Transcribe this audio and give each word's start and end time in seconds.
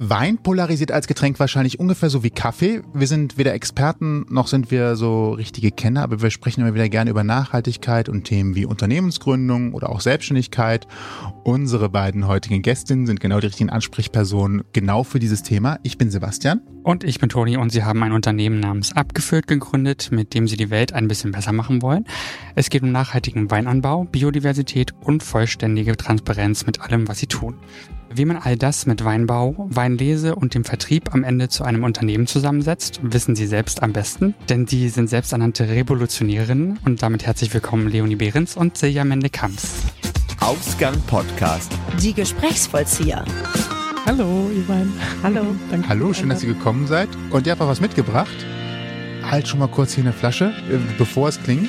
Wein 0.00 0.38
polarisiert 0.38 0.92
als 0.92 1.08
Getränk 1.08 1.40
wahrscheinlich 1.40 1.80
ungefähr 1.80 2.08
so 2.08 2.22
wie 2.22 2.30
Kaffee. 2.30 2.82
Wir 2.94 3.08
sind 3.08 3.36
weder 3.36 3.52
Experten 3.54 4.26
noch 4.30 4.46
sind 4.46 4.70
wir 4.70 4.94
so 4.94 5.32
richtige 5.32 5.72
Kenner, 5.72 6.04
aber 6.04 6.22
wir 6.22 6.30
sprechen 6.30 6.60
immer 6.60 6.72
wieder 6.72 6.88
gerne 6.88 7.10
über 7.10 7.24
Nachhaltigkeit 7.24 8.08
und 8.08 8.22
Themen 8.22 8.54
wie 8.54 8.64
Unternehmensgründung 8.64 9.74
oder 9.74 9.88
auch 9.88 10.00
Selbstständigkeit. 10.00 10.86
Unsere 11.42 11.88
beiden 11.88 12.28
heutigen 12.28 12.62
Gästinnen 12.62 13.08
sind 13.08 13.18
genau 13.18 13.40
die 13.40 13.48
richtigen 13.48 13.70
Ansprechpersonen 13.70 14.62
genau 14.72 15.02
für 15.02 15.18
dieses 15.18 15.42
Thema. 15.42 15.80
Ich 15.82 15.98
bin 15.98 16.12
Sebastian. 16.12 16.60
Und 16.88 17.04
ich 17.04 17.20
bin 17.20 17.28
Toni 17.28 17.58
und 17.58 17.70
Sie 17.70 17.84
haben 17.84 18.02
ein 18.02 18.12
Unternehmen 18.12 18.60
namens 18.60 18.96
Abgefüllt 18.96 19.46
gegründet, 19.46 20.08
mit 20.10 20.32
dem 20.32 20.48
Sie 20.48 20.56
die 20.56 20.70
Welt 20.70 20.94
ein 20.94 21.06
bisschen 21.06 21.32
besser 21.32 21.52
machen 21.52 21.82
wollen. 21.82 22.06
Es 22.54 22.70
geht 22.70 22.82
um 22.82 22.90
nachhaltigen 22.92 23.50
Weinanbau, 23.50 24.04
Biodiversität 24.04 24.94
und 25.02 25.22
vollständige 25.22 25.98
Transparenz 25.98 26.64
mit 26.64 26.80
allem, 26.80 27.06
was 27.06 27.18
Sie 27.18 27.26
tun. 27.26 27.58
Wie 28.08 28.24
man 28.24 28.38
all 28.38 28.56
das 28.56 28.86
mit 28.86 29.04
Weinbau, 29.04 29.66
Weinlese 29.68 30.34
und 30.34 30.54
dem 30.54 30.64
Vertrieb 30.64 31.12
am 31.12 31.24
Ende 31.24 31.50
zu 31.50 31.62
einem 31.62 31.84
Unternehmen 31.84 32.26
zusammensetzt, 32.26 33.00
wissen 33.02 33.36
Sie 33.36 33.46
selbst 33.46 33.82
am 33.82 33.92
besten, 33.92 34.34
denn 34.48 34.66
Sie 34.66 34.88
sind 34.88 35.10
selbsternannte 35.10 35.68
Revolutionärinnen 35.68 36.78
und 36.86 37.02
damit 37.02 37.26
herzlich 37.26 37.52
willkommen 37.52 37.88
Leonie 37.88 38.16
Behrens 38.16 38.56
und 38.56 38.78
Silja 38.78 39.04
Mende-Kamps. 39.04 39.74
Ausgang 40.40 40.98
Podcast. 41.02 41.70
Die 42.00 42.14
Gesprächsvollzieher. 42.14 43.26
Hallo, 44.08 44.50
Ivan. 44.50 44.90
Hallo. 45.22 45.54
Danke 45.70 45.86
Hallo, 45.86 46.14
schön, 46.14 46.30
dass 46.30 46.42
ihr 46.42 46.54
gekommen 46.54 46.86
seid. 46.86 47.10
Und 47.28 47.46
ihr 47.46 47.52
habt 47.52 47.60
auch 47.60 47.68
was 47.68 47.82
mitgebracht. 47.82 48.46
Halt 49.22 49.46
schon 49.46 49.58
mal 49.58 49.68
kurz 49.68 49.92
hier 49.92 50.02
eine 50.02 50.14
Flasche, 50.14 50.46
äh, 50.70 50.78
bevor 50.96 51.28
es 51.28 51.38
klingt. 51.42 51.68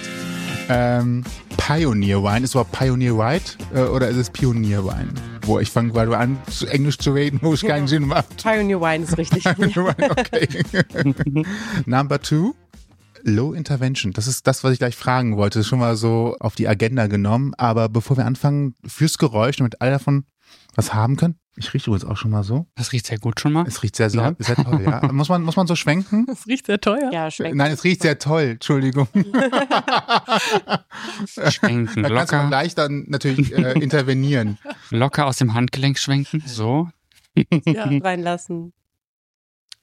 Ähm, 0.70 1.26
Pioneer 1.58 2.24
Wine. 2.24 2.46
Ist 2.46 2.54
überhaupt 2.54 2.72
Pioneer 2.72 3.18
White 3.18 3.58
äh, 3.76 3.82
oder 3.82 4.08
ist 4.08 4.16
es 4.16 4.30
Pionier 4.30 4.86
Wine? 4.86 5.10
Wo 5.42 5.60
ich 5.60 5.70
fange 5.70 5.92
gerade 5.92 6.18
an, 6.18 6.38
Englisch 6.70 6.98
zu 7.00 7.12
reden, 7.12 7.40
wo 7.42 7.52
es 7.52 7.62
keinen 7.62 7.90
Sinn 7.90 8.08
macht. 8.08 8.42
Pioneer 8.42 8.80
Wine 8.80 9.04
ist 9.04 9.18
richtig. 9.18 9.44
Pioneer 9.44 9.98
Wine, 9.98 10.12
okay. 10.18 11.46
Number 11.86 12.22
two. 12.22 12.56
Low 13.24 13.52
Intervention, 13.52 14.14
das 14.14 14.28
ist 14.28 14.48
das, 14.48 14.64
was 14.64 14.72
ich 14.72 14.80
gleich 14.80 14.96
fragen 14.96 15.36
wollte. 15.36 15.60
Das 15.60 15.66
ist 15.66 15.70
schon 15.70 15.80
mal 15.80 15.98
so 15.98 16.38
auf 16.40 16.56
die 16.56 16.70
Agenda 16.70 17.08
genommen. 17.08 17.54
Aber 17.58 17.90
bevor 17.90 18.16
wir 18.16 18.26
anfangen, 18.26 18.76
fürs 18.88 19.18
Geräusch, 19.18 19.58
damit 19.58 19.82
alle 19.82 19.92
davon 19.92 20.24
was 20.80 20.94
haben 20.94 21.16
können. 21.18 21.40
Ich 21.56 21.74
rieche 21.74 21.90
übrigens 21.90 22.06
auch 22.10 22.16
schon 22.16 22.32
mal 22.32 22.44
so. 22.44 22.68
Das 22.76 22.94
riecht 22.94 23.06
sehr 23.06 23.20
gut 23.20 23.40
schon 23.40 23.52
mal. 23.52 23.68
Es 23.68 23.84
riecht 23.84 23.98
sehr, 23.98 24.08
ja. 24.08 24.34
sehr 24.40 24.56
toll, 24.56 24.82
ja. 24.82 25.02
Muss 25.12 25.28
man, 25.28 25.42
muss 25.44 25.58
man 25.58 25.68
so 25.68 25.76
schwenken? 25.76 26.26
Es 26.32 26.48
riecht 26.48 26.68
sehr 26.68 26.80
teuer. 26.80 27.12
Ja, 27.12 27.30
schwenken. 27.30 27.58
Nein, 27.58 27.74
es 27.74 27.84
riecht 27.84 28.02
sehr 28.02 28.18
toll, 28.18 28.44
Entschuldigung. 28.52 29.08
schwenken, 31.26 32.04
da 32.04 32.10
kannst 32.10 32.32
locker. 32.32 32.44
du 32.44 32.48
gleich 32.48 32.76
dann 32.76 33.06
natürlich 33.10 33.54
äh, 33.54 33.74
intervenieren. 33.74 34.58
Locker 34.90 35.26
aus 35.26 35.36
dem 35.38 35.54
Handgelenk 35.54 36.00
schwenken, 36.00 36.42
so. 36.46 36.88
Ja, 37.66 37.84
reinlassen. 37.86 38.72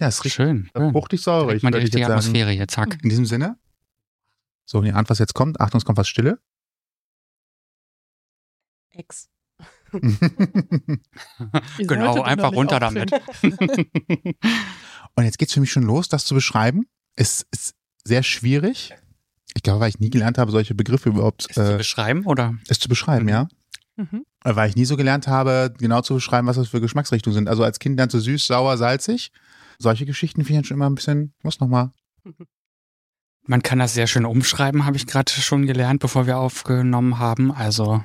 Ja, 0.00 0.08
es 0.08 0.24
riecht 0.24 0.36
Schön. 0.36 0.70
fruchtig. 0.74 1.22
Direkt 1.24 1.62
mal 1.62 1.70
die 1.72 1.78
richtige 1.78 2.00
jetzt 2.00 2.08
sagen. 2.08 2.18
Atmosphäre 2.18 2.50
hier, 2.52 2.68
zack. 2.68 2.98
In 3.02 3.10
diesem 3.10 3.26
Sinne. 3.26 3.58
So, 4.64 4.78
und 4.78 4.86
ihr 4.86 4.96
ahnt, 4.96 5.10
was 5.10 5.18
jetzt 5.18 5.34
kommt. 5.34 5.60
Achtung, 5.60 5.78
es 5.78 5.84
kommt 5.84 5.98
was 5.98 6.08
Stille. 6.08 6.38
Ex. 8.90 9.28
Genau, 11.78 12.22
einfach 12.22 12.52
runter 12.52 12.80
damit. 12.80 13.10
Und 15.14 15.24
jetzt 15.24 15.38
geht's 15.38 15.54
für 15.54 15.60
mich 15.60 15.72
schon 15.72 15.84
los, 15.84 16.08
das 16.08 16.24
zu 16.24 16.34
beschreiben. 16.34 16.86
Es 17.14 17.46
ist 17.50 17.74
sehr 18.04 18.22
schwierig. 18.22 18.92
Ich 19.54 19.62
glaube, 19.62 19.80
weil 19.80 19.88
ich 19.88 19.98
nie 19.98 20.10
gelernt 20.10 20.38
habe, 20.38 20.50
solche 20.50 20.74
Begriffe 20.74 21.08
überhaupt 21.08 21.42
zu 21.52 21.74
äh, 21.74 21.78
beschreiben 21.78 22.26
oder? 22.26 22.54
es 22.68 22.78
zu 22.78 22.88
beschreiben, 22.88 23.24
Mhm. 23.24 23.30
ja. 23.30 23.48
Mhm. 23.96 24.24
Äh, 24.44 24.54
Weil 24.54 24.68
ich 24.68 24.76
nie 24.76 24.84
so 24.84 24.96
gelernt 24.98 25.26
habe, 25.26 25.72
genau 25.78 26.02
zu 26.02 26.14
beschreiben, 26.14 26.46
was 26.46 26.56
das 26.56 26.68
für 26.68 26.82
Geschmacksrichtungen 26.82 27.34
sind. 27.34 27.48
Also 27.48 27.64
als 27.64 27.78
Kind 27.78 27.96
lernst 27.96 28.14
du 28.14 28.20
süß, 28.20 28.46
sauer, 28.46 28.76
salzig. 28.76 29.30
Solche 29.78 30.04
Geschichten 30.04 30.42
finde 30.44 30.52
ich 30.52 30.56
dann 30.58 30.64
schon 30.64 30.76
immer 30.76 30.90
ein 30.90 30.94
bisschen, 30.94 31.32
muss 31.42 31.60
nochmal. 31.60 31.90
Man 33.46 33.62
kann 33.62 33.78
das 33.78 33.94
sehr 33.94 34.06
schön 34.06 34.26
umschreiben, 34.26 34.84
habe 34.84 34.96
ich 34.98 35.06
gerade 35.06 35.30
schon 35.32 35.64
gelernt, 35.66 36.00
bevor 36.00 36.26
wir 36.26 36.36
aufgenommen 36.38 37.18
haben. 37.18 37.50
Also 37.52 38.04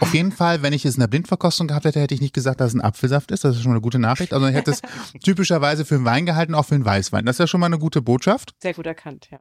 Auf 0.00 0.12
jeden 0.12 0.32
Fall, 0.32 0.62
wenn 0.62 0.72
ich 0.72 0.84
es 0.84 0.94
in 0.94 1.00
der 1.00 1.06
Blindverkostung 1.06 1.68
gehabt 1.68 1.84
hätte, 1.84 2.00
hätte 2.00 2.14
ich 2.14 2.20
nicht 2.20 2.34
gesagt, 2.34 2.60
dass 2.60 2.68
es 2.68 2.74
ein 2.74 2.80
Apfelsaft 2.80 3.30
ist. 3.30 3.44
Das 3.44 3.54
ist 3.54 3.62
schon 3.62 3.70
mal 3.70 3.76
eine 3.76 3.82
gute 3.82 4.00
Nachricht. 4.00 4.32
Also 4.32 4.46
ich 4.46 4.54
hätte 4.54 4.72
es 4.72 4.82
typischerweise 5.22 5.84
für 5.84 5.94
einen 5.94 6.04
Wein 6.04 6.26
gehalten, 6.26 6.54
auch 6.54 6.66
für 6.66 6.74
einen 6.74 6.84
Weißwein. 6.84 7.24
Das 7.24 7.36
ist 7.36 7.40
ja 7.40 7.46
schon 7.46 7.60
mal 7.60 7.66
eine 7.66 7.78
gute 7.78 8.02
Botschaft. 8.02 8.54
Sehr 8.60 8.74
gut 8.74 8.86
erkannt, 8.86 9.28
ja. 9.30 9.38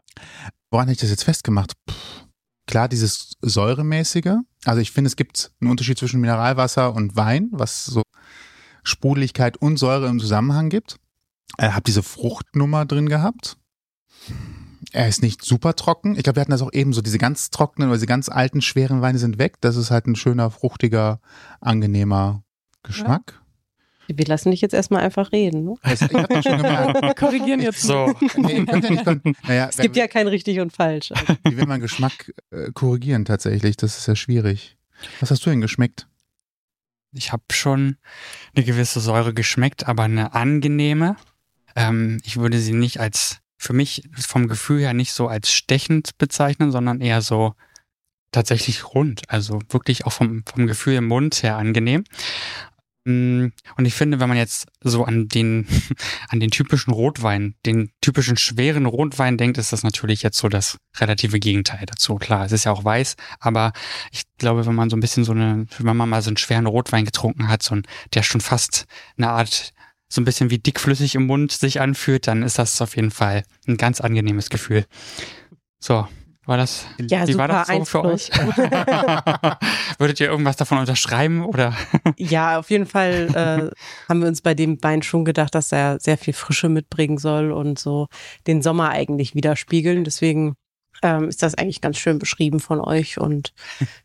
Woran 0.70 0.88
hätte 0.88 0.98
ich 0.98 1.02
das 1.02 1.10
jetzt 1.10 1.24
festgemacht? 1.24 1.74
Puh. 1.86 1.94
Klar, 2.68 2.88
dieses 2.88 3.34
Säuremäßige. 3.42 4.38
Also 4.66 4.82
ich 4.82 4.92
finde, 4.92 5.10
es 5.10 5.16
gibt 5.16 5.52
einen 5.60 5.72
Unterschied 5.72 5.98
zwischen 5.98 6.22
Mineralwasser 6.22 6.94
und 6.94 7.16
Wein, 7.16 7.50
was 7.52 7.86
so 7.86 8.04
Sprudeligkeit 8.84 9.58
und 9.58 9.78
Säure 9.78 10.08
im 10.08 10.20
Zusammenhang 10.20 10.70
gibt. 10.70 10.98
Er 11.58 11.76
hat 11.76 11.88
diese 11.88 12.04
Fruchtnummer 12.04 12.86
drin 12.86 13.10
gehabt. 13.10 13.58
Er 14.94 15.08
ist 15.08 15.22
nicht 15.22 15.44
super 15.44 15.76
trocken. 15.76 16.16
Ich 16.16 16.24
glaube, 16.24 16.38
wir 16.38 16.42
hatten 16.42 16.52
das 16.52 16.62
auch 16.62 16.72
eben 16.72 16.94
so, 16.94 17.02
diese 17.02 17.18
ganz 17.18 17.50
trockenen 17.50 17.90
oder 17.90 17.98
diese 17.98 18.06
ganz 18.06 18.30
alten, 18.30 18.62
schweren 18.62 19.02
Weine 19.02 19.18
sind 19.18 19.40
weg. 19.40 19.56
Das 19.60 19.76
ist 19.76 19.92
halt 19.92 20.06
ein 20.06 20.16
schöner, 20.16 20.52
fruchtiger, 20.52 21.20
angenehmer 21.62 22.44
Geschmack. 22.84 23.42
Wir 24.08 24.26
lassen 24.26 24.52
dich 24.52 24.62
jetzt 24.62 24.74
erstmal 24.74 25.02
einfach 25.02 25.32
reden. 25.32 25.64
Ne? 25.64 25.76
Also, 25.82 26.06
ich 26.06 26.14
habe 26.14 26.28
das 26.28 26.44
schon 26.44 26.58
gemerkt. 26.58 27.02
Wir 27.02 27.14
korrigieren 27.14 27.62
jetzt. 27.62 27.82
so. 27.82 28.14
Nee, 28.36 28.58
ihr 28.58 28.66
könnt 28.66 28.84
ja 28.84 28.90
nicht, 28.92 29.44
naja, 29.48 29.70
Es 29.70 29.78
gibt 29.78 29.96
ja 29.96 30.08
kein 30.08 30.28
richtig 30.28 30.60
und 30.60 30.74
falsch. 30.74 31.12
Also, 31.12 31.36
Wie 31.46 31.58
will 31.58 31.66
man 31.66 31.80
Geschmack 31.80 32.34
äh, 32.52 32.72
korrigieren 32.74 33.26
tatsächlich? 33.26 33.78
Das 33.78 33.98
ist 33.98 34.08
ja 34.08 34.16
schwierig. 34.16 34.78
Was 35.20 35.32
hast 35.32 35.46
du 35.46 35.50
denn 35.50 35.62
geschmeckt? 35.62 36.08
Ich 37.14 37.32
habe 37.32 37.44
schon 37.52 37.98
eine 38.56 38.66
gewisse 38.66 39.00
Säure 39.00 39.34
geschmeckt, 39.34 39.88
aber 39.88 40.04
eine 40.04 40.34
angenehme. 40.34 41.16
Ähm, 41.76 42.20
ich 42.24 42.38
würde 42.38 42.60
sie 42.60 42.74
nicht 42.74 43.00
als, 43.00 43.40
für 43.64 43.74
mich 43.74 44.04
vom 44.20 44.48
Gefühl 44.48 44.82
her 44.82 44.94
nicht 44.94 45.14
so 45.14 45.28
als 45.28 45.52
stechend 45.52 46.18
bezeichnen, 46.18 46.72
sondern 46.72 47.02
eher 47.02 47.22
so 47.22 47.54
tatsächlich 48.32 48.94
rund. 48.94 49.22
Also 49.30 49.60
wirklich 49.70 50.06
auch 50.06 50.12
vom, 50.12 50.44
vom 50.46 50.68
Gefühl 50.68 50.96
im 50.96 51.08
Mund 51.08 51.42
her 51.44 51.58
angenehm. 51.58 52.04
Mm, 53.06 53.48
Und 53.78 53.86
ich 53.86 53.94
finde, 53.94 54.20
wenn 54.20 54.30
man 54.30 54.38
jetzt 54.38 54.68
so 54.82 55.06
an 55.06 55.28
den, 55.28 55.68
an 56.30 56.40
den 56.40 56.52
typischen 56.52 56.94
Rotwein, 56.94 57.56
den 57.66 57.92
typischen 58.02 58.38
schweren 58.38 58.86
Rotwein 58.86 59.38
denkt, 59.38 59.58
ist 59.58 59.72
das 59.72 59.84
natürlich 59.84 60.24
jetzt 60.24 60.38
so 60.38 60.50
das 60.50 60.78
relative 60.98 61.40
Gegenteil 61.40 61.86
dazu. 61.86 62.16
Klar, 62.16 62.46
es 62.46 62.52
ist 62.52 62.66
ja 62.66 62.72
auch 62.72 62.84
weiß, 62.84 63.16
aber 63.40 63.72
ich 64.12 64.24
glaube, 64.38 64.66
wenn 64.66 64.76
man 64.76 64.90
so 64.90 64.98
ein 64.98 65.02
bisschen 65.02 65.24
so 65.24 65.34
eine, 65.34 65.68
wenn 65.80 65.96
man 65.96 66.10
mal 66.10 66.22
so 66.22 66.30
einen 66.30 66.38
schweren 66.38 66.66
Rotwein 66.66 67.06
getrunken 67.06 67.48
hat, 67.48 67.64
so 67.64 67.76
ein, 67.76 67.84
der 68.14 68.24
schon 68.24 68.42
fast 68.42 68.86
eine 69.18 69.30
Art, 69.30 69.74
so 70.14 70.22
ein 70.22 70.26
bisschen 70.26 70.52
wie 70.52 70.60
dickflüssig 70.60 71.16
im 71.16 71.26
Mund 71.26 71.52
sich 71.52 71.82
anfühlt, 71.82 72.28
dann 72.28 72.44
ist 72.44 72.60
das 72.60 72.80
auf 72.84 72.96
jeden 72.96 73.10
Fall 73.10 73.44
ein 73.68 73.78
ganz 73.78 74.00
angenehmes 74.00 74.52
Gefühl. 74.52 74.86
So, 75.80 76.08
war 76.46 76.56
das, 76.56 76.86
ja, 77.00 77.28
wie 77.28 77.36
war 77.36 77.48
das 77.48 77.68
so 77.68 77.86
für 77.86 78.04
euch? 78.04 78.30
Würdet 79.98 80.20
ihr 80.20 80.28
irgendwas 80.28 80.56
davon 80.56 80.78
unterschreiben 80.78 81.44
oder? 81.44 81.74
ja, 82.18 82.60
auf 82.60 82.70
jeden 82.70 82.86
Fall 82.86 83.74
äh, 83.74 84.08
haben 84.08 84.22
wir 84.22 84.28
uns 84.28 84.42
bei 84.42 84.54
dem 84.54 84.78
Wein 84.84 85.02
schon 85.02 85.26
gedacht, 85.26 85.56
dass 85.56 85.72
er 85.72 86.00
sehr 86.00 86.20
viel 86.20 86.34
Frische 86.34 86.70
mitbringen 86.70 87.18
soll 87.18 87.52
und 87.52 87.80
so 87.80 88.08
den 88.46 88.62
Sommer 88.62 88.90
eigentlich 88.90 89.34
widerspiegeln. 89.34 90.04
Deswegen 90.04 90.54
ähm, 91.02 91.28
ist 91.28 91.42
das 91.42 91.56
eigentlich 91.56 91.82
ganz 91.82 91.98
schön 91.98 92.20
beschrieben 92.20 92.60
von 92.60 92.80
euch 92.80 93.18
und 93.18 93.52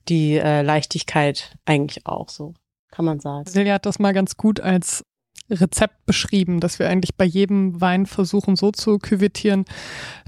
die 0.09 0.39
äh, 0.39 0.63
Leichtigkeit 0.63 1.55
eigentlich 1.67 2.07
auch 2.07 2.31
so, 2.31 2.55
kann 2.93 3.05
man 3.05 3.21
sagen. 3.21 3.47
Silja 3.47 3.75
hat 3.75 3.85
das 3.85 3.99
mal 3.99 4.15
ganz 4.15 4.39
gut 4.39 4.59
als 4.59 5.05
Rezept 5.51 6.07
beschrieben, 6.07 6.61
dass 6.61 6.79
wir 6.79 6.89
eigentlich 6.89 7.17
bei 7.17 7.25
jedem 7.25 7.81
Wein 7.81 8.07
versuchen, 8.07 8.57
so 8.57 8.71
zu 8.71 8.99
küvettieren, 8.99 9.65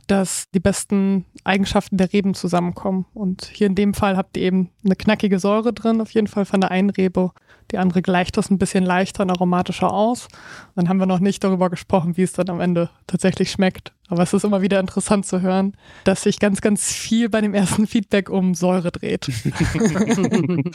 dass 0.06 0.50
die 0.50 0.60
besten 0.60 1.24
Eigenschaften 1.44 1.96
der 1.96 2.12
Reben 2.12 2.34
zusammenkommen. 2.34 3.06
Und 3.14 3.44
hier 3.44 3.66
in 3.66 3.74
dem 3.74 3.94
Fall 3.94 4.16
habt 4.16 4.36
ihr 4.36 4.44
eben 4.44 4.70
eine 4.84 4.96
knackige 4.96 5.38
Säure 5.38 5.72
drin, 5.72 6.00
auf 6.00 6.10
jeden 6.10 6.26
Fall 6.26 6.44
von 6.44 6.60
der 6.60 6.70
einen 6.70 6.90
Rebe. 6.90 7.30
Die 7.70 7.78
andere 7.78 8.02
gleicht 8.02 8.36
das 8.36 8.50
ein 8.50 8.58
bisschen 8.58 8.84
leichter 8.84 9.22
und 9.22 9.30
aromatischer 9.30 9.92
aus. 9.92 10.28
Dann 10.74 10.88
haben 10.88 10.98
wir 10.98 11.06
noch 11.06 11.20
nicht 11.20 11.44
darüber 11.44 11.70
gesprochen, 11.70 12.16
wie 12.16 12.22
es 12.22 12.32
dann 12.32 12.50
am 12.50 12.60
Ende 12.60 12.90
tatsächlich 13.06 13.50
schmeckt. 13.50 13.92
Aber 14.08 14.22
es 14.22 14.32
ist 14.32 14.44
immer 14.44 14.60
wieder 14.60 14.80
interessant 14.80 15.24
zu 15.24 15.40
hören, 15.40 15.76
dass 16.04 16.22
sich 16.22 16.40
ganz, 16.40 16.60
ganz 16.60 16.92
viel 16.92 17.28
bei 17.28 17.40
dem 17.40 17.54
ersten 17.54 17.86
Feedback 17.86 18.28
um 18.28 18.54
Säure 18.54 18.90
dreht. 18.90 19.30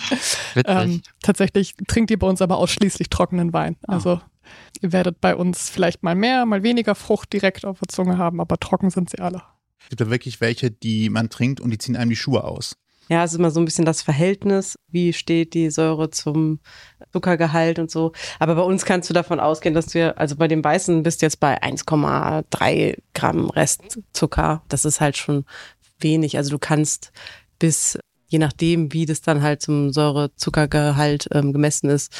Ähm, 0.66 1.02
tatsächlich 1.22 1.76
trinkt 1.88 2.12
ihr 2.12 2.20
bei 2.20 2.28
uns 2.28 2.42
aber 2.42 2.58
ausschließlich 2.58 3.10
trockenen 3.10 3.54
Wein. 3.54 3.76
Also 3.88 4.22
ihr 4.82 4.92
werdet 4.92 5.22
bei 5.22 5.36
uns 5.36 5.70
vielleicht 5.70 6.04
mal 6.04 6.16
mehr, 6.16 6.46
mal 6.46 6.64
weniger 6.64 6.96
Frucht 6.96 7.34
direkt 7.34 7.66
auf 7.66 7.80
der 7.80 7.88
Zunge 7.90 8.18
haben, 8.18 8.40
aber 8.40 8.58
trocken 8.58 8.90
sind 8.90 9.10
sie 9.10 9.20
alle. 9.20 9.44
Es 9.82 9.90
gibt 9.90 10.02
ja 10.02 10.10
wirklich 10.10 10.42
welche, 10.42 10.72
die 10.72 11.10
man 11.10 11.30
trinkt 11.30 11.60
und 11.60 11.72
die 11.72 11.78
ziehen 11.78 11.96
einem 11.96 12.10
die 12.10 12.16
Schuhe 12.16 12.44
aus. 12.44 12.78
Ja, 13.08 13.24
es 13.24 13.34
ist 13.34 13.38
immer 13.38 13.52
so 13.52 13.60
ein 13.60 13.66
bisschen 13.66 13.86
das 13.86 14.02
Verhältnis, 14.02 14.76
wie 14.90 15.14
steht 15.14 15.54
die 15.54 15.70
Säure 15.70 16.10
zum 16.10 16.60
Zuckergehalt 17.12 17.78
und 17.78 17.92
so. 17.92 18.14
Aber 18.40 18.56
bei 18.56 18.64
uns 18.64 18.84
kannst 18.84 19.10
du 19.10 19.14
davon 19.14 19.40
ausgehen, 19.40 19.76
dass 19.76 19.94
wir, 19.94 20.18
also 20.18 20.36
bei 20.36 20.48
dem 20.48 20.64
Weißen 20.64 21.04
bist 21.04 21.22
du 21.22 21.28
jetzt 21.28 21.40
bei 21.40 21.62
1,3 21.62 22.98
Gramm 23.14 23.50
Restzucker. 23.52 24.64
Das 24.70 24.86
ist 24.86 25.02
halt 25.02 25.18
schon 25.18 25.46
wenig. 26.00 26.38
Also 26.38 26.50
du 26.50 26.60
kannst 26.60 27.12
bis, 27.60 28.00
je 28.28 28.40
nachdem, 28.40 28.92
wie 28.92 29.06
das 29.06 29.22
dann 29.22 29.44
halt 29.44 29.62
zum 29.62 29.92
Säurezuckergehalt 29.92 31.28
ähm, 31.32 31.54
gemessen 31.54 31.90
ist, 31.90 32.12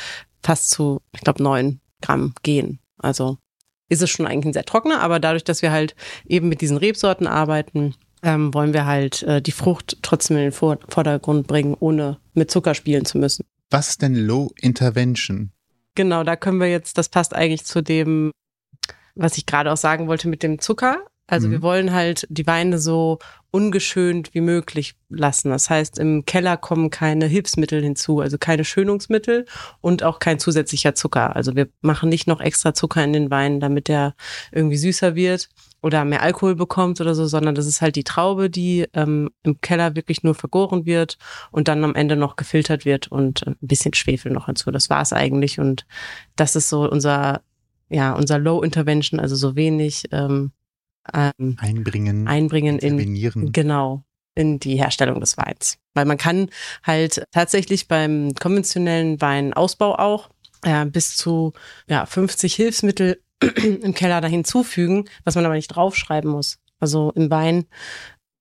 fast 0.44 0.70
zu, 0.70 1.02
ich 1.14 1.22
glaube, 1.22 1.42
9 1.42 1.80
Gramm 2.02 2.36
gehen. 2.44 2.80
Also 3.00 3.40
ist 3.90 4.02
es 4.02 4.10
schon 4.10 4.28
eigentlich 4.28 4.48
ein 4.48 4.54
sehr 4.54 4.66
trockener, 4.66 5.02
aber 5.02 5.20
dadurch, 5.20 5.44
dass 5.44 5.62
wir 5.62 5.72
halt 5.72 5.96
eben 6.28 6.50
mit 6.50 6.62
diesen 6.62 6.78
Rebsorten 6.78 7.28
arbeiten, 7.28 7.96
ähm, 8.26 8.54
wollen 8.54 8.74
wir 8.74 8.86
halt 8.86 9.24
äh, 9.24 9.42
die 9.42 9.52
Frucht 9.52 10.00
trotzdem 10.02 10.38
in 10.38 10.44
den 10.44 10.52
Vor 10.52 10.80
Vordergrund 10.90 11.48
bringen, 11.48 11.78
ohne 11.80 12.18
mit 12.34 12.52
Zucker 12.52 12.74
spielen 12.74 13.06
zu 13.06 13.20
müssen. 13.20 13.46
Was 13.70 13.90
ist 13.90 14.02
denn 14.02 14.16
Low 14.16 14.52
Intervention? 14.60 15.52
Genau, 15.94 16.24
da 16.24 16.36
können 16.36 16.60
wir 16.60 16.70
jetzt, 16.70 16.98
das 16.98 17.08
passt 17.08 17.34
eigentlich 17.34 17.66
zu 17.66 17.82
dem, 17.82 18.32
was 19.14 19.38
ich 19.38 19.46
gerade 19.46 19.72
auch 19.72 19.78
sagen 19.78 20.08
wollte 20.08 20.28
mit 20.28 20.44
dem 20.44 20.60
Zucker. 20.60 21.06
Also 21.28 21.48
Mhm. 21.48 21.52
wir 21.54 21.62
wollen 21.62 21.92
halt 21.94 22.28
die 22.30 22.46
Weine 22.48 22.78
so 22.78 23.20
ungeschönt 23.52 24.34
wie 24.34 24.42
möglich 24.42 24.96
lassen. 25.10 25.50
Das 25.50 25.70
heißt, 25.70 25.98
im 25.98 26.26
Keller 26.26 26.58
kommen 26.58 26.90
keine 26.90 27.26
Hilfsmittel 27.26 27.82
hinzu, 27.82 28.20
also 28.20 28.38
keine 28.38 28.66
Schönungsmittel 28.66 29.46
und 29.82 30.04
auch 30.04 30.20
kein 30.20 30.40
zusätzlicher 30.40 30.94
Zucker. 30.94 31.36
Also 31.36 31.56
wir 31.56 31.70
machen 31.82 32.10
nicht 32.10 32.28
noch 32.28 32.42
extra 32.42 32.74
Zucker 32.74 33.04
in 33.04 33.14
den 33.14 33.32
Wein, 33.32 33.60
damit 33.62 33.88
der 33.88 34.14
irgendwie 34.52 34.76
süßer 34.78 35.16
wird 35.16 35.48
oder 35.82 36.04
mehr 36.04 36.22
Alkohol 36.22 36.56
bekommt 36.56 37.00
oder 37.00 37.16
so, 37.16 37.28
sondern 37.28 37.56
das 37.56 37.66
ist 37.66 37.80
halt 37.82 37.96
die 37.96 38.04
Traube, 38.04 38.50
die 38.50 38.88
ähm, 38.94 39.30
im 39.44 39.62
Keller 39.62 39.96
wirklich 39.96 40.22
nur 40.24 40.36
vergoren 40.36 40.86
wird 40.86 41.18
und 41.52 41.68
dann 41.70 41.84
am 41.86 41.96
Ende 41.96 42.18
noch 42.18 42.36
gefiltert 42.36 42.84
wird 42.84 43.08
und 43.08 43.48
äh, 43.48 43.52
ein 43.52 43.58
bisschen 43.62 43.94
Schwefel 43.94 44.34
noch 44.34 44.48
hinzu. 44.48 44.70
Das 44.70 44.90
war's 44.90 45.14
eigentlich 45.14 45.60
und 45.60 45.86
das 46.36 46.56
ist 46.58 46.70
so 46.70 46.90
unser 46.90 47.42
ja 47.90 48.14
unser 48.14 48.38
Low 48.38 48.62
Intervention, 48.64 49.20
also 49.20 49.36
so 49.36 49.56
wenig 49.56 50.06
ähm, 50.12 50.52
ähm, 51.14 51.58
Einbringen, 51.60 52.28
einbringen 52.28 52.80
in. 52.80 53.52
Genau, 53.52 54.04
in 54.36 54.60
die 54.60 54.76
Herstellung 54.76 55.20
des 55.20 55.38
Weins. 55.38 55.78
Weil 55.94 56.06
man 56.06 56.18
kann 56.18 56.50
halt 56.84 57.24
tatsächlich 57.32 57.88
beim 57.88 58.34
konventionellen 58.36 59.20
Weinausbau 59.22 59.96
auch 59.96 60.30
äh, 60.64 60.86
bis 60.86 61.16
zu 61.16 61.54
ja, 61.88 62.06
50 62.06 62.54
Hilfsmittel 62.54 63.22
im 63.64 63.94
Keller 63.94 64.22
da 64.22 64.28
hinzufügen, 64.28 65.06
was 65.24 65.36
man 65.36 65.46
aber 65.46 65.56
nicht 65.56 65.70
draufschreiben 65.70 66.30
muss. 66.30 66.60
Also 66.80 67.12
im 67.16 67.30
Wein 67.30 67.66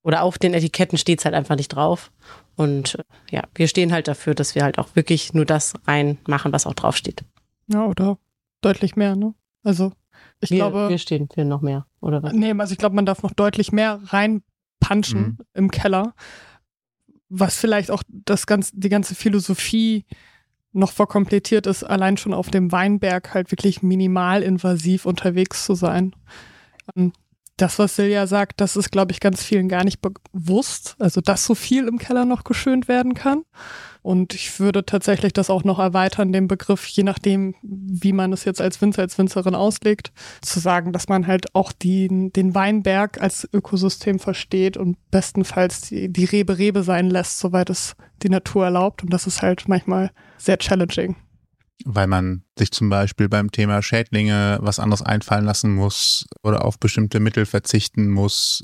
oder 0.03 0.23
auf 0.23 0.39
den 0.39 0.55
Etiketten 0.55 0.99
steht's 0.99 1.25
halt 1.25 1.35
einfach 1.35 1.57
nicht 1.57 1.69
drauf. 1.69 2.13
Und 2.57 2.97
äh, 2.97 3.05
ja, 3.31 3.43
wir 3.55 3.69
stehen 3.69 3.93
halt 3.93 4.09
dafür, 4.09 4.35
dass 4.35 4.55
wir 4.55 4.63
halt 4.63 4.79
auch 4.79 4.95
wirklich 4.95 5.33
nur 5.33 5.45
das 5.45 5.75
reinmachen, 5.87 6.53
was 6.53 6.67
auch 6.67 6.75
draufsteht. 6.75 7.25
Ja, 7.67 7.87
oder 7.87 8.19
deutlich 8.61 8.97
mehr, 8.97 9.17
ne? 9.17 9.35
Also, 9.63 9.93
ich 10.41 10.51
wir, 10.51 10.57
glaube. 10.57 10.89
wir 10.89 10.99
stehen 10.99 11.29
für 11.33 11.45
noch 11.45 11.63
mehr, 11.63 11.87
oder 12.01 12.23
was? 12.23 12.33
Nee, 12.33 12.53
also 12.59 12.73
ich 12.73 12.79
glaube, 12.79 12.97
man 12.97 13.07
darf 13.07 13.23
noch 13.23 13.33
deutlich 13.33 13.73
mehr 13.73 14.01
reinpunchen 14.05 15.21
Mhm. 15.21 15.39
im 15.55 15.71
Keller, 15.71 16.15
was 17.29 17.57
vielleicht 17.57 17.91
auch 17.91 18.03
das 18.09 18.47
ganze, 18.47 18.73
die 18.79 18.89
ganze 18.89 19.15
Philosophie 19.15 20.05
noch 20.73 20.93
verkomplettiert 20.93 21.67
ist, 21.67 21.85
allein 21.85 22.17
schon 22.17 22.35
auf 22.35 22.51
dem 22.51 22.73
Weinberg 22.73 23.33
halt 23.33 23.51
wirklich 23.53 23.83
minimalinvasiv 23.83 25.07
unterwegs 25.07 25.65
zu 25.65 25.75
sein. 25.75 26.15
Das, 27.57 27.79
was 27.79 27.97
Silja 27.97 28.27
sagt, 28.27 28.61
das 28.61 28.77
ist, 28.77 28.91
glaube 28.91 29.13
ich, 29.13 29.21
ganz 29.21 29.43
vielen 29.43 29.69
gar 29.69 29.85
nicht 29.85 30.01
bewusst. 30.01 30.97
Also, 30.99 31.21
dass 31.21 31.45
so 31.45 31.55
viel 31.55 31.87
im 31.87 31.99
Keller 31.99 32.25
noch 32.25 32.45
geschönt 32.45 32.89
werden 32.89 33.15
kann. 33.15 33.45
Und 34.05 34.35
ich 34.35 34.61
würde 34.61 34.85
tatsächlich 34.85 35.33
das 35.33 35.49
auch 35.49 35.65
noch 35.65 35.79
erweitern, 35.79 36.31
den 36.31 36.47
Begriff, 36.47 36.87
je 36.89 37.05
nachdem, 37.05 37.55
wie 37.63 38.13
man 38.13 38.35
es 38.35 38.45
jetzt 38.45 38.61
als 38.61 38.83
Winzer, 38.83 39.01
als 39.01 39.17
Winzerin 39.17 39.55
auslegt, 39.55 40.13
zu 40.43 40.61
sagen, 40.61 40.93
dass 40.93 41.09
man 41.09 41.27
halt 41.27 41.55
auch 41.55 41.73
die, 41.73 42.31
den 42.31 42.55
Weinberg 42.55 43.23
als 43.23 43.49
Ökosystem 43.51 44.19
versteht 44.19 44.77
und 44.77 44.99
bestenfalls 45.11 45.81
die, 45.83 46.13
die 46.13 46.27
Rebe 46.27 46.59
Rebe 46.59 46.83
sein 46.83 47.09
lässt, 47.09 47.39
soweit 47.39 47.71
es 47.71 47.97
die 48.23 48.29
Natur 48.29 48.67
erlaubt. 48.67 49.03
Und 49.03 49.11
das 49.11 49.27
ist 49.27 49.41
halt 49.41 49.69
manchmal 49.69 50.11
sehr 50.37 50.59
challenging. 50.59 51.17
Weil 51.85 52.07
man 52.07 52.45
sich 52.59 52.71
zum 52.71 52.89
Beispiel 52.89 53.29
beim 53.29 53.51
Thema 53.51 53.83
Schädlinge 53.83 54.59
was 54.63 54.79
anderes 54.79 55.03
einfallen 55.03 55.45
lassen 55.45 55.75
muss 55.75 56.25
oder 56.43 56.65
auf 56.65 56.79
bestimmte 56.79 57.19
Mittel 57.21 57.47
verzichten 57.47 58.09
muss 58.11 58.63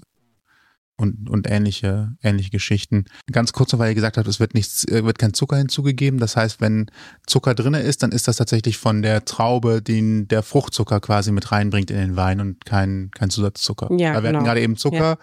und, 0.97 1.29
und 1.29 1.51
ähnliche, 1.51 2.15
ähnliche 2.23 2.51
Geschichten. 2.51 3.07
Ganz 3.33 3.53
kurz, 3.53 3.77
weil 3.77 3.89
ihr 3.89 3.95
gesagt 3.95 4.17
habt, 4.17 4.29
es 4.29 4.39
wird 4.39 4.55
nichts, 4.55 4.85
äh, 4.87 5.05
wird 5.05 5.19
kein 5.19 5.35
Zucker 5.35 5.57
hinzugegeben. 5.57 6.21
Das 6.21 6.37
heißt, 6.37 6.61
wenn 6.61 6.91
Zucker 7.27 7.55
drinne 7.55 7.81
ist, 7.81 8.03
dann 8.03 8.13
ist 8.13 8.29
das 8.29 8.37
tatsächlich 8.37 8.77
von 8.79 9.03
der 9.03 9.25
Traube, 9.25 9.83
den 9.83 10.29
der 10.29 10.43
Fruchtzucker 10.43 11.01
quasi 11.01 11.33
mit 11.33 11.51
reinbringt 11.51 11.91
in 11.91 11.97
den 11.97 12.17
Wein 12.17 12.39
und 12.41 12.65
kein, 12.65 13.11
kein 13.13 13.31
Zusatzzucker. 13.31 13.89
Ja, 13.97 14.15
weil 14.15 14.23
wir 14.23 14.29
hatten 14.29 14.35
genau. 14.35 14.45
gerade 14.45 14.61
eben 14.61 14.77
Zucker. 14.77 15.19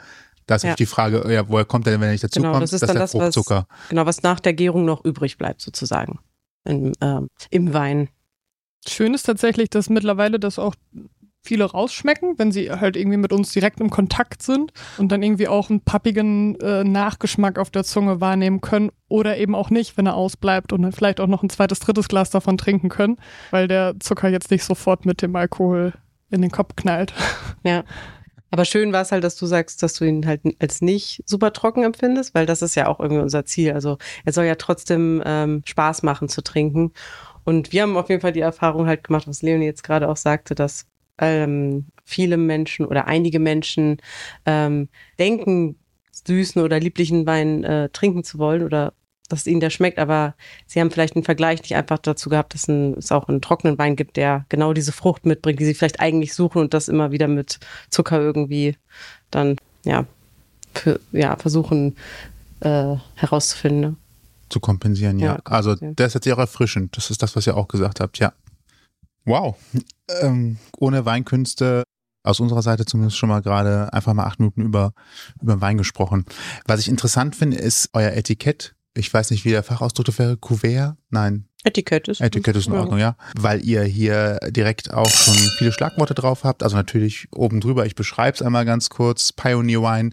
Da 0.48 0.56
ist 0.56 0.64
Ja. 0.64 0.70
natürlich 0.72 0.90
die 0.90 0.94
Frage, 0.94 1.32
ja, 1.32 1.48
woher 1.48 1.66
kommt 1.66 1.86
der 1.86 1.94
denn, 1.94 2.02
wenn 2.02 2.10
er 2.10 2.14
nicht 2.14 2.24
dazu 2.24 2.40
Genau, 2.40 2.52
kommt? 2.54 2.64
das 2.64 2.74
ist 2.74 2.82
das 2.82 2.88
dann 2.88 2.96
der 2.96 3.04
das, 3.04 3.14
was- 3.14 3.22
Fruchtzucker. 3.36 3.68
Genau, 3.90 4.06
was 4.06 4.24
nach 4.24 4.40
der 4.40 4.54
Gärung 4.54 4.84
noch 4.86 5.06
übrig 5.06 5.38
bleibt, 5.38 5.62
sozusagen. 5.62 6.20
Im, 6.68 6.94
ähm, 7.02 7.30
im 7.50 7.74
Wein. 7.74 8.10
Schön 8.88 9.14
ist 9.14 9.24
tatsächlich, 9.24 9.70
dass 9.70 9.90
mittlerweile 9.90 10.40
das 10.40 10.60
auch 10.60 10.76
viele 11.48 11.64
rausschmecken, 11.64 12.38
wenn 12.38 12.52
sie 12.52 12.72
halt 12.72 12.98
irgendwie 12.98 13.18
mit 13.18 13.32
uns 13.32 13.52
direkt 13.52 13.80
im 13.80 13.90
Kontakt 13.90 14.44
sind 14.44 14.74
und 14.98 15.12
dann 15.12 15.24
irgendwie 15.24 15.48
auch 15.48 15.70
einen 15.70 15.82
pappigen 15.82 16.60
äh, 16.60 16.84
Nachgeschmack 16.84 17.58
auf 17.58 17.70
der 17.70 17.86
Zunge 17.86 18.20
wahrnehmen 18.20 18.60
können 18.62 18.92
oder 19.08 19.38
eben 19.38 19.56
auch 19.56 19.70
nicht, 19.70 19.98
wenn 19.98 20.06
er 20.06 20.16
ausbleibt 20.16 20.74
und 20.74 20.82
dann 20.82 20.92
vielleicht 20.92 21.20
auch 21.20 21.28
noch 21.28 21.44
ein 21.44 21.50
zweites, 21.50 21.80
drittes 21.80 22.10
Glas 22.10 22.30
davon 22.30 22.58
trinken 22.58 22.90
können, 22.90 23.18
weil 23.52 23.68
der 23.68 23.96
Zucker 24.00 24.30
jetzt 24.30 24.52
nicht 24.52 24.64
sofort 24.64 25.06
mit 25.06 25.22
dem 25.22 25.36
Alkohol 25.36 25.94
in 26.30 26.42
den 26.42 26.52
Kopf 26.52 26.76
knallt. 26.76 27.14
Ja. 27.64 27.84
Aber 28.52 28.66
schön 28.66 28.94
war 28.94 29.02
es 29.02 29.12
halt, 29.12 29.24
dass 29.24 29.36
du 29.36 29.46
sagst, 29.46 29.84
dass 29.84 29.94
du 29.96 30.06
ihn 30.06 30.26
halt 30.26 30.42
als 30.60 30.82
nicht 30.82 31.22
super 31.26 31.52
trocken 31.54 31.84
empfindest, 31.84 32.34
weil 32.34 32.46
das 32.46 32.62
ist 32.62 32.76
ja 32.76 32.88
auch 32.88 33.00
irgendwie 33.00 33.22
unser 33.22 33.46
Ziel. 33.46 33.74
Also 33.74 33.98
er 34.26 34.34
soll 34.34 34.46
ja 34.46 34.56
trotzdem 34.56 35.22
ähm, 35.26 35.62
Spaß 35.66 36.04
machen 36.04 36.30
zu 36.30 36.42
trinken. 36.42 36.94
Und 37.44 37.72
wir 37.72 37.84
haben 37.84 37.98
auf 37.98 38.10
jeden 38.10 38.22
Fall 38.22 38.34
die 38.34 38.42
Erfahrung 38.42 38.88
halt 38.88 39.04
gemacht, 39.04 39.28
was 39.28 39.42
Leonie 39.42 39.66
jetzt 39.66 39.84
gerade 39.84 40.10
auch 40.10 40.18
sagte, 40.18 40.56
dass 40.56 40.86
ähm, 41.18 41.88
viele 42.04 42.38
Menschen 42.38 42.86
oder 42.86 43.08
einige 43.08 43.40
Menschen 43.40 43.98
ähm, 44.46 44.90
denken, 45.20 45.78
süßen 46.12 46.62
oder 46.62 46.80
lieblichen 46.80 47.26
Wein 47.26 47.64
äh, 47.64 47.90
trinken 47.90 48.24
zu 48.24 48.38
wollen 48.40 48.64
oder 48.64 48.94
dass 49.28 49.48
ihnen 49.48 49.60
der 49.60 49.70
schmeckt, 49.70 50.00
aber 50.00 50.36
sie 50.66 50.80
haben 50.80 50.92
vielleicht 50.92 51.16
einen 51.16 51.26
Vergleich 51.26 51.62
nicht 51.62 51.76
einfach 51.76 51.98
dazu 51.98 52.30
gehabt, 52.30 52.54
dass 52.54 52.68
ein, 52.68 52.94
es 52.94 53.12
auch 53.12 53.28
einen 53.28 53.42
trockenen 53.42 53.78
Wein 53.78 53.96
gibt, 53.96 54.18
der 54.18 54.46
genau 54.50 54.74
diese 54.74 54.92
Frucht 54.92 55.26
mitbringt, 55.26 55.60
die 55.60 55.66
sie 55.66 55.74
vielleicht 55.74 56.00
eigentlich 56.00 56.34
suchen 56.34 56.62
und 56.62 56.74
das 56.74 56.88
immer 56.88 57.12
wieder 57.12 57.28
mit 57.28 57.60
Zucker 57.90 58.20
irgendwie 58.20 58.78
dann, 59.32 59.58
ja, 59.84 60.06
für, 60.74 61.00
ja 61.12 61.36
versuchen 61.36 61.96
äh, 62.62 62.96
herauszufinden. 63.16 63.82
Ne? 63.82 63.96
Zu 64.50 64.60
kompensieren, 64.60 65.20
ja. 65.20 65.36
Ja, 65.36 65.40
also 65.44 65.72
kompensieren. 65.72 65.96
der 65.96 66.08
ist 66.08 66.14
jetzt 66.14 66.32
auch 66.32 66.38
erfrischend. 66.38 66.96
Das 66.96 67.10
ist 67.10 67.22
das, 67.22 67.36
was 67.36 67.46
ihr 67.48 67.58
auch 67.58 67.68
gesagt 67.68 68.00
habt, 68.00 68.20
ja. 68.20 68.34
Wow. 69.26 69.58
Ähm, 70.22 70.58
ohne 70.78 71.06
Weinkünste, 71.06 71.84
aus 72.28 72.40
unserer 72.40 72.62
Seite 72.62 72.86
zumindest 72.86 73.18
schon 73.18 73.30
mal 73.30 73.42
gerade 73.42 73.92
einfach 73.94 74.14
mal 74.14 74.26
acht 74.26 74.40
Minuten 74.40 74.62
über, 74.62 74.94
über 75.42 75.62
Wein 75.62 75.78
gesprochen. 75.78 76.26
Was 76.66 76.80
ich 76.80 76.90
interessant 76.90 77.36
finde, 77.36 77.58
ist 77.58 77.90
euer 77.94 78.12
Etikett. 78.12 78.76
Ich 78.98 79.14
weiß 79.14 79.32
nicht, 79.32 79.46
wie 79.46 79.52
der 79.52 79.64
Fachausdruck 79.64 80.18
wäre. 80.18 80.38
Kuvert? 80.38 80.98
Nein, 81.10 81.48
Etikett 81.64 82.08
ist. 82.08 82.22
Etikett 82.22 82.56
ist 82.56 82.68
in. 82.68 82.74
Ordnung, 82.74 82.98
ja. 82.98 83.16
Weil 83.38 83.64
ihr 83.64 83.84
hier 83.84 84.40
direkt 84.50 84.94
auch 84.94 85.10
schon 85.10 85.36
viele 85.58 85.72
Schlagworte 85.72 86.14
drauf 86.14 86.44
habt. 86.44 86.64
Also 86.64 86.76
natürlich 86.76 87.28
oben 87.32 87.60
drüber, 87.60 87.86
ich 87.86 87.96
beschreibe 87.96 88.36
es 88.36 88.42
einmal 88.42 88.66
ganz 88.66 88.90
kurz. 88.90 89.34
Pioneer 89.34 89.82
Wine 89.82 90.12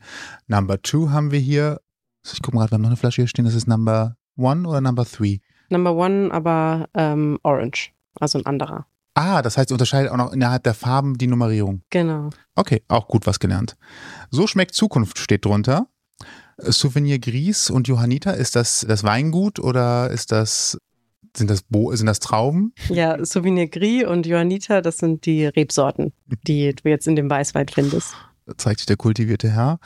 Number 0.48 0.82
Two 0.82 1.10
haben 1.10 1.30
wir 1.30 1.38
hier. 1.38 1.80
Ich 2.24 2.42
gucke 2.42 2.58
gerade, 2.58 2.72
wir 2.72 2.74
haben 2.74 2.82
noch 2.82 2.88
eine 2.88 2.96
Flasche 2.96 3.22
hier 3.22 3.28
stehen. 3.28 3.44
Das 3.44 3.54
ist 3.54 3.66
Number 3.66 4.16
One 4.36 4.68
oder 4.68 4.80
Number 4.80 5.04
Three? 5.04 5.38
Number 5.70 5.94
One, 5.94 6.30
aber 6.32 6.88
ähm, 6.94 7.38
Orange, 7.42 7.92
also 8.20 8.38
ein 8.38 8.46
anderer. 8.46 8.86
Ah, 9.14 9.42
das 9.42 9.56
heißt, 9.56 9.70
ihr 9.70 9.74
unterscheidet 9.74 10.10
auch 10.10 10.16
noch 10.16 10.32
innerhalb 10.32 10.64
der 10.64 10.74
Farben 10.74 11.16
die 11.16 11.28
Nummerierung. 11.28 11.82
Genau. 11.90 12.30
Okay, 12.56 12.82
auch 12.88 13.06
gut 13.06 13.26
was 13.26 13.38
gelernt. 13.38 13.76
So 14.30 14.46
schmeckt 14.46 14.74
Zukunft 14.74 15.18
steht 15.18 15.44
drunter. 15.44 15.86
Souvenir 16.58 17.18
Gris 17.18 17.70
und 17.70 17.88
Johanniter, 17.88 18.36
ist 18.36 18.56
das 18.56 18.84
das 18.88 19.04
Weingut 19.04 19.58
oder 19.58 20.10
ist 20.10 20.32
das 20.32 20.78
sind 21.36 21.50
das 21.50 21.62
Bo 21.62 21.94
sind 21.94 22.06
das 22.06 22.20
Trauben? 22.20 22.72
Ja, 22.88 23.24
Souvenir 23.24 23.68
Gris 23.68 24.04
und 24.04 24.26
Johanniter, 24.26 24.82
das 24.82 24.98
sind 24.98 25.26
die 25.26 25.46
Rebsorten, 25.46 26.12
die 26.46 26.74
du 26.74 26.88
jetzt 26.88 27.08
in 27.08 27.16
dem 27.16 27.28
Weißwein 27.28 27.68
findest. 27.68 28.14
Da 28.46 28.56
zeigt 28.56 28.80
sich 28.80 28.86
der 28.86 28.96
kultivierte 28.96 29.50
Herr. 29.50 29.80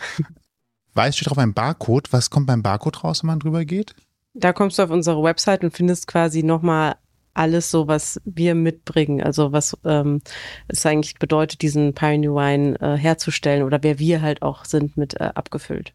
Weiß 0.95 1.17
steht 1.17 1.31
drauf 1.31 1.39
ein 1.39 1.55
Barcode. 1.55 2.13
Was 2.13 2.29
kommt 2.29 2.47
beim 2.47 2.63
Barcode 2.63 3.05
raus, 3.05 3.23
wenn 3.23 3.29
man 3.29 3.39
drüber 3.39 3.65
geht? 3.65 3.95
Da 4.35 4.53
kommst 4.53 4.79
du 4.79 4.83
auf 4.83 4.91
unsere 4.91 5.23
Website 5.23 5.63
und 5.63 5.73
findest 5.73 6.07
quasi 6.07 6.43
nochmal 6.43 6.97
alles 7.35 7.71
so, 7.71 7.87
was 7.87 8.21
wir 8.25 8.55
mitbringen. 8.55 9.23
Also 9.23 9.53
was 9.53 9.77
ähm, 9.85 10.21
es 10.67 10.85
eigentlich 10.85 11.19
bedeutet, 11.19 11.63
diesen 11.63 11.95
Pioneer 11.95 12.35
Wine 12.35 12.81
äh, 12.81 12.97
herzustellen 12.97 13.63
oder 13.63 13.83
wer 13.83 13.99
wir 13.99 14.23
halt 14.23 14.43
auch 14.43 14.65
sind 14.65 14.97
mit 14.97 15.21
äh, 15.21 15.31
abgefüllt. 15.35 15.95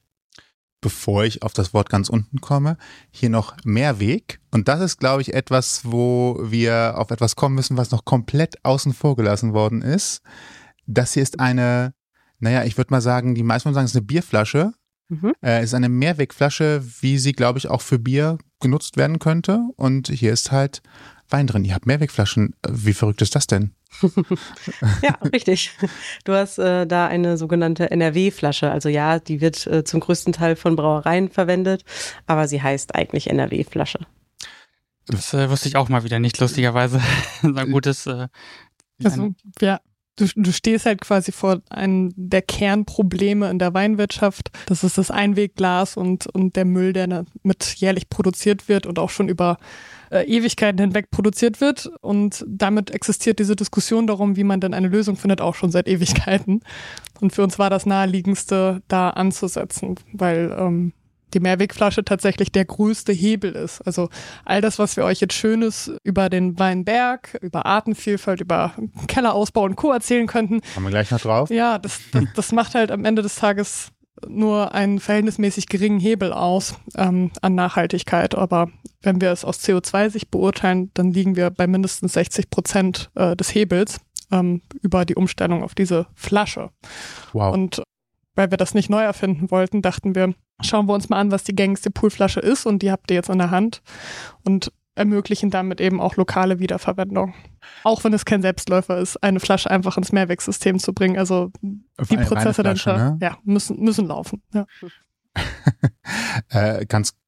Bevor 0.84 1.24
ich 1.24 1.44
auf 1.44 1.54
das 1.54 1.74
Wort 1.74 1.90
ganz 1.90 2.10
unten 2.10 2.42
komme, 2.42 2.78
hier 3.10 3.30
noch 3.30 3.56
Mehrweg. 3.64 4.42
Und 4.52 4.68
das 4.68 4.82
ist, 4.82 5.00
glaube 5.00 5.22
ich, 5.22 5.34
etwas, 5.34 5.82
wo 5.86 6.38
wir 6.44 6.96
auf 6.98 7.10
etwas 7.10 7.38
kommen 7.38 7.56
müssen, 7.56 7.78
was 7.78 7.92
noch 7.92 8.04
komplett 8.04 8.64
außen 8.66 8.94
vor 8.94 9.16
gelassen 9.16 9.54
worden 9.54 9.82
ist. 9.82 10.22
Das 10.86 11.14
hier 11.14 11.24
ist 11.24 11.40
eine, 11.40 11.94
naja, 12.40 12.66
ich 12.66 12.76
würde 12.76 12.92
mal 12.92 13.00
sagen, 13.00 13.34
die 13.34 13.44
meisten 13.44 13.74
sagen, 13.74 13.86
es 13.86 13.92
ist 13.92 13.98
eine 13.98 14.06
Bierflasche. 14.06 14.74
Mhm. 15.08 15.34
Äh, 15.42 15.60
es 15.60 15.68
ist 15.68 15.74
eine 15.74 15.88
Mehrwegflasche, 15.88 16.84
wie 17.00 17.18
sie, 17.18 17.32
glaube 17.32 17.60
ich, 17.60 17.70
auch 17.70 17.82
für 17.82 17.98
Bier 17.98 18.38
genutzt 18.60 18.98
werden 18.98 19.20
könnte. 19.20 19.62
Und 19.78 20.10
hier 20.10 20.34
ist 20.34 20.52
halt 20.52 20.82
Wein 21.30 21.48
drin. 21.48 21.64
Ihr 21.64 21.76
habt 21.76 21.86
Mehrwegflaschen. 21.86 22.56
Wie 22.70 22.94
verrückt 22.94 23.22
ist 23.22 23.36
das 23.36 23.48
denn? 23.48 23.72
ja, 25.02 25.16
richtig. 25.32 25.72
Du 26.24 26.34
hast 26.34 26.58
äh, 26.58 26.86
da 26.86 27.08
eine 27.08 27.38
sogenannte 27.38 27.92
NRW-Flasche. 27.92 28.72
Also 28.72 28.90
ja, 28.90 29.20
die 29.20 29.42
wird 29.42 29.66
äh, 29.68 29.84
zum 29.84 30.00
größten 30.00 30.34
Teil 30.34 30.56
von 30.56 30.76
Brauereien 30.76 31.30
verwendet, 31.30 31.84
aber 32.26 32.48
sie 32.48 32.62
heißt 32.62 32.96
eigentlich 32.96 33.30
NRW-Flasche. 33.30 34.00
Das 35.08 35.34
äh, 35.34 35.50
wusste 35.50 35.68
ich 35.68 35.76
auch 35.76 35.90
mal 35.90 36.04
wieder 36.04 36.20
nicht, 36.20 36.40
lustigerweise. 36.40 37.02
ein 37.42 37.72
gutes. 37.72 38.08
Äh, 38.08 38.28
also, 39.04 39.34
ja, 39.60 39.80
du, 40.16 40.28
du 40.36 40.52
stehst 40.52 40.86
halt 40.86 41.02
quasi 41.02 41.32
vor 41.32 41.62
einem 41.70 42.14
der 42.16 42.42
Kernprobleme 42.42 43.50
in 43.50 43.60
der 43.60 43.74
Weinwirtschaft. 43.74 44.52
Das 44.68 44.84
ist 44.84 44.98
das 44.98 45.12
Einwegglas 45.12 45.98
und, 45.98 46.28
und 46.28 46.56
der 46.56 46.66
Müll, 46.66 46.94
der 46.94 47.26
mit 47.44 47.76
jährlich 47.76 48.10
produziert 48.10 48.70
wird 48.70 48.86
und 48.86 49.00
auch 49.00 49.10
schon 49.10 49.30
über 49.30 49.58
äh, 50.12 50.24
Ewigkeiten 50.26 50.80
hinweg 50.80 51.10
produziert 51.12 51.62
wird. 51.62 51.92
Und 52.02 52.46
damit 52.48 52.92
existiert 52.92 53.40
diese 53.40 53.56
Diskussion 53.56 54.08
darum, 54.08 54.36
wie 54.36 54.44
man 54.44 54.60
denn 54.60 54.74
eine 54.74 54.88
Lösung 54.88 55.16
findet, 55.16 55.42
auch 55.42 55.56
schon 55.56 55.72
seit 55.72 55.88
Ewigkeiten. 55.88 56.62
Und 57.20 57.34
für 57.34 57.44
uns 57.44 57.58
war 57.60 57.70
das 57.70 57.86
naheliegendste, 57.86 58.82
da 58.88 59.10
anzusetzen, 59.10 59.96
weil 60.12 60.56
ähm, 60.58 60.94
die 61.34 61.40
Mehrwegflasche 61.40 62.04
tatsächlich 62.04 62.52
der 62.52 62.66
größte 62.66 63.12
Hebel 63.12 63.54
ist. 63.54 63.82
Also 63.82 64.10
all 64.46 64.62
das, 64.62 64.80
was 64.80 64.98
wir 64.98 65.06
euch 65.06 65.20
jetzt 65.20 65.34
Schönes 65.34 65.92
über 66.04 66.30
den 66.30 66.58
Weinberg, 66.60 67.38
über 67.42 67.66
Artenvielfalt, 67.66 68.42
über 68.42 68.74
Kellerausbau 69.08 69.64
und 69.64 69.76
Co. 69.76 69.92
erzählen 69.92 70.28
könnten. 70.28 70.62
Haben 70.76 70.84
wir 70.84 70.90
gleich 70.90 71.12
noch 71.12 71.22
drauf? 71.22 71.50
Ja, 71.50 71.80
das, 71.80 72.00
das, 72.12 72.24
das 72.36 72.52
macht 72.52 72.76
halt 72.76 72.92
am 72.92 73.06
Ende 73.06 73.22
des 73.22 73.36
Tages 73.36 73.90
nur 74.28 74.74
einen 74.74 75.00
verhältnismäßig 75.00 75.68
geringen 75.68 76.00
Hebel 76.00 76.34
aus 76.34 76.76
ähm, 76.96 77.32
an 77.42 77.56
Nachhaltigkeit. 77.56 78.36
Aber 78.36 78.70
wenn 79.02 79.22
wir 79.22 79.32
es 79.32 79.44
aus 79.44 79.60
CO2-Sicht 79.60 80.32
beurteilen, 80.32 80.92
dann 80.94 81.12
liegen 81.12 81.36
wir 81.36 81.50
bei 81.50 81.68
mindestens 81.68 82.14
60 82.14 82.50
Prozent 82.50 83.10
äh, 83.16 83.36
des 83.36 83.54
Hebels 83.54 84.00
ähm, 84.32 84.62
über 84.82 85.06
die 85.06 85.16
Umstellung 85.16 85.64
auf 85.64 85.76
diese 85.76 86.08
Flasche. 86.16 86.70
Wow. 87.34 87.54
Und 87.54 87.84
weil 88.36 88.52
wir 88.52 88.58
das 88.58 88.74
nicht 88.74 88.90
neu 88.90 89.04
erfinden 89.04 89.52
wollten, 89.52 89.82
dachten 89.82 90.16
wir, 90.16 90.34
schauen 90.62 90.88
wir 90.88 90.94
uns 90.94 91.10
mal 91.10 91.20
an, 91.20 91.32
was 91.32 91.44
die 91.44 91.56
gängigste 91.56 91.92
Poolflasche 91.92 92.40
ist 92.40 92.66
und 92.66 92.82
die 92.82 92.92
habt 92.92 93.12
ihr 93.12 93.16
jetzt 93.16 93.30
in 93.30 93.38
der 93.38 93.52
Hand 93.52 93.82
und 94.44 94.72
ermöglichen 94.96 95.50
damit 95.50 95.82
eben 95.82 96.00
auch 96.00 96.16
lokale 96.16 96.60
Wiederverwendung. 96.60 97.34
Auch 97.84 98.04
wenn 98.04 98.14
es 98.14 98.26
kein 98.26 98.42
Selbstläufer 98.42 98.98
ist, 98.98 99.18
eine 99.24 99.40
Flasche 99.40 99.72
einfach 99.72 99.98
ins 99.98 100.12
Mehrwegsystem 100.12 100.80
zu 100.80 100.94
bringen. 100.94 101.18
Also 101.18 101.52
die 101.62 102.18
Eine 102.18 102.26
Prozesse 102.26 102.62
Flasche, 102.62 102.90
dann 102.90 103.14
ne? 103.14 103.18
ja, 103.22 103.38
müssen, 103.44 103.80
müssen 103.80 104.08
laufen. 104.08 104.44
Ja. 104.54 104.66
äh, 106.50 106.86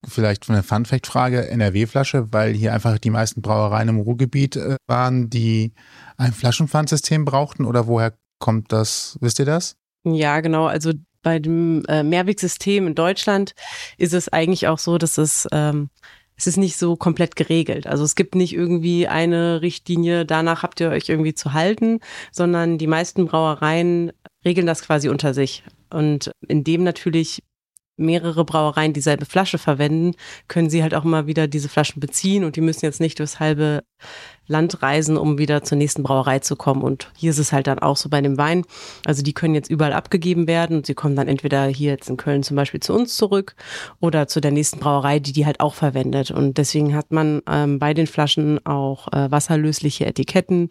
vielleicht 0.08 0.50
eine 0.50 0.62
Fun-Fact-Frage: 0.62 1.50
NRW-Flasche, 1.50 2.32
weil 2.32 2.54
hier 2.54 2.74
einfach 2.74 3.00
die 3.00 3.10
meisten 3.10 3.42
Brauereien 3.42 3.90
im 3.90 4.00
Ruhrgebiet 4.00 4.58
äh, 4.58 4.76
waren, 4.86 5.30
die 5.32 5.74
ein 6.18 6.34
Flaschenpfandsystem 6.34 7.26
brauchten 7.26 7.66
oder 7.66 7.88
woher 7.88 8.14
kommt 8.38 8.72
das? 8.72 9.18
Wisst 9.22 9.40
ihr 9.40 9.46
das? 9.46 9.76
Ja, 10.06 10.40
genau. 10.40 10.66
Also 10.68 10.94
bei 11.22 11.40
dem 11.40 11.84
äh, 11.86 12.04
Mehrwegsystem 12.04 12.88
in 12.88 12.96
Deutschland 12.96 13.56
ist 13.98 14.14
es 14.14 14.30
eigentlich 14.32 14.68
auch 14.68 14.78
so, 14.78 14.98
dass 14.98 15.18
es 15.18 15.48
ähm, 15.52 15.90
es 16.38 16.48
ist 16.48 16.58
nicht 16.58 16.78
so 16.78 16.96
komplett 16.96 17.36
geregelt. 17.36 17.88
Also 17.88 18.04
es 18.04 18.16
gibt 18.16 18.36
nicht 18.36 18.54
irgendwie 18.54 19.08
eine 19.08 19.62
Richtlinie, 19.62 20.26
danach 20.26 20.64
habt 20.64 20.80
ihr 20.82 20.90
euch 20.90 21.10
irgendwie 21.10 21.34
zu 21.34 21.54
halten, 21.54 22.00
sondern 22.32 22.78
die 22.78 22.88
meisten 22.88 23.26
Brauereien 23.26 24.12
regeln 24.44 24.68
das 24.68 24.82
quasi 24.82 25.10
unter 25.10 25.34
sich. 25.34 25.64
Und 25.90 26.32
indem 26.48 26.84
natürlich 26.84 27.42
mehrere 27.98 28.46
Brauereien 28.46 28.94
dieselbe 28.94 29.26
Flasche 29.26 29.58
verwenden, 29.58 30.16
können 30.48 30.70
sie 30.70 30.84
halt 30.84 30.94
auch 30.94 31.06
immer 31.06 31.28
wieder 31.28 31.48
diese 31.48 31.70
Flaschen 31.70 32.00
beziehen 32.00 32.44
und 32.44 32.56
die 32.56 32.62
müssen 32.62 32.86
jetzt 32.86 33.00
nicht 33.00 33.20
durchs 33.20 33.40
halbe 33.40 33.84
Land 34.48 34.82
reisen, 34.82 35.18
um 35.18 35.38
wieder 35.38 35.64
zur 35.64 35.78
nächsten 35.78 36.04
Brauerei 36.04 36.40
zu 36.40 36.56
kommen. 36.56 36.82
Und 36.82 37.12
hier 37.18 37.32
ist 37.32 37.40
es 37.40 37.52
halt 37.52 37.68
dann 37.68 37.80
auch 37.80 37.98
so 37.98 38.10
bei 38.10 38.22
dem 38.22 38.38
Wein. 38.38 38.64
Also 39.06 39.24
die 39.24 39.34
können 39.34 39.56
jetzt 39.56 39.72
überall 39.72 39.94
abgegeben 39.94 40.48
werden 40.48 40.78
und 40.78 40.86
sie 40.86 40.94
kommen 40.94 41.16
dann 41.16 41.28
entweder 41.28 41.66
hier 41.66 41.92
jetzt 41.92 42.10
in 42.10 42.18
Köln 42.18 42.44
zum 42.44 42.56
Beispiel 42.56 42.80
zu 42.80 42.94
uns 42.94 43.16
zurück 43.16 43.56
oder 44.00 44.28
zu 44.28 44.42
der 44.42 44.52
nächsten 44.52 44.80
Brauerei, 44.80 45.20
die 45.20 45.34
die 45.34 45.46
halt 45.46 45.60
auch 45.60 45.74
verwendet. 45.74 46.32
Und 46.32 46.58
deswegen 46.58 46.96
hat 46.96 47.12
man 47.12 47.42
ähm, 47.50 47.80
bei 47.80 47.94
den 47.94 48.08
Flaschen 48.08 48.64
auch 48.66 49.08
äh, 49.12 49.32
wasserlösliche 49.32 50.06
Etiketten. 50.06 50.70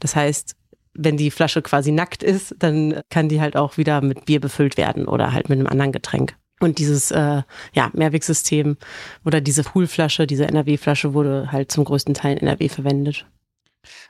Das 0.00 0.14
heißt, 0.14 0.54
wenn 0.94 1.16
die 1.16 1.30
Flasche 1.30 1.62
quasi 1.62 1.92
nackt 1.92 2.22
ist, 2.22 2.54
dann 2.58 3.00
kann 3.10 3.28
die 3.28 3.40
halt 3.40 3.56
auch 3.56 3.76
wieder 3.76 4.00
mit 4.00 4.24
Bier 4.24 4.40
befüllt 4.40 4.76
werden 4.76 5.06
oder 5.06 5.32
halt 5.32 5.48
mit 5.48 5.58
einem 5.58 5.66
anderen 5.66 5.92
Getränk. 5.92 6.36
Und 6.60 6.78
dieses 6.78 7.10
äh, 7.10 7.42
ja, 7.74 7.90
Mehrwegsystem 7.92 8.76
oder 9.24 9.40
diese 9.40 9.62
Poolflasche, 9.62 10.26
diese 10.26 10.46
NRW-Flasche 10.46 11.12
wurde 11.12 11.52
halt 11.52 11.70
zum 11.70 11.84
größten 11.84 12.14
Teil 12.14 12.38
in 12.38 12.46
NRW 12.46 12.68
verwendet. 12.68 13.26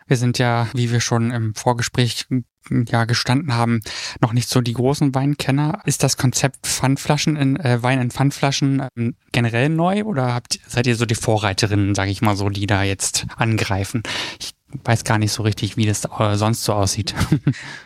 Wir 0.07 0.17
sind 0.17 0.39
ja, 0.39 0.69
wie 0.73 0.91
wir 0.91 1.01
schon 1.01 1.33
im 1.33 1.55
Vorgespräch 1.55 2.27
ja 2.71 3.05
gestanden 3.05 3.55
haben, 3.55 3.81
noch 4.21 4.33
nicht 4.33 4.49
so 4.49 4.61
die 4.61 4.73
großen 4.73 5.15
Weinkenner. 5.15 5.81
Ist 5.85 6.03
das 6.03 6.17
Konzept 6.17 6.67
Pfandflaschen 6.67 7.37
in 7.37 7.57
äh, 7.61 7.83
Wein 7.83 8.01
in 8.01 8.11
Pfandflaschen 8.11 8.87
ähm, 8.97 9.15
generell 9.33 9.69
neu 9.69 10.05
oder 10.05 10.35
habt, 10.35 10.59
seid 10.67 10.87
ihr 10.87 10.97
so 10.97 11.07
die 11.07 11.15
Vorreiterinnen, 11.15 11.95
sage 11.95 12.11
ich 12.11 12.23
mal 12.23 12.37
so, 12.37 12.49
die 12.49 12.67
da 12.67 12.83
jetzt 12.83 13.27
angreifen? 13.37 14.03
Ich 14.41 14.55
weiß 14.85 15.05
gar 15.05 15.19
nicht 15.19 15.33
so 15.33 15.43
richtig, 15.43 15.77
wie 15.77 15.87
das 15.87 16.05
äh, 16.05 16.37
sonst 16.37 16.65
so 16.65 16.73
aussieht. 16.73 17.15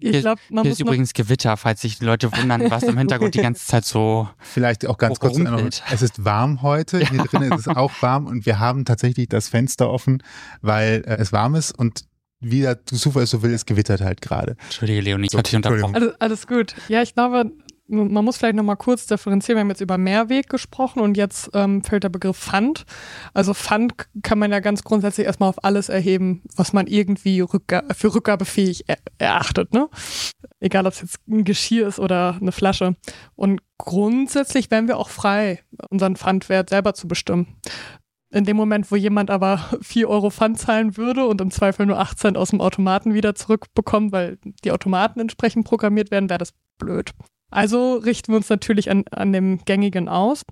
Ich 0.00 0.20
glaube, 0.20 0.40
man 0.50 0.62
Hier 0.62 0.70
muss 0.70 0.78
ist 0.78 0.80
übrigens 0.80 1.12
Gewitter, 1.12 1.56
falls 1.56 1.80
sich 1.80 1.98
die 1.98 2.04
Leute 2.04 2.30
wundern, 2.32 2.70
was 2.70 2.84
im 2.84 2.96
Hintergrund 2.96 3.34
die 3.34 3.40
ganze 3.40 3.66
Zeit 3.66 3.84
so. 3.84 4.28
Vielleicht 4.38 4.86
auch 4.86 4.96
ganz 4.96 5.18
kurz. 5.18 5.38
Es 5.90 6.02
ist 6.02 6.24
warm 6.24 6.62
heute. 6.62 6.98
Hier 7.10 7.24
drin 7.24 7.42
ist 7.42 7.66
es 7.66 7.68
auch 7.68 7.90
warm 8.00 8.26
und 8.26 8.46
wir 8.46 8.58
haben 8.60 8.84
tatsächlich 8.84 9.28
das 9.28 9.48
Fenster 9.48 9.90
offen, 9.90 10.22
weil 10.60 11.02
äh, 11.06 11.16
es 11.16 11.32
warm 11.32 11.56
ist 11.56 11.76
und 11.76 12.04
wie 12.40 12.60
der 12.60 12.84
Zufall 12.84 13.24
es 13.24 13.30
so 13.30 13.42
will, 13.42 13.52
es 13.52 13.66
gewittert 13.66 14.00
halt 14.00 14.20
gerade. 14.20 14.56
Entschuldige, 14.64 15.00
Leonie, 15.00 15.26
ich 15.26 15.32
So, 15.32 15.38
hatte 15.38 15.50
dich 15.50 15.56
unterbrochen. 15.56 15.94
Alles, 15.96 16.20
alles 16.20 16.46
gut. 16.46 16.74
Ja, 16.88 17.02
ich 17.02 17.14
glaube, 17.14 17.50
man 17.88 18.24
muss 18.24 18.36
vielleicht 18.36 18.56
nochmal 18.56 18.76
kurz 18.76 19.06
differenzieren. 19.06 19.56
Wir 19.56 19.60
haben 19.60 19.70
jetzt 19.70 19.80
über 19.80 19.98
Mehrweg 19.98 20.48
gesprochen 20.48 21.00
und 21.00 21.16
jetzt 21.16 21.50
ähm, 21.54 21.82
fällt 21.82 22.04
der 22.04 22.10
Begriff 22.10 22.38
Pfand. 22.38 22.84
Also 23.32 23.54
Pfand 23.54 23.94
kann 24.22 24.38
man 24.38 24.52
ja 24.52 24.60
ganz 24.60 24.84
grundsätzlich 24.84 25.26
erstmal 25.26 25.48
auf 25.48 25.64
alles 25.64 25.88
erheben, 25.88 26.42
was 26.54 26.72
man 26.72 26.86
irgendwie 26.86 27.40
rückga 27.40 27.84
für 27.94 28.14
rückgabefähig 28.14 28.84
er 28.88 28.98
erachtet. 29.18 29.72
Ne? 29.72 29.88
Egal, 30.60 30.86
ob 30.86 30.92
es 30.92 31.00
jetzt 31.00 31.18
ein 31.28 31.44
Geschirr 31.44 31.88
ist 31.88 31.98
oder 31.98 32.36
eine 32.40 32.52
Flasche. 32.52 32.94
Und 33.34 33.60
grundsätzlich 33.78 34.70
wären 34.70 34.86
wir 34.86 34.98
auch 34.98 35.08
frei, 35.08 35.60
unseren 35.90 36.16
Pfandwert 36.16 36.70
selber 36.70 36.92
zu 36.94 37.08
bestimmen. 37.08 37.56
In 38.30 38.44
dem 38.44 38.58
Moment, 38.58 38.90
wo 38.92 38.96
jemand 38.96 39.30
aber 39.30 39.64
4 39.80 40.10
Euro 40.10 40.28
Pfand 40.30 40.58
zahlen 40.58 40.98
würde 40.98 41.26
und 41.26 41.40
im 41.40 41.50
Zweifel 41.50 41.86
nur 41.86 41.98
8 41.98 42.18
Cent 42.18 42.36
aus 42.36 42.50
dem 42.50 42.60
Automaten 42.60 43.14
wieder 43.14 43.34
zurückbekommt, 43.34 44.12
weil 44.12 44.38
die 44.64 44.72
Automaten 44.72 45.20
entsprechend 45.20 45.66
programmiert 45.66 46.10
werden, 46.10 46.28
wäre 46.28 46.38
das 46.38 46.52
blöd. 46.78 47.12
Also 47.50 47.94
richten 47.96 48.32
wir 48.32 48.36
uns 48.36 48.48
natürlich 48.48 48.90
an, 48.90 49.04
an 49.10 49.32
dem 49.32 49.64
gängigen 49.64 50.08
aus, 50.08 50.42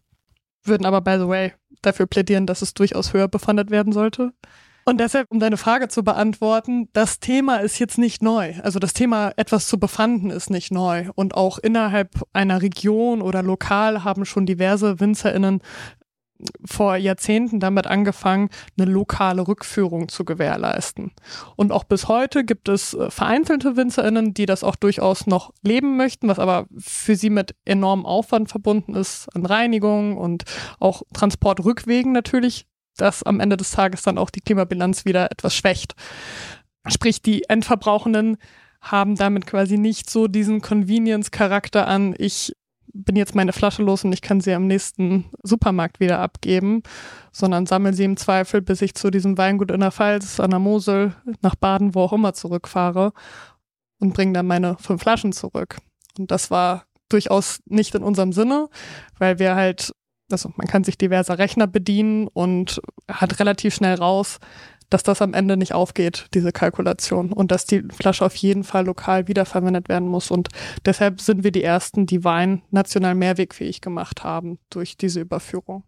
würden 0.65 0.87
aber, 0.87 1.01
by 1.01 1.19
the 1.19 1.29
way, 1.29 1.53
dafür 1.83 2.07
plädieren, 2.07 2.47
dass 2.47 2.63
es 2.63 2.75
durchaus 2.75 3.13
höher 3.13 3.29
befandet 3.29 3.71
werden 3.71 3.93
sollte. 3.93 4.33
Und 4.89 5.01
deshalb, 5.01 5.27
um 5.33 5.41
deine 5.41 5.57
Frage 5.57 5.89
zu 5.89 6.05
beantworten, 6.05 6.89
das 6.93 7.19
Thema 7.19 7.57
ist 7.57 7.81
jetzt 7.81 7.99
nicht 7.99 8.23
neu. 8.23 8.55
Also 8.63 8.79
das 8.79 8.93
Thema, 8.93 9.33
etwas 9.37 9.67
zu 9.67 9.81
befanden, 9.81 10.31
ist 10.31 10.49
nicht 10.49 10.71
neu. 10.71 11.07
Und 11.17 11.35
auch 11.35 11.59
innerhalb 11.59 12.23
einer 12.33 12.63
Region 12.63 13.21
oder 13.21 13.43
lokal 13.43 14.05
haben 14.05 14.25
schon 14.25 14.47
diverse 14.47 15.01
WinzerInnen 15.01 15.61
vor 16.65 16.97
Jahrzehnten 16.97 17.61
damit 17.61 17.87
angefangen, 17.87 18.51
eine 18.79 18.91
lokale 18.91 19.47
Rückführung 19.47 20.09
zu 20.09 20.25
gewährleisten. 20.25 21.13
Und 21.57 21.73
auch 21.73 21.85
bis 21.85 22.09
heute 22.09 22.45
gibt 22.45 22.69
es 22.69 22.95
äh, 22.95 23.11
vereinzelte 23.11 23.77
WinzerInnen, 23.77 24.35
die 24.35 24.47
das 24.47 24.65
auch 24.65 24.77
durchaus 24.77 25.27
noch 25.27 25.53
leben 25.63 25.97
möchten, 25.97 26.29
was 26.29 26.39
aber 26.39 26.67
für 26.79 27.17
sie 27.17 27.31
mit 27.31 27.55
enormem 27.65 28.07
Aufwand 28.07 28.51
verbunden 28.51 28.95
ist 28.95 29.29
an 29.35 29.47
Reinigung 29.47 30.17
und 30.17 30.45
auch 30.79 31.03
Transportrückwegen 31.13 32.13
natürlich, 32.13 32.67
das 32.97 33.23
am 33.23 33.41
Ende 33.41 33.57
des 33.57 33.71
Tages 33.73 34.03
dann 34.03 34.19
auch 34.19 34.31
die 34.31 34.41
Klimabilanz 34.41 35.05
wieder 35.05 35.31
etwas 35.31 35.55
schwächt. 35.55 35.95
Sprich, 36.87 37.21
die 37.21 37.45
Endverbrauchenden 37.49 38.37
haben 38.81 39.17
damit 39.17 39.47
quasi 39.47 39.79
nicht 39.79 40.09
so 40.09 40.29
diesen 40.29 40.61
Convenience-Charakter 40.61 41.87
an, 41.87 42.15
ich 42.19 42.53
bin 43.05 43.17
jetzt 43.17 43.35
meine 43.35 43.53
Flasche 43.53 43.83
los 43.83 44.05
und 44.05 44.13
ich 44.13 44.23
kann 44.23 44.41
sie 44.41 44.53
am 44.53 44.67
nächsten 44.67 45.27
Supermarkt 45.43 46.01
wieder 46.01 46.21
abgeben, 46.21 46.83
sondern 47.33 47.67
sammle 47.67 47.93
sie 47.93 48.05
im 48.05 48.17
Zweifel, 48.17 48.63
bis 48.63 48.83
ich 48.83 48.95
zu 48.95 49.11
diesem 49.11 49.39
Weingut 49.39 49.71
in 49.71 49.81
der 49.81 49.93
Pfalz, 49.93 50.41
an 50.41 50.51
der 50.51 50.59
Mosel, 50.59 51.15
nach 51.43 51.55
Baden, 51.55 51.95
wo 51.95 52.03
auch 52.03 52.13
immer 52.13 52.35
zurückfahre 52.35 53.13
und 53.99 54.15
bringe 54.15 54.33
dann 54.33 54.47
meine 54.47 54.77
fünf 54.79 55.03
Flaschen 55.03 55.33
zurück. 55.33 55.79
Und 56.19 56.31
das 56.31 56.51
war 56.51 56.85
durchaus 57.09 57.61
nicht 57.67 57.95
in 57.95 58.03
unserem 58.03 58.33
Sinne, 58.33 58.69
weil 59.19 59.39
wir 59.39 59.55
halt, 59.55 59.93
also 60.31 60.51
man 60.57 60.67
kann 60.67 60.85
sich 60.85 60.99
diverser 60.99 61.39
Rechner 61.39 61.67
bedienen 61.67 62.29
und 62.29 62.81
hat 63.09 63.39
relativ 63.39 63.75
schnell 63.75 63.95
raus, 63.95 64.39
dass 64.91 65.03
das 65.03 65.23
am 65.23 65.35
Ende 65.35 65.57
nicht 65.57 65.75
aufgeht, 65.75 66.27
diese 66.35 66.53
Kalkulation. 66.53 67.33
Und 67.33 67.51
dass 67.51 67.67
die 67.67 67.83
Flasche 67.91 68.25
auf 68.25 68.37
jeden 68.37 68.65
Fall 68.65 68.87
lokal 68.87 69.29
wiederverwendet 69.29 69.89
werden 69.89 70.09
muss. 70.09 70.31
Und 70.31 70.49
deshalb 70.85 71.21
sind 71.21 71.45
wir 71.45 71.53
die 71.53 71.65
Ersten, 71.65 72.07
die 72.07 72.25
Wein 72.25 72.63
national 72.71 73.15
mehrwegfähig 73.15 73.81
gemacht 73.81 74.25
haben 74.25 74.59
durch 74.71 74.97
diese 74.97 75.21
Überführung. 75.21 75.85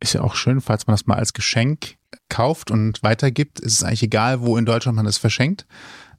Ist 0.00 0.12
ja 0.12 0.20
auch 0.20 0.34
schön, 0.34 0.60
falls 0.60 0.86
man 0.86 0.94
das 0.94 1.06
mal 1.06 1.16
als 1.16 1.32
Geschenk 1.32 1.96
kauft 2.28 2.70
und 2.70 3.02
weitergibt, 3.02 3.60
ist 3.60 3.74
es 3.74 3.82
eigentlich 3.82 4.02
egal, 4.02 4.40
wo 4.42 4.56
in 4.56 4.66
Deutschland 4.66 4.96
man 4.96 5.06
es 5.06 5.18
verschenkt. 5.18 5.66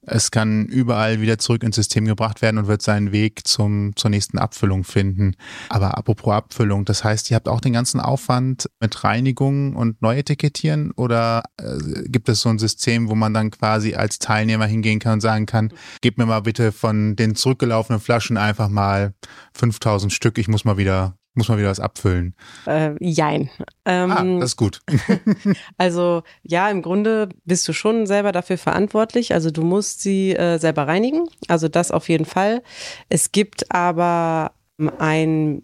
Es 0.01 0.31
kann 0.31 0.65
überall 0.65 1.21
wieder 1.21 1.37
zurück 1.37 1.63
ins 1.63 1.75
System 1.75 2.05
gebracht 2.05 2.41
werden 2.41 2.57
und 2.57 2.67
wird 2.67 2.81
seinen 2.81 3.11
Weg 3.11 3.47
zum, 3.47 3.95
zur 3.95 4.09
nächsten 4.09 4.37
Abfüllung 4.37 4.83
finden. 4.83 5.35
Aber 5.69 5.97
apropos 5.97 6.33
Abfüllung, 6.33 6.85
das 6.85 7.03
heißt, 7.03 7.29
ihr 7.31 7.35
habt 7.35 7.47
auch 7.47 7.61
den 7.61 7.73
ganzen 7.73 7.99
Aufwand 7.99 8.69
mit 8.79 9.03
Reinigung 9.03 9.75
und 9.75 10.01
Neuetikettieren 10.01 10.91
oder 10.91 11.43
äh, 11.57 12.07
gibt 12.07 12.29
es 12.29 12.41
so 12.41 12.49
ein 12.49 12.59
System, 12.59 13.09
wo 13.09 13.15
man 13.15 13.33
dann 13.33 13.51
quasi 13.51 13.95
als 13.95 14.19
Teilnehmer 14.19 14.65
hingehen 14.65 14.99
kann 14.99 15.13
und 15.13 15.21
sagen 15.21 15.45
kann, 15.45 15.73
gib 16.01 16.17
mir 16.17 16.25
mal 16.25 16.41
bitte 16.41 16.71
von 16.71 17.15
den 17.15 17.35
zurückgelaufenen 17.35 17.99
Flaschen 17.99 18.37
einfach 18.37 18.69
mal 18.69 19.13
5000 19.53 20.11
Stück, 20.13 20.37
ich 20.37 20.47
muss 20.47 20.65
mal 20.65 20.77
wieder 20.77 21.17
muss 21.37 21.49
man 21.49 21.57
wieder 21.57 21.69
was 21.69 21.79
abfüllen. 21.79 22.35
Äh, 22.65 22.95
jein. 22.99 23.49
Ähm, 23.85 24.11
ah, 24.11 24.39
das 24.39 24.51
ist 24.51 24.57
gut. 24.57 24.81
also 25.77 26.23
ja, 26.43 26.69
im 26.69 26.81
Grunde 26.81 27.29
bist 27.45 27.67
du 27.67 27.73
schon 27.73 28.07
selber 28.07 28.31
dafür 28.31 28.57
verantwortlich. 28.57 29.33
Also 29.33 29.51
du 29.51 29.61
musst 29.61 30.01
sie 30.01 30.35
äh, 30.35 30.57
selber 30.57 30.87
reinigen. 30.87 31.29
Also 31.47 31.67
das 31.67 31.91
auf 31.91 32.09
jeden 32.09 32.25
Fall. 32.25 32.63
Es 33.09 33.31
gibt 33.31 33.71
aber 33.71 34.51
ein 34.97 35.61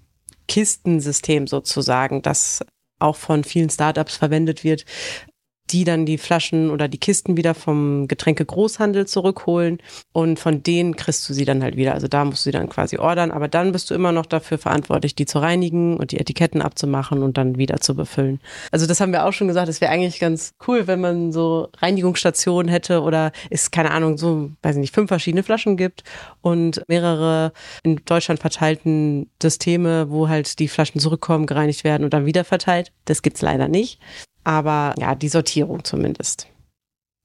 Kistensystem 0.47 1.47
sozusagen, 1.47 2.21
das 2.21 2.63
auch 2.99 3.15
von 3.15 3.43
vielen 3.43 3.69
Startups 3.69 4.15
verwendet 4.15 4.63
wird, 4.63 4.85
die 5.71 5.85
dann 5.85 6.05
die 6.05 6.17
Flaschen 6.17 6.69
oder 6.69 6.87
die 6.87 6.97
Kisten 6.97 7.37
wieder 7.37 7.53
vom 7.53 8.07
Getränke-Großhandel 8.07 9.07
zurückholen 9.07 9.79
und 10.11 10.39
von 10.39 10.61
denen 10.61 10.95
kriegst 10.95 11.27
du 11.27 11.33
sie 11.33 11.45
dann 11.45 11.63
halt 11.63 11.77
wieder. 11.77 11.93
Also 11.93 12.07
da 12.07 12.25
musst 12.25 12.45
du 12.45 12.49
sie 12.49 12.51
dann 12.51 12.69
quasi 12.69 12.97
ordern, 12.97 13.31
aber 13.31 13.47
dann 13.47 13.71
bist 13.71 13.89
du 13.89 13.95
immer 13.95 14.11
noch 14.11 14.25
dafür 14.25 14.57
verantwortlich, 14.57 15.15
die 15.15 15.25
zu 15.25 15.39
reinigen 15.39 15.97
und 15.97 16.11
die 16.11 16.19
Etiketten 16.19 16.61
abzumachen 16.61 17.23
und 17.23 17.37
dann 17.37 17.57
wieder 17.57 17.79
zu 17.79 17.95
befüllen. 17.95 18.41
Also 18.71 18.85
das 18.85 18.99
haben 18.99 19.13
wir 19.13 19.25
auch 19.25 19.31
schon 19.31 19.47
gesagt, 19.47 19.69
es 19.69 19.79
wäre 19.79 19.91
eigentlich 19.91 20.19
ganz 20.19 20.53
cool, 20.67 20.87
wenn 20.87 20.99
man 20.99 21.31
so 21.31 21.69
Reinigungsstationen 21.77 22.69
hätte 22.69 23.01
oder 23.01 23.31
ist, 23.49 23.71
keine 23.71 23.91
Ahnung, 23.91 24.17
so, 24.17 24.51
weiß 24.61 24.75
ich 24.75 24.81
nicht, 24.81 24.93
fünf 24.93 25.07
verschiedene 25.07 25.43
Flaschen 25.43 25.77
gibt 25.77 26.03
und 26.41 26.83
mehrere 26.87 27.53
in 27.83 28.01
Deutschland 28.05 28.41
verteilten 28.41 29.29
Systeme, 29.41 30.09
wo 30.09 30.27
halt 30.27 30.59
die 30.59 30.67
Flaschen 30.67 30.99
zurückkommen, 30.99 31.45
gereinigt 31.45 31.83
werden 31.83 32.03
und 32.03 32.13
dann 32.13 32.25
wieder 32.25 32.43
verteilt. 32.43 32.91
Das 33.05 33.21
gibt's 33.21 33.41
leider 33.41 33.69
nicht 33.69 33.99
aber 34.43 34.93
ja, 34.97 35.15
die 35.15 35.29
Sortierung 35.29 35.83
zumindest. 35.83 36.47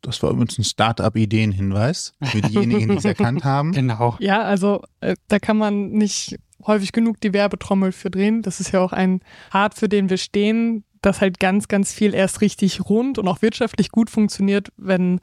Das 0.03 0.23
war 0.23 0.31
übrigens 0.31 0.59
ein 0.59 0.65
Start-up-Ideen-Hinweis 0.65 2.15
für 2.23 2.41
diejenigen, 2.41 2.89
die 2.89 2.97
es 2.97 3.05
erkannt 3.05 3.45
haben. 3.45 3.73
Genau. 3.73 4.17
Ja, 4.21 4.43
also 4.43 4.83
äh, 5.01 5.17
da 5.27 5.39
kann 5.39 5.59
man 5.59 5.91
nicht 5.91 6.39
häufig 6.67 6.93
genug 6.93 7.21
die 7.21 7.33
Werbetrommel 7.33 7.93
für 7.93 8.11
drehen. 8.11 8.43
Das 8.43 8.61
ist 8.61 8.73
ja 8.73 8.81
auch 8.81 8.93
ein 8.93 9.21
Art, 9.51 9.75
für 9.75 9.89
den 9.89 10.09
wir 10.09 10.19
stehen, 10.19 10.85
dass 11.03 11.21
halt 11.21 11.41
ganz, 11.41 11.69
ganz 11.69 11.93
viel 11.93 12.15
erst 12.15 12.41
richtig 12.41 12.89
rund 12.89 13.19
und 13.19 13.29
auch 13.29 13.43
wirtschaftlich 13.43 13.91
gut 13.91 14.11
funktioniert, 14.11 14.69
wenn 14.77 15.21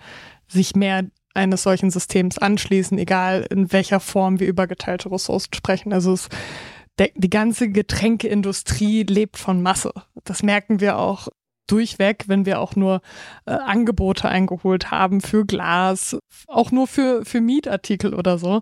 sich 0.48 0.75
mehr 0.75 1.06
eines 1.34 1.64
solchen 1.64 1.90
Systems 1.90 2.38
anschließen, 2.38 2.98
egal 2.98 3.46
in 3.50 3.72
welcher 3.72 4.00
Form 4.00 4.40
wir 4.40 4.48
über 4.48 4.68
geteilte 4.68 5.12
Ressourcen 5.12 5.54
sprechen. 5.54 5.92
Also 5.92 6.14
es, 6.14 6.30
der, 6.98 7.10
die 7.16 7.30
ganze 7.30 7.70
Getränkeindustrie 7.70 9.04
lebt 9.04 9.38
von 9.38 9.62
Masse. 9.62 9.92
Das 10.24 10.44
merken 10.44 10.80
wir 10.80 10.98
auch 10.98 11.28
durchweg, 11.67 12.25
wenn 12.27 12.45
wir 12.45 12.60
auch 12.60 12.75
nur 12.75 13.01
äh, 13.45 13.51
Angebote 13.51 14.29
eingeholt 14.29 14.91
haben 14.91 15.22
für 15.22 15.45
Glas, 15.45 16.17
auch 16.48 16.72
nur 16.72 16.88
für, 16.88 17.25
für 17.25 17.41
Mietartikel 17.41 18.13
oder 18.13 18.38
so. 18.38 18.62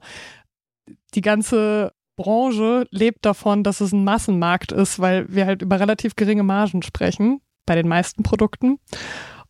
Die 1.13 1.22
ganze 1.22 1.93
Branche 2.15 2.86
lebt 2.91 3.25
davon, 3.25 3.63
dass 3.63 3.81
es 3.81 3.91
ein 3.91 4.03
Massenmarkt 4.03 4.72
ist, 4.72 5.00
weil 5.00 5.25
wir 5.33 5.45
halt 5.45 5.62
über 5.62 5.79
relativ 5.79 6.15
geringe 6.15 6.43
Margen 6.43 6.83
sprechen 6.83 7.41
bei 7.65 7.75
den 7.75 7.88
meisten 7.88 8.24
Produkten 8.24 8.79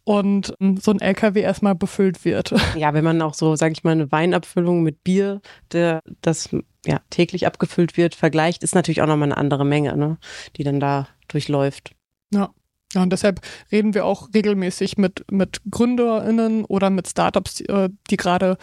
und 0.03 0.53
ähm, 0.60 0.77
so 0.77 0.91
ein 0.91 1.01
LKW 1.01 1.41
erstmal 1.41 1.75
befüllt 1.75 2.25
wird. 2.25 2.53
Ja, 2.77 2.93
wenn 2.93 3.03
man 3.03 3.22
auch 3.22 3.33
so, 3.33 3.55
sage 3.55 3.74
ich 3.74 3.83
mal, 3.83 3.91
eine 3.91 4.12
Weinabfüllung 4.12 4.83
mit 4.83 5.03
Bier, 5.03 5.41
der 5.72 6.01
das 6.22 6.50
ja 6.86 7.01
täglich 7.10 7.48
abgefüllt 7.48 7.98
wird, 7.98 8.15
vergleicht, 8.15 8.63
ist 8.63 8.75
natürlich 8.75 9.01
auch 9.01 9.08
nochmal 9.08 9.32
eine 9.32 9.38
andere 9.38 9.65
Menge, 9.65 9.95
ne, 9.95 10.17
die 10.58 10.63
dann 10.63 10.80
da 10.80 11.08
durchläuft. 11.28 11.95
Ja. 12.34 12.54
Ja, 12.93 13.01
und 13.01 13.12
deshalb 13.12 13.41
reden 13.71 13.93
wir 13.93 14.06
auch 14.06 14.29
regelmäßig 14.34 14.97
mit, 14.97 15.25
mit 15.32 15.62
GründerInnen 15.69 16.65
oder 16.65 16.89
mit 16.89 17.08
Startups, 17.08 17.56
die, 17.56 17.65
äh, 17.67 17.89
die 18.10 18.17
gerade 18.17 18.58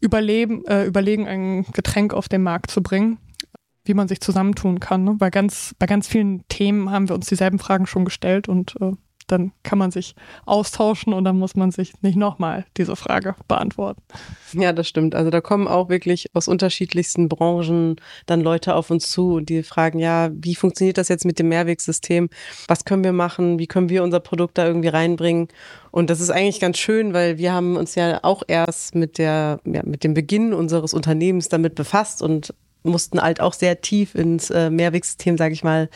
überleben, 0.00 0.64
äh, 0.66 0.84
überlegen, 0.84 1.26
ein 1.26 1.64
Getränk 1.72 2.14
auf 2.14 2.28
den 2.28 2.42
Markt 2.42 2.70
zu 2.70 2.82
bringen, 2.82 3.18
wie 3.84 3.94
man 3.94 4.08
sich 4.08 4.20
zusammentun 4.20 4.80
kann. 4.80 5.04
Ne? 5.04 5.14
Bei, 5.14 5.30
ganz, 5.30 5.74
bei 5.78 5.86
ganz 5.86 6.06
vielen 6.06 6.46
Themen 6.48 6.90
haben 6.90 7.08
wir 7.08 7.14
uns 7.14 7.26
dieselben 7.28 7.58
Fragen 7.58 7.86
schon 7.86 8.04
gestellt 8.04 8.48
und 8.48 8.76
äh, 8.80 8.92
dann 9.26 9.52
kann 9.62 9.78
man 9.78 9.90
sich 9.90 10.14
austauschen 10.44 11.12
und 11.12 11.24
dann 11.24 11.38
muss 11.38 11.56
man 11.56 11.70
sich 11.70 11.92
nicht 12.02 12.16
nochmal 12.16 12.64
diese 12.76 12.96
Frage 12.96 13.34
beantworten. 13.48 14.02
Ja, 14.52 14.72
das 14.72 14.88
stimmt. 14.88 15.14
Also 15.14 15.30
da 15.30 15.40
kommen 15.40 15.68
auch 15.68 15.88
wirklich 15.88 16.26
aus 16.34 16.48
unterschiedlichsten 16.48 17.28
Branchen 17.28 17.96
dann 18.26 18.40
Leute 18.40 18.74
auf 18.74 18.90
uns 18.90 19.10
zu 19.10 19.34
und 19.34 19.48
die 19.48 19.62
fragen, 19.62 19.98
ja, 19.98 20.30
wie 20.32 20.54
funktioniert 20.54 20.98
das 20.98 21.08
jetzt 21.08 21.24
mit 21.24 21.38
dem 21.38 21.48
Mehrwegsystem? 21.48 22.28
Was 22.68 22.84
können 22.84 23.04
wir 23.04 23.12
machen? 23.12 23.58
Wie 23.58 23.66
können 23.66 23.88
wir 23.88 24.02
unser 24.02 24.20
Produkt 24.20 24.58
da 24.58 24.66
irgendwie 24.66 24.88
reinbringen? 24.88 25.48
Und 25.90 26.10
das 26.10 26.20
ist 26.20 26.30
eigentlich 26.30 26.60
ganz 26.60 26.78
schön, 26.78 27.12
weil 27.14 27.38
wir 27.38 27.52
haben 27.52 27.76
uns 27.76 27.94
ja 27.94 28.20
auch 28.22 28.42
erst 28.46 28.94
mit 28.94 29.18
der, 29.18 29.60
ja, 29.64 29.82
mit 29.84 30.04
dem 30.04 30.14
Beginn 30.14 30.52
unseres 30.52 30.94
Unternehmens 30.94 31.48
damit 31.48 31.74
befasst 31.74 32.22
und 32.22 32.54
mussten 32.86 33.20
halt 33.20 33.40
auch 33.40 33.52
sehr 33.52 33.80
tief 33.80 34.14
ins 34.14 34.50
äh, 34.50 34.70
Mehrwegsystem, 34.70 35.36
sage 35.36 35.54
ich 35.54 35.64
mal, 35.64 35.88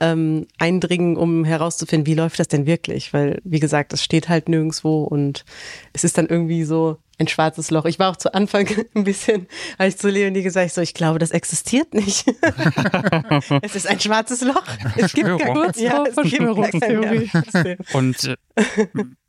ähm, 0.00 0.46
eindringen, 0.58 1.16
um 1.16 1.44
herauszufinden, 1.44 2.06
wie 2.06 2.14
läuft 2.14 2.38
das 2.38 2.48
denn 2.48 2.66
wirklich? 2.66 3.12
Weil, 3.12 3.40
wie 3.44 3.60
gesagt, 3.60 3.92
es 3.92 4.02
steht 4.02 4.28
halt 4.28 4.48
nirgendwo 4.48 5.04
und 5.04 5.44
es 5.92 6.04
ist 6.04 6.18
dann 6.18 6.26
irgendwie 6.26 6.64
so 6.64 6.98
ein 7.18 7.28
schwarzes 7.28 7.70
Loch. 7.70 7.84
Ich 7.84 7.98
war 7.98 8.10
auch 8.10 8.16
zu 8.16 8.32
Anfang 8.32 8.68
ein 8.94 9.04
bisschen, 9.04 9.48
als 9.76 9.94
ich 9.94 10.00
zu 10.00 10.08
Leonie 10.08 10.42
gesagt 10.42 10.64
habe, 10.64 10.74
so, 10.74 10.80
ich 10.80 10.94
glaube, 10.94 11.18
das 11.18 11.30
existiert 11.30 11.94
nicht. 11.94 12.26
es 13.62 13.74
ist 13.76 13.86
ein 13.88 14.00
schwarzes 14.00 14.42
Loch. 14.42 14.64
Es 14.96 15.12
gibt 15.12 15.26
gar, 15.26 15.52
Kurz 15.52 15.80
ja, 15.80 16.04
es 16.06 16.14
Verschwörungstheorie. 16.14 17.30
Und 17.92 18.24
äh, 18.24 18.36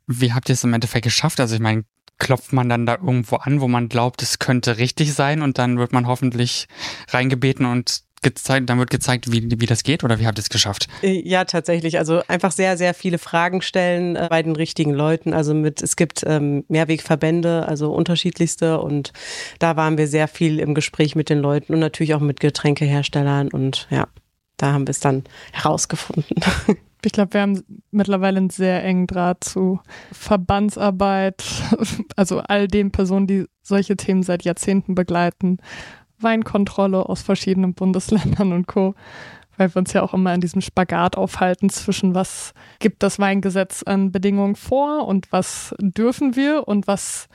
wie 0.06 0.32
habt 0.32 0.48
ihr 0.48 0.54
es 0.54 0.64
im 0.64 0.72
Endeffekt 0.72 1.04
geschafft? 1.04 1.40
Also 1.40 1.54
ich 1.54 1.60
meine, 1.60 1.84
klopft 2.20 2.52
man 2.52 2.68
dann 2.68 2.86
da 2.86 2.94
irgendwo 2.94 3.36
an, 3.36 3.60
wo 3.60 3.66
man 3.66 3.88
glaubt, 3.88 4.22
es 4.22 4.38
könnte 4.38 4.78
richtig 4.78 5.12
sein 5.12 5.42
und 5.42 5.58
dann 5.58 5.78
wird 5.78 5.92
man 5.92 6.06
hoffentlich 6.06 6.68
reingebeten 7.08 7.66
und 7.66 8.02
gezeigt, 8.22 8.68
dann 8.68 8.78
wird 8.78 8.90
gezeigt, 8.90 9.32
wie, 9.32 9.60
wie 9.60 9.66
das 9.66 9.82
geht 9.82 10.04
oder 10.04 10.18
wie 10.20 10.26
habt 10.26 10.38
ihr 10.38 10.42
es 10.42 10.50
geschafft? 10.50 10.88
Äh, 11.02 11.26
ja, 11.26 11.44
tatsächlich. 11.44 11.98
Also 11.98 12.22
einfach 12.28 12.52
sehr, 12.52 12.76
sehr 12.76 12.92
viele 12.92 13.18
Fragen 13.18 13.62
stellen 13.62 14.14
äh, 14.14 14.28
bei 14.28 14.42
den 14.42 14.54
richtigen 14.54 14.92
Leuten. 14.92 15.32
Also 15.32 15.54
mit, 15.54 15.82
es 15.82 15.96
gibt 15.96 16.22
ähm, 16.26 16.64
Mehrwegverbände, 16.68 17.66
also 17.66 17.92
unterschiedlichste 17.92 18.80
und 18.80 19.12
da 19.58 19.76
waren 19.76 19.96
wir 19.96 20.06
sehr 20.06 20.28
viel 20.28 20.60
im 20.60 20.74
Gespräch 20.74 21.16
mit 21.16 21.30
den 21.30 21.38
Leuten 21.38 21.72
und 21.72 21.80
natürlich 21.80 22.14
auch 22.14 22.20
mit 22.20 22.40
Getränkeherstellern 22.40 23.48
und 23.48 23.88
ja, 23.90 24.06
da 24.58 24.72
haben 24.72 24.86
wir 24.86 24.90
es 24.92 25.00
dann 25.00 25.24
herausgefunden. 25.52 26.36
Ich 27.02 27.12
glaube, 27.12 27.34
wir 27.34 27.42
haben 27.42 27.62
mittlerweile 27.90 28.38
einen 28.38 28.50
sehr 28.50 28.84
engen 28.84 29.06
Draht 29.06 29.44
zu 29.44 29.80
Verbandsarbeit, 30.12 31.44
also 32.16 32.40
all 32.40 32.68
den 32.68 32.90
Personen, 32.90 33.26
die 33.26 33.46
solche 33.62 33.96
Themen 33.96 34.22
seit 34.22 34.44
Jahrzehnten 34.44 34.94
begleiten, 34.94 35.58
Weinkontrolle 36.18 37.08
aus 37.08 37.22
verschiedenen 37.22 37.74
Bundesländern 37.74 38.52
und 38.52 38.66
Co., 38.66 38.94
weil 39.56 39.74
wir 39.74 39.78
uns 39.78 39.92
ja 39.92 40.02
auch 40.02 40.14
immer 40.14 40.32
in 40.32 40.40
diesem 40.40 40.62
Spagat 40.62 41.16
aufhalten 41.16 41.68
zwischen 41.68 42.14
was 42.14 42.54
gibt 42.78 43.02
das 43.02 43.18
Weingesetz 43.18 43.82
an 43.82 44.10
Bedingungen 44.10 44.56
vor 44.56 45.06
und 45.06 45.30
was 45.32 45.74
dürfen 45.78 46.34
wir 46.34 46.66
und 46.66 46.86
was 46.86 47.28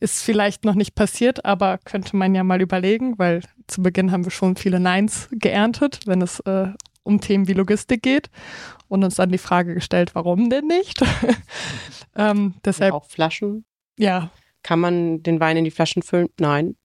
ist 0.00 0.22
vielleicht 0.22 0.64
noch 0.64 0.74
nicht 0.74 0.94
passiert, 0.94 1.44
aber 1.44 1.78
könnte 1.78 2.16
man 2.16 2.34
ja 2.34 2.44
mal 2.44 2.60
überlegen, 2.60 3.18
weil 3.18 3.42
zu 3.66 3.82
Beginn 3.82 4.12
haben 4.12 4.24
wir 4.24 4.30
schon 4.30 4.56
viele 4.56 4.80
Neins 4.80 5.28
geerntet, 5.30 6.00
wenn 6.06 6.22
es 6.22 6.40
äh, 6.40 6.68
um 7.08 7.20
Themen 7.20 7.48
wie 7.48 7.54
Logistik 7.54 8.02
geht 8.02 8.30
und 8.86 9.02
uns 9.02 9.16
dann 9.16 9.30
die 9.30 9.38
Frage 9.38 9.74
gestellt, 9.74 10.14
warum 10.14 10.50
denn 10.50 10.66
nicht? 10.66 11.02
ähm, 12.16 12.54
deshalb 12.64 12.92
auch 12.92 13.06
Flaschen. 13.06 13.64
Ja. 13.98 14.30
Kann 14.62 14.80
man 14.80 15.22
den 15.22 15.40
Wein 15.40 15.56
in 15.56 15.64
die 15.64 15.70
Flaschen 15.70 16.02
füllen? 16.02 16.28
Nein. 16.38 16.76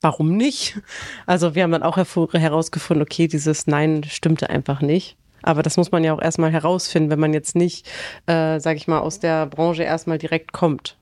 Warum 0.00 0.36
nicht? 0.36 0.80
Also 1.26 1.54
wir 1.54 1.62
haben 1.62 1.72
dann 1.72 1.82
auch 1.82 1.96
herausgefunden, 1.96 3.02
okay, 3.02 3.26
dieses 3.26 3.66
Nein 3.66 4.04
stimmte 4.04 4.50
einfach 4.50 4.80
nicht. 4.80 5.16
Aber 5.42 5.62
das 5.62 5.76
muss 5.76 5.90
man 5.90 6.04
ja 6.04 6.12
auch 6.12 6.20
erstmal 6.20 6.52
herausfinden, 6.52 7.10
wenn 7.10 7.20
man 7.20 7.34
jetzt 7.34 7.56
nicht, 7.56 7.88
äh, 8.26 8.58
sage 8.60 8.76
ich 8.76 8.88
mal, 8.88 9.00
aus 9.00 9.20
der 9.20 9.46
Branche 9.46 9.82
erstmal 9.82 10.18
direkt 10.18 10.52
kommt. 10.52 10.98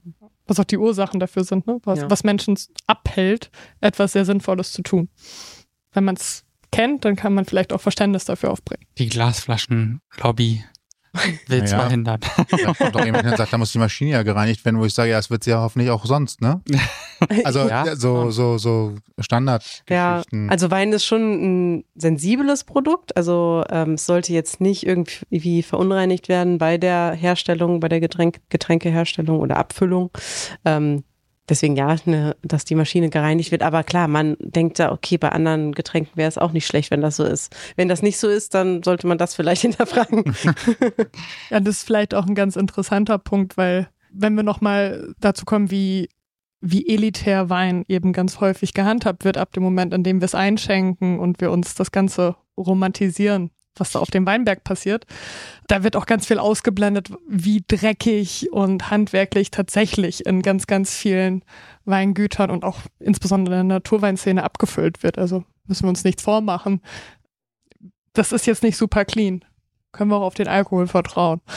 Was 0.47 0.61
auch 0.61 0.65
die 0.65 0.79
Ursachen 0.79 1.21
dafür 1.21 1.45
sind, 1.45 1.67
ne? 1.67 1.81
was, 1.85 2.01
ja. 2.01 2.11
was 2.11 2.25
Menschen 2.25 2.59
abhält, 2.87 3.51
etwas 3.81 4.13
sehr 4.13 4.25
Sinnvolles 4.25 4.73
zu 4.73 4.83
tun. 4.83 5.09
Wenn 5.93 6.05
man 6.05 6.17
es 6.17 6.45
kennt, 6.75 7.05
dann 7.05 7.17
kann 7.17 7.35
man 7.35 7.45
vielleicht 7.45 7.73
auch 7.73 7.81
Verständnis 7.81 8.25
dafür 8.25 8.51
aufbringen. 8.51 8.85
Die 8.99 9.09
Glasflaschen-Lobby 9.09 10.65
Will's 11.47 11.71
Ja. 11.71 11.79
verhindern. 11.79 12.19
Da 12.51 12.73
kommt 12.75 12.95
doch 12.97 13.05
jemand, 13.05 13.37
sagt, 13.37 13.53
da 13.53 13.57
muss 13.59 13.71
die 13.71 13.79
Maschine 13.79 14.11
ja 14.11 14.23
gereinigt 14.25 14.65
werden, 14.65 14.81
wo 14.81 14.85
ich 14.85 14.95
sage, 14.95 15.11
ja, 15.13 15.17
das 15.19 15.31
wird 15.31 15.45
sie 15.45 15.51
ja 15.51 15.61
hoffentlich 15.61 15.91
auch 15.91 16.05
sonst, 16.07 16.41
ne? 16.41 16.61
Also 17.45 17.61
Ja. 17.61 17.87
ja, 17.87 17.95
so, 17.97 18.31
so, 18.33 18.59
so 18.59 18.97
Standard. 19.21 19.85
Ja, 19.89 20.23
also 20.49 20.71
Wein 20.73 20.93
ist 20.93 21.05
schon 21.05 21.77
ein 21.77 21.85
sensibles 21.95 22.65
Produkt. 22.65 23.17
Also 23.17 23.65
ähm, 23.71 23.93
es 23.95 24.07
sollte 24.07 24.33
jetzt 24.33 24.61
nicht 24.61 24.85
irgendwie 24.85 25.63
verunreinigt 25.63 26.29
werden 26.29 26.59
bei 26.59 26.79
der 26.79 27.13
Herstellung, 27.13 27.79
bei 27.79 27.89
der 27.89 28.01
Getränk 28.01 28.41
Getränkeherstellung 28.51 29.39
oder 29.39 29.57
Abfüllung. 29.57 30.11
Ähm, 30.65 31.05
deswegen 31.49 31.77
ja, 31.77 31.97
ne, 32.05 32.37
dass 32.43 32.65
die 32.65 32.75
Maschine 32.75 33.11
gereinigt 33.11 33.51
wird. 33.51 33.63
Aber 33.63 33.83
klar, 33.85 34.09
man 34.09 34.37
denkt 34.41 34.79
da, 34.79 34.93
okay, 34.93 35.19
bei 35.19 35.31
anderen 35.31 35.73
Getränken 35.73 36.17
wäre 36.17 36.29
es 36.29 36.39
auch 36.39 36.53
nicht 36.53 36.67
schlecht, 36.67 36.91
wenn 36.91 37.01
das 37.01 37.17
so 37.17 37.25
ist. 37.25 37.55
Wenn 37.77 37.89
das 37.89 38.03
nicht 38.03 38.19
so 38.19 38.29
ist, 38.29 38.55
dann 38.55 38.83
sollte 38.83 39.07
man 39.07 39.19
das 39.19 39.35
vielleicht 39.35 39.63
hinterfragen. 39.63 40.25
Ja, 41.51 41.61
das 41.61 41.77
ist 41.77 41.85
vielleicht 41.85 42.15
auch 42.15 42.27
ein 42.27 42.35
ganz 42.35 42.57
interessanter 42.57 43.19
Punkt, 43.19 43.57
weil 43.57 43.89
wenn 44.11 44.35
wir 44.35 44.43
nochmal 44.43 45.15
dazu 45.21 45.45
kommen, 45.45 45.71
wie, 45.71 46.09
wie 46.61 46.89
elitär 46.89 47.51
Wein 47.51 47.85
eben 47.89 48.13
ganz 48.13 48.41
häufig 48.41 48.75
gehandhabt 48.75 49.25
wird, 49.25 49.37
ab 49.37 49.53
dem 49.53 49.63
Moment, 49.63 49.93
in 49.93 50.03
dem 50.03 50.21
wir 50.21 50.27
es 50.27 50.35
einschenken 50.35 51.19
und 51.19 51.41
wir 51.41 51.51
uns 51.51 51.75
das 51.75 51.93
Ganze 51.93 52.37
romantisieren, 52.57 53.51
was 53.77 53.93
da 53.93 53.99
auf 53.99 54.11
dem 54.11 54.27
Weinberg 54.27 54.65
passiert, 54.65 55.07
da 55.67 55.83
wird 55.83 55.97
auch 55.97 56.07
ganz 56.07 56.27
viel 56.27 56.39
ausgeblendet, 56.39 57.11
wie 57.29 57.65
dreckig 57.67 58.49
und 58.53 58.91
handwerklich 58.91 59.51
tatsächlich 59.51 60.27
in 60.27 60.43
ganz, 60.43 60.67
ganz 60.67 60.95
vielen 60.95 61.45
Weingütern 61.85 62.51
und 62.51 62.65
auch 62.65 62.81
insbesondere 62.99 63.61
in 63.61 63.69
der 63.69 63.79
Naturweinszene 63.79 64.43
abgefüllt 64.43 65.03
wird. 65.03 65.19
Also 65.19 65.45
müssen 65.67 65.85
wir 65.85 65.91
uns 65.91 66.05
nichts 66.05 66.23
vormachen. 66.23 66.81
Das 68.13 68.33
ist 68.33 68.47
jetzt 68.47 68.63
nicht 68.63 68.77
super 68.77 69.05
clean. 69.05 69.45
Können 69.93 70.11
wir 70.11 70.17
auch 70.17 70.27
auf 70.27 70.35
den 70.35 70.49
Alkohol 70.49 70.87
vertrauen. 70.87 71.41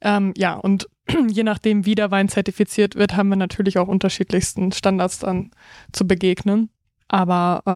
Ähm, 0.00 0.34
ja, 0.36 0.54
und 0.54 0.88
je 1.28 1.44
nachdem, 1.44 1.86
wie 1.86 1.94
der 1.94 2.10
Wein 2.10 2.28
zertifiziert 2.28 2.96
wird, 2.96 3.16
haben 3.16 3.28
wir 3.28 3.36
natürlich 3.36 3.78
auch 3.78 3.86
unterschiedlichsten 3.86 4.72
Standards 4.72 5.20
dann 5.20 5.52
zu 5.92 6.06
begegnen. 6.06 6.70
Aber 7.06 7.62
äh, 7.66 7.74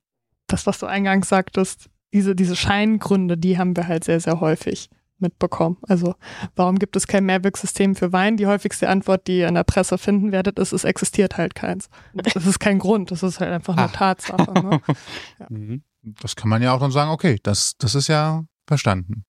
das, 0.48 0.66
was 0.66 0.78
du 0.78 0.86
eingangs 0.86 1.28
sagtest, 1.28 1.88
diese, 2.16 2.34
diese 2.34 2.56
Scheingründe, 2.56 3.36
die 3.36 3.58
haben 3.58 3.76
wir 3.76 3.88
halt 3.88 4.02
sehr, 4.04 4.20
sehr 4.20 4.40
häufig 4.40 4.88
mitbekommen. 5.18 5.76
Also 5.82 6.14
warum 6.54 6.78
gibt 6.78 6.96
es 6.96 7.06
kein 7.06 7.26
Mehrwegsystem 7.26 7.94
für 7.94 8.10
Wein? 8.10 8.38
Die 8.38 8.46
häufigste 8.46 8.88
Antwort, 8.88 9.26
die 9.26 9.40
ihr 9.40 9.48
in 9.48 9.54
der 9.54 9.64
Presse 9.64 9.98
finden 9.98 10.32
werdet, 10.32 10.58
ist, 10.58 10.72
es 10.72 10.84
existiert 10.84 11.36
halt 11.36 11.54
keins. 11.54 11.90
Das 12.14 12.46
ist 12.46 12.58
kein 12.58 12.78
Grund, 12.78 13.10
das 13.10 13.22
ist 13.22 13.38
halt 13.38 13.52
einfach 13.52 13.76
eine 13.76 13.86
Ach. 13.86 13.92
Tatsache. 13.92 14.52
Ne? 14.52 14.80
Mhm. 15.50 15.82
Das 16.22 16.36
kann 16.36 16.48
man 16.48 16.62
ja 16.62 16.72
auch 16.72 16.78
dann 16.78 16.92
sagen, 16.92 17.10
okay, 17.10 17.38
das, 17.42 17.76
das 17.78 17.96
ist 17.96 18.06
ja 18.06 18.44
verstanden. 18.66 19.24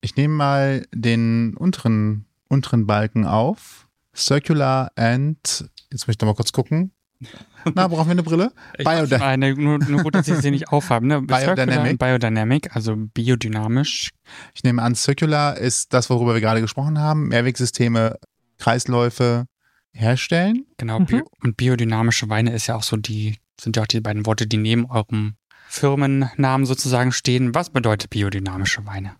Ich 0.00 0.16
nehme 0.16 0.34
mal 0.34 0.86
den 0.92 1.56
unteren, 1.56 2.26
unteren 2.48 2.86
Balken 2.86 3.24
auf. 3.24 3.88
Circular 4.14 4.90
and, 4.96 5.70
jetzt 5.90 6.08
möchte 6.08 6.10
ich 6.10 6.20
noch 6.20 6.32
mal 6.32 6.34
kurz 6.34 6.52
gucken. 6.52 6.92
Na, 7.74 7.86
brauchen 7.88 8.06
wir 8.06 8.12
eine 8.12 8.22
Brille? 8.22 8.52
Ich 8.78 8.86
Biody- 8.86 9.18
meine, 9.18 9.54
nur, 9.54 9.78
nur 9.78 10.02
gut, 10.02 10.14
dass 10.14 10.26
ich 10.28 10.36
sie 10.38 10.50
nicht 10.50 10.68
aufhabe. 10.70 11.06
Ne? 11.06 11.22
Biodynamic. 11.26 11.98
Biodynamic, 11.98 12.74
also 12.76 12.94
biodynamisch. 12.96 14.10
Ich 14.54 14.64
nehme 14.64 14.82
an, 14.82 14.94
Circular 14.94 15.56
ist 15.56 15.92
das, 15.92 16.10
worüber 16.10 16.34
wir 16.34 16.40
gerade 16.40 16.60
gesprochen 16.60 16.98
haben. 16.98 17.28
Mehrwegsysteme, 17.28 18.16
Kreisläufe 18.58 19.46
herstellen. 19.92 20.66
Genau, 20.78 21.00
Mhm. 21.00 21.06
bio, 21.06 21.30
und 21.42 21.56
biodynamische 21.56 22.28
Weine 22.28 22.52
ist 22.52 22.66
ja 22.66 22.76
auch 22.76 22.82
so 22.82 22.96
die, 22.96 23.36
sind 23.60 23.76
ja 23.76 23.82
auch 23.82 23.86
die 23.86 24.00
beiden 24.00 24.24
Worte, 24.26 24.46
die 24.46 24.56
neben 24.56 24.86
eurem 24.90 25.34
Firmennamen 25.68 26.66
sozusagen 26.66 27.12
stehen. 27.12 27.54
Was 27.54 27.70
bedeutet 27.70 28.10
biodynamische 28.10 28.84
Weine? 28.86 29.16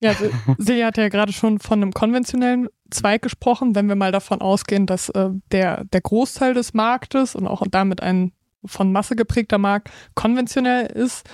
Ja, 0.00 0.14
Silja 0.58 0.86
hat 0.86 0.98
ja 0.98 1.08
gerade 1.08 1.32
schon 1.32 1.58
von 1.58 1.82
einem 1.82 1.92
konventionellen 1.92 2.68
Zweig 2.90 3.22
gesprochen. 3.22 3.74
Wenn 3.74 3.88
wir 3.88 3.96
mal 3.96 4.12
davon 4.12 4.40
ausgehen, 4.40 4.86
dass 4.86 5.08
äh, 5.10 5.30
der, 5.52 5.84
der 5.84 6.00
Großteil 6.00 6.54
des 6.54 6.74
Marktes 6.74 7.34
und 7.34 7.46
auch 7.46 7.62
damit 7.70 8.02
ein 8.02 8.32
von 8.64 8.92
Masse 8.92 9.16
geprägter 9.16 9.58
Markt 9.58 9.90
konventionell 10.14 10.86
ist, 10.86 11.28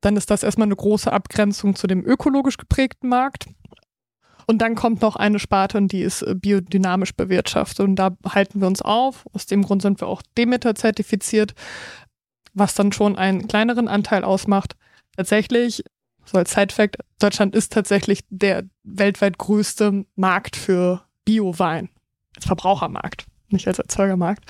dann 0.00 0.16
ist 0.16 0.30
das 0.30 0.42
erstmal 0.42 0.66
eine 0.66 0.76
große 0.76 1.12
Abgrenzung 1.12 1.76
zu 1.76 1.86
dem 1.86 2.04
ökologisch 2.04 2.56
geprägten 2.56 3.08
Markt. 3.08 3.46
Und 4.46 4.58
dann 4.58 4.74
kommt 4.74 5.02
noch 5.02 5.14
eine 5.16 5.38
Sparte, 5.38 5.78
und 5.78 5.92
die 5.92 6.02
ist 6.02 6.22
äh, 6.22 6.34
biodynamisch 6.34 7.14
bewirtschaftet. 7.14 7.86
Und 7.86 7.96
da 7.96 8.16
halten 8.28 8.60
wir 8.60 8.66
uns 8.66 8.82
auf. 8.82 9.24
Aus 9.32 9.46
dem 9.46 9.62
Grund 9.62 9.82
sind 9.82 10.00
wir 10.00 10.08
auch 10.08 10.22
Demeter 10.36 10.74
zertifiziert, 10.74 11.54
was 12.52 12.74
dann 12.74 12.92
schon 12.92 13.16
einen 13.16 13.46
kleineren 13.46 13.86
Anteil 13.86 14.24
ausmacht. 14.24 14.76
Tatsächlich 15.16 15.84
so 16.30 16.38
als 16.38 16.52
Side-Fact, 16.52 16.96
Deutschland 17.18 17.54
ist 17.54 17.72
tatsächlich 17.72 18.20
der 18.30 18.64
weltweit 18.84 19.38
größte 19.38 20.04
Markt 20.14 20.56
für 20.56 21.02
Bio-Wein. 21.24 21.88
Als 22.36 22.46
Verbrauchermarkt, 22.46 23.26
nicht 23.48 23.66
als 23.66 23.78
Erzeugermarkt. 23.78 24.44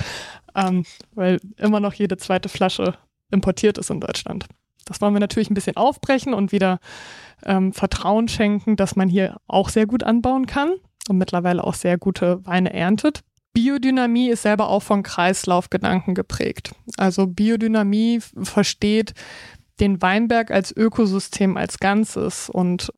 Ähm, 0.55 0.85
weil 1.13 1.41
immer 1.57 1.81
noch 1.81 1.95
jede 1.95 2.17
zweite 2.17 2.49
Flasche 2.49 2.95
importiert 3.31 3.79
ist 3.79 3.91
in 3.91 4.01
Deutschland. 4.01 4.47
Das 4.85 5.01
wollen 5.01 5.15
wir 5.15 5.21
natürlich 5.21 5.51
ein 5.51 5.55
bisschen 5.55 5.77
aufbrechen 5.77 6.35
und 6.35 6.53
wieder 6.53 6.81
ähm, 7.45 7.73
Vertrauen 7.73 8.29
schenken, 8.29 8.77
dass 8.77 8.97
man 8.97 9.09
hier 9.09 9.37
auch 9.47 9.69
sehr 9.69 9.87
gut 9.87 10.03
anbauen 10.03 10.47
kann 10.47 10.75
und 11.09 11.17
mittlerweile 11.17 11.65
auch 11.65 11.75
sehr 11.75 11.97
gute 11.97 12.45
Weine 12.45 12.73
erntet. 12.73 13.21
Biodynamie 13.53 14.29
ist 14.29 14.43
selber 14.43 14.69
auch 14.69 14.83
von 14.83 15.03
Kreislaufgedanken 15.03 16.15
geprägt. 16.15 16.75
Also 16.97 17.27
Biodynamie 17.27 18.21
versteht 18.43 19.15
den 19.81 20.03
Weinberg 20.03 20.51
als 20.51 20.75
Ökosystem 20.77 21.57
als 21.57 21.79
Ganzes 21.79 22.51
und 22.51 22.93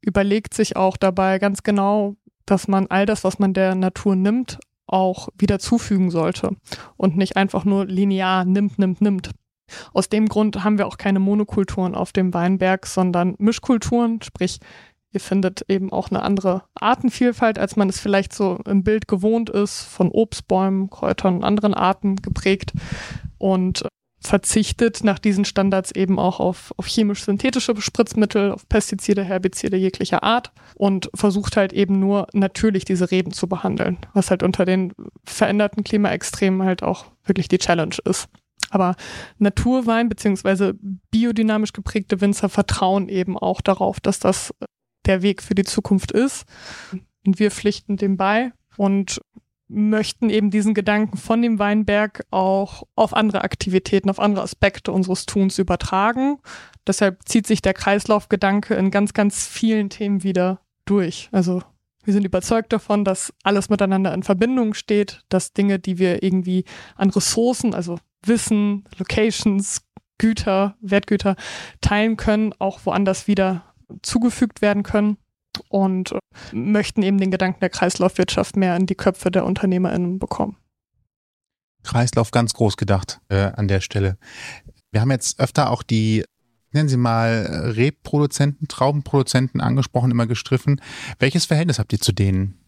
überlegt 0.00 0.54
sich 0.54 0.76
auch 0.76 0.96
dabei 0.96 1.38
ganz 1.38 1.62
genau, 1.62 2.16
dass 2.46 2.68
man 2.68 2.86
all 2.88 3.06
das, 3.06 3.24
was 3.24 3.38
man 3.38 3.54
der 3.54 3.74
Natur 3.74 4.16
nimmt, 4.16 4.58
auch 4.86 5.28
wieder 5.38 5.58
zufügen 5.58 6.10
sollte 6.10 6.56
und 6.96 7.16
nicht 7.16 7.36
einfach 7.36 7.64
nur 7.64 7.86
linear 7.86 8.44
nimmt, 8.44 8.78
nimmt, 8.78 9.00
nimmt. 9.00 9.30
Aus 9.94 10.10
dem 10.10 10.28
Grund 10.28 10.62
haben 10.62 10.76
wir 10.76 10.86
auch 10.86 10.98
keine 10.98 11.20
Monokulturen 11.20 11.94
auf 11.94 12.12
dem 12.12 12.34
Weinberg, 12.34 12.86
sondern 12.86 13.34
Mischkulturen, 13.38 14.20
sprich, 14.22 14.60
ihr 15.10 15.20
findet 15.20 15.64
eben 15.68 15.90
auch 15.90 16.10
eine 16.10 16.22
andere 16.22 16.64
Artenvielfalt, 16.74 17.58
als 17.58 17.76
man 17.76 17.88
es 17.88 17.98
vielleicht 17.98 18.34
so 18.34 18.58
im 18.66 18.82
Bild 18.82 19.08
gewohnt 19.08 19.48
ist, 19.48 19.82
von 19.82 20.10
Obstbäumen, 20.10 20.90
Kräutern 20.90 21.36
und 21.36 21.44
anderen 21.44 21.72
Arten 21.72 22.16
geprägt 22.16 22.72
und 23.38 23.86
verzichtet 24.24 25.04
nach 25.04 25.18
diesen 25.18 25.44
Standards 25.44 25.90
eben 25.92 26.18
auch 26.18 26.40
auf, 26.40 26.72
auf 26.76 26.86
chemisch-synthetische 26.86 27.80
Spritzmittel, 27.80 28.52
auf 28.52 28.68
Pestizide, 28.68 29.22
Herbizide 29.22 29.76
jeglicher 29.76 30.22
Art 30.22 30.52
und 30.76 31.10
versucht 31.14 31.56
halt 31.56 31.72
eben 31.72 32.00
nur 32.00 32.26
natürlich 32.32 32.84
diese 32.84 33.10
Reben 33.10 33.32
zu 33.32 33.48
behandeln, 33.48 33.98
was 34.14 34.30
halt 34.30 34.42
unter 34.42 34.64
den 34.64 34.92
veränderten 35.24 35.84
Klimaextremen 35.84 36.62
halt 36.62 36.82
auch 36.82 37.06
wirklich 37.24 37.48
die 37.48 37.58
Challenge 37.58 37.96
ist. 38.04 38.28
Aber 38.70 38.96
Naturwein 39.38 40.08
beziehungsweise 40.08 40.74
biodynamisch 41.10 41.72
geprägte 41.72 42.20
Winzer 42.20 42.48
vertrauen 42.48 43.08
eben 43.08 43.38
auch 43.38 43.60
darauf, 43.60 44.00
dass 44.00 44.18
das 44.18 44.54
der 45.06 45.22
Weg 45.22 45.42
für 45.42 45.54
die 45.54 45.64
Zukunft 45.64 46.12
ist. 46.12 46.44
Und 47.26 47.38
wir 47.38 47.50
pflichten 47.50 47.96
dem 47.96 48.16
bei 48.16 48.52
und 48.76 49.20
möchten 49.74 50.30
eben 50.30 50.50
diesen 50.50 50.74
Gedanken 50.74 51.16
von 51.16 51.42
dem 51.42 51.58
Weinberg 51.58 52.24
auch 52.30 52.84
auf 52.94 53.14
andere 53.14 53.42
Aktivitäten, 53.42 54.08
auf 54.08 54.20
andere 54.20 54.42
Aspekte 54.42 54.92
unseres 54.92 55.26
Tuns 55.26 55.58
übertragen. 55.58 56.38
Deshalb 56.86 57.28
zieht 57.28 57.46
sich 57.46 57.60
der 57.60 57.74
Kreislaufgedanke 57.74 58.74
in 58.74 58.90
ganz, 58.90 59.12
ganz 59.12 59.46
vielen 59.46 59.90
Themen 59.90 60.22
wieder 60.22 60.60
durch. 60.84 61.28
Also 61.32 61.62
wir 62.04 62.12
sind 62.12 62.24
überzeugt 62.24 62.72
davon, 62.72 63.04
dass 63.04 63.32
alles 63.42 63.70
miteinander 63.70 64.14
in 64.14 64.22
Verbindung 64.22 64.74
steht, 64.74 65.22
dass 65.28 65.52
Dinge, 65.52 65.78
die 65.78 65.98
wir 65.98 66.22
irgendwie 66.22 66.64
an 66.96 67.10
Ressourcen, 67.10 67.74
also 67.74 67.98
Wissen, 68.24 68.84
Locations, 68.98 69.82
Güter, 70.18 70.76
Wertgüter 70.80 71.36
teilen 71.80 72.16
können, 72.16 72.52
auch 72.58 72.80
woanders 72.84 73.26
wieder 73.26 73.74
zugefügt 74.02 74.62
werden 74.62 74.82
können 74.82 75.18
und 75.68 76.14
möchten 76.52 77.02
eben 77.02 77.18
den 77.18 77.30
Gedanken 77.30 77.60
der 77.60 77.70
Kreislaufwirtschaft 77.70 78.56
mehr 78.56 78.76
in 78.76 78.86
die 78.86 78.94
Köpfe 78.94 79.30
der 79.30 79.44
UnternehmerInnen 79.44 80.18
bekommen. 80.18 80.56
Kreislauf 81.82 82.30
ganz 82.30 82.54
groß 82.54 82.76
gedacht 82.76 83.20
äh, 83.28 83.52
an 83.54 83.68
der 83.68 83.80
Stelle. 83.80 84.16
Wir 84.90 85.00
haben 85.00 85.10
jetzt 85.10 85.38
öfter 85.38 85.70
auch 85.70 85.82
die, 85.82 86.24
nennen 86.72 86.88
Sie 86.88 86.96
mal, 86.96 87.28
äh, 87.28 87.56
Rebproduzenten, 87.70 88.68
Traubenproduzenten 88.68 89.60
angesprochen, 89.60 90.10
immer 90.10 90.26
gestriffen. 90.26 90.80
Welches 91.18 91.44
Verhältnis 91.44 91.78
habt 91.78 91.92
ihr 91.92 92.00
zu 92.00 92.12
denen? 92.12 92.63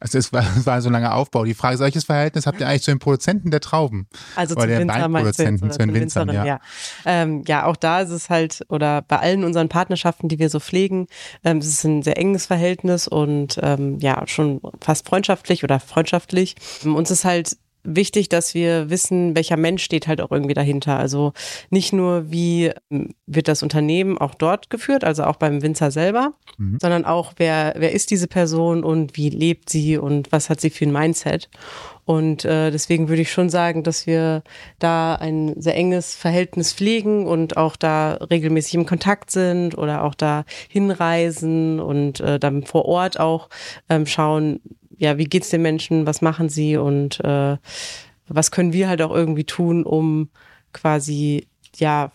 Also 0.00 0.18
es 0.18 0.32
war, 0.32 0.44
es 0.56 0.66
war 0.66 0.80
so 0.80 0.88
ein 0.88 0.92
langer 0.92 1.14
Aufbau. 1.14 1.44
Die 1.44 1.54
Frage 1.54 1.74
ist, 1.74 1.80
welches 1.80 2.04
Verhältnis 2.04 2.46
habt 2.46 2.60
ihr 2.60 2.66
eigentlich 2.66 2.82
zu 2.82 2.90
den 2.90 2.98
Produzenten 2.98 3.50
der 3.50 3.60
Trauben? 3.60 4.08
Also 4.34 4.56
Oder 4.56 4.64
zu 4.64 4.70
jetzt, 4.70 4.88
Weinproduzenten, 4.88 5.70
zu 5.70 5.78
den 5.78 5.94
Winzern, 5.94 6.28
ja. 6.30 6.44
ja. 6.44 6.60
Ähm, 7.04 7.44
ja, 7.46 7.66
auch 7.66 7.76
da 7.76 8.00
ist 8.00 8.10
es 8.10 8.30
halt, 8.30 8.64
oder 8.68 9.02
bei 9.02 9.18
allen 9.18 9.44
unseren 9.44 9.68
Partnerschaften, 9.68 10.28
die 10.28 10.38
wir 10.38 10.48
so 10.48 10.58
pflegen, 10.58 11.06
ähm, 11.44 11.58
es 11.58 11.66
ist 11.66 11.84
ein 11.84 12.02
sehr 12.02 12.18
enges 12.18 12.46
Verhältnis 12.46 13.06
und 13.06 13.60
ähm, 13.62 13.98
ja, 14.00 14.26
schon 14.26 14.60
fast 14.80 15.06
freundschaftlich 15.06 15.64
oder 15.64 15.78
freundschaftlich. 15.78 16.56
Ähm, 16.84 16.96
Uns 16.96 17.10
ist 17.10 17.24
halt 17.24 17.56
wichtig, 17.82 18.28
dass 18.28 18.54
wir 18.54 18.90
wissen, 18.90 19.34
welcher 19.34 19.56
Mensch 19.56 19.82
steht 19.82 20.06
halt 20.06 20.20
auch 20.20 20.30
irgendwie 20.30 20.54
dahinter. 20.54 20.98
Also 20.98 21.32
nicht 21.70 21.92
nur, 21.92 22.30
wie 22.30 22.72
ähm, 22.90 23.14
wird 23.26 23.48
das 23.48 23.62
Unternehmen 23.62 24.18
auch 24.18 24.34
dort 24.34 24.70
geführt, 24.70 25.04
also 25.04 25.24
auch 25.24 25.36
beim 25.36 25.62
Winzer 25.62 25.90
selber, 25.90 26.34
mhm. 26.58 26.78
sondern 26.80 27.04
auch, 27.04 27.34
wer, 27.36 27.74
wer 27.76 27.92
ist 27.92 28.10
diese 28.10 28.26
Person 28.26 28.84
und 28.84 29.16
wie 29.16 29.30
lebt 29.30 29.70
sie 29.70 29.98
und 29.98 30.32
was 30.32 30.50
hat 30.50 30.60
sie 30.60 30.70
für 30.70 30.84
ein 30.84 30.92
Mindset. 30.92 31.48
Und 32.04 32.44
äh, 32.44 32.72
deswegen 32.72 33.08
würde 33.08 33.22
ich 33.22 33.30
schon 33.30 33.50
sagen, 33.50 33.84
dass 33.84 34.06
wir 34.06 34.42
da 34.80 35.14
ein 35.14 35.54
sehr 35.60 35.76
enges 35.76 36.16
Verhältnis 36.16 36.72
pflegen 36.72 37.26
und 37.26 37.56
auch 37.56 37.76
da 37.76 38.14
regelmäßig 38.14 38.74
im 38.74 38.86
Kontakt 38.86 39.30
sind 39.30 39.78
oder 39.78 40.02
auch 40.02 40.16
da 40.16 40.44
hinreisen 40.68 41.78
und 41.78 42.18
äh, 42.18 42.40
dann 42.40 42.64
vor 42.64 42.86
Ort 42.86 43.20
auch 43.20 43.48
ähm, 43.88 44.06
schauen, 44.06 44.60
ja, 45.00 45.16
wie 45.16 45.24
geht's 45.24 45.48
den 45.48 45.62
Menschen, 45.62 46.06
was 46.06 46.20
machen 46.20 46.50
sie 46.50 46.76
und 46.76 47.20
äh, 47.24 47.56
was 48.28 48.50
können 48.50 48.74
wir 48.74 48.88
halt 48.88 49.00
auch 49.00 49.12
irgendwie 49.12 49.44
tun, 49.44 49.82
um 49.82 50.28
quasi 50.72 51.48
ja 51.76 52.12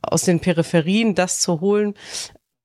aus 0.00 0.22
den 0.22 0.40
Peripherien 0.40 1.14
das 1.14 1.40
zu 1.40 1.60
holen 1.60 1.94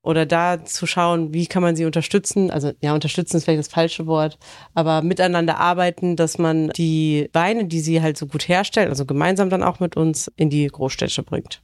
oder 0.02 0.26
da 0.26 0.63
zu 0.63 0.88
schauen, 0.88 1.34
wie 1.34 1.45
kann 1.45 1.62
man 1.62 1.76
sie 1.76 1.84
unterstützen. 1.84 2.52
Also 2.52 2.72
ja, 2.82 2.93
unterstützen 2.93 3.36
ist 3.36 3.43
vielleicht 3.43 3.60
das 3.60 3.67
falsche 3.67 4.08
Wort, 4.08 4.39
aber 4.74 5.02
miteinander 5.02 5.58
arbeiten, 5.58 6.15
dass 6.15 6.38
man 6.38 6.69
die 6.69 7.30
Weine, 7.34 7.65
die 7.65 7.82
sie 7.82 8.02
halt 8.02 8.17
so 8.17 8.28
gut 8.28 8.48
herstellen, 8.48 8.88
also 8.88 9.06
gemeinsam 9.06 9.50
dann 9.50 9.62
auch 9.62 9.82
mit 9.82 9.98
uns 9.98 10.32
in 10.38 10.50
die 10.50 10.67
Großstädte 10.67 11.22
bringt. 11.24 11.62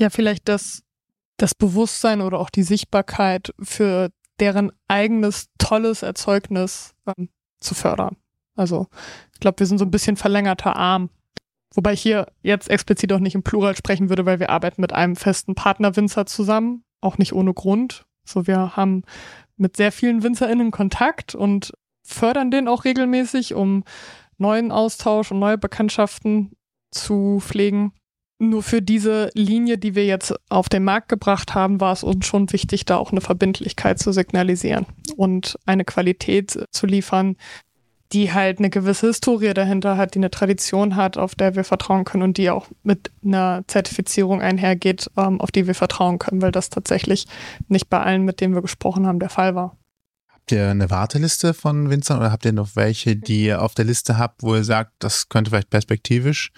Ja, 0.00 0.10
vielleicht 0.10 0.48
das, 0.48 0.82
das 1.36 1.54
Bewusstsein 1.54 2.22
oder 2.22 2.40
auch 2.40 2.50
die 2.50 2.64
Sichtbarkeit 2.64 3.54
für 3.62 4.10
deren 4.40 4.72
eigenes 4.88 5.48
tolles 5.58 6.02
Erzeugnis 6.02 6.94
ähm, 7.06 7.28
zu 7.60 7.74
fördern. 7.74 8.16
Also 8.56 8.88
ich 9.32 9.40
glaube, 9.40 9.58
wir 9.60 9.66
sind 9.66 9.78
so 9.78 9.84
ein 9.84 9.90
bisschen 9.90 10.16
verlängerter 10.16 10.76
Arm. 10.76 11.10
Wobei 11.74 11.92
ich 11.92 12.02
hier 12.02 12.26
jetzt 12.42 12.68
explizit 12.68 13.12
auch 13.12 13.20
nicht 13.20 13.36
im 13.36 13.44
Plural 13.44 13.76
sprechen 13.76 14.08
würde, 14.08 14.26
weil 14.26 14.40
wir 14.40 14.50
arbeiten 14.50 14.80
mit 14.80 14.92
einem 14.92 15.14
festen 15.14 15.54
Partner 15.54 15.94
Winzer 15.94 16.26
zusammen, 16.26 16.84
auch 17.00 17.16
nicht 17.16 17.32
ohne 17.32 17.54
Grund. 17.54 18.04
So, 18.24 18.46
wir 18.46 18.76
haben 18.76 19.04
mit 19.56 19.76
sehr 19.76 19.92
vielen 19.92 20.22
WinzerInnen 20.22 20.72
Kontakt 20.72 21.34
und 21.34 21.72
fördern 22.02 22.50
den 22.50 22.66
auch 22.66 22.84
regelmäßig, 22.84 23.54
um 23.54 23.84
neuen 24.36 24.72
Austausch 24.72 25.30
und 25.30 25.38
neue 25.38 25.58
Bekanntschaften 25.58 26.56
zu 26.90 27.38
pflegen 27.40 27.92
nur 28.40 28.62
für 28.62 28.80
diese 28.80 29.30
Linie, 29.34 29.78
die 29.78 29.94
wir 29.94 30.06
jetzt 30.06 30.34
auf 30.48 30.68
den 30.68 30.82
Markt 30.82 31.08
gebracht 31.08 31.54
haben, 31.54 31.80
war 31.80 31.92
es 31.92 32.02
uns 32.02 32.26
schon 32.26 32.50
wichtig, 32.52 32.86
da 32.86 32.96
auch 32.96 33.12
eine 33.12 33.20
Verbindlichkeit 33.20 33.98
zu 33.98 34.12
signalisieren 34.12 34.86
und 35.16 35.58
eine 35.66 35.84
Qualität 35.84 36.58
zu 36.70 36.86
liefern, 36.86 37.36
die 38.12 38.32
halt 38.32 38.58
eine 38.58 38.70
gewisse 38.70 39.08
Historie 39.08 39.54
dahinter 39.54 39.96
hat, 39.96 40.14
die 40.14 40.18
eine 40.18 40.30
Tradition 40.30 40.96
hat, 40.96 41.16
auf 41.16 41.34
der 41.34 41.54
wir 41.54 41.64
vertrauen 41.64 42.04
können 42.04 42.24
und 42.24 42.38
die 42.38 42.50
auch 42.50 42.66
mit 42.82 43.12
einer 43.24 43.62
Zertifizierung 43.68 44.40
einhergeht, 44.40 45.08
ähm, 45.16 45.40
auf 45.40 45.52
die 45.52 45.66
wir 45.66 45.74
vertrauen 45.74 46.18
können, 46.18 46.42
weil 46.42 46.50
das 46.50 46.70
tatsächlich 46.70 47.26
nicht 47.68 47.88
bei 47.88 48.00
allen, 48.00 48.24
mit 48.24 48.40
denen 48.40 48.54
wir 48.54 48.62
gesprochen 48.62 49.06
haben, 49.06 49.20
der 49.20 49.28
Fall 49.28 49.54
war. 49.54 49.76
Habt 50.28 50.50
ihr 50.50 50.70
eine 50.70 50.90
Warteliste 50.90 51.54
von 51.54 51.90
Winzern 51.90 52.18
oder 52.18 52.32
habt 52.32 52.44
ihr 52.44 52.52
noch 52.52 52.74
welche, 52.74 53.14
die 53.14 53.44
ihr 53.44 53.62
auf 53.62 53.74
der 53.74 53.84
Liste 53.84 54.18
habt, 54.18 54.42
wo 54.42 54.56
ihr 54.56 54.64
sagt, 54.64 54.92
das 54.98 55.28
könnte 55.28 55.50
vielleicht 55.50 55.70
perspektivisch 55.70 56.52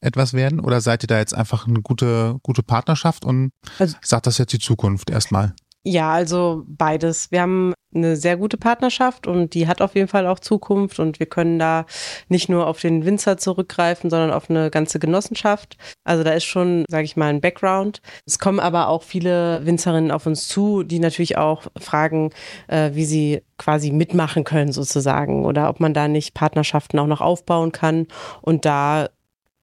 etwas 0.00 0.32
werden? 0.32 0.60
Oder 0.60 0.80
seid 0.80 1.04
ihr 1.04 1.08
da 1.08 1.18
jetzt 1.18 1.34
einfach 1.34 1.66
eine 1.66 1.80
gute, 1.82 2.36
gute 2.42 2.62
Partnerschaft 2.62 3.24
und 3.24 3.50
also, 3.78 3.96
sagt 4.02 4.26
das 4.26 4.38
jetzt 4.38 4.52
die 4.52 4.58
Zukunft 4.58 5.10
erstmal? 5.10 5.54
Ja, 5.86 6.12
also 6.12 6.64
beides. 6.66 7.30
Wir 7.30 7.42
haben 7.42 7.74
eine 7.94 8.16
sehr 8.16 8.36
gute 8.38 8.56
Partnerschaft 8.56 9.26
und 9.26 9.54
die 9.54 9.68
hat 9.68 9.82
auf 9.82 9.94
jeden 9.94 10.08
Fall 10.08 10.26
auch 10.26 10.38
Zukunft 10.38 10.98
und 10.98 11.20
wir 11.20 11.26
können 11.26 11.58
da 11.58 11.84
nicht 12.28 12.48
nur 12.48 12.66
auf 12.66 12.80
den 12.80 13.04
Winzer 13.04 13.36
zurückgreifen, 13.36 14.10
sondern 14.10 14.32
auf 14.32 14.48
eine 14.48 14.70
ganze 14.70 14.98
Genossenschaft. 14.98 15.76
Also 16.02 16.24
da 16.24 16.32
ist 16.32 16.44
schon, 16.44 16.84
sage 16.88 17.04
ich 17.04 17.16
mal, 17.16 17.28
ein 17.28 17.42
Background. 17.42 18.00
Es 18.26 18.38
kommen 18.38 18.60
aber 18.60 18.88
auch 18.88 19.02
viele 19.02 19.64
Winzerinnen 19.64 20.10
auf 20.10 20.26
uns 20.26 20.48
zu, 20.48 20.82
die 20.82 20.98
natürlich 20.98 21.36
auch 21.36 21.64
fragen, 21.78 22.30
äh, 22.66 22.90
wie 22.94 23.04
sie 23.04 23.42
quasi 23.58 23.92
mitmachen 23.92 24.44
können 24.44 24.72
sozusagen 24.72 25.44
oder 25.44 25.68
ob 25.68 25.80
man 25.80 25.94
da 25.94 26.08
nicht 26.08 26.34
Partnerschaften 26.34 26.98
auch 26.98 27.06
noch 27.06 27.20
aufbauen 27.20 27.72
kann. 27.72 28.06
Und 28.40 28.64
da 28.64 29.08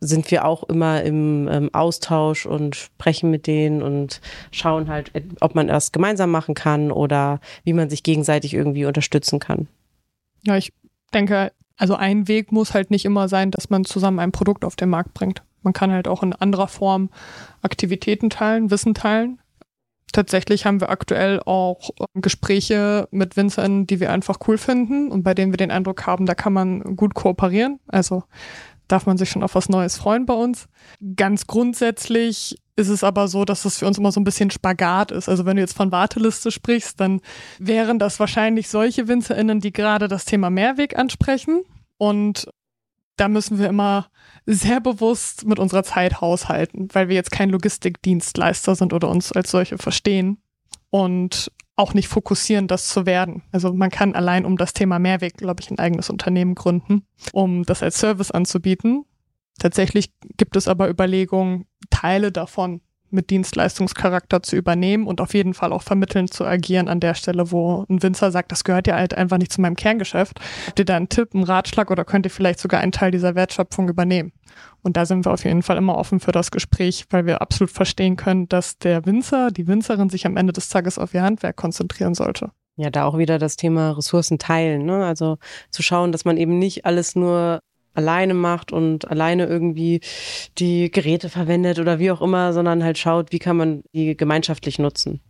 sind 0.01 0.31
wir 0.31 0.45
auch 0.45 0.63
immer 0.63 1.03
im 1.03 1.47
ähm, 1.47 1.69
Austausch 1.73 2.47
und 2.47 2.75
sprechen 2.75 3.29
mit 3.29 3.45
denen 3.45 3.83
und 3.83 4.19
schauen 4.51 4.89
halt, 4.89 5.11
ob 5.39 5.53
man 5.53 5.67
das 5.67 5.91
gemeinsam 5.91 6.31
machen 6.31 6.55
kann 6.55 6.91
oder 6.91 7.39
wie 7.63 7.73
man 7.73 7.89
sich 7.89 8.01
gegenseitig 8.01 8.55
irgendwie 8.55 8.85
unterstützen 8.85 9.39
kann. 9.39 9.67
Ja, 10.43 10.57
ich 10.57 10.73
denke, 11.13 11.51
also 11.77 11.95
ein 11.95 12.27
Weg 12.27 12.51
muss 12.51 12.73
halt 12.73 12.89
nicht 12.89 13.05
immer 13.05 13.29
sein, 13.29 13.51
dass 13.51 13.69
man 13.69 13.85
zusammen 13.85 14.19
ein 14.19 14.31
Produkt 14.31 14.65
auf 14.65 14.75
den 14.75 14.89
Markt 14.89 15.13
bringt. 15.13 15.43
Man 15.61 15.73
kann 15.73 15.91
halt 15.91 16.07
auch 16.07 16.23
in 16.23 16.33
anderer 16.33 16.67
Form 16.67 17.11
Aktivitäten 17.61 18.31
teilen, 18.31 18.71
Wissen 18.71 18.95
teilen. 18.95 19.39
Tatsächlich 20.11 20.65
haben 20.65 20.81
wir 20.81 20.89
aktuell 20.89 21.39
auch 21.45 21.91
ähm, 21.99 22.21
Gespräche 22.21 23.07
mit 23.11 23.37
Winzern, 23.37 23.87
die 23.87 23.99
wir 23.99 24.11
einfach 24.11 24.39
cool 24.47 24.57
finden 24.57 25.09
und 25.09 25.23
bei 25.23 25.33
denen 25.33 25.53
wir 25.53 25.57
den 25.57 25.71
Eindruck 25.71 26.05
haben, 26.05 26.25
da 26.25 26.35
kann 26.35 26.53
man 26.53 26.95
gut 26.97 27.13
kooperieren. 27.13 27.79
Also 27.87 28.23
darf 28.91 29.05
man 29.05 29.17
sich 29.17 29.29
schon 29.29 29.43
auf 29.43 29.55
was 29.55 29.69
Neues 29.69 29.97
freuen 29.97 30.25
bei 30.25 30.33
uns. 30.33 30.67
Ganz 31.15 31.47
grundsätzlich 31.47 32.57
ist 32.75 32.89
es 32.89 33.03
aber 33.03 33.27
so, 33.27 33.45
dass 33.45 33.65
es 33.65 33.77
für 33.77 33.87
uns 33.87 33.97
immer 33.97 34.11
so 34.11 34.19
ein 34.19 34.25
bisschen 34.25 34.51
Spagat 34.51 35.11
ist. 35.11 35.29
Also 35.29 35.45
wenn 35.45 35.55
du 35.55 35.61
jetzt 35.61 35.75
von 35.75 35.91
Warteliste 35.91 36.51
sprichst, 36.51 36.99
dann 36.99 37.21
wären 37.59 37.99
das 37.99 38.19
wahrscheinlich 38.19 38.69
solche 38.69 39.07
WinzerInnen, 39.07 39.59
die 39.59 39.71
gerade 39.71 40.07
das 40.07 40.25
Thema 40.25 40.49
Mehrweg 40.49 40.97
ansprechen. 40.97 41.63
Und 41.97 42.49
da 43.17 43.27
müssen 43.27 43.59
wir 43.59 43.67
immer 43.67 44.07
sehr 44.45 44.79
bewusst 44.79 45.45
mit 45.45 45.59
unserer 45.59 45.83
Zeit 45.83 46.21
haushalten, 46.21 46.87
weil 46.93 47.07
wir 47.07 47.15
jetzt 47.15 47.31
kein 47.31 47.49
Logistikdienstleister 47.49 48.75
sind 48.75 48.93
oder 48.93 49.09
uns 49.09 49.31
als 49.31 49.51
solche 49.51 49.77
verstehen. 49.77 50.41
Und 50.89 51.51
auch 51.81 51.93
nicht 51.93 52.07
fokussieren, 52.07 52.67
das 52.67 52.87
zu 52.87 53.05
werden. 53.05 53.43
Also 53.51 53.73
man 53.73 53.89
kann 53.89 54.15
allein 54.15 54.45
um 54.45 54.55
das 54.55 54.73
Thema 54.73 54.99
Mehrweg, 54.99 55.37
glaube 55.37 55.61
ich, 55.61 55.71
ein 55.71 55.79
eigenes 55.79 56.09
Unternehmen 56.09 56.55
gründen, 56.55 57.05
um 57.33 57.63
das 57.63 57.83
als 57.83 57.99
Service 57.99 58.31
anzubieten. 58.31 59.03
Tatsächlich 59.59 60.13
gibt 60.37 60.55
es 60.55 60.67
aber 60.67 60.89
Überlegungen, 60.89 61.65
Teile 61.89 62.31
davon 62.31 62.81
mit 63.11 63.29
Dienstleistungscharakter 63.29 64.43
zu 64.43 64.55
übernehmen 64.55 65.07
und 65.07 65.21
auf 65.21 65.33
jeden 65.33 65.53
Fall 65.53 65.73
auch 65.73 65.83
vermittelnd 65.83 66.33
zu 66.33 66.45
agieren 66.45 66.87
an 66.87 66.99
der 66.99 67.13
Stelle, 67.13 67.51
wo 67.51 67.85
ein 67.89 68.01
Winzer 68.01 68.31
sagt, 68.31 68.51
das 68.51 68.63
gehört 68.63 68.87
ja 68.87 68.95
halt 68.95 69.13
einfach 69.13 69.37
nicht 69.37 69.51
zu 69.51 69.61
meinem 69.61 69.75
Kerngeschäft. 69.75 70.39
Habt 70.67 70.79
ihr 70.79 70.85
da 70.85 70.95
einen 70.95 71.09
Tipp, 71.09 71.29
einen 71.33 71.43
Ratschlag 71.43 71.91
oder 71.91 72.05
könnt 72.05 72.25
ihr 72.25 72.31
vielleicht 72.31 72.59
sogar 72.59 72.81
einen 72.81 72.91
Teil 72.91 73.11
dieser 73.11 73.35
Wertschöpfung 73.35 73.89
übernehmen? 73.89 74.31
Und 74.81 74.97
da 74.97 75.05
sind 75.05 75.25
wir 75.25 75.31
auf 75.31 75.45
jeden 75.45 75.63
Fall 75.63 75.77
immer 75.77 75.97
offen 75.97 76.19
für 76.19 76.31
das 76.31 76.51
Gespräch, 76.51 77.05
weil 77.09 77.25
wir 77.25 77.41
absolut 77.41 77.71
verstehen 77.71 78.15
können, 78.15 78.49
dass 78.49 78.77
der 78.77 79.05
Winzer, 79.05 79.51
die 79.51 79.67
Winzerin 79.67 80.09
sich 80.09 80.25
am 80.25 80.37
Ende 80.37 80.53
des 80.53 80.69
Tages 80.69 80.97
auf 80.97 81.13
ihr 81.13 81.23
Handwerk 81.23 81.55
konzentrieren 81.55 82.15
sollte. 82.15 82.51
Ja, 82.77 82.89
da 82.89 83.05
auch 83.05 83.17
wieder 83.17 83.37
das 83.37 83.57
Thema 83.57 83.91
Ressourcen 83.91 84.39
teilen. 84.39 84.85
Ne? 84.85 85.05
Also 85.05 85.37
zu 85.69 85.83
schauen, 85.83 86.11
dass 86.11 86.25
man 86.25 86.37
eben 86.37 86.57
nicht 86.57 86.85
alles 86.85 87.15
nur 87.15 87.61
alleine 87.93 88.33
macht 88.33 88.71
und 88.71 89.09
alleine 89.09 89.45
irgendwie 89.45 90.01
die 90.57 90.91
Geräte 90.91 91.29
verwendet 91.29 91.79
oder 91.79 91.99
wie 91.99 92.11
auch 92.11 92.21
immer, 92.21 92.53
sondern 92.53 92.83
halt 92.83 92.97
schaut, 92.97 93.31
wie 93.31 93.39
kann 93.39 93.57
man 93.57 93.83
die 93.93 94.15
gemeinschaftlich 94.15 94.79
nutzen. 94.79 95.21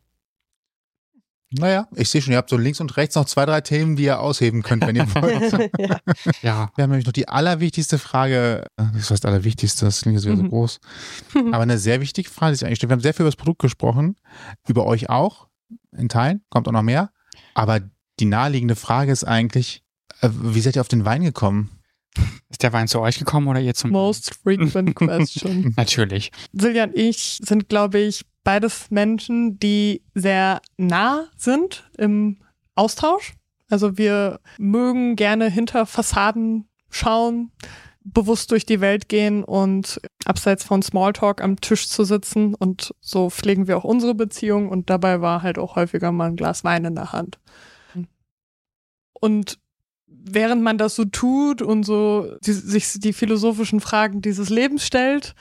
Naja, 1.54 1.88
ich 1.96 2.10
sehe 2.10 2.22
schon, 2.22 2.32
ihr 2.32 2.38
habt 2.38 2.50
so 2.50 2.56
links 2.56 2.80
und 2.80 2.96
rechts 2.96 3.16
noch 3.16 3.26
zwei, 3.26 3.46
drei 3.46 3.60
Themen, 3.60 3.98
die 3.98 4.04
ihr 4.04 4.22
ausheben 4.22 4.64
könnt, 4.64 4.88
wenn 4.88 4.96
ihr 4.96 5.06
wollt. 5.16 5.72
ja. 5.78 6.00
ja. 6.42 6.72
Wir 6.76 6.84
haben 6.84 6.92
nämlich 6.92 7.06
noch 7.06 7.12
die 7.12 7.28
allerwichtigste 7.28 8.00
Frage, 8.00 8.66
äh, 8.78 8.84
das 8.94 9.12
heißt 9.12 9.26
allerwichtigste, 9.26 9.84
das 9.84 10.02
klingt 10.02 10.16
jetzt 10.16 10.26
wieder 10.26 10.38
so 10.38 10.44
mhm. 10.44 10.50
groß, 10.50 10.80
aber 11.52 11.60
eine 11.60 11.78
sehr 11.78 12.00
wichtige 12.00 12.30
Frage, 12.30 12.54
die 12.54 12.60
sich 12.60 12.66
eigentlich 12.66 12.78
stellt. 12.78 12.90
Wir 12.90 12.96
haben 12.96 13.02
sehr 13.02 13.14
viel 13.14 13.24
über 13.24 13.32
das 13.32 13.36
Produkt 13.36 13.60
gesprochen, 13.60 14.16
über 14.68 14.86
euch 14.86 15.10
auch, 15.10 15.50
in 15.92 16.08
Teilen, 16.08 16.42
kommt 16.50 16.70
auch 16.70 16.74
noch 16.74 16.84
mehr, 16.84 17.12
aber 17.54 17.82
die 18.22 18.26
naheliegende 18.26 18.78
Frage 18.78 19.12
ist 19.12 19.26
eigentlich, 19.26 19.84
äh, 20.22 20.30
wie 20.32 20.62
seid 20.62 20.78
ihr 20.78 20.82
auf 20.82 20.88
den 20.88 21.04
Wein 21.04 21.22
gekommen? 21.22 21.81
Ist 22.52 22.64
der 22.64 22.74
Wein 22.74 22.88
zu 22.88 23.00
euch 23.00 23.18
gekommen 23.18 23.48
oder 23.48 23.62
ihr 23.62 23.74
zum 23.74 23.92
Most 23.92 24.36
frequent 24.44 24.96
question. 24.96 25.74
Natürlich. 25.78 26.32
Silja 26.52 26.84
und 26.84 26.98
ich 26.98 27.40
sind, 27.42 27.70
glaube 27.70 28.00
ich, 28.00 28.26
beides 28.44 28.92
Menschen, 28.92 29.58
die 29.58 30.04
sehr 30.14 30.62
nah 30.78 31.28
sind 31.38 31.90
im 31.98 32.38
Austausch. 32.76 33.34
Also 33.70 33.98
wir 33.98 34.42
mögen 34.58 35.16
gerne 35.16 35.50
hinter 35.50 35.86
Fassaden 35.86 36.68
schauen, 36.90 37.52
bewusst 38.04 38.52
durch 38.52 38.66
die 38.66 38.82
Welt 38.82 39.08
gehen 39.08 39.44
und 39.44 40.02
abseits 40.26 40.66
von 40.66 40.82
Smalltalk 40.82 41.42
am 41.42 41.62
Tisch 41.62 41.88
zu 41.88 42.04
sitzen. 42.04 42.54
Und 42.54 42.94
so 43.00 43.30
pflegen 43.30 43.68
wir 43.68 43.78
auch 43.78 43.86
unsere 43.86 44.14
Beziehung 44.14 44.68
und 44.70 44.90
dabei 44.90 45.22
war 45.22 45.42
halt 45.42 45.58
auch 45.58 45.78
häufiger 45.78 46.12
mal 46.12 46.30
ein 46.30 46.36
Glas 46.36 46.64
Wein 46.66 46.84
in 46.84 46.96
der 46.96 47.14
Hand. 47.14 47.40
Und 49.14 49.60
während 50.24 50.62
man 50.62 50.78
das 50.78 50.96
so 50.96 51.06
tut 51.06 51.62
und 51.62 51.84
so 51.84 52.36
die, 52.46 52.54
sich 52.54 53.00
die 53.00 53.14
philosophischen 53.14 53.80
Fragen 53.80 54.22
dieses 54.22 54.50
Lebens 54.50 54.86
stellt, 54.86 55.34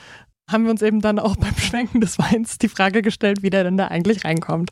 haben 0.49 0.65
wir 0.65 0.71
uns 0.71 0.81
eben 0.81 1.01
dann 1.01 1.19
auch 1.19 1.35
beim 1.37 1.55
Schwenken 1.55 2.01
des 2.01 2.19
Weins 2.19 2.57
die 2.57 2.69
Frage 2.69 3.01
gestellt, 3.01 3.43
wie 3.43 3.49
der 3.49 3.63
denn 3.63 3.77
da 3.77 3.87
eigentlich 3.87 4.25
reinkommt. 4.25 4.71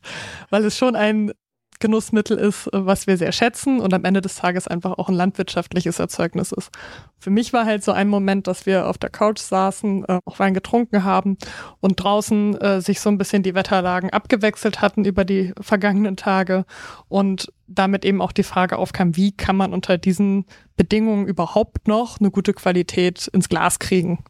Weil 0.49 0.65
es 0.65 0.77
schon 0.77 0.95
ein 0.95 1.31
Genussmittel 1.79 2.37
ist, 2.37 2.67
äh, 2.67 2.85
was 2.85 3.07
wir 3.07 3.17
sehr 3.17 3.31
schätzen 3.31 3.79
und 3.79 3.93
am 3.93 4.03
Ende 4.03 4.21
des 4.21 4.35
Tages 4.35 4.67
einfach 4.67 4.97
auch 4.97 5.09
ein 5.09 5.15
landwirtschaftliches 5.15 5.99
Erzeugnis 5.99 6.51
ist. 6.51 6.69
Für 7.17 7.29
mich 7.29 7.53
war 7.53 7.65
halt 7.65 7.83
so 7.83 7.91
ein 7.91 8.09
Moment, 8.09 8.47
dass 8.47 8.65
wir 8.65 8.87
auf 8.87 8.97
der 8.97 9.09
Couch 9.09 9.39
saßen, 9.39 10.05
äh, 10.05 10.19
auch 10.25 10.39
Wein 10.39 10.53
getrunken 10.53 11.03
haben 11.03 11.37
und 11.79 12.03
draußen 12.03 12.59
äh, 12.59 12.81
sich 12.81 12.99
so 12.99 13.09
ein 13.09 13.17
bisschen 13.17 13.43
die 13.43 13.55
Wetterlagen 13.55 14.09
abgewechselt 14.09 14.81
hatten 14.81 15.05
über 15.05 15.25
die 15.25 15.53
vergangenen 15.59 16.17
Tage 16.17 16.65
und 17.07 17.51
damit 17.67 18.05
eben 18.05 18.21
auch 18.21 18.31
die 18.31 18.43
Frage 18.43 18.77
aufkam, 18.77 19.15
wie 19.15 19.31
kann 19.31 19.55
man 19.55 19.73
unter 19.73 19.97
diesen 19.97 20.45
Bedingungen 20.75 21.27
überhaupt 21.27 21.87
noch 21.87 22.19
eine 22.19 22.31
gute 22.31 22.53
Qualität 22.53 23.27
ins 23.27 23.49
Glas 23.49 23.79
kriegen? 23.79 24.23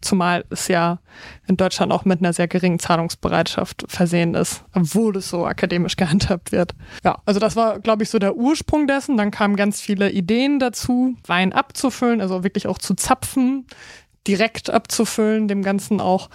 Zumal 0.00 0.44
es 0.50 0.68
ja 0.68 0.98
in 1.46 1.56
Deutschland 1.56 1.92
auch 1.92 2.04
mit 2.04 2.20
einer 2.20 2.32
sehr 2.32 2.48
geringen 2.48 2.78
Zahlungsbereitschaft 2.78 3.84
versehen 3.88 4.34
ist, 4.34 4.64
obwohl 4.74 5.16
es 5.16 5.28
so 5.28 5.46
akademisch 5.46 5.96
gehandhabt 5.96 6.52
wird. 6.52 6.74
Ja, 7.04 7.20
also 7.26 7.38
das 7.38 7.56
war, 7.56 7.80
glaube 7.80 8.02
ich, 8.02 8.10
so 8.10 8.18
der 8.18 8.36
Ursprung 8.36 8.86
dessen. 8.86 9.16
Dann 9.16 9.30
kamen 9.30 9.56
ganz 9.56 9.80
viele 9.80 10.10
Ideen 10.10 10.58
dazu, 10.58 11.16
Wein 11.26 11.52
abzufüllen, 11.52 12.20
also 12.20 12.44
wirklich 12.44 12.66
auch 12.66 12.78
zu 12.78 12.94
zapfen, 12.94 13.66
direkt 14.26 14.70
abzufüllen, 14.70 15.48
dem 15.48 15.62
Ganzen 15.62 16.00
auch 16.00 16.30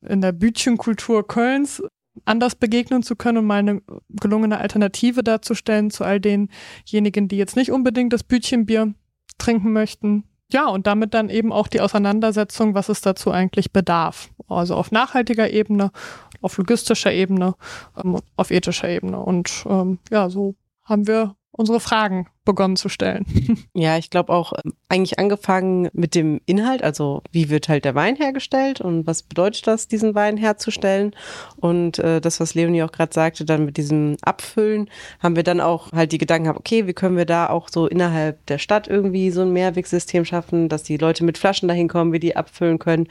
in 0.00 0.20
der 0.20 0.32
Bütchenkultur 0.32 1.26
Kölns 1.26 1.82
anders 2.24 2.56
begegnen 2.56 3.02
zu 3.02 3.16
können 3.16 3.38
und 3.38 3.46
mal 3.46 3.60
eine 3.60 3.80
gelungene 4.20 4.58
Alternative 4.58 5.22
darzustellen 5.22 5.90
zu 5.90 6.04
all 6.04 6.20
denjenigen, 6.20 7.28
die 7.28 7.36
jetzt 7.36 7.56
nicht 7.56 7.70
unbedingt 7.70 8.12
das 8.12 8.22
Bütchenbier 8.22 8.94
trinken 9.38 9.72
möchten 9.72 10.24
ja, 10.52 10.66
und 10.66 10.86
damit 10.86 11.14
dann 11.14 11.28
eben 11.30 11.52
auch 11.52 11.68
die 11.68 11.80
Auseinandersetzung, 11.80 12.74
was 12.74 12.88
es 12.88 13.00
dazu 13.00 13.30
eigentlich 13.30 13.72
bedarf. 13.72 14.30
Also 14.48 14.76
auf 14.76 14.90
nachhaltiger 14.90 15.50
Ebene, 15.50 15.90
auf 16.40 16.58
logistischer 16.58 17.12
Ebene, 17.12 17.54
ähm, 18.02 18.20
auf 18.36 18.50
ethischer 18.50 18.88
Ebene. 18.88 19.18
Und 19.18 19.64
ähm, 19.68 19.98
ja, 20.10 20.28
so 20.28 20.54
haben 20.84 21.06
wir 21.06 21.36
unsere 21.52 21.80
Fragen 21.80 22.26
begonnen 22.44 22.76
zu 22.76 22.88
stellen. 22.88 23.24
Ja, 23.74 23.96
ich 23.96 24.10
glaube 24.10 24.32
auch 24.32 24.52
ähm, 24.52 24.74
eigentlich 24.88 25.18
angefangen 25.18 25.88
mit 25.92 26.14
dem 26.14 26.40
Inhalt, 26.46 26.82
also 26.82 27.22
wie 27.32 27.48
wird 27.48 27.68
halt 27.68 27.84
der 27.84 27.94
Wein 27.94 28.16
hergestellt 28.16 28.80
und 28.80 29.06
was 29.06 29.22
bedeutet 29.22 29.66
das, 29.66 29.88
diesen 29.88 30.14
Wein 30.14 30.36
herzustellen. 30.36 31.14
Und 31.56 31.98
äh, 31.98 32.20
das, 32.20 32.38
was 32.38 32.54
Leonie 32.54 32.82
auch 32.82 32.92
gerade 32.92 33.14
sagte, 33.14 33.44
dann 33.44 33.64
mit 33.64 33.76
diesem 33.76 34.16
Abfüllen, 34.22 34.90
haben 35.20 35.36
wir 35.36 35.42
dann 35.42 35.60
auch 35.60 35.90
halt 35.92 36.12
die 36.12 36.18
Gedanken 36.18 36.44
gehabt, 36.44 36.60
okay, 36.60 36.86
wie 36.86 36.92
können 36.92 37.16
wir 37.16 37.24
da 37.24 37.48
auch 37.48 37.68
so 37.68 37.86
innerhalb 37.86 38.44
der 38.46 38.58
Stadt 38.58 38.88
irgendwie 38.88 39.30
so 39.30 39.40
ein 39.42 39.52
Mehrwegsystem 39.52 40.24
schaffen, 40.24 40.68
dass 40.68 40.82
die 40.82 40.98
Leute 40.98 41.24
mit 41.24 41.38
Flaschen 41.38 41.68
dahin 41.68 41.88
kommen, 41.88 42.12
wir 42.12 42.20
die 42.20 42.36
abfüllen 42.36 42.78
können. 42.78 43.08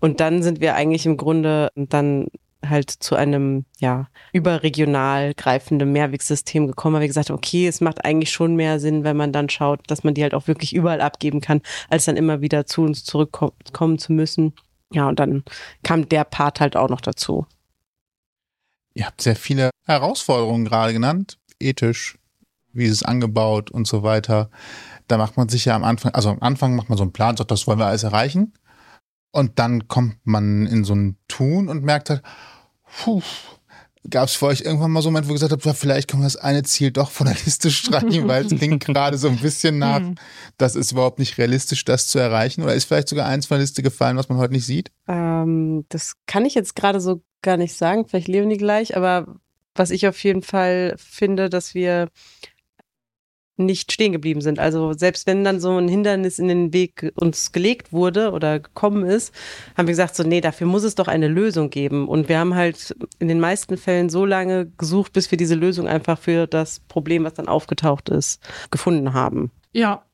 Und 0.00 0.20
dann 0.20 0.42
sind 0.42 0.60
wir 0.60 0.74
eigentlich 0.74 1.06
im 1.06 1.16
Grunde 1.16 1.70
dann 1.74 2.28
halt 2.68 2.90
zu 2.90 3.14
einem 3.14 3.64
ja 3.78 4.08
überregional 4.32 5.34
greifenden 5.34 5.92
Mehrwegsystem 5.92 6.66
gekommen, 6.66 6.94
weil 6.94 7.02
wir 7.02 7.08
gesagt 7.08 7.30
haben, 7.30 7.36
okay, 7.36 7.66
es 7.66 7.80
macht 7.80 8.04
eigentlich 8.04 8.30
schon 8.30 8.56
mehr 8.56 8.80
Sinn, 8.80 9.04
wenn 9.04 9.16
man 9.16 9.32
dann 9.32 9.48
schaut, 9.48 9.80
dass 9.88 10.04
man 10.04 10.14
die 10.14 10.22
halt 10.22 10.34
auch 10.34 10.46
wirklich 10.46 10.74
überall 10.74 11.00
abgeben 11.00 11.40
kann, 11.40 11.62
als 11.88 12.04
dann 12.04 12.16
immer 12.16 12.40
wieder 12.40 12.66
zu 12.66 12.82
uns 12.82 13.04
zurückkommen 13.04 13.98
zu 13.98 14.12
müssen. 14.12 14.54
Ja, 14.92 15.08
und 15.08 15.18
dann 15.18 15.44
kam 15.82 16.08
der 16.08 16.24
Part 16.24 16.60
halt 16.60 16.76
auch 16.76 16.88
noch 16.88 17.00
dazu. 17.00 17.46
Ihr 18.94 19.06
habt 19.06 19.20
sehr 19.20 19.36
viele 19.36 19.70
Herausforderungen 19.86 20.64
gerade 20.64 20.92
genannt, 20.92 21.38
ethisch, 21.58 22.16
wie 22.72 22.84
ist 22.84 22.92
es 22.92 23.02
angebaut 23.02 23.70
und 23.70 23.86
so 23.86 24.02
weiter. 24.02 24.50
Da 25.08 25.18
macht 25.18 25.36
man 25.36 25.48
sich 25.48 25.64
ja 25.64 25.74
am 25.74 25.84
Anfang, 25.84 26.12
also 26.12 26.30
am 26.30 26.40
Anfang 26.40 26.76
macht 26.76 26.88
man 26.88 26.98
so 26.98 27.02
einen 27.02 27.12
Plan, 27.12 27.36
sagt, 27.36 27.50
das 27.50 27.66
wollen 27.66 27.78
wir 27.78 27.86
alles 27.86 28.04
erreichen. 28.04 28.54
Und 29.32 29.58
dann 29.58 29.88
kommt 29.88 30.18
man 30.24 30.66
in 30.66 30.84
so 30.84 30.94
ein 30.94 31.16
Tun 31.26 31.68
und 31.68 31.82
merkt 31.82 32.08
halt, 32.08 32.22
puh, 33.02 33.22
gab 34.08 34.28
es 34.28 34.34
für 34.34 34.46
euch 34.46 34.60
irgendwann 34.60 34.90
mal 34.90 35.02
so 35.02 35.08
einen 35.08 35.14
Moment, 35.14 35.28
wo 35.28 35.32
ihr 35.32 35.34
gesagt 35.34 35.52
habt, 35.52 35.64
ja, 35.64 35.72
vielleicht 35.72 36.10
können 36.10 36.22
wir 36.22 36.26
das 36.26 36.36
eine 36.36 36.62
Ziel 36.62 36.90
doch 36.90 37.10
von 37.10 37.26
der 37.26 37.36
Liste 37.44 37.70
streichen, 37.70 38.28
weil 38.28 38.44
es 38.44 38.54
klingt 38.54 38.84
gerade 38.84 39.16
so 39.18 39.28
ein 39.28 39.38
bisschen 39.38 39.78
nach, 39.78 40.00
mhm. 40.00 40.16
das 40.58 40.76
ist 40.76 40.92
überhaupt 40.92 41.18
nicht 41.18 41.38
realistisch, 41.38 41.84
das 41.84 42.06
zu 42.06 42.18
erreichen? 42.18 42.62
Oder 42.62 42.74
ist 42.74 42.84
vielleicht 42.84 43.08
sogar 43.08 43.26
eins 43.26 43.46
von 43.46 43.56
der 43.56 43.62
Liste 43.62 43.82
gefallen, 43.82 44.16
was 44.16 44.28
man 44.28 44.38
heute 44.38 44.52
nicht 44.52 44.66
sieht? 44.66 44.90
Ähm, 45.08 45.84
das 45.88 46.14
kann 46.26 46.44
ich 46.44 46.54
jetzt 46.54 46.76
gerade 46.76 47.00
so 47.00 47.22
gar 47.42 47.56
nicht 47.56 47.74
sagen, 47.74 48.06
vielleicht 48.06 48.28
Leonie 48.28 48.56
gleich, 48.56 48.96
aber 48.96 49.26
was 49.74 49.90
ich 49.90 50.06
auf 50.06 50.22
jeden 50.22 50.42
Fall 50.42 50.94
finde, 50.96 51.50
dass 51.50 51.74
wir 51.74 52.08
nicht 53.56 53.92
stehen 53.92 54.12
geblieben 54.12 54.40
sind. 54.40 54.58
Also 54.58 54.92
selbst 54.92 55.26
wenn 55.26 55.44
dann 55.44 55.60
so 55.60 55.76
ein 55.76 55.88
Hindernis 55.88 56.38
in 56.38 56.48
den 56.48 56.72
Weg 56.72 57.12
uns 57.14 57.52
gelegt 57.52 57.92
wurde 57.92 58.32
oder 58.32 58.60
gekommen 58.60 59.04
ist, 59.04 59.32
haben 59.76 59.86
wir 59.86 59.92
gesagt, 59.92 60.16
so 60.16 60.22
nee, 60.24 60.40
dafür 60.40 60.66
muss 60.66 60.82
es 60.82 60.94
doch 60.94 61.08
eine 61.08 61.28
Lösung 61.28 61.70
geben. 61.70 62.08
Und 62.08 62.28
wir 62.28 62.38
haben 62.38 62.54
halt 62.54 62.96
in 63.18 63.28
den 63.28 63.40
meisten 63.40 63.76
Fällen 63.76 64.08
so 64.08 64.24
lange 64.24 64.66
gesucht, 64.78 65.12
bis 65.12 65.30
wir 65.30 65.38
diese 65.38 65.54
Lösung 65.54 65.86
einfach 65.86 66.18
für 66.18 66.46
das 66.46 66.80
Problem, 66.80 67.24
was 67.24 67.34
dann 67.34 67.48
aufgetaucht 67.48 68.08
ist, 68.08 68.42
gefunden 68.70 69.14
haben. 69.14 69.50
Ja, 69.72 70.04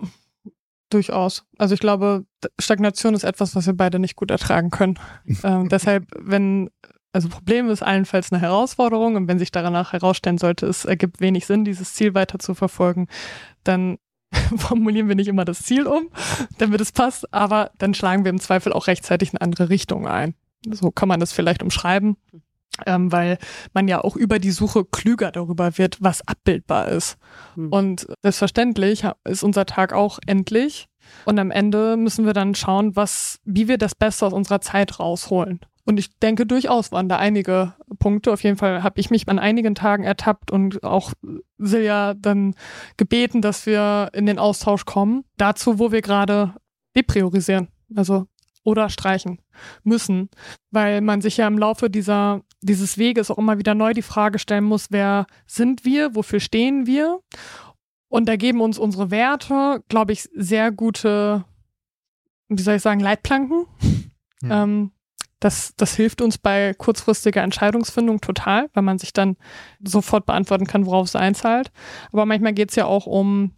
durchaus. 0.91 1.45
Also 1.59 1.75
ich 1.75 1.81
glaube, 1.81 2.25
Stagnation 2.59 3.15
ist 3.15 3.25
etwas, 3.25 3.55
was 3.55 3.67
wir 3.67 3.75
beide 3.75 3.99
nicht 3.99 4.17
gut 4.17 4.31
ertragen 4.31 4.71
können. 4.71 4.99
ähm, 5.45 5.69
deshalb, 5.69 6.05
wenn 6.19 6.71
also 7.13 7.29
Problem 7.29 7.69
ist 7.69 7.83
allenfalls 7.83 8.33
eine 8.33 8.41
Herausforderung 8.41 9.17
und 9.17 9.29
wenn 9.29 9.39
sich 9.39 9.51
danach 9.51 9.93
herausstellen 9.93 10.39
sollte, 10.39 10.67
es 10.67 10.85
ergibt 10.85 11.21
wenig 11.21 11.47
Sinn, 11.47 11.65
dieses 11.65 11.95
Ziel 11.95 12.15
weiter 12.15 12.39
zu 12.39 12.55
verfolgen, 12.55 13.09
dann 13.65 13.99
formulieren 14.57 15.09
wir 15.09 15.17
nicht 15.17 15.29
immer 15.29 15.45
das 15.45 15.63
Ziel 15.63 15.87
um, 15.87 16.11
damit 16.59 16.81
es 16.81 16.93
passt, 16.93 17.33
aber 17.35 17.73
dann 17.79 17.95
schlagen 17.95 18.25
wir 18.25 18.31
im 18.31 18.41
Zweifel 18.41 18.73
auch 18.73 18.87
rechtzeitig 18.87 19.31
eine 19.31 19.41
andere 19.41 19.71
Richtung 19.71 20.07
ein. 20.07 20.35
So 20.71 20.91
kann 20.91 21.09
man 21.09 21.21
das 21.21 21.33
vielleicht 21.33 21.63
umschreiben, 21.63 22.17
ähm, 22.87 23.11
weil 23.11 23.39
man 23.73 23.89
ja 23.89 24.03
auch 24.03 24.15
über 24.15 24.39
die 24.39 24.51
Suche 24.53 24.85
klüger 24.85 25.33
darüber 25.33 25.79
wird, 25.79 25.97
was 26.01 26.27
abbildbar 26.29 26.89
ist. 26.89 27.17
Mhm. 27.57 27.69
Und 27.73 28.07
selbstverständlich 28.23 29.05
ist 29.25 29.43
unser 29.43 29.67
Tag 29.67 29.93
auch 29.93 30.19
endlich. 30.27 30.87
Und 31.25 31.39
am 31.39 31.51
Ende 31.51 31.97
müssen 31.97 32.27
wir 32.27 32.35
dann 32.35 32.55
schauen, 32.55 32.95
was, 32.95 33.41
wie 33.45 33.69
wir 33.69 33.79
das 33.79 33.95
Beste 33.95 34.27
aus 34.27 34.33
unserer 34.33 34.61
Zeit 34.61 35.01
rausholen. 35.01 35.61
Und 35.85 35.99
ich 35.99 36.17
denke, 36.19 36.47
durchaus 36.47 36.93
waren 36.93 37.09
da 37.09 37.17
einige 37.17 37.75
Punkte. 37.99 38.33
Auf 38.33 38.43
jeden 38.43 38.57
Fall 38.57 38.83
habe 38.83 39.01
ich 39.01 39.11
mich 39.11 39.29
an 39.29 39.39
einigen 39.39 39.75
Tagen 39.75 40.05
ertappt 40.05 40.51
und 40.51 40.85
auch 40.85 41.13
Silja 41.59 42.15
dann 42.15 42.55
gebeten, 42.97 43.43
dass 43.43 43.67
wir 43.67 44.11
in 44.13 44.27
den 44.27 44.39
Austausch 44.39 44.85
kommen. 44.85 45.25
Dazu, 45.37 45.79
wo 45.79 45.91
wir 45.91 46.03
gerade 46.03 46.55
depriorisieren. 46.95 47.69
Also 47.97 48.27
oder 48.63 48.89
streichen 48.89 49.41
müssen, 49.85 50.29
weil 50.71 51.01
man 51.01 51.21
sich 51.21 51.37
ja 51.39 51.47
im 51.47 51.59
Laufe 51.59 51.91
dieser, 51.91 52.43
dieses 52.61 52.99
Weges 52.99 53.31
auch 53.31 53.39
immer 53.39 53.59
wieder 53.59 53.75
neu 53.75 53.95
die 53.95 54.03
Frage 54.03 54.39
stellen 54.39 54.65
muss, 54.65 54.89
wer 54.91 55.27
sind 55.47 55.85
wir, 55.85 56.15
wofür 56.15 56.41
stehen 56.41 56.87
wir? 56.87 57.21
Und 58.09 58.29
da 58.29 58.37
geben 58.37 58.61
uns 58.61 58.79
unsere 58.79 59.11
Werte, 59.11 59.83
glaube 59.89 60.13
ich, 60.13 60.29
sehr 60.35 60.73
gute, 60.73 61.45
wie 62.49 62.63
soll 62.63 62.77
ich 62.77 62.83
sagen, 62.83 63.01
Leitplanken. 63.01 63.67
Ja. 64.43 64.65
Ähm, 64.65 64.93
das, 65.41 65.75
das 65.77 65.97
hilft 65.97 66.21
uns 66.21 66.39
bei 66.39 66.75
kurzfristiger 66.75 67.43
Entscheidungsfindung 67.43 68.21
total, 68.21 68.69
weil 68.75 68.83
man 68.83 68.99
sich 68.99 69.13
dann 69.13 69.37
sofort 69.83 70.27
beantworten 70.27 70.67
kann, 70.67 70.87
worauf 70.87 71.09
es 71.09 71.17
einzahlt. 71.17 71.73
Aber 72.13 72.27
manchmal 72.27 72.53
geht 72.53 72.71
es 72.71 72.77
ja 72.77 72.85
auch 72.85 73.07
um 73.07 73.53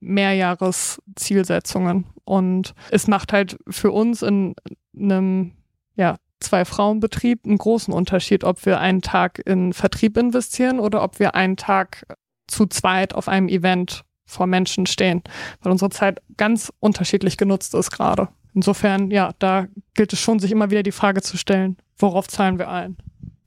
Mehrjahreszielsetzungen. 0.00 2.06
Und 2.24 2.74
es 2.90 3.06
macht 3.06 3.32
halt 3.32 3.58
für 3.68 3.92
uns 3.92 4.22
in 4.22 4.56
einem 4.96 5.52
ja, 5.96 6.16
Zwei-Frauen-Betrieb 6.40 7.44
einen 7.44 7.58
großen 7.58 7.92
Unterschied, 7.92 8.44
ob 8.44 8.64
wir 8.64 8.80
einen 8.80 9.02
Tag 9.02 9.42
in 9.44 9.74
Vertrieb 9.74 10.16
investieren 10.16 10.80
oder 10.80 11.02
ob 11.02 11.18
wir 11.18 11.34
einen 11.34 11.56
Tag 11.56 12.06
zu 12.46 12.66
zweit 12.66 13.14
auf 13.14 13.28
einem 13.28 13.48
Event 13.48 14.04
vor 14.24 14.46
Menschen 14.46 14.86
stehen, 14.86 15.22
weil 15.60 15.72
unsere 15.72 15.90
Zeit 15.90 16.22
ganz 16.36 16.72
unterschiedlich 16.80 17.36
genutzt 17.36 17.74
ist 17.74 17.90
gerade. 17.90 18.28
Insofern, 18.54 19.10
ja, 19.10 19.32
da 19.38 19.68
gilt 19.94 20.12
es 20.12 20.20
schon, 20.20 20.38
sich 20.38 20.50
immer 20.50 20.70
wieder 20.70 20.82
die 20.82 20.92
Frage 20.92 21.22
zu 21.22 21.36
stellen, 21.36 21.76
worauf 21.98 22.28
zahlen 22.28 22.58
wir 22.58 22.68
ein? 22.70 22.96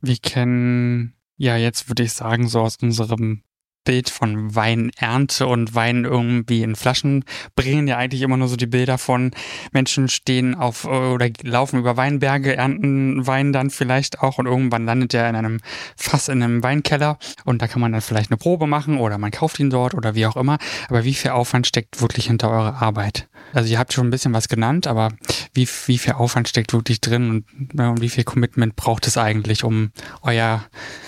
Wir 0.01 0.17
kennen 0.17 1.13
ja 1.37 1.57
jetzt, 1.57 1.89
würde 1.89 2.03
ich 2.03 2.13
sagen, 2.13 2.47
so 2.47 2.61
aus 2.61 2.77
unserem 2.81 3.43
Bild 3.83 4.09
von 4.09 4.55
Weinernte 4.55 5.47
und 5.47 5.75
Wein 5.75 6.05
irgendwie 6.05 6.63
in 6.63 6.75
Flaschen 6.75 7.25
bringen 7.55 7.87
ja 7.87 7.97
eigentlich 7.97 8.21
immer 8.21 8.37
nur 8.37 8.47
so 8.47 8.55
die 8.55 8.65
Bilder 8.65 8.97
von 8.97 9.31
Menschen 9.71 10.09
stehen 10.09 10.55
auf 10.55 10.85
oder 10.85 11.29
laufen 11.43 11.79
über 11.79 11.97
Weinberge, 11.97 12.55
ernten 12.55 13.25
Wein 13.27 13.53
dann 13.53 13.69
vielleicht 13.69 14.21
auch 14.21 14.37
und 14.37 14.45
irgendwann 14.45 14.85
landet 14.85 15.13
er 15.13 15.29
in 15.29 15.35
einem 15.35 15.59
Fass 15.95 16.29
in 16.29 16.41
einem 16.43 16.63
Weinkeller 16.63 17.17
und 17.45 17.61
da 17.61 17.67
kann 17.67 17.81
man 17.81 17.91
dann 17.91 18.01
vielleicht 18.01 18.31
eine 18.31 18.37
Probe 18.37 18.67
machen 18.67 18.97
oder 18.97 19.17
man 19.17 19.31
kauft 19.31 19.59
ihn 19.59 19.69
dort 19.69 19.93
oder 19.93 20.15
wie 20.15 20.25
auch 20.25 20.37
immer. 20.37 20.57
Aber 20.89 21.03
wie 21.03 21.13
viel 21.13 21.31
Aufwand 21.31 21.67
steckt 21.67 22.01
wirklich 22.01 22.27
hinter 22.27 22.49
eurer 22.49 22.81
Arbeit? 22.81 23.27
Also 23.53 23.71
ihr 23.71 23.79
habt 23.79 23.93
schon 23.93 24.07
ein 24.07 24.11
bisschen 24.11 24.33
was 24.33 24.47
genannt, 24.47 24.87
aber 24.87 25.09
wie, 25.53 25.67
wie 25.85 25.97
viel 25.97 26.13
Aufwand 26.13 26.49
steckt 26.49 26.73
wirklich 26.73 27.01
drin 27.01 27.29
und, 27.29 27.79
und 27.79 28.01
wie 28.01 28.09
viel 28.09 28.23
Commitment 28.23 28.75
braucht 28.75 29.05
es 29.05 29.17
eigentlich, 29.17 29.63
um 29.63 29.91
euer 30.21 30.63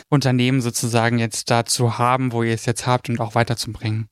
Unternehmen 0.09 0.61
sozusagen 0.61 1.17
jetzt 1.17 1.49
da 1.49 1.65
zu 1.65 1.97
haben, 1.97 2.31
wo 2.31 2.43
ihr 2.43 2.53
es 2.53 2.64
jetzt 2.65 2.87
habt 2.87 3.09
und 3.09 3.19
auch 3.19 3.35
weiterzubringen? 3.35 4.09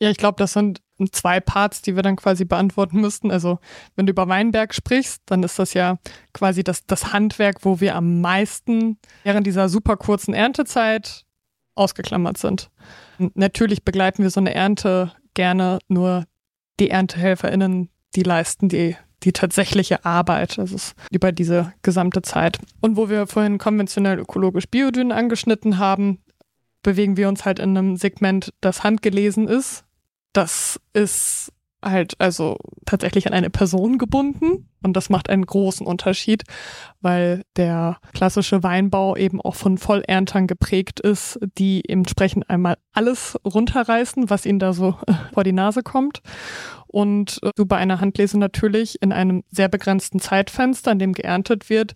Ja, 0.00 0.10
ich 0.10 0.16
glaube, 0.16 0.36
das 0.36 0.52
sind 0.52 0.80
zwei 1.12 1.38
Parts, 1.38 1.80
die 1.82 1.94
wir 1.94 2.02
dann 2.02 2.16
quasi 2.16 2.44
beantworten 2.44 3.00
müssten. 3.00 3.30
Also, 3.30 3.60
wenn 3.94 4.06
du 4.06 4.10
über 4.10 4.28
Weinberg 4.28 4.74
sprichst, 4.74 5.22
dann 5.26 5.44
ist 5.44 5.58
das 5.58 5.74
ja 5.74 5.98
quasi 6.32 6.64
das, 6.64 6.86
das 6.86 7.12
Handwerk, 7.12 7.64
wo 7.64 7.80
wir 7.80 7.94
am 7.94 8.20
meisten 8.20 8.98
während 9.22 9.46
dieser 9.46 9.68
super 9.68 9.96
kurzen 9.96 10.34
Erntezeit 10.34 11.24
ausgeklammert 11.74 12.36
sind. 12.36 12.70
Natürlich 13.34 13.84
begleiten 13.84 14.22
wir 14.22 14.30
so 14.30 14.40
eine 14.40 14.54
Ernte 14.54 15.12
gerne, 15.34 15.78
nur 15.88 16.24
die 16.80 16.90
ErntehelferInnen, 16.90 17.88
die 18.16 18.22
leisten 18.22 18.68
die, 18.68 18.96
die 19.22 19.32
tatsächliche 19.32 20.04
Arbeit. 20.04 20.58
Das 20.58 20.72
ist 20.72 20.94
über 21.10 21.32
diese 21.32 21.72
gesamte 21.82 22.22
Zeit. 22.22 22.58
Und 22.80 22.96
wo 22.96 23.08
wir 23.08 23.26
vorhin 23.26 23.58
konventionell 23.58 24.18
ökologisch 24.18 24.66
biodünn 24.68 25.12
angeschnitten 25.12 25.78
haben, 25.78 26.18
bewegen 26.82 27.16
wir 27.16 27.28
uns 27.28 27.44
halt 27.44 27.58
in 27.58 27.76
einem 27.76 27.96
Segment, 27.96 28.52
das 28.60 28.84
handgelesen 28.84 29.48
ist. 29.48 29.84
Das 30.32 30.80
ist 30.92 31.52
halt 31.84 32.14
also 32.18 32.56
tatsächlich 32.86 33.26
an 33.26 33.32
eine 33.32 33.50
Person 33.50 33.98
gebunden 33.98 34.68
und 34.82 34.96
das 34.96 35.10
macht 35.10 35.28
einen 35.30 35.44
großen 35.44 35.86
Unterschied, 35.86 36.44
weil 37.00 37.42
der 37.56 37.98
klassische 38.14 38.62
Weinbau 38.62 39.16
eben 39.16 39.40
auch 39.40 39.56
von 39.56 39.78
Vollerntern 39.78 40.46
geprägt 40.46 41.00
ist, 41.00 41.38
die 41.58 41.88
entsprechend 41.88 42.48
einmal 42.48 42.76
alles 42.92 43.36
runterreißen, 43.44 44.30
was 44.30 44.46
ihnen 44.46 44.58
da 44.58 44.72
so 44.72 44.96
vor 45.32 45.44
die 45.44 45.52
Nase 45.52 45.82
kommt. 45.82 46.22
Und 46.86 47.40
du 47.56 47.64
bei 47.64 47.78
einer 47.78 48.00
Handlese 48.00 48.38
natürlich 48.38 49.00
in 49.00 49.12
einem 49.12 49.44
sehr 49.50 49.68
begrenzten 49.68 50.20
Zeitfenster, 50.20 50.92
in 50.92 50.98
dem 50.98 51.14
geerntet 51.14 51.70
wird, 51.70 51.94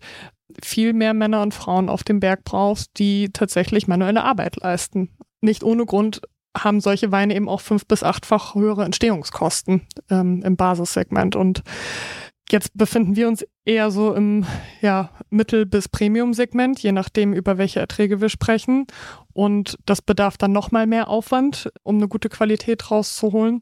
viel 0.63 0.93
mehr 0.93 1.13
Männer 1.13 1.41
und 1.41 1.53
Frauen 1.53 1.89
auf 1.89 2.03
dem 2.03 2.19
Berg 2.19 2.43
brauchst, 2.43 2.91
die 2.97 3.29
tatsächlich 3.31 3.87
manuelle 3.87 4.23
Arbeit 4.23 4.57
leisten. 4.57 5.09
Nicht 5.41 5.63
ohne 5.63 5.85
Grund 5.85 6.21
haben 6.63 6.81
solche 6.81 7.11
Weine 7.11 7.35
eben 7.35 7.49
auch 7.49 7.61
fünf 7.61 7.85
bis 7.85 8.03
achtfach 8.03 8.55
höhere 8.55 8.85
Entstehungskosten 8.85 9.87
ähm, 10.09 10.41
im 10.43 10.55
Basissegment. 10.55 11.35
Und 11.35 11.63
jetzt 12.49 12.71
befinden 12.73 13.15
wir 13.15 13.27
uns 13.27 13.45
eher 13.65 13.91
so 13.91 14.13
im 14.13 14.45
ja, 14.81 15.11
Mittel- 15.29 15.65
bis 15.65 15.89
Premium-Segment, 15.89 16.79
je 16.81 16.91
nachdem, 16.91 17.33
über 17.33 17.57
welche 17.57 17.79
Erträge 17.79 18.21
wir 18.21 18.29
sprechen. 18.29 18.87
Und 19.33 19.77
das 19.85 20.01
bedarf 20.01 20.37
dann 20.37 20.51
nochmal 20.51 20.87
mehr 20.87 21.09
Aufwand, 21.09 21.69
um 21.83 21.97
eine 21.97 22.07
gute 22.07 22.29
Qualität 22.29 22.89
rauszuholen. 22.89 23.61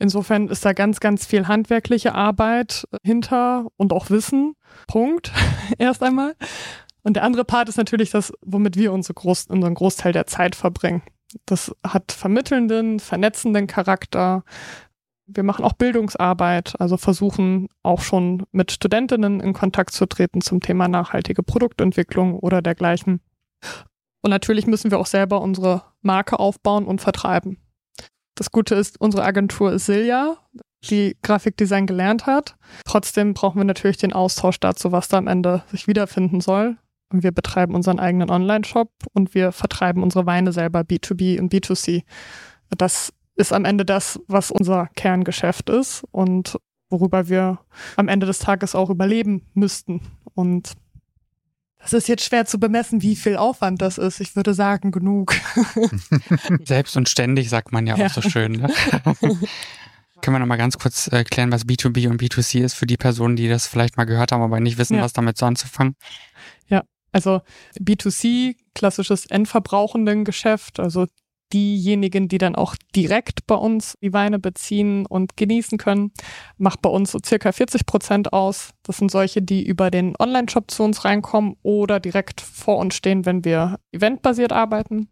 Insofern 0.00 0.48
ist 0.48 0.64
da 0.64 0.72
ganz, 0.72 0.98
ganz 0.98 1.26
viel 1.26 1.46
handwerkliche 1.46 2.14
Arbeit 2.14 2.88
hinter 3.04 3.66
und 3.76 3.92
auch 3.92 4.08
Wissen. 4.08 4.54
Punkt. 4.88 5.30
Erst 5.78 6.02
einmal. 6.02 6.34
Und 7.02 7.14
der 7.14 7.22
andere 7.22 7.44
Part 7.44 7.68
ist 7.68 7.76
natürlich 7.76 8.10
das, 8.10 8.32
womit 8.40 8.76
wir 8.76 8.94
unsere 8.94 9.14
Groß 9.14 9.46
unseren 9.48 9.74
Großteil 9.74 10.12
der 10.12 10.26
Zeit 10.26 10.56
verbringen. 10.56 11.02
Das 11.44 11.70
hat 11.86 12.12
vermittelnden, 12.12 12.98
vernetzenden 12.98 13.66
Charakter. 13.66 14.42
Wir 15.26 15.42
machen 15.42 15.66
auch 15.66 15.74
Bildungsarbeit, 15.74 16.80
also 16.80 16.96
versuchen 16.96 17.68
auch 17.82 18.00
schon 18.00 18.44
mit 18.52 18.72
Studentinnen 18.72 19.40
in 19.40 19.52
Kontakt 19.52 19.92
zu 19.92 20.06
treten 20.06 20.40
zum 20.40 20.60
Thema 20.60 20.88
nachhaltige 20.88 21.42
Produktentwicklung 21.42 22.38
oder 22.38 22.62
dergleichen. 22.62 23.20
Und 24.22 24.30
natürlich 24.30 24.66
müssen 24.66 24.90
wir 24.90 24.98
auch 24.98 25.06
selber 25.06 25.42
unsere 25.42 25.82
Marke 26.00 26.38
aufbauen 26.38 26.86
und 26.86 27.02
vertreiben. 27.02 27.58
Das 28.40 28.52
Gute 28.52 28.74
ist, 28.74 28.98
unsere 28.98 29.22
Agentur 29.22 29.70
ist 29.70 29.84
Silja, 29.84 30.38
die 30.88 31.14
Grafikdesign 31.20 31.86
gelernt 31.86 32.24
hat. 32.24 32.56
Trotzdem 32.86 33.34
brauchen 33.34 33.58
wir 33.58 33.66
natürlich 33.66 33.98
den 33.98 34.14
Austausch 34.14 34.58
dazu, 34.58 34.92
was 34.92 35.08
da 35.08 35.18
am 35.18 35.26
Ende 35.26 35.62
sich 35.70 35.86
wiederfinden 35.86 36.40
soll. 36.40 36.78
Und 37.12 37.22
wir 37.22 37.32
betreiben 37.32 37.74
unseren 37.74 38.00
eigenen 38.00 38.30
Online-Shop 38.30 38.90
und 39.12 39.34
wir 39.34 39.52
vertreiben 39.52 40.02
unsere 40.02 40.24
Weine 40.24 40.52
selber 40.52 40.80
B2B 40.80 41.38
und 41.38 41.52
B2C. 41.52 42.04
Das 42.78 43.12
ist 43.34 43.52
am 43.52 43.66
Ende 43.66 43.84
das, 43.84 44.18
was 44.26 44.50
unser 44.50 44.88
Kerngeschäft 44.96 45.68
ist 45.68 46.04
und 46.10 46.56
worüber 46.88 47.28
wir 47.28 47.58
am 47.96 48.08
Ende 48.08 48.24
des 48.24 48.38
Tages 48.38 48.74
auch 48.74 48.88
überleben 48.88 49.50
müssten. 49.52 50.00
Und 50.32 50.72
das 51.80 51.92
ist 51.92 52.08
jetzt 52.08 52.24
schwer 52.24 52.44
zu 52.44 52.60
bemessen, 52.60 53.02
wie 53.02 53.16
viel 53.16 53.36
Aufwand 53.36 53.80
das 53.80 53.98
ist. 53.98 54.20
Ich 54.20 54.36
würde 54.36 54.54
sagen, 54.54 54.90
genug. 54.90 55.34
Selbst 56.64 56.96
und 56.96 57.08
ständig 57.08 57.48
sagt 57.48 57.72
man 57.72 57.86
ja, 57.86 57.96
ja. 57.96 58.06
auch 58.06 58.10
so 58.10 58.22
schön. 58.22 58.52
Ne? 58.52 58.72
Können 60.20 60.34
wir 60.34 60.38
noch 60.38 60.46
mal 60.46 60.56
ganz 60.56 60.76
kurz 60.76 61.06
erklären, 61.06 61.50
was 61.50 61.64
B2B 61.64 62.08
und 62.08 62.20
B2C 62.20 62.62
ist 62.62 62.74
für 62.74 62.86
die 62.86 62.98
Personen, 62.98 63.36
die 63.36 63.48
das 63.48 63.66
vielleicht 63.66 63.96
mal 63.96 64.04
gehört 64.04 64.32
haben, 64.32 64.42
aber 64.42 64.60
nicht 64.60 64.76
wissen, 64.76 64.96
ja. 64.96 65.02
was 65.02 65.14
damit 65.14 65.38
so 65.38 65.46
anzufangen? 65.46 65.96
Ja, 66.68 66.82
also 67.12 67.40
B2C, 67.78 68.56
klassisches 68.74 69.24
endverbrauchenden 69.24 70.24
Geschäft, 70.24 70.78
also 70.78 71.06
diejenigen, 71.52 72.28
die 72.28 72.38
dann 72.38 72.54
auch 72.54 72.76
direkt 72.94 73.46
bei 73.46 73.54
uns 73.54 73.96
die 74.02 74.12
Weine 74.12 74.38
beziehen 74.38 75.06
und 75.06 75.36
genießen 75.36 75.78
können, 75.78 76.12
macht 76.58 76.82
bei 76.82 76.90
uns 76.90 77.12
so 77.12 77.18
circa 77.24 77.52
40 77.52 77.86
Prozent 77.86 78.32
aus. 78.32 78.70
Das 78.82 78.98
sind 78.98 79.10
solche, 79.10 79.42
die 79.42 79.66
über 79.66 79.90
den 79.90 80.14
Online-Shop 80.18 80.70
zu 80.70 80.82
uns 80.82 81.04
reinkommen 81.04 81.56
oder 81.62 82.00
direkt 82.00 82.40
vor 82.40 82.78
uns 82.78 82.94
stehen, 82.94 83.26
wenn 83.26 83.44
wir 83.44 83.78
eventbasiert 83.92 84.52
arbeiten. 84.52 85.08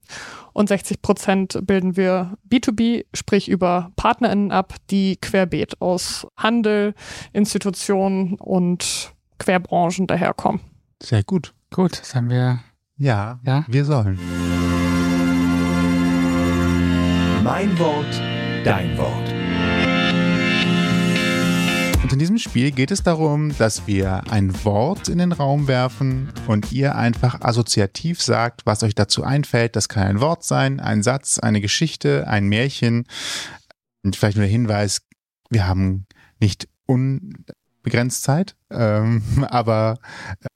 Und 0.53 0.69
60 0.69 1.03
Prozent 1.03 1.59
bilden 1.63 1.97
wir 1.97 2.37
B2B, 2.49 3.05
sprich 3.15 3.49
über 3.49 3.93
PartnerInnen 3.97 4.53
ab, 4.53 4.75
die 4.91 5.17
querbeet 5.17 5.81
aus 5.81 6.27
Handel, 6.37 6.95
Institutionen 7.33 8.35
und 8.35 9.13
Querbranchen 9.39 10.07
daherkommen. 10.07 10.61
Sehr 11.03 11.23
gut. 11.23 11.55
Gut, 11.73 12.01
das 12.01 12.15
haben 12.15 12.31
wir. 12.31 12.61
Ja, 12.97 13.39
ja? 13.45 13.65
wir 13.69 13.85
sollen. 13.85 14.19
Mein 17.49 17.79
Wort, 17.79 18.21
dein 18.63 18.99
Wort. 18.99 19.27
Und 22.03 22.13
in 22.13 22.19
diesem 22.19 22.37
Spiel 22.37 22.73
geht 22.73 22.91
es 22.91 23.03
darum, 23.03 23.57
dass 23.57 23.87
wir 23.87 24.23
ein 24.31 24.53
Wort 24.67 25.09
in 25.09 25.17
den 25.17 25.33
Raum 25.33 25.67
werfen 25.67 26.31
und 26.47 26.73
ihr 26.73 26.95
einfach 26.95 27.41
assoziativ 27.41 28.21
sagt, 28.21 28.67
was 28.67 28.83
euch 28.83 28.95
dazu 28.95 29.25
einfällt. 29.25 29.77
Das 29.77 29.89
kann 29.89 30.03
ein 30.03 30.21
Wort 30.21 30.45
sein, 30.45 30.79
ein 30.79 31.03
Satz, 31.03 31.39
eine 31.39 31.63
Geschichte, 31.63 32.29
ein 32.29 32.49
Märchen. 32.49 33.07
Und 34.05 34.15
vielleicht 34.15 34.37
nur 34.37 34.45
der 34.45 34.53
Hinweis, 34.53 35.01
wir 35.49 35.67
haben 35.67 36.05
nicht 36.41 36.69
un 36.87 37.47
begrenzt 37.89 38.23
Zeit. 38.23 38.55
Ähm, 38.71 39.23
aber 39.49 39.99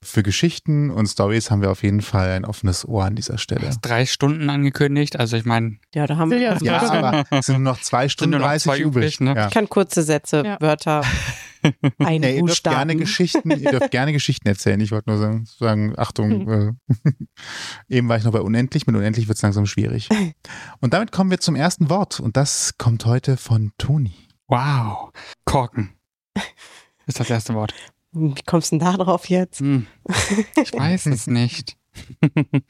für 0.03 0.21
Geschichten 0.21 0.91
und 0.91 1.07
Stories 1.07 1.49
haben 1.49 1.61
wir 1.61 1.71
auf 1.71 1.81
jeden 1.81 2.01
Fall 2.01 2.29
ein 2.29 2.45
offenes 2.45 2.87
Ohr 2.87 3.05
an 3.05 3.15
dieser 3.15 3.39
Stelle. 3.39 3.61
Das 3.61 3.81
drei 3.81 4.05
Stunden 4.05 4.49
angekündigt, 4.49 5.19
also 5.19 5.35
ich 5.35 5.45
meine. 5.45 5.77
Ja, 5.95 6.05
da 6.05 6.17
haben 6.17 6.29
wir. 6.29 6.37
Ja, 6.37 6.57
ja 6.61 6.81
aber 6.91 7.25
es 7.31 7.47
sind 7.47 7.63
nur 7.63 7.73
noch 7.73 7.81
zwei 7.81 8.07
Stunden 8.09 8.37
noch 8.37 8.45
30 8.45 8.79
übrig. 8.79 9.19
Ne? 9.19 9.33
Ja. 9.35 9.47
Ich 9.47 9.53
kann 9.53 9.67
kurze 9.67 10.03
Sätze, 10.03 10.43
ja. 10.45 10.57
Wörter. 10.61 11.01
Ein 11.97 12.23
ja, 12.23 12.29
ihr 12.29 12.43
dürft 12.43 12.65
gerne 12.65 12.95
Geschichten, 12.97 13.49
ihr 13.49 13.71
dürft 13.71 13.89
gerne 13.91 14.11
Geschichten 14.11 14.47
erzählen. 14.47 14.81
Ich 14.81 14.91
wollte 14.91 15.09
nur 15.09 15.17
sagen, 15.17 15.45
sagen 15.45 15.93
Achtung, 15.97 16.45
hm. 16.45 16.77
äh, 17.05 17.11
eben 17.97 18.09
war 18.09 18.17
ich 18.17 18.25
noch 18.25 18.33
bei 18.33 18.41
Unendlich, 18.41 18.85
mit 18.85 18.95
Unendlich 18.97 19.29
wird 19.29 19.37
es 19.37 19.41
langsam 19.41 19.65
schwierig. 19.65 20.09
Und 20.81 20.93
damit 20.93 21.13
kommen 21.13 21.31
wir 21.31 21.39
zum 21.39 21.55
ersten 21.55 21.89
Wort 21.89 22.19
und 22.19 22.35
das 22.35 22.77
kommt 22.77 23.05
heute 23.05 23.37
von 23.37 23.71
Toni. 23.77 24.13
Wow, 24.49 25.11
Korken 25.45 25.91
ist 27.05 27.19
das 27.19 27.29
erste 27.29 27.53
Wort. 27.53 27.73
Wie 28.11 28.33
kommst 28.45 28.71
du 28.71 28.77
denn 28.77 28.85
da 28.85 28.97
drauf 28.97 29.29
jetzt? 29.29 29.59
Hm. 29.59 29.87
Ich 30.61 30.73
weiß 30.73 31.07
es 31.07 31.27
nicht. 31.27 31.77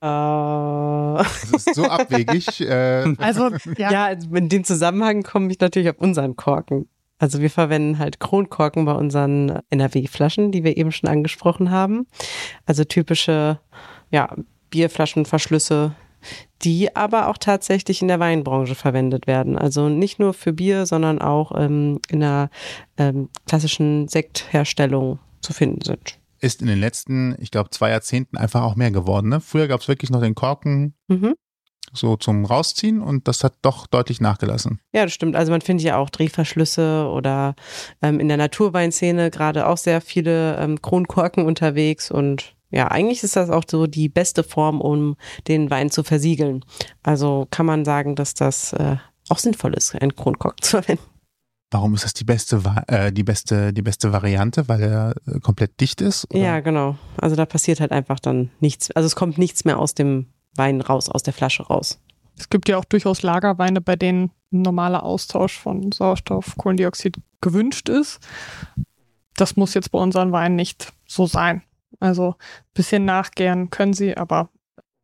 Äh. 0.00 0.06
Das 0.06 1.52
ist 1.52 1.74
so 1.74 1.82
abwegig. 1.84 2.60
Äh. 2.60 3.14
Also, 3.18 3.50
ja. 3.76 3.90
ja, 3.90 4.08
in 4.10 4.48
dem 4.48 4.62
Zusammenhang 4.62 5.24
komme 5.24 5.50
ich 5.50 5.58
natürlich 5.58 5.90
auf 5.90 5.98
unseren 5.98 6.36
Korken. 6.36 6.88
Also 7.18 7.40
wir 7.40 7.50
verwenden 7.50 7.98
halt 7.98 8.20
Kronkorken 8.20 8.84
bei 8.84 8.92
unseren 8.92 9.58
NRW-Flaschen, 9.70 10.52
die 10.52 10.62
wir 10.62 10.76
eben 10.76 10.92
schon 10.92 11.10
angesprochen 11.10 11.72
haben. 11.72 12.06
Also 12.64 12.84
typische 12.84 13.58
ja, 14.12 14.36
Bierflaschenverschlüsse, 14.70 15.94
die 16.62 16.94
aber 16.96 17.28
auch 17.28 17.38
tatsächlich 17.38 18.02
in 18.02 18.08
der 18.08 18.20
Weinbranche 18.20 18.74
verwendet 18.74 19.26
werden. 19.26 19.56
Also 19.58 19.88
nicht 19.88 20.18
nur 20.18 20.34
für 20.34 20.52
Bier, 20.52 20.86
sondern 20.86 21.20
auch 21.20 21.52
ähm, 21.56 22.00
in 22.08 22.20
der 22.20 22.50
ähm, 22.96 23.28
klassischen 23.46 24.08
Sektherstellung 24.08 25.18
zu 25.40 25.52
finden 25.52 25.82
sind. 25.82 26.18
Ist 26.40 26.60
in 26.60 26.68
den 26.68 26.78
letzten, 26.80 27.36
ich 27.40 27.50
glaube, 27.50 27.70
zwei 27.70 27.90
Jahrzehnten 27.90 28.36
einfach 28.36 28.62
auch 28.62 28.76
mehr 28.76 28.90
geworden. 28.90 29.28
Ne? 29.28 29.40
Früher 29.40 29.68
gab 29.68 29.80
es 29.80 29.88
wirklich 29.88 30.10
noch 30.10 30.20
den 30.20 30.34
Korken. 30.34 30.94
Mhm 31.08 31.34
so 31.92 32.16
zum 32.16 32.44
Rausziehen 32.44 33.00
und 33.00 33.28
das 33.28 33.44
hat 33.44 33.54
doch 33.62 33.86
deutlich 33.86 34.20
nachgelassen. 34.20 34.80
Ja, 34.92 35.04
das 35.04 35.12
stimmt. 35.12 35.36
Also 35.36 35.52
man 35.52 35.60
findet 35.60 35.86
ja 35.86 35.96
auch 35.96 36.10
Drehverschlüsse 36.10 37.08
oder 37.08 37.54
ähm, 38.02 38.20
in 38.20 38.28
der 38.28 38.36
Naturweinszene 38.36 39.30
gerade 39.30 39.66
auch 39.66 39.76
sehr 39.76 40.00
viele 40.00 40.56
ähm, 40.58 40.82
Kronkorken 40.82 41.44
unterwegs 41.44 42.10
und 42.10 42.54
ja, 42.70 42.88
eigentlich 42.88 43.22
ist 43.22 43.36
das 43.36 43.50
auch 43.50 43.64
so 43.68 43.86
die 43.86 44.08
beste 44.08 44.42
Form, 44.42 44.80
um 44.80 45.16
den 45.46 45.70
Wein 45.70 45.90
zu 45.90 46.02
versiegeln. 46.02 46.64
Also 47.02 47.46
kann 47.50 47.66
man 47.66 47.84
sagen, 47.84 48.14
dass 48.14 48.34
das 48.34 48.72
äh, 48.74 48.96
auch 49.28 49.38
sinnvoll 49.38 49.74
ist, 49.74 49.94
einen 49.94 50.14
Kronkorken 50.14 50.62
zu 50.62 50.70
verwenden. 50.70 51.02
Warum 51.70 51.94
ist 51.94 52.04
das 52.04 52.14
die 52.14 52.24
beste, 52.24 52.62
äh, 52.86 53.12
die 53.12 53.24
beste, 53.24 53.74
die 53.74 53.82
beste 53.82 54.12
Variante? 54.12 54.68
Weil 54.68 54.82
er 54.82 55.14
äh, 55.26 55.38
komplett 55.40 55.80
dicht 55.80 56.00
ist? 56.00 56.26
Oder? 56.30 56.42
Ja, 56.42 56.60
genau. 56.60 56.96
Also 57.18 57.36
da 57.36 57.44
passiert 57.44 57.80
halt 57.80 57.92
einfach 57.92 58.20
dann 58.20 58.50
nichts. 58.60 58.90
Also 58.92 59.06
es 59.06 59.16
kommt 59.16 59.36
nichts 59.36 59.64
mehr 59.64 59.78
aus 59.78 59.94
dem 59.94 60.26
Wein 60.54 60.80
raus, 60.80 61.10
aus 61.10 61.22
der 61.22 61.34
Flasche 61.34 61.64
raus. 61.64 62.00
Es 62.38 62.48
gibt 62.48 62.68
ja 62.68 62.78
auch 62.78 62.84
durchaus 62.84 63.22
Lagerweine, 63.22 63.80
bei 63.80 63.96
denen 63.96 64.30
ein 64.50 64.62
normaler 64.62 65.02
Austausch 65.02 65.58
von 65.58 65.92
Sauerstoff, 65.92 66.56
Kohlendioxid 66.56 67.16
gewünscht 67.40 67.88
ist. 67.88 68.20
Das 69.36 69.56
muss 69.56 69.74
jetzt 69.74 69.90
bei 69.90 69.98
unseren 69.98 70.32
Weinen 70.32 70.56
nicht 70.56 70.92
so 71.06 71.26
sein. 71.26 71.62
Also 72.00 72.30
ein 72.38 72.72
bisschen 72.74 73.04
nachgären 73.04 73.70
können 73.70 73.92
sie, 73.92 74.16
aber 74.16 74.50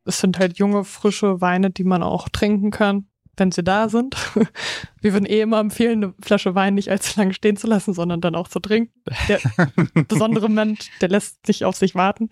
Es 0.05 0.19
sind 0.19 0.37
halt 0.39 0.57
junge, 0.59 0.83
frische 0.83 1.41
Weine, 1.41 1.71
die 1.71 1.83
man 1.83 2.03
auch 2.03 2.29
trinken 2.29 2.69
kann, 2.71 3.07
wenn 3.37 3.51
sie 3.51 3.63
da 3.63 3.89
sind. 3.89 4.15
Wir 5.01 5.13
würden 5.13 5.25
eh 5.25 5.41
immer 5.41 5.59
empfehlen, 5.59 6.03
eine 6.03 6.13
Flasche 6.21 6.53
Wein 6.55 6.75
nicht 6.75 6.89
allzu 6.89 7.19
lange 7.19 7.33
stehen 7.33 7.57
zu 7.57 7.67
lassen, 7.67 7.93
sondern 7.93 8.21
dann 8.21 8.35
auch 8.35 8.47
zu 8.47 8.59
trinken. 8.59 8.93
Der 9.27 9.39
besondere 10.07 10.47
Moment, 10.47 10.89
der 11.01 11.09
lässt 11.09 11.45
sich 11.45 11.65
auf 11.65 11.75
sich 11.75 11.95
warten. 11.95 12.29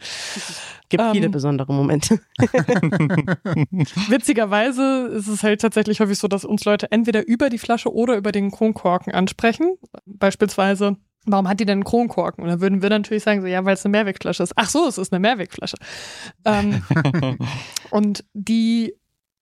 Gibt 0.89 1.03
viele 1.11 1.25
Ähm. 1.25 1.31
besondere 1.31 1.73
Momente. 1.73 2.19
Witzigerweise 4.09 5.07
ist 5.13 5.27
es 5.27 5.43
halt 5.43 5.61
tatsächlich 5.61 5.99
häufig 5.99 6.17
so, 6.17 6.27
dass 6.27 6.45
uns 6.45 6.65
Leute 6.65 6.91
entweder 6.91 7.27
über 7.27 7.49
die 7.49 7.57
Flasche 7.57 7.93
oder 7.93 8.15
über 8.17 8.31
den 8.31 8.51
Kronkorken 8.51 9.13
ansprechen. 9.13 9.77
Beispielsweise, 10.05 10.97
warum 11.25 11.47
hat 11.47 11.59
die 11.59 11.65
denn 11.65 11.77
einen 11.77 11.83
Kronkorken? 11.83 12.43
Und 12.43 12.49
dann 12.49 12.61
würden 12.61 12.81
wir 12.81 12.89
natürlich 12.89 13.23
sagen, 13.23 13.41
so, 13.41 13.47
ja, 13.47 13.63
weil 13.65 13.75
es 13.75 13.85
eine 13.85 13.91
Mehrwegflasche 13.91 14.43
ist. 14.43 14.53
Ach 14.55 14.69
so, 14.69 14.87
es 14.87 14.97
ist 14.97 15.13
eine 15.13 15.19
Mehrwegflasche. 15.19 15.77
Ähm, 16.45 16.83
und 17.91 18.23
die 18.33 18.95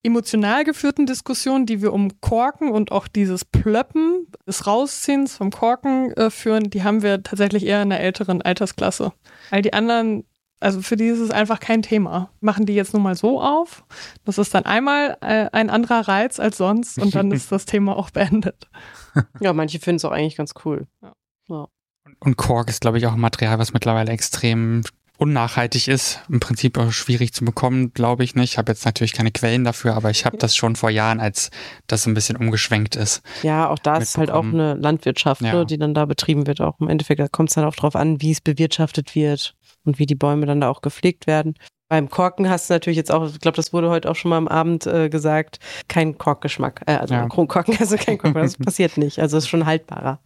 emotional 0.04 0.64
geführten 0.64 1.06
Diskussionen, 1.06 1.66
die 1.66 1.82
wir 1.82 1.94
um 1.94 2.20
Korken 2.22 2.72
und 2.72 2.92
auch 2.92 3.08
dieses 3.08 3.46
Plöppen 3.46 4.28
des 4.48 4.66
Rausziehens 4.66 5.38
vom 5.38 5.52
Korken 5.52 6.12
äh, 6.14 6.30
führen, 6.30 6.70
die 6.70 6.84
haben 6.84 7.04
wir 7.04 7.22
tatsächlich 7.24 7.66
eher 7.66 7.84
in 7.84 7.90
der 7.90 8.00
älteren 8.00 8.42
Altersklasse. 8.42 9.14
All 9.52 9.62
die 9.62 9.74
anderen, 9.74 10.26
also 10.60 10.82
für 10.82 10.96
die 10.96 11.08
ist 11.08 11.20
es 11.20 11.30
einfach 11.30 11.60
kein 11.60 11.84
Thema. 11.84 12.32
Machen 12.40 12.66
die 12.66 12.74
jetzt 12.74 12.94
nun 12.94 13.04
mal 13.04 13.16
so 13.16 13.42
auf. 13.42 13.84
Das 14.26 14.40
ist 14.40 14.56
dann 14.56 14.66
einmal 14.66 15.18
äh, 15.22 15.50
ein 15.52 15.70
anderer 15.70 16.08
Reiz 16.08 16.40
als 16.40 16.58
sonst 16.58 16.98
und 16.98 17.14
dann 17.14 17.32
ist 17.32 17.52
das 17.52 17.66
Thema 17.66 17.96
auch 17.96 18.10
beendet. 18.10 18.70
Ja, 19.40 19.54
manche 19.54 19.80
finden 19.80 19.98
es 19.98 20.06
auch 20.06 20.12
eigentlich 20.12 20.38
ganz 20.38 20.54
cool. 20.66 20.88
Und 22.24 22.38
Kork 22.38 22.70
ist, 22.70 22.82
glaube 22.82 22.98
ich, 23.00 23.08
auch 23.08 23.14
ein 23.14 23.20
Material, 23.20 23.58
was 23.60 23.74
mittlerweile 23.74 24.12
extrem 24.12 24.84
unnachhaltig 25.18 25.88
ist. 25.88 26.20
Im 26.30 26.40
Prinzip 26.40 26.78
auch 26.80 26.92
schwierig 26.92 27.34
zu 27.34 27.46
bekommen, 27.46 27.94
glaube 27.94 28.24
ich 28.24 28.34
nicht. 28.36 28.54
Ich 28.54 28.58
habe 28.58 28.72
jetzt 28.72 28.86
natürlich 28.86 29.14
keine 29.14 29.32
Quellen 29.32 29.64
dafür, 29.64 29.96
aber 29.96 30.10
ich 30.10 30.26
habe 30.26 30.38
das 30.38 30.56
schon 30.56 30.76
vor 30.76 30.90
Jahren, 30.90 31.20
als 31.20 31.52
das 31.88 32.08
ein 32.08 32.14
bisschen 32.16 32.38
umgeschwenkt 32.38 32.96
ist. 32.96 33.22
Ja, 33.44 33.70
auch 33.70 33.78
da 33.78 33.98
ist 33.98 34.18
halt 34.18 34.32
auch 34.32 34.44
eine 34.44 34.74
Landwirtschaft, 34.76 35.42
Ja. 35.42 35.54
ne, 35.54 35.66
die 35.66 35.78
dann 35.78 35.94
da 35.94 36.06
betrieben 36.06 36.48
wird. 36.48 36.60
Auch 36.62 36.80
im 36.80 36.90
Endeffekt, 36.90 37.20
da 37.20 37.28
kommt 37.28 37.50
es 37.50 37.56
dann 37.56 37.66
auch 37.66 37.76
drauf 37.76 37.96
an, 37.96 38.20
wie 38.22 38.32
es 38.32 38.42
bewirtschaftet 38.42 39.14
wird 39.14 39.56
und 39.84 40.00
wie 40.00 40.08
die 40.08 40.16
Bäume 40.16 40.46
dann 40.48 40.62
da 40.62 40.70
auch 40.70 40.82
gepflegt 40.82 41.28
werden. 41.28 41.54
Beim 41.88 42.10
Korken 42.10 42.50
hast 42.50 42.70
du 42.70 42.74
natürlich 42.74 42.98
jetzt 42.98 43.12
auch, 43.12 43.28
ich 43.28 43.40
glaube, 43.42 43.58
das 43.58 43.74
wurde 43.74 43.90
heute 43.90 44.10
auch 44.10 44.16
schon 44.16 44.30
mal 44.30 44.38
am 44.38 44.48
Abend 44.48 44.88
äh, 44.88 45.10
gesagt, 45.10 45.60
kein 45.88 46.18
Korkgeschmack. 46.18 46.82
Äh, 46.88 46.94
also 46.96 47.14
Ja. 47.14 47.28
Kronkorken, 47.28 47.76
also 47.80 47.96
kein 47.98 48.18
Kork, 48.18 48.34
das 48.34 48.58
passiert 48.58 48.98
nicht. 48.98 49.20
Also 49.20 49.38
ist 49.38 49.50
schon 49.50 49.66
haltbarer. 49.68 50.20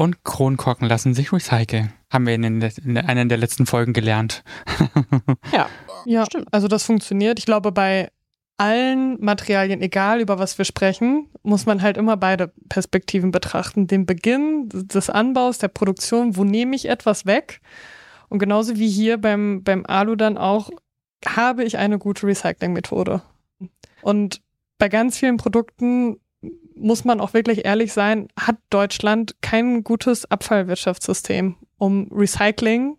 Und 0.00 0.24
Kronkorken 0.24 0.88
lassen 0.88 1.12
sich 1.12 1.30
recyceln. 1.30 1.92
Haben 2.10 2.26
wir 2.26 2.34
in, 2.34 2.40
den, 2.40 2.62
in 2.62 2.96
einer 2.96 3.26
der 3.26 3.36
letzten 3.36 3.66
Folgen 3.66 3.92
gelernt. 3.92 4.42
Ja, 5.52 5.68
Ja, 6.06 6.24
Stimmt. 6.24 6.48
also 6.52 6.68
das 6.68 6.84
funktioniert. 6.84 7.38
Ich 7.38 7.44
glaube, 7.44 7.70
bei 7.70 8.08
allen 8.56 9.22
Materialien, 9.22 9.82
egal 9.82 10.22
über 10.22 10.38
was 10.38 10.56
wir 10.56 10.64
sprechen, 10.64 11.28
muss 11.42 11.66
man 11.66 11.82
halt 11.82 11.98
immer 11.98 12.16
beide 12.16 12.50
Perspektiven 12.70 13.30
betrachten. 13.30 13.88
Den 13.88 14.06
Beginn 14.06 14.70
des 14.70 15.10
Anbaus, 15.10 15.58
der 15.58 15.68
Produktion, 15.68 16.34
wo 16.34 16.44
nehme 16.44 16.76
ich 16.76 16.88
etwas 16.88 17.26
weg? 17.26 17.60
Und 18.30 18.38
genauso 18.38 18.76
wie 18.76 18.88
hier 18.88 19.18
beim, 19.18 19.62
beim 19.64 19.84
Alu 19.84 20.16
dann 20.16 20.38
auch, 20.38 20.70
habe 21.26 21.62
ich 21.62 21.76
eine 21.76 21.98
gute 21.98 22.26
Recyclingmethode? 22.26 23.20
Und 24.00 24.40
bei 24.78 24.88
ganz 24.88 25.18
vielen 25.18 25.36
Produkten 25.36 26.16
muss 26.80 27.04
man 27.04 27.20
auch 27.20 27.34
wirklich 27.34 27.64
ehrlich 27.64 27.92
sein, 27.92 28.28
hat 28.38 28.56
Deutschland 28.70 29.36
kein 29.40 29.84
gutes 29.84 30.30
Abfallwirtschaftssystem, 30.30 31.56
um 31.78 32.08
Recycling 32.12 32.96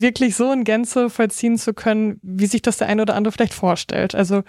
wirklich 0.00 0.36
so 0.36 0.52
in 0.52 0.64
Gänze 0.64 1.08
vollziehen 1.08 1.56
zu 1.56 1.72
können, 1.72 2.18
wie 2.22 2.46
sich 2.46 2.62
das 2.62 2.78
der 2.78 2.88
eine 2.88 3.02
oder 3.02 3.14
andere 3.14 3.32
vielleicht 3.32 3.54
vorstellt. 3.54 4.14
Also 4.14 4.42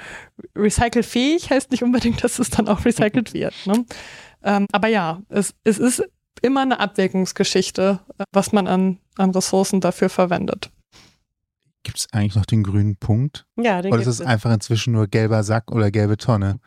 recycelfähig 0.56 1.50
heißt 1.50 1.72
nicht 1.72 1.84
unbedingt, 1.84 2.24
dass 2.24 2.40
es 2.40 2.50
dann 2.50 2.68
auch 2.68 2.84
recycelt 2.84 3.34
wird. 3.34 3.54
Ne? 3.66 3.86
Ähm, 4.44 4.66
aber 4.72 4.88
ja, 4.88 5.22
es, 5.30 5.54
es 5.64 5.78
ist 5.78 6.04
immer 6.42 6.62
eine 6.62 6.80
Abwägungsgeschichte, 6.80 8.00
was 8.32 8.52
man 8.52 8.68
an, 8.68 9.00
an 9.18 9.32
Ressourcen 9.32 9.82
dafür 9.82 10.10
verwendet. 10.10 10.72
Gibt 11.84 12.00
es 12.00 12.08
eigentlich 12.12 12.36
noch 12.36 12.46
den 12.46 12.64
grünen 12.64 12.98
Punkt? 12.98 13.46
ja 13.56 13.82
den 13.82 13.94
Oder 13.94 14.02
ist 14.02 14.08
es. 14.08 14.22
einfach 14.22 14.52
inzwischen 14.52 14.94
nur 14.94 15.08
gelber 15.08 15.44
Sack 15.44 15.72
oder 15.72 15.92
gelbe 15.92 16.18
Tonne? 16.18 16.60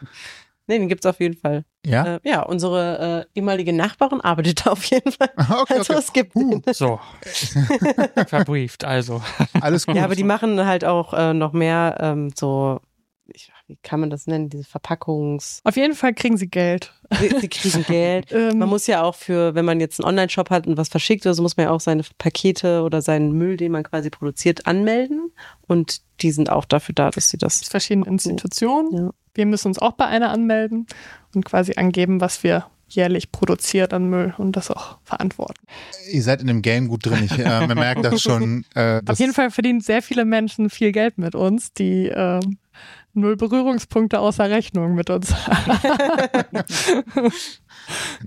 Nee, 0.69 0.79
den 0.79 0.89
gibt 0.89 1.05
es 1.05 1.09
auf 1.09 1.19
jeden 1.19 1.37
Fall. 1.37 1.65
Ja? 1.85 2.17
Äh, 2.17 2.21
ja, 2.23 2.43
unsere 2.43 3.27
äh, 3.35 3.39
ehemalige 3.39 3.73
Nachbarin 3.73 4.21
arbeitet 4.21 4.67
da 4.67 4.71
auf 4.73 4.85
jeden 4.85 5.11
Fall. 5.11 5.31
okay, 5.37 5.75
Also 5.79 5.95
okay. 5.95 6.03
es 6.03 6.13
gibt 6.13 6.35
den. 6.35 6.63
So. 6.73 7.01
Verbrieft, 8.27 8.85
also. 8.85 9.23
Alles 9.61 9.87
gut. 9.87 9.97
Ja, 9.97 10.05
aber 10.05 10.15
die 10.15 10.25
machen 10.25 10.65
halt 10.65 10.85
auch 10.85 11.15
äh, 11.15 11.33
noch 11.33 11.53
mehr 11.53 11.97
ähm, 12.01 12.31
so, 12.37 12.81
ich, 13.33 13.51
wie 13.67 13.77
kann 13.83 14.01
man 14.01 14.11
das 14.11 14.27
nennen, 14.27 14.49
diese 14.49 14.65
Verpackungs... 14.65 15.61
Auf 15.65 15.77
jeden 15.77 15.95
Fall 15.95 16.15
kriegen 16.15 16.37
sie 16.37 16.49
Geld. 16.49 16.93
Sie, 17.21 17.29
sie 17.41 17.49
kriegen 17.49 17.85
Geld. 17.85 18.33
Ähm, 18.39 18.59
Man 18.59 18.69
muss 18.69 18.87
ja 18.87 19.03
auch 19.03 19.15
für, 19.15 19.55
wenn 19.55 19.65
man 19.65 19.81
jetzt 19.81 20.01
einen 20.01 20.09
Online-Shop 20.09 20.51
hat 20.51 20.67
und 20.67 20.77
was 20.77 20.89
verschickt 20.89 21.25
oder 21.27 21.35
so, 21.35 21.43
muss 21.43 21.57
man 21.57 21.65
ja 21.65 21.71
auch 21.71 21.81
seine 21.81 22.03
Pakete 22.19 22.83
oder 22.83 23.01
seinen 23.03 23.33
Müll, 23.33 23.57
den 23.57 23.73
man 23.73 23.83
quasi 23.83 24.11
produziert, 24.11 24.67
anmelden. 24.67 25.33
Und 25.67 26.03
die 26.21 26.31
sind 26.31 26.51
auch 26.51 26.65
dafür 26.65 26.95
da, 26.95 27.11
dass 27.11 27.31
sie 27.31 27.39
das. 27.39 27.63
aus 27.63 27.69
verschiedenen 27.69 28.07
Institutionen. 28.09 28.95
Ja. 28.95 29.11
Wir 29.35 29.47
müssen 29.47 29.69
uns 29.69 29.79
auch 29.79 29.93
bei 29.93 30.07
einer 30.07 30.31
anmelden 30.31 30.87
und 31.35 31.45
quasi 31.45 31.75
angeben, 31.77 32.21
was 32.21 32.43
wir 32.43 32.67
jährlich 32.89 33.31
produziert 33.33 33.93
an 33.93 34.09
Müll 34.09 34.35
und 34.39 34.53
das 34.57 34.71
auch 34.71 34.99
verantworten. 35.05 35.61
Ihr 36.11 36.23
seid 36.23 36.41
in 36.41 36.47
dem 36.47 36.63
Game 36.63 36.89
gut 36.89 37.07
drin. 37.07 37.25
Ich, 37.25 37.39
äh, 37.39 37.67
man 37.67 37.77
merkt 37.77 38.05
das 38.05 38.21
schon. 38.23 38.65
Äh, 38.75 39.03
Auf 39.07 39.19
jeden 39.19 39.35
Fall 39.35 39.51
verdienen 39.51 39.81
sehr 39.81 40.03
viele 40.03 40.25
Menschen 40.25 40.71
viel 40.71 40.93
Geld 40.93 41.19
mit 41.19 41.35
uns, 41.35 41.73
die 41.73 42.07
ähm, 42.07 42.59
null 43.15 43.37
Berührungspunkte 43.37 44.21
außer 44.21 44.49
Rechnung 44.51 44.95
mit 44.95 45.11
uns 45.11 45.35
haben. 45.47 45.79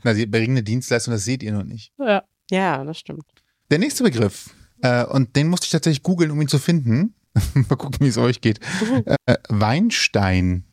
Na, 0.03 0.13
sie 0.13 0.25
bringen 0.25 0.51
eine 0.51 0.63
Dienstleistung, 0.63 1.13
das 1.13 1.25
seht 1.25 1.43
ihr 1.43 1.53
noch 1.53 1.63
nicht. 1.63 1.93
ja. 1.99 2.23
Ja, 2.49 2.83
das 2.83 2.99
stimmt. 2.99 3.23
Der 3.69 3.79
nächste 3.79 4.03
Begriff, 4.03 4.53
äh, 4.81 5.05
und 5.05 5.37
den 5.37 5.47
musste 5.47 5.67
ich 5.67 5.71
tatsächlich 5.71 6.03
googeln, 6.03 6.31
um 6.31 6.41
ihn 6.41 6.49
zu 6.49 6.59
finden. 6.59 7.15
Mal 7.53 7.77
gucken, 7.77 7.99
wie 8.01 8.09
es 8.09 8.17
euch 8.17 8.41
geht. 8.41 8.59
Äh, 9.25 9.37
Weinstein. 9.47 10.65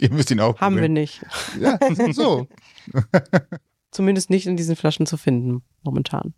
ihr 0.00 0.10
müsst 0.10 0.32
ihn 0.32 0.40
auch 0.40 0.60
Haben 0.60 0.74
wir 0.74 0.80
googeln. 0.82 0.94
nicht. 0.94 1.24
Ja, 1.60 1.78
so. 2.12 2.48
Zumindest 3.92 4.30
nicht 4.30 4.48
in 4.48 4.56
diesen 4.56 4.74
Flaschen 4.74 5.06
zu 5.06 5.16
finden, 5.16 5.62
momentan. 5.84 6.34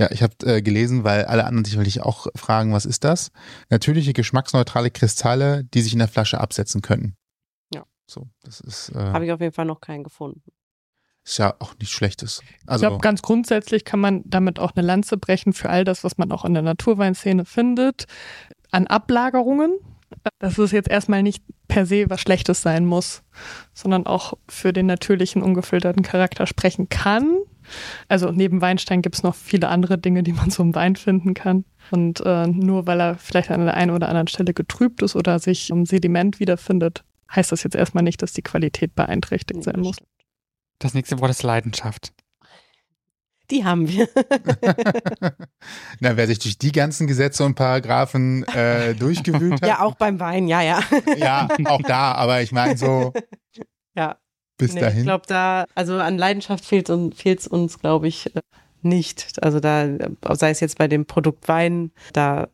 Ja, 0.00 0.10
ich 0.10 0.22
habe 0.22 0.34
äh, 0.46 0.62
gelesen, 0.62 1.04
weil 1.04 1.26
alle 1.26 1.44
anderen 1.44 1.66
sich 1.66 1.76
wirklich 1.76 2.00
auch 2.00 2.26
fragen, 2.34 2.72
was 2.72 2.86
ist 2.86 3.04
das? 3.04 3.30
Natürliche 3.68 4.14
geschmacksneutrale 4.14 4.90
Kristalle, 4.90 5.62
die 5.64 5.82
sich 5.82 5.92
in 5.92 5.98
der 5.98 6.08
Flasche 6.08 6.40
absetzen 6.40 6.80
können. 6.80 7.16
Ja. 7.74 7.84
So, 8.06 8.26
das 8.42 8.60
ist, 8.60 8.92
Habe 8.94 9.24
äh, 9.24 9.26
ich 9.26 9.32
auf 9.32 9.40
jeden 9.42 9.52
Fall 9.52 9.66
noch 9.66 9.82
keinen 9.82 10.02
gefunden. 10.02 10.40
ist 11.22 11.38
ja 11.38 11.54
auch 11.58 11.74
nichts 11.78 11.90
Schlechtes. 11.90 12.40
Ich 12.62 12.68
Also, 12.68 12.86
glaube, 12.86 13.02
ganz 13.02 13.20
grundsätzlich 13.20 13.84
kann 13.84 14.00
man 14.00 14.22
damit 14.24 14.58
auch 14.58 14.72
eine 14.74 14.86
Lanze 14.86 15.18
brechen 15.18 15.52
für 15.52 15.68
all 15.68 15.84
das, 15.84 16.02
was 16.02 16.16
man 16.16 16.32
auch 16.32 16.46
in 16.46 16.54
der 16.54 16.62
Naturweinszene 16.62 17.44
findet, 17.44 18.06
an 18.70 18.86
Ablagerungen. 18.86 19.78
Dass 20.40 20.58
es 20.58 20.72
jetzt 20.72 20.88
erstmal 20.88 21.22
nicht 21.22 21.44
per 21.68 21.86
se 21.86 22.06
was 22.10 22.20
Schlechtes 22.20 22.62
sein 22.62 22.84
muss, 22.84 23.22
sondern 23.74 24.06
auch 24.06 24.32
für 24.48 24.72
den 24.72 24.86
natürlichen, 24.86 25.40
ungefilterten 25.40 26.02
Charakter 26.02 26.48
sprechen 26.48 26.88
kann. 26.88 27.36
Also 28.08 28.30
neben 28.30 28.60
Weinstein 28.60 29.02
gibt 29.02 29.16
es 29.16 29.22
noch 29.22 29.34
viele 29.34 29.68
andere 29.68 29.98
Dinge, 29.98 30.22
die 30.22 30.32
man 30.32 30.50
so 30.50 30.62
im 30.62 30.74
Wein 30.74 30.96
finden 30.96 31.34
kann. 31.34 31.64
Und 31.90 32.20
äh, 32.24 32.46
nur 32.46 32.86
weil 32.86 33.00
er 33.00 33.16
vielleicht 33.16 33.50
an 33.50 33.64
der 33.64 33.74
einen 33.74 33.90
oder 33.90 34.08
anderen 34.08 34.28
Stelle 34.28 34.54
getrübt 34.54 35.02
ist 35.02 35.16
oder 35.16 35.38
sich 35.38 35.70
im 35.70 35.86
Sediment 35.86 36.40
wiederfindet, 36.40 37.04
heißt 37.34 37.52
das 37.52 37.62
jetzt 37.62 37.76
erstmal 37.76 38.04
nicht, 38.04 38.22
dass 38.22 38.32
die 38.32 38.42
Qualität 38.42 38.94
beeinträchtigt 38.94 39.62
sein 39.62 39.80
muss. 39.80 39.96
Das 40.78 40.94
nächste 40.94 41.20
Wort 41.20 41.30
ist 41.30 41.42
Leidenschaft. 41.42 42.12
Die 43.50 43.64
haben 43.64 43.88
wir. 43.88 44.08
na, 46.00 46.16
wer 46.16 46.26
sich 46.28 46.38
durch 46.38 46.56
die 46.56 46.70
ganzen 46.70 47.08
Gesetze 47.08 47.44
und 47.44 47.56
Paragraphen 47.56 48.44
äh, 48.44 48.94
durchgewühlt 48.94 49.54
hat, 49.62 49.68
ja, 49.68 49.80
auch 49.80 49.96
beim 49.96 50.20
Wein, 50.20 50.46
ja, 50.46 50.62
ja. 50.62 50.80
ja, 51.16 51.48
auch 51.64 51.82
da, 51.82 52.12
aber 52.12 52.42
ich 52.42 52.52
meine 52.52 52.76
so 52.76 53.12
Ja. 53.96 54.18
Bis 54.60 54.74
Nee, 54.74 54.80
dahin. 54.80 54.98
Ich 54.98 55.04
glaube, 55.04 55.24
da, 55.26 55.66
also 55.74 55.96
an 55.96 56.18
Leidenschaft 56.18 56.64
fehlt 56.64 56.88
es 56.88 56.94
uns, 56.94 57.46
uns 57.46 57.78
glaube 57.78 58.08
ich, 58.08 58.34
äh, 58.34 58.40
nicht. 58.82 59.42
Also 59.42 59.60
da, 59.60 59.84
äh, 59.84 60.10
sei 60.32 60.50
es 60.50 60.60
jetzt 60.60 60.78
bei 60.78 60.88
dem 60.88 61.06
Produkt 61.06 61.48
Wein, 61.48 61.90
da 62.12 62.48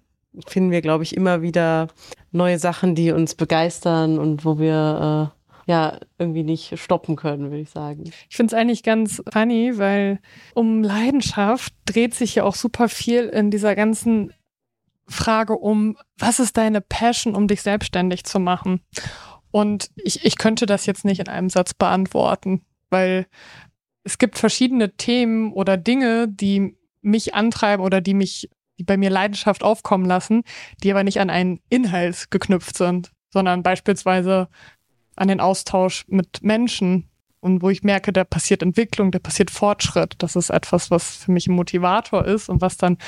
finden 0.47 0.71
wir, 0.71 0.83
glaube 0.83 1.05
ich, 1.05 1.17
immer 1.17 1.43
wieder 1.43 1.89
neue 2.33 2.59
Sachen, 2.59 2.95
die 2.95 3.13
uns 3.13 3.35
begeistern 3.35 4.19
und 4.19 4.45
wo 4.45 4.59
wir 4.59 5.33
äh, 5.33 5.71
ja 5.71 5.99
irgendwie 6.19 6.45
nicht 6.45 6.79
stoppen 6.79 7.17
können, 7.17 7.51
würde 7.51 7.61
ich 7.61 7.71
sagen. 7.71 8.05
Ich 8.29 8.37
finde 8.37 8.55
es 8.55 8.61
eigentlich 8.61 8.83
ganz 8.83 9.23
funny, 9.33 9.79
weil 9.79 10.21
um 10.55 10.83
Leidenschaft 10.83 11.73
dreht 11.87 12.15
sich 12.15 12.37
ja 12.37 12.45
auch 12.45 12.55
super 12.55 12.89
viel 12.89 13.25
in 13.25 13.51
dieser 13.51 13.75
ganzen 13.75 14.33
Frage 15.09 15.57
um, 15.57 15.97
was 16.19 16.41
ist 16.41 16.57
deine 16.57 16.81
Passion, 16.81 17.35
um 17.35 17.47
dich 17.47 17.63
selbstständig 17.63 18.25
zu 18.25 18.41
machen? 18.41 18.81
Und 19.51 19.91
ich, 19.97 20.25
ich 20.25 20.37
könnte 20.37 20.67
das 20.67 20.87
jetzt 20.87 21.05
nicht 21.05 21.21
in 21.21 21.29
einem 21.29 21.49
Satz 21.49 21.75
beantworten, 21.75 22.63
weil 22.91 23.27
es 24.05 24.19
gibt 24.19 24.39
verschiedene 24.39 24.97
Themen 24.97 25.53
oder 25.53 25.77
Dinge, 25.77 26.29
die 26.29 26.77
mich 27.03 27.35
antreiben 27.35 27.85
oder 27.85 28.01
die 28.01 28.15
mich 28.15 28.51
die 28.79 28.85
bei 28.85 28.97
mir 28.97 29.11
Leidenschaft 29.11 29.63
aufkommen 29.63 30.05
lassen, 30.05 30.43
die 30.83 30.91
aber 30.91 31.05
nicht 31.05 31.21
an 31.21 31.31
einen 31.31 31.61
Inhalt 31.69 32.31
geknüpft 32.31 32.77
sind, 32.77 33.11
sondern 33.31 33.63
beispielsweise 33.63 34.49
an 35.17 35.29
den 35.29 35.41
Austausch 35.41 36.05
mit 36.09 36.43
Menschen 36.43 37.09
und 37.41 37.63
wo 37.63 37.71
ich 37.71 37.83
merke, 37.83 38.13
da 38.13 38.25
passiert 38.25 38.63
Entwicklung, 38.63 39.11
da 39.11 39.19
passiert 39.19 39.51
Fortschritt. 39.51 40.15
Das 40.19 40.37
ist 40.37 40.51
etwas, 40.51 40.91
was 40.91 41.17
für 41.17 41.33
mich 41.33 41.47
ein 41.47 41.55
Motivator 41.55 42.25
ist 42.25 42.49
und 42.49 42.61
was 42.61 42.77
dann 42.77 42.99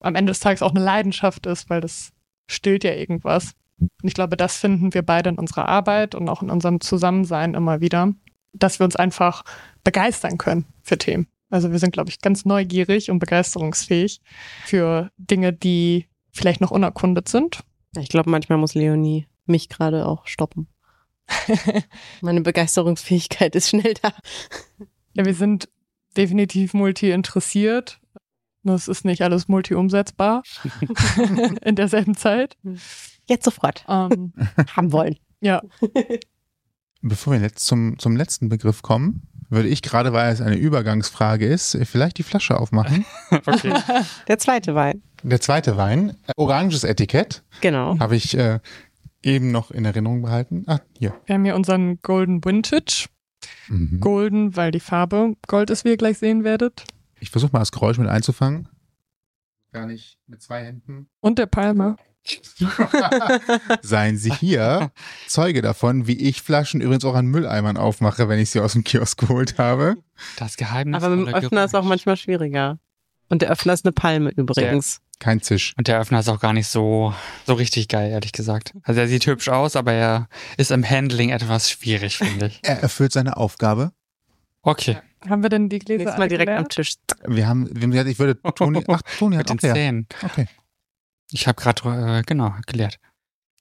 am 0.00 0.14
Ende 0.14 0.30
des 0.30 0.40
Tages 0.40 0.62
auch 0.62 0.70
eine 0.70 0.84
Leidenschaft 0.84 1.46
ist, 1.46 1.68
weil 1.68 1.80
das 1.80 2.10
stillt 2.46 2.84
ja 2.84 2.92
irgendwas. 2.92 3.52
Und 3.80 3.90
ich 4.02 4.14
glaube, 4.14 4.36
das 4.36 4.56
finden 4.56 4.94
wir 4.94 5.02
beide 5.02 5.30
in 5.30 5.38
unserer 5.38 5.68
Arbeit 5.68 6.14
und 6.14 6.28
auch 6.28 6.42
in 6.42 6.50
unserem 6.50 6.80
Zusammensein 6.80 7.54
immer 7.54 7.80
wieder, 7.80 8.12
dass 8.52 8.80
wir 8.80 8.84
uns 8.84 8.96
einfach 8.96 9.44
begeistern 9.84 10.38
können 10.38 10.66
für 10.82 10.98
Themen. 10.98 11.28
Also 11.50 11.70
wir 11.70 11.78
sind, 11.78 11.92
glaube 11.92 12.10
ich, 12.10 12.20
ganz 12.20 12.44
neugierig 12.44 13.10
und 13.10 13.20
begeisterungsfähig 13.20 14.20
für 14.64 15.10
Dinge, 15.16 15.52
die 15.52 16.06
vielleicht 16.32 16.60
noch 16.60 16.70
unerkundet 16.70 17.28
sind. 17.28 17.60
Ich 17.96 18.08
glaube, 18.08 18.30
manchmal 18.30 18.58
muss 18.58 18.74
Leonie 18.74 19.26
mich 19.46 19.68
gerade 19.68 20.06
auch 20.06 20.26
stoppen. 20.26 20.68
Meine 22.20 22.42
Begeisterungsfähigkeit 22.42 23.54
ist 23.54 23.70
schnell 23.70 23.94
da. 23.94 24.12
Ja, 25.14 25.24
wir 25.24 25.34
sind 25.34 25.68
definitiv 26.16 26.74
multi-interessiert. 26.74 28.00
Nur 28.07 28.07
es 28.74 28.88
ist 28.88 29.04
nicht 29.04 29.22
alles 29.22 29.48
multi-umsetzbar 29.48 30.42
in 31.64 31.76
derselben 31.76 32.16
Zeit. 32.16 32.56
Jetzt 33.26 33.44
sofort 33.44 33.84
Ähm, 33.88 34.32
haben 34.76 34.92
wollen. 34.92 35.16
ja, 35.40 35.62
Bevor 37.00 37.34
wir 37.34 37.40
jetzt 37.40 37.64
zum, 37.64 37.96
zum 37.98 38.16
letzten 38.16 38.48
Begriff 38.48 38.82
kommen, 38.82 39.22
würde 39.50 39.68
ich 39.68 39.82
gerade, 39.82 40.12
weil 40.12 40.32
es 40.32 40.40
eine 40.40 40.56
Übergangsfrage 40.56 41.46
ist, 41.46 41.78
vielleicht 41.84 42.18
die 42.18 42.22
Flasche 42.24 42.58
aufmachen. 42.58 43.04
Okay. 43.46 43.72
Der 44.26 44.38
zweite 44.38 44.74
Wein. 44.74 45.02
Der 45.22 45.40
zweite 45.40 45.76
Wein, 45.76 46.16
oranges 46.36 46.84
Etikett, 46.84 47.42
Genau. 47.60 47.98
habe 48.00 48.16
ich 48.16 48.36
äh, 48.36 48.58
eben 49.22 49.50
noch 49.52 49.70
in 49.70 49.84
Erinnerung 49.84 50.22
behalten. 50.22 50.64
Ah, 50.66 50.80
hier. 50.98 51.14
wir 51.26 51.34
haben 51.34 51.44
hier 51.44 51.54
unseren 51.56 51.98
Golden 52.02 52.44
Vintage. 52.44 53.06
Mhm. 53.68 54.00
Golden, 54.00 54.56
weil 54.56 54.70
die 54.72 54.80
Farbe 54.80 55.34
Gold 55.46 55.70
ist, 55.70 55.84
wie 55.84 55.90
ihr 55.90 55.96
gleich 55.96 56.18
sehen 56.18 56.42
werdet. 56.44 56.84
Ich 57.20 57.30
versuche 57.30 57.52
mal 57.52 57.60
das 57.60 57.72
Geräusch 57.72 57.98
mit 57.98 58.08
einzufangen. 58.08 58.68
Gar 59.72 59.86
nicht 59.86 60.18
mit 60.26 60.42
zwei 60.42 60.64
Händen. 60.64 61.08
Und 61.20 61.38
der 61.38 61.46
Palmer. 61.46 61.96
Seien 63.82 64.16
Sie 64.18 64.32
hier 64.32 64.90
Zeuge 65.28 65.62
davon, 65.62 66.06
wie 66.06 66.18
ich 66.18 66.42
Flaschen 66.42 66.80
übrigens 66.80 67.04
auch 67.04 67.14
an 67.14 67.26
Mülleimern 67.26 67.76
aufmache, 67.76 68.28
wenn 68.28 68.38
ich 68.38 68.50
sie 68.50 68.60
aus 68.60 68.72
dem 68.74 68.84
Kiosk 68.84 69.18
geholt 69.18 69.58
habe. 69.58 69.96
Das 70.36 70.56
Geheimnis. 70.56 71.02
Aber 71.02 71.16
mit 71.16 71.28
dem 71.28 71.34
Öffner 71.34 71.64
ist 71.64 71.74
auch 71.74 71.84
manchmal 71.84 72.16
schwieriger. 72.16 72.78
Und 73.28 73.42
der 73.42 73.50
Öffner 73.50 73.72
ist 73.72 73.84
eine 73.84 73.92
Palme 73.92 74.30
übrigens. 74.30 75.00
Kein 75.20 75.42
Zisch. 75.42 75.74
Und 75.76 75.88
der 75.88 76.00
Öffner 76.00 76.20
ist 76.20 76.28
auch 76.28 76.40
gar 76.40 76.52
nicht 76.52 76.68
so, 76.68 77.12
so 77.46 77.54
richtig 77.54 77.88
geil, 77.88 78.10
ehrlich 78.10 78.32
gesagt. 78.32 78.72
Also 78.84 79.00
er 79.00 79.08
sieht 79.08 79.26
hübsch 79.26 79.48
aus, 79.48 79.74
aber 79.74 79.92
er 79.92 80.28
ist 80.56 80.70
im 80.70 80.88
Handling 80.88 81.30
etwas 81.30 81.70
schwierig, 81.70 82.18
finde 82.18 82.46
ich. 82.46 82.60
Er 82.62 82.80
erfüllt 82.80 83.12
seine 83.12 83.36
Aufgabe. 83.36 83.92
Okay. 84.62 84.98
Haben 85.28 85.42
wir 85.42 85.50
denn 85.50 85.68
die 85.68 85.78
Gläser 85.78 85.98
Nächstes 86.04 86.18
Mal 86.18 86.28
direkt 86.28 86.50
am? 86.50 86.68
Tisch. 86.68 86.94
Wir 87.26 87.46
haben, 87.48 87.68
wir 87.74 87.82
haben 87.82 87.90
gesagt, 87.90 88.10
ich 88.10 88.18
würde 88.18 88.40
Toni, 88.54 88.84
ach, 88.88 89.02
Toni 89.18 89.36
hat 89.36 89.48
Mit 89.48 89.62
den. 89.62 89.74
Zähnen. 89.74 90.06
Okay. 90.22 90.46
Ich 91.30 91.46
habe 91.46 91.60
gerade, 91.60 92.18
äh, 92.18 92.22
genau, 92.24 92.54
gelehrt. 92.66 92.98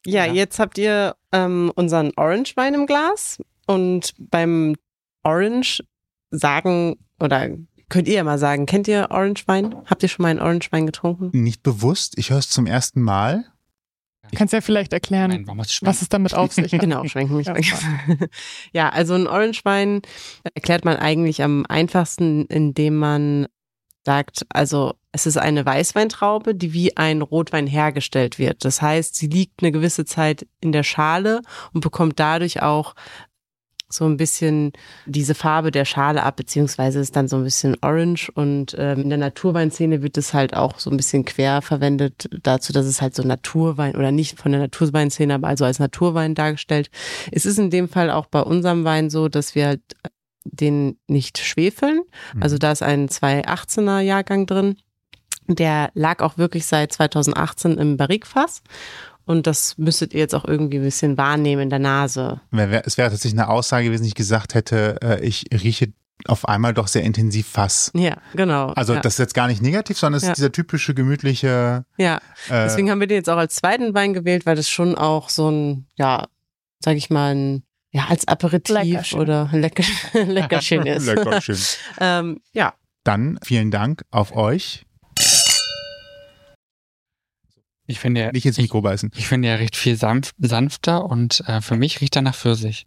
Ja, 0.05 0.26
Ja. 0.26 0.34
jetzt 0.34 0.60
habt 0.60 0.78
ihr 0.78 1.16
ähm, 1.32 1.72
unseren 1.76 2.12
Orange-Wein 2.16 2.74
im 2.74 2.86
Glas. 2.86 3.39
Und 3.66 4.14
beim 4.18 4.76
Orange 5.24 5.84
sagen, 6.32 6.95
oder 7.20 7.49
könnt 7.89 8.08
ihr 8.08 8.14
ja 8.16 8.24
mal 8.24 8.38
sagen, 8.38 8.66
kennt 8.66 8.88
ihr 8.88 9.08
Orange-Wein? 9.12 9.76
Habt 9.86 10.03
ihr 10.03 10.10
schon 10.10 10.24
mal 10.24 10.30
einen 10.30 10.39
Orange-Wein 10.39 10.86
getrunken? 10.86 11.30
Nicht 11.34 11.64
bewusst, 11.64 12.18
ich 12.18 12.30
höre 12.30 12.38
es 12.39 12.49
zum 12.49 12.66
ersten 12.68 13.01
Mal. 13.01 13.45
Kannst 14.36 14.53
ja 14.53 14.61
vielleicht 14.61 14.93
erklären, 14.93 15.32
Nein, 15.32 15.57
was 15.82 16.01
es 16.01 16.09
damit 16.09 16.34
auf 16.34 16.53
sich 16.53 16.73
hat. 16.73 16.82
Genau, 16.88 17.05
schwenken 17.05 17.38
mich 17.38 17.47
Ja, 18.73 18.89
also 18.89 19.13
ein 19.15 19.28
Orange-Wein 19.28 20.01
erklärt 20.53 20.86
man 20.86 20.97
eigentlich 20.97 21.43
am 21.43 21.65
einfachsten, 21.67 22.45
indem 22.45 22.97
man 22.97 23.47
sagt, 24.05 24.45
also 24.49 24.93
es 25.11 25.25
ist 25.25 25.38
eine 25.38 25.65
Weißweintraube, 25.65 26.55
die 26.55 26.71
wie 26.71 26.95
ein 26.95 27.21
Rotwein 27.21 27.67
hergestellt 27.67 28.39
wird. 28.39 28.63
Das 28.63 28.82
heißt, 28.82 29.15
sie 29.15 29.28
liegt 29.28 29.61
eine 29.61 29.71
gewisse 29.71 30.05
Zeit 30.05 30.47
in 30.61 30.71
der 30.71 30.84
Schale 30.84 31.41
und 31.73 31.82
bekommt 31.82 32.19
dadurch 32.19 32.61
auch 32.61 32.95
so 33.89 34.05
ein 34.05 34.17
bisschen 34.17 34.73
diese 35.05 35.33
Farbe 35.33 35.71
der 35.71 35.85
Schale 35.85 36.23
ab, 36.23 36.35
beziehungsweise 36.35 36.99
ist 36.99 37.15
dann 37.15 37.27
so 37.27 37.38
ein 37.38 37.43
bisschen 37.43 37.77
orange 37.81 38.29
und 38.33 38.75
ähm, 38.77 39.01
in 39.01 39.09
der 39.09 39.17
Naturweinszene 39.17 40.01
wird 40.01 40.17
es 40.17 40.33
halt 40.33 40.55
auch 40.55 40.79
so 40.79 40.89
ein 40.89 40.97
bisschen 40.97 41.23
quer 41.23 41.61
verwendet 41.61 42.27
dazu, 42.43 42.73
dass 42.73 42.85
es 42.85 43.01
halt 43.01 43.15
so 43.15 43.23
Naturwein 43.23 43.95
oder 43.95 44.11
nicht 44.11 44.39
von 44.39 44.51
der 44.51 44.59
Naturweinszene, 44.61 45.35
aber 45.35 45.47
also 45.47 45.63
als 45.63 45.79
Naturwein 45.79 46.35
dargestellt. 46.35 46.89
Es 47.31 47.45
ist 47.45 47.59
in 47.59 47.69
dem 47.69 47.88
Fall 47.88 48.11
auch 48.11 48.25
bei 48.25 48.41
unserem 48.41 48.83
Wein 48.83 49.09
so, 49.09 49.29
dass 49.29 49.55
wir 49.55 49.67
halt 49.67 49.81
den 50.43 50.97
nicht 51.07 51.38
schwefeln. 51.38 52.01
Also 52.39 52.57
da 52.57 52.71
ist 52.71 52.83
ein 52.83 53.07
2018er 53.07 53.99
Jahrgang 53.99 54.45
drin. 54.45 54.77
Der 55.47 55.91
lag 55.93 56.21
auch 56.21 56.38
wirklich 56.38 56.65
seit 56.65 56.91
2018 56.91 57.77
im 57.77 57.97
Barrikfass. 57.97 58.61
Und 59.28 59.45
das 59.45 59.78
müsstet 59.78 60.13
ihr 60.13 60.21
jetzt 60.21 60.34
auch 60.34 60.45
irgendwie 60.45 60.78
ein 60.78 60.84
bisschen 60.84 61.17
wahrnehmen 61.17 61.63
in 61.63 61.69
der 61.69 61.80
Nase. 61.80 62.39
Es 62.51 62.97
wäre 62.97 63.09
tatsächlich 63.11 63.34
eine 63.39 63.49
Aussage 63.49 63.86
gewesen, 63.86 64.03
die 64.03 64.07
ich 64.09 64.15
gesagt 64.15 64.55
hätte, 64.55 64.97
äh, 65.03 65.19
ich 65.23 65.45
rieche 65.51 65.91
auf 66.28 66.47
einmal 66.47 66.73
doch 66.73 66.88
sehr 66.88 67.03
intensiv 67.03 67.45
Fass. 67.47 67.91
Ja, 67.93 68.17
genau. 68.34 68.69
Also 68.69 68.93
ja. 68.93 69.01
das 69.01 69.13
ist 69.15 69.19
jetzt 69.19 69.34
gar 69.36 69.47
nicht 69.47 69.61
negativ, 69.61 69.97
sondern 69.99 70.17
es 70.17 70.23
Ja. 70.23 70.30
ist 70.32 70.38
dieser 70.38 70.51
typische 70.51 70.93
gemütliche. 70.93 71.86
ja. 71.97 72.15
Äh, 72.47 72.63
Deswegen 72.63 72.89
haben 72.89 72.99
wir 73.01 73.07
den 73.07 73.17
jetzt 73.17 73.30
auch 73.30 73.38
als 73.38 73.55
zweiten 73.55 73.93
Wein 73.93 74.13
gewählt, 74.13 74.45
weil 74.45 74.55
das 74.55 74.69
schon 74.69 74.95
auch 74.95 75.30
so 75.30 75.51
ein, 75.51 75.88
ja, 75.95 76.25
sag 76.80 76.95
ich 76.95 77.09
mal, 77.09 77.36
ein, 77.36 77.63
ja, 77.91 78.05
als 78.09 78.28
Aperitiv 78.28 78.73
Leckerchen. 78.75 79.19
oder 79.19 79.49
Lecker, 79.51 79.84
Leckerchen 80.25 80.86
ist. 80.88 81.05
Leckerchen. 81.05 81.57
ähm, 81.99 82.39
ja, 82.53 82.73
Dann 83.03 83.39
vielen 83.43 83.71
Dank 83.71 84.03
auf 84.09 84.36
euch. 84.36 84.86
Ich 87.88 87.99
finde, 87.99 88.21
er- 88.21 88.31
Nicht 88.33 88.45
ins 88.45 88.57
ich, 88.57 88.63
Mikro 88.63 88.81
beißen. 88.81 89.11
ich 89.15 89.27
finde, 89.27 89.47
er 89.47 89.59
riecht 89.59 89.75
viel 89.75 89.95
sanft, 89.95 90.35
sanfter 90.38 91.05
und 91.05 91.41
äh, 91.47 91.61
für 91.61 91.75
mich 91.77 92.01
riecht 92.01 92.15
er 92.15 92.21
nach 92.21 92.35
Pfirsich. 92.35 92.85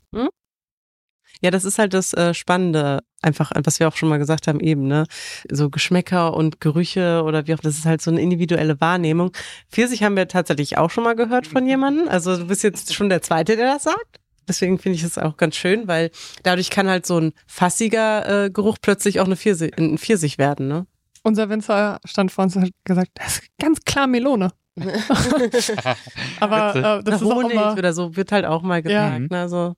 Ja, 1.43 1.51
das 1.51 1.65
ist 1.65 1.79
halt 1.79 1.95
das 1.95 2.13
äh, 2.13 2.35
Spannende, 2.35 3.01
einfach, 3.23 3.51
was 3.65 3.81
wir 3.81 3.89
auch 3.89 3.97
schon 3.97 4.11
mal 4.11 4.19
gesagt 4.19 4.47
haben 4.47 4.61
eben, 4.61 4.87
ne? 4.89 5.07
So 5.51 5.71
Geschmäcker 5.71 6.35
und 6.35 6.61
Gerüche 6.61 7.23
oder 7.25 7.47
wie 7.47 7.55
auch, 7.55 7.61
das 7.61 7.79
ist 7.79 7.87
halt 7.87 8.03
so 8.03 8.11
eine 8.11 8.21
individuelle 8.21 8.79
Wahrnehmung. 8.81 9.33
Pfirsich 9.71 10.03
haben 10.03 10.17
wir 10.17 10.29
tatsächlich 10.29 10.77
auch 10.77 10.91
schon 10.91 11.05
mal 11.05 11.17
gehört 11.17 11.47
von 11.47 11.67
jemandem. 11.67 12.09
Also 12.09 12.37
du 12.37 12.47
bist 12.47 12.63
jetzt 12.63 12.93
schon 12.93 13.09
der 13.09 13.23
Zweite, 13.23 13.57
der 13.57 13.73
das 13.75 13.85
sagt. 13.85 14.21
Deswegen 14.49 14.79
finde 14.79 14.97
ich 14.97 15.03
es 15.05 15.17
auch 15.17 15.37
ganz 15.39 15.57
schön, 15.57 15.89
weil 15.89 16.11
dadurch 16.43 16.69
kann 16.71 16.89
halt 16.91 17.07
so 17.07 17.19
ein 17.19 17.33
fassiger 17.47 18.45
äh, 18.47 18.51
Geruch 18.51 18.77
plötzlich 18.83 19.21
auch 19.21 19.27
eine 19.27 19.37
Pfirsich, 19.37 19.79
ein 19.79 19.97
Pfirsich 19.97 20.37
werden, 20.37 20.69
ne? 20.69 20.87
Unser 21.23 21.49
Winzer 21.49 22.01
stand 22.05 22.33
vor 22.33 22.45
uns 22.45 22.57
und 22.57 22.63
hat 22.65 22.71
gesagt, 22.85 23.11
das 23.15 23.39
ist 23.39 23.43
ganz 23.59 23.81
klar 23.85 24.07
Melone. 24.07 24.51
Aber 26.41 26.75
äh, 26.99 27.03
das 27.05 27.21
ist 27.23 27.27
auch 27.27 27.35
Honig 27.35 27.53
immer 27.53 27.73
oder 27.77 27.93
so 27.93 28.17
wird 28.17 28.33
halt 28.33 28.45
auch 28.45 28.63
mal 28.63 28.83
Ja. 28.87 29.09
gesagt, 29.19 29.31
ne? 29.31 29.49
So 29.49 29.75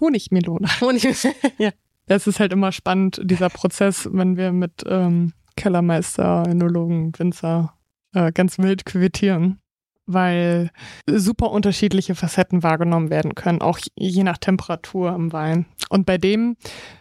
Honigmelone. 0.00 0.66
Honig. 0.80 1.06
ja. 1.58 1.70
Das 2.06 2.26
ist 2.26 2.40
halt 2.40 2.52
immer 2.52 2.72
spannend, 2.72 3.20
dieser 3.22 3.50
Prozess, 3.50 4.08
wenn 4.12 4.36
wir 4.36 4.50
mit 4.52 4.82
ähm, 4.86 5.32
Kellermeister, 5.56 6.44
Enologen, 6.48 7.12
Winzer 7.16 7.74
äh, 8.14 8.32
ganz 8.32 8.58
wild 8.58 8.84
quittieren, 8.84 9.60
weil 10.06 10.70
super 11.06 11.52
unterschiedliche 11.52 12.16
Facetten 12.16 12.62
wahrgenommen 12.64 13.10
werden 13.10 13.36
können, 13.36 13.60
auch 13.60 13.78
je 13.94 14.24
nach 14.24 14.38
Temperatur 14.38 15.14
im 15.14 15.32
Wein. 15.32 15.66
Und 15.88 16.06
bei 16.06 16.18
dem 16.18 16.56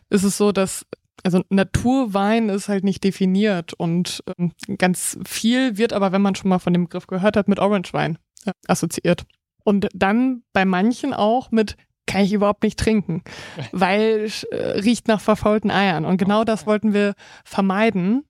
ist 0.09 0.23
es 0.23 0.37
so, 0.37 0.51
dass 0.51 0.85
also 1.23 1.43
Naturwein 1.49 2.49
ist 2.49 2.69
halt 2.69 2.83
nicht 2.83 3.03
definiert 3.03 3.73
und 3.73 4.23
ähm, 4.37 4.51
ganz 4.77 5.17
viel 5.25 5.77
wird 5.77 5.93
aber, 5.93 6.11
wenn 6.11 6.21
man 6.21 6.35
schon 6.35 6.49
mal 6.49 6.59
von 6.59 6.73
dem 6.73 6.85
Begriff 6.85 7.07
gehört 7.07 7.35
hat, 7.37 7.47
mit 7.47 7.59
Orangewein 7.59 8.17
äh, 8.45 8.51
assoziiert. 8.67 9.25
Und 9.63 9.87
dann 9.93 10.43
bei 10.53 10.65
manchen 10.65 11.13
auch 11.13 11.51
mit 11.51 11.75
kann 12.05 12.21
ich 12.21 12.33
überhaupt 12.33 12.63
nicht 12.63 12.79
trinken, 12.79 13.23
weil 13.71 14.29
äh, 14.51 14.55
riecht 14.79 15.07
nach 15.07 15.21
verfaulten 15.21 15.71
Eiern. 15.71 16.05
Und 16.05 16.17
genau 16.17 16.43
das 16.43 16.65
wollten 16.65 16.93
wir 16.93 17.13
vermeiden 17.43 18.23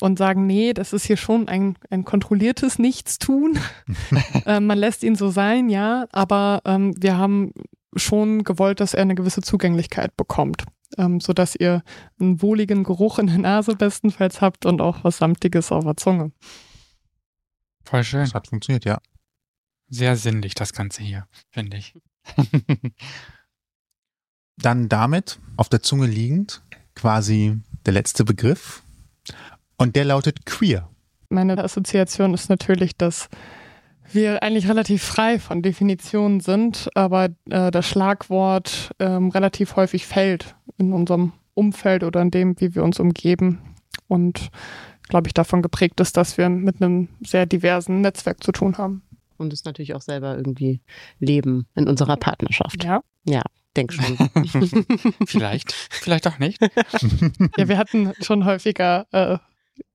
und 0.00 0.18
sagen, 0.18 0.46
nee, 0.46 0.72
das 0.74 0.92
ist 0.92 1.06
hier 1.06 1.16
schon 1.16 1.48
ein, 1.48 1.76
ein 1.90 2.04
kontrolliertes 2.04 2.78
Nichtstun. 2.78 3.58
äh, 4.46 4.60
man 4.60 4.78
lässt 4.78 5.02
ihn 5.02 5.16
so 5.16 5.30
sein, 5.30 5.68
ja, 5.68 6.06
aber 6.12 6.60
ähm, 6.64 6.94
wir 7.00 7.16
haben 7.16 7.52
schon 7.96 8.44
gewollt, 8.44 8.80
dass 8.80 8.94
er 8.94 9.02
eine 9.02 9.14
gewisse 9.14 9.42
Zugänglichkeit 9.42 10.16
bekommt, 10.16 10.64
ähm, 10.98 11.20
sodass 11.20 11.56
ihr 11.56 11.82
einen 12.20 12.42
wohligen 12.42 12.84
Geruch 12.84 13.18
in 13.18 13.26
der 13.26 13.38
Nase 13.38 13.76
bestenfalls 13.76 14.40
habt 14.40 14.66
und 14.66 14.80
auch 14.80 15.04
was 15.04 15.18
Samtiges 15.18 15.72
auf 15.72 15.84
der 15.84 15.96
Zunge. 15.96 16.32
Voll 17.84 18.04
schön. 18.04 18.20
Das 18.20 18.34
hat 18.34 18.48
funktioniert, 18.48 18.84
ja. 18.84 18.98
Sehr 19.88 20.16
sinnlich, 20.16 20.54
das 20.54 20.72
Ganze 20.72 21.02
hier, 21.02 21.26
finde 21.50 21.76
ich. 21.76 21.94
Dann 24.56 24.88
damit 24.88 25.38
auf 25.56 25.68
der 25.68 25.82
Zunge 25.82 26.06
liegend 26.06 26.62
quasi 26.94 27.58
der 27.84 27.92
letzte 27.92 28.24
Begriff. 28.24 28.82
Und 29.76 29.96
der 29.96 30.04
lautet 30.04 30.46
queer. 30.46 30.88
meine 31.28 31.62
Assoziation 31.62 32.34
ist 32.34 32.48
natürlich, 32.48 32.96
dass 32.96 33.28
wir 34.14 34.42
eigentlich 34.42 34.68
relativ 34.68 35.02
frei 35.02 35.38
von 35.38 35.62
Definitionen 35.62 36.40
sind, 36.40 36.88
aber 36.94 37.30
äh, 37.50 37.70
das 37.70 37.86
Schlagwort 37.88 38.90
ähm, 38.98 39.30
relativ 39.30 39.76
häufig 39.76 40.06
fällt 40.06 40.54
in 40.78 40.92
unserem 40.92 41.32
Umfeld 41.54 42.04
oder 42.04 42.20
in 42.22 42.30
dem, 42.30 42.60
wie 42.60 42.74
wir 42.74 42.82
uns 42.82 42.98
umgeben. 43.00 43.60
Und 44.08 44.50
glaube 45.08 45.28
ich, 45.28 45.34
davon 45.34 45.62
geprägt 45.62 46.00
ist, 46.00 46.16
dass 46.16 46.38
wir 46.38 46.48
mit 46.48 46.80
einem 46.82 47.08
sehr 47.20 47.46
diversen 47.46 48.00
Netzwerk 48.00 48.42
zu 48.42 48.52
tun 48.52 48.78
haben. 48.78 49.02
Und 49.36 49.52
es 49.52 49.64
natürlich 49.64 49.94
auch 49.94 50.00
selber 50.00 50.36
irgendwie 50.36 50.80
leben 51.18 51.66
in 51.74 51.88
unserer 51.88 52.16
Partnerschaft. 52.16 52.84
Ja. 52.84 53.02
Ja, 53.24 53.42
denk 53.76 53.92
schon. 53.92 54.16
vielleicht, 55.26 55.72
vielleicht 55.72 56.26
auch 56.26 56.38
nicht. 56.38 56.60
Ja, 57.56 57.68
wir 57.68 57.78
hatten 57.78 58.12
schon 58.20 58.44
häufiger 58.44 59.06
äh, 59.12 59.38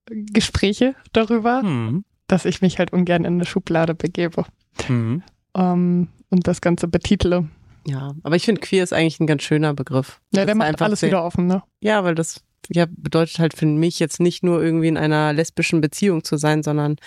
Gespräche 0.09 0.95
darüber, 1.13 1.61
Hm. 1.61 2.05
Dass 2.28 2.45
ich 2.45 2.61
mich 2.61 2.80
halt 2.80 2.93
ungern 2.93 3.25
in 3.25 3.34
eine 3.36 3.45
Schublade 3.45 3.95
begebe 3.95 4.45
Hm. 4.86 5.23
ähm, 5.55 6.07
und 6.30 6.47
das 6.47 6.61
Ganze 6.61 6.88
betitele. 6.88 7.47
ja, 7.88 8.13
aber 8.23 8.36
ich 8.36 8.45
finde 8.45 8.61
queer 8.61 8.84
ist 8.84 8.93
eigentlich 8.93 9.19
ein 9.19 9.28
ganz 9.28 9.43
schöner 9.43 9.73
Begriff. 9.73 10.19
Ja, 10.34 10.41
Das 10.41 10.45
der 10.47 10.55
macht 10.55 10.67
einfach 10.67 10.86
alles 10.88 10.99
sehr- 10.99 11.09
wieder 11.09 11.23
offen, 11.23 11.47
ne? 11.47 11.63
Ja, 11.82 12.03
weil 12.03 12.15
das 12.15 12.43
ja, 12.69 12.86
bedeutet 12.89 13.39
halt 13.39 13.55
für 13.55 13.65
mich 13.65 13.97
jetzt 13.97 14.19
nicht 14.19 14.43
nur 14.43 14.61
irgendwie 14.61 14.89
in 14.89 14.97
einer 14.97 15.32
lesbischen 15.32 15.80
Beziehung 15.80 16.25
zu 16.25 16.36
sein, 16.36 16.63
sondern 16.63 16.97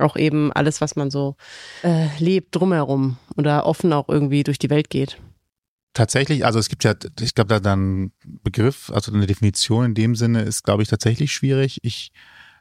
auch 0.00 0.16
eben 0.16 0.52
alles, 0.52 0.80
was 0.80 0.96
man 0.96 1.10
so 1.12 1.36
äh, 1.84 2.08
lebt 2.18 2.56
drumherum 2.56 3.16
oder 3.36 3.64
offen 3.64 3.92
auch 3.92 4.08
irgendwie 4.08 4.42
durch 4.42 4.58
die 4.58 4.70
Welt 4.70 4.90
geht. 4.90 5.18
Tatsächlich, 5.92 6.44
also 6.44 6.58
es 6.58 6.68
gibt 6.68 6.82
ja, 6.82 6.94
ich 7.20 7.36
glaube, 7.36 7.46
da 7.48 7.60
dann 7.60 8.10
Begriff, 8.24 8.90
also 8.92 9.12
eine 9.12 9.26
Definition 9.28 9.84
in 9.84 9.94
dem 9.94 10.16
Sinne 10.16 10.42
ist, 10.42 10.64
glaube 10.64 10.82
ich, 10.82 10.88
tatsächlich 10.88 11.30
schwierig. 11.30 11.78
Ich 11.82 12.10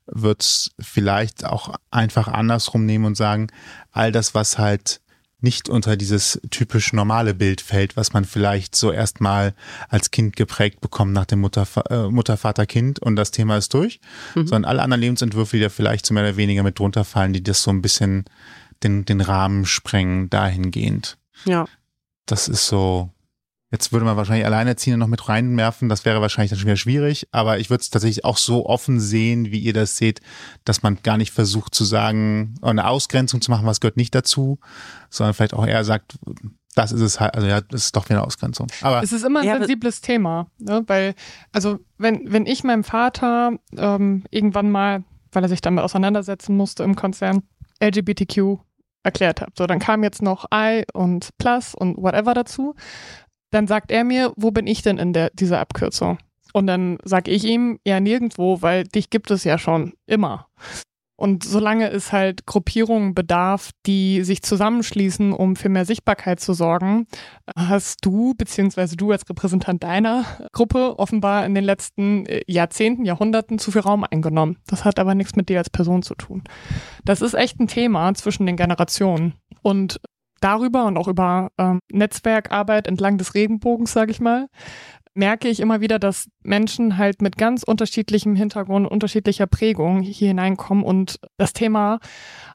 würde 0.06 0.40
es 0.40 0.72
vielleicht 0.80 1.46
auch 1.46 1.76
einfach 1.92 2.28
andersrum 2.28 2.86
nehmen 2.86 3.06
und 3.06 3.16
sagen, 3.16 3.48
all 3.92 4.12
das, 4.12 4.34
was 4.36 4.58
halt 4.58 5.00
nicht 5.40 5.68
unter 5.68 5.98
dieses 5.98 6.40
typisch 6.52 6.94
normale 6.94 7.34
Bild 7.34 7.60
fällt, 7.60 7.98
was 7.98 8.14
man 8.14 8.24
vielleicht 8.24 8.78
so 8.78 8.94
erstmal 8.94 9.54
als 9.90 10.10
Kind 10.10 10.38
geprägt 10.38 10.80
bekommt 10.80 11.12
nach 11.12 11.26
dem 11.26 11.42
Mutter, 11.42 11.68
äh, 11.90 12.10
Mutter 12.10 12.38
Vater, 12.38 12.66
Kind 12.66 13.00
und 13.00 13.18
das 13.18 13.32
Thema 13.32 13.58
ist 13.58 13.74
durch, 13.74 14.00
Mhm. 14.36 14.48
sondern 14.48 14.66
alle 14.66 14.82
anderen 14.82 15.02
Lebensentwürfe, 15.02 15.58
die 15.58 15.64
da 15.64 15.70
vielleicht 15.70 16.06
so 16.06 16.14
mehr 16.14 16.24
oder 16.24 16.38
weniger 16.38 16.64
mit 16.64 16.80
drunter 16.80 17.04
fallen, 17.04 17.34
die 17.34 17.44
das 17.44 17.62
so 17.62 17.72
ein 17.72 17.82
bisschen 17.82 18.24
den, 18.84 19.04
den 19.04 19.20
Rahmen 19.20 19.66
sprengen, 19.66 20.30
dahingehend. 20.30 21.18
Ja. 21.44 21.66
Das 22.26 22.48
ist 22.48 22.68
so, 22.68 23.12
jetzt 23.74 23.92
würde 23.92 24.06
man 24.06 24.16
wahrscheinlich 24.16 24.46
Alleinerziehende 24.46 25.00
noch 25.00 25.08
mit 25.08 25.28
reinwerfen, 25.28 25.90
das 25.90 26.06
wäre 26.06 26.22
wahrscheinlich 26.22 26.52
dann 26.52 26.60
schon 26.60 26.68
wieder 26.68 26.78
schwierig, 26.78 27.28
aber 27.32 27.58
ich 27.58 27.72
würde 27.72 27.82
es 27.82 27.90
tatsächlich 27.90 28.24
auch 28.24 28.38
so 28.38 28.68
offen 28.68 29.00
sehen, 29.00 29.52
wie 29.52 29.58
ihr 29.58 29.74
das 29.74 29.98
seht, 29.98 30.22
dass 30.64 30.84
man 30.84 31.00
gar 31.02 31.18
nicht 31.18 31.32
versucht 31.32 31.74
zu 31.74 31.84
sagen, 31.84 32.54
eine 32.62 32.88
Ausgrenzung 32.88 33.42
zu 33.42 33.50
machen, 33.50 33.66
was 33.66 33.80
gehört 33.80 33.98
nicht 33.98 34.14
dazu, 34.14 34.60
sondern 35.10 35.34
vielleicht 35.34 35.56
auch 35.56 35.66
eher 35.66 35.84
sagt, 35.84 36.20
das 36.76 36.92
ist 36.92 37.02
es 37.02 37.20
halt, 37.20 37.34
also 37.34 37.48
ja, 37.48 37.62
das 37.62 37.86
ist 37.86 37.96
doch 37.96 38.06
wieder 38.06 38.20
eine 38.20 38.28
Ausgrenzung. 38.28 38.68
Aber 38.82 39.02
Es 39.02 39.12
ist 39.12 39.26
immer 39.26 39.40
ein 39.40 39.48
Ja, 39.48 39.58
sensibles 39.58 40.02
Thema, 40.02 40.48
ne? 40.60 40.84
weil, 40.86 41.16
also 41.52 41.80
wenn, 41.98 42.32
wenn 42.32 42.46
ich 42.46 42.64
meinem 42.64 42.84
Vater 42.84 43.54
ähm, 43.76 44.24
irgendwann 44.30 44.70
mal, 44.70 45.04
weil 45.32 45.44
er 45.44 45.50
sich 45.50 45.62
damit 45.62 45.84
auseinandersetzen 45.84 46.56
musste 46.56 46.84
im 46.84 46.96
Konzern, 46.96 47.42
LGBTQ 47.84 48.60
erklärt 49.02 49.42
habe, 49.42 49.52
so 49.58 49.66
dann 49.66 49.80
kam 49.80 50.04
jetzt 50.04 50.22
noch 50.22 50.46
I 50.54 50.84
und 50.94 51.30
Plus 51.40 51.74
und 51.74 51.98
whatever 51.98 52.36
dazu, 52.36 52.76
dann 53.54 53.68
sagt 53.68 53.92
er 53.92 54.04
mir, 54.04 54.34
wo 54.36 54.52
bin 54.52 54.68
ich 54.68 54.82
denn 54.82 54.98
in 54.98 55.14
der, 55.14 55.30
dieser 55.32 55.60
Abkürzung? 55.60 56.18
Und 56.54 56.68
dann 56.68 56.98
sage 57.04 57.32
ich 57.32 57.44
ihm, 57.46 57.80
ja 57.86 58.00
nirgendwo, 58.00 58.62
weil 58.62 58.84
dich 58.84 59.10
gibt 59.10 59.32
es 59.32 59.44
ja 59.44 59.58
schon 59.58 59.94
immer. 60.06 60.48
Und 61.16 61.44
solange 61.44 61.90
es 61.90 62.12
halt 62.12 62.46
Gruppierungen 62.46 63.14
bedarf, 63.14 63.70
die 63.86 64.24
sich 64.24 64.42
zusammenschließen, 64.42 65.32
um 65.32 65.56
für 65.56 65.70
mehr 65.70 65.86
Sichtbarkeit 65.86 66.40
zu 66.40 66.54
sorgen, 66.54 67.08
hast 67.56 68.04
du, 68.04 68.34
beziehungsweise 68.36 68.98
du 68.98 69.12
als 69.12 69.30
Repräsentant 69.30 69.84
deiner 69.84 70.26
Gruppe, 70.52 70.98
offenbar 70.98 71.46
in 71.46 71.54
den 71.54 71.64
letzten 71.64 72.26
äh, 72.26 72.42
Jahrzehnten, 72.48 73.06
Jahrhunderten 73.06 73.60
zu 73.60 73.72
viel 73.72 73.82
Raum 73.82 74.04
eingenommen. 74.04 74.58
Das 74.68 74.86
hat 74.86 75.00
aber 75.00 75.14
nichts 75.16 75.36
mit 75.36 75.50
dir 75.50 75.60
als 75.60 75.70
Person 75.70 76.02
zu 76.02 76.16
tun. 76.16 76.44
Das 77.06 77.22
ist 77.22 77.36
echt 77.36 77.60
ein 77.60 77.68
Thema 77.68 78.14
zwischen 78.16 78.46
den 78.46 78.58
Generationen. 78.58 79.34
Und 79.62 80.02
darüber 80.44 80.86
und 80.86 80.98
auch 80.98 81.08
über 81.08 81.52
ähm, 81.58 81.80
Netzwerkarbeit 81.92 82.88
entlang 82.88 83.18
des 83.18 83.34
Regenbogens, 83.34 83.94
sage 83.94 84.12
ich 84.12 84.20
mal, 84.20 84.48
merke 85.16 85.48
ich 85.48 85.60
immer 85.60 85.82
wieder, 85.82 86.00
dass 86.00 86.28
Menschen 86.44 86.98
halt 86.98 87.22
mit 87.22 87.38
ganz 87.38 87.64
unterschiedlichem 87.64 88.36
Hintergrund, 88.36 88.90
unterschiedlicher 88.90 89.48
Prägung 89.48 90.02
hier 90.02 90.30
hineinkommen 90.30 90.84
und 90.84 91.20
das 91.38 91.54
Thema 91.54 92.00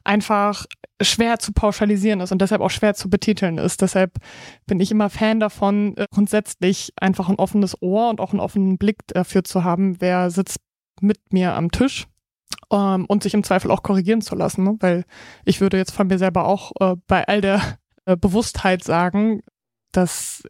einfach 0.03 0.65
schwer 1.01 1.39
zu 1.39 1.53
pauschalisieren 1.53 2.19
ist 2.19 2.31
und 2.31 2.41
deshalb 2.41 2.61
auch 2.61 2.69
schwer 2.69 2.93
zu 2.93 3.09
betiteln 3.09 3.57
ist. 3.57 3.81
Deshalb 3.81 4.17
bin 4.65 4.79
ich 4.79 4.91
immer 4.91 5.09
Fan 5.09 5.39
davon, 5.39 5.95
äh, 5.95 6.05
grundsätzlich 6.11 6.91
einfach 6.99 7.29
ein 7.29 7.39
offenes 7.39 7.81
Ohr 7.81 8.09
und 8.09 8.19
auch 8.19 8.31
einen 8.31 8.41
offenen 8.41 8.77
Blick 8.77 8.97
dafür 9.07 9.43
zu 9.43 9.63
haben, 9.63 10.01
wer 10.01 10.29
sitzt 10.29 10.59
mit 11.01 11.31
mir 11.31 11.53
am 11.53 11.71
Tisch 11.71 12.07
ähm, 12.71 13.05
und 13.05 13.23
sich 13.23 13.33
im 13.33 13.43
Zweifel 13.43 13.71
auch 13.71 13.83
korrigieren 13.83 14.21
zu 14.21 14.35
lassen, 14.35 14.63
ne? 14.63 14.75
weil 14.79 15.05
ich 15.45 15.61
würde 15.61 15.77
jetzt 15.77 15.91
von 15.91 16.07
mir 16.07 16.17
selber 16.17 16.45
auch 16.45 16.71
äh, 16.81 16.95
bei 17.07 17.25
all 17.27 17.39
der 17.39 17.78
Bewusstheit 18.17 18.83
sagen, 18.83 19.41
dass 19.91 20.43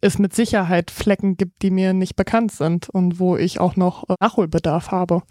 es 0.00 0.18
mit 0.18 0.34
Sicherheit 0.34 0.90
Flecken 0.90 1.36
gibt, 1.36 1.62
die 1.62 1.70
mir 1.70 1.92
nicht 1.92 2.16
bekannt 2.16 2.52
sind 2.52 2.88
und 2.88 3.18
wo 3.18 3.36
ich 3.36 3.60
auch 3.60 3.76
noch 3.76 4.08
äh, 4.08 4.14
Nachholbedarf 4.20 4.90
habe. 4.90 5.22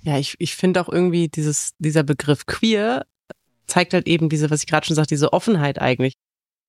Ja, 0.00 0.18
ich, 0.18 0.36
ich 0.38 0.54
finde 0.54 0.80
auch 0.80 0.88
irgendwie 0.88 1.28
dieses, 1.28 1.72
dieser 1.78 2.04
Begriff 2.04 2.46
queer 2.46 3.04
zeigt 3.66 3.94
halt 3.94 4.06
eben 4.06 4.28
diese, 4.28 4.50
was 4.50 4.60
ich 4.60 4.66
gerade 4.66 4.86
schon 4.86 4.96
sagte, 4.96 5.14
diese 5.14 5.32
Offenheit 5.32 5.80
eigentlich. 5.80 6.14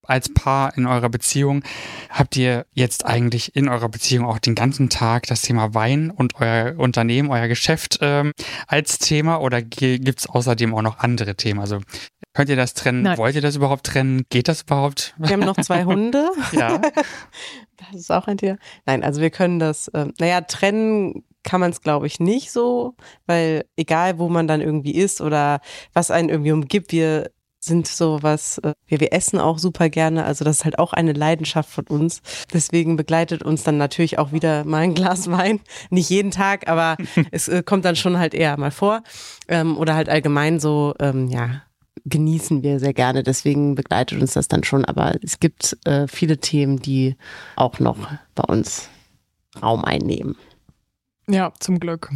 als 0.03 0.33
Paar 0.33 0.77
in 0.77 0.87
eurer 0.87 1.09
Beziehung, 1.09 1.63
habt 2.09 2.37
ihr 2.37 2.65
jetzt 2.71 3.05
eigentlich 3.05 3.55
in 3.55 3.67
eurer 3.67 3.89
Beziehung 3.89 4.25
auch 4.25 4.39
den 4.39 4.55
ganzen 4.55 4.89
Tag 4.89 5.27
das 5.27 5.41
Thema 5.41 5.73
Wein 5.73 6.11
und 6.11 6.35
euer 6.35 6.79
Unternehmen, 6.79 7.29
euer 7.29 7.47
Geschäft 7.47 7.99
ähm, 8.01 8.31
als 8.67 8.99
Thema 8.99 9.41
oder 9.41 9.61
gibt 9.61 10.19
es 10.19 10.27
außerdem 10.27 10.73
auch 10.73 10.81
noch 10.81 10.99
andere 10.99 11.35
Themen? 11.35 11.59
Also 11.59 11.81
könnt 12.37 12.51
ihr 12.51 12.55
das 12.55 12.75
trennen? 12.75 13.01
Nein. 13.01 13.17
Wollt 13.17 13.33
ihr 13.33 13.41
das 13.41 13.55
überhaupt 13.55 13.87
trennen? 13.87 14.21
Geht 14.29 14.47
das 14.47 14.61
überhaupt? 14.61 15.15
Wir 15.17 15.31
haben 15.31 15.39
noch 15.39 15.57
zwei 15.59 15.85
Hunde. 15.85 16.29
Ja. 16.51 16.79
Das 17.91 18.01
ist 18.01 18.11
auch 18.11 18.25
ein 18.25 18.39
Thema. 18.39 18.57
Nein, 18.87 19.03
also 19.03 19.21
wir 19.21 19.29
können 19.29 19.59
das, 19.59 19.91
ähm, 19.93 20.11
naja, 20.19 20.41
trennen 20.41 21.23
kann 21.43 21.61
man 21.61 21.69
es, 21.69 21.81
glaube 21.81 22.07
ich, 22.07 22.19
nicht 22.19 22.51
so, 22.51 22.95
weil 23.27 23.65
egal, 23.75 24.17
wo 24.17 24.29
man 24.29 24.47
dann 24.47 24.61
irgendwie 24.61 24.95
ist 24.95 25.21
oder 25.21 25.61
was 25.93 26.09
einen 26.09 26.29
irgendwie 26.29 26.51
umgibt, 26.53 26.91
wir 26.91 27.29
sind 27.59 27.87
so 27.87 28.17
was, 28.23 28.57
äh, 28.59 28.73
wir, 28.87 28.99
wir 28.99 29.13
essen 29.13 29.39
auch 29.39 29.59
super 29.59 29.89
gerne, 29.89 30.25
also 30.25 30.43
das 30.43 30.57
ist 30.57 30.65
halt 30.65 30.79
auch 30.79 30.93
eine 30.93 31.13
Leidenschaft 31.13 31.69
von 31.69 31.85
uns. 31.85 32.21
Deswegen 32.51 32.95
begleitet 32.97 33.43
uns 33.43 33.63
dann 33.63 33.77
natürlich 33.77 34.17
auch 34.17 34.31
wieder 34.31 34.63
mal 34.63 34.79
ein 34.79 34.95
Glas 34.95 35.29
Wein. 35.31 35.59
Nicht 35.91 36.09
jeden 36.09 36.31
Tag, 36.31 36.67
aber 36.67 36.97
es 37.29 37.47
äh, 37.47 37.61
kommt 37.61 37.85
dann 37.85 37.95
schon 37.95 38.17
halt 38.17 38.33
eher 38.33 38.57
mal 38.57 38.71
vor. 38.71 39.03
Ähm, 39.47 39.77
oder 39.77 39.93
halt 39.93 40.09
allgemein 40.09 40.59
so, 40.59 40.95
ähm, 40.99 41.27
ja, 41.27 41.61
genießen 42.05 42.63
wir 42.63 42.79
sehr 42.79 42.93
gerne. 42.93 43.23
Deswegen 43.23 43.75
begleitet 43.75 44.21
uns 44.21 44.33
das 44.33 44.47
dann 44.47 44.63
schon. 44.63 44.85
Aber 44.85 45.15
es 45.21 45.39
gibt 45.39 45.77
äh, 45.85 46.07
viele 46.07 46.37
Themen, 46.37 46.79
die 46.79 47.15
auch 47.55 47.79
noch 47.79 47.97
bei 48.35 48.43
uns 48.43 48.89
Raum 49.61 49.83
einnehmen. 49.83 50.35
Ja, 51.27 51.51
zum 51.59 51.79
Glück. 51.79 52.09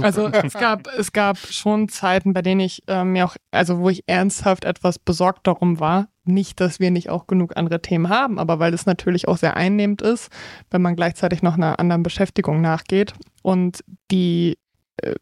Also 0.00 0.28
es 0.28 0.52
gab, 0.52 0.86
es 0.96 1.12
gab 1.12 1.38
schon 1.38 1.88
Zeiten, 1.88 2.32
bei 2.32 2.42
denen 2.42 2.60
ich 2.60 2.82
äh, 2.86 3.04
mir 3.04 3.26
auch, 3.26 3.36
also 3.50 3.80
wo 3.80 3.88
ich 3.88 4.04
ernsthaft 4.06 4.64
etwas 4.64 4.98
besorgt 4.98 5.46
darum 5.46 5.80
war, 5.80 6.08
nicht, 6.24 6.60
dass 6.60 6.78
wir 6.78 6.92
nicht 6.92 7.10
auch 7.10 7.26
genug 7.26 7.56
andere 7.56 7.82
Themen 7.82 8.08
haben, 8.08 8.38
aber 8.38 8.60
weil 8.60 8.74
es 8.74 8.86
natürlich 8.86 9.26
auch 9.26 9.38
sehr 9.38 9.56
einnehmend 9.56 10.00
ist, 10.00 10.30
wenn 10.70 10.82
man 10.82 10.94
gleichzeitig 10.94 11.42
noch 11.42 11.54
einer 11.54 11.80
anderen 11.80 12.04
Beschäftigung 12.04 12.60
nachgeht 12.60 13.12
und 13.42 13.82
die 14.12 14.56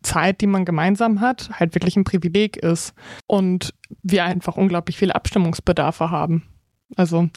Zeit, 0.03 0.41
die 0.41 0.47
man 0.47 0.65
gemeinsam 0.65 1.21
hat, 1.21 1.51
halt 1.59 1.75
wirklich 1.75 1.97
ein 1.97 2.05
Privileg 2.05 2.57
ist 2.57 2.95
und 3.27 3.75
wir 4.03 4.25
einfach 4.25 4.57
unglaublich 4.57 4.97
viele 4.97 5.15
Abstimmungsbedarfe 5.15 6.11
haben. 6.11 6.45
Also 6.97 7.29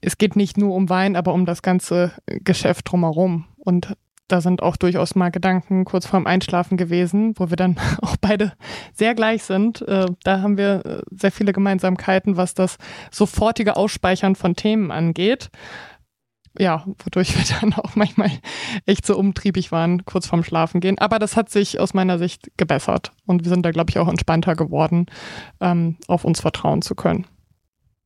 es 0.00 0.18
geht 0.18 0.36
nicht 0.36 0.58
nur 0.58 0.74
um 0.74 0.88
Wein, 0.88 1.16
aber 1.16 1.32
um 1.32 1.46
das 1.46 1.62
ganze 1.62 2.12
Geschäft 2.26 2.90
drumherum 2.90 3.46
und 3.56 3.96
da 4.28 4.40
sind 4.40 4.60
auch 4.60 4.76
durchaus 4.76 5.14
mal 5.14 5.30
Gedanken 5.30 5.84
kurz 5.84 6.06
vorm 6.06 6.26
Einschlafen 6.26 6.76
gewesen, 6.76 7.34
wo 7.36 7.48
wir 7.48 7.56
dann 7.56 7.76
auch 8.02 8.16
beide 8.16 8.52
sehr 8.92 9.14
gleich 9.14 9.44
sind. 9.44 9.82
Äh, 9.82 10.06
da 10.24 10.40
haben 10.40 10.58
wir 10.58 10.84
äh, 10.84 11.02
sehr 11.12 11.30
viele 11.30 11.52
Gemeinsamkeiten, 11.52 12.36
was 12.36 12.54
das 12.54 12.76
sofortige 13.10 13.76
Ausspeichern 13.76 14.34
von 14.34 14.56
Themen 14.56 14.90
angeht. 14.90 15.50
Ja, 16.58 16.84
wodurch 17.04 17.36
wir 17.36 17.44
dann 17.60 17.74
auch 17.74 17.96
manchmal 17.96 18.30
echt 18.86 19.06
so 19.06 19.16
umtriebig 19.16 19.72
waren, 19.72 20.04
kurz 20.04 20.26
vorm 20.26 20.44
Schlafen 20.44 20.80
gehen. 20.80 20.98
Aber 20.98 21.18
das 21.18 21.36
hat 21.36 21.50
sich 21.50 21.80
aus 21.80 21.94
meiner 21.94 22.18
Sicht 22.18 22.50
gebessert. 22.56 23.12
Und 23.26 23.44
wir 23.44 23.48
sind 23.48 23.64
da, 23.64 23.70
glaube 23.70 23.90
ich, 23.90 23.98
auch 23.98 24.08
entspannter 24.08 24.56
geworden, 24.56 25.06
ähm, 25.60 25.96
auf 26.06 26.24
uns 26.24 26.40
vertrauen 26.40 26.82
zu 26.82 26.94
können. 26.94 27.26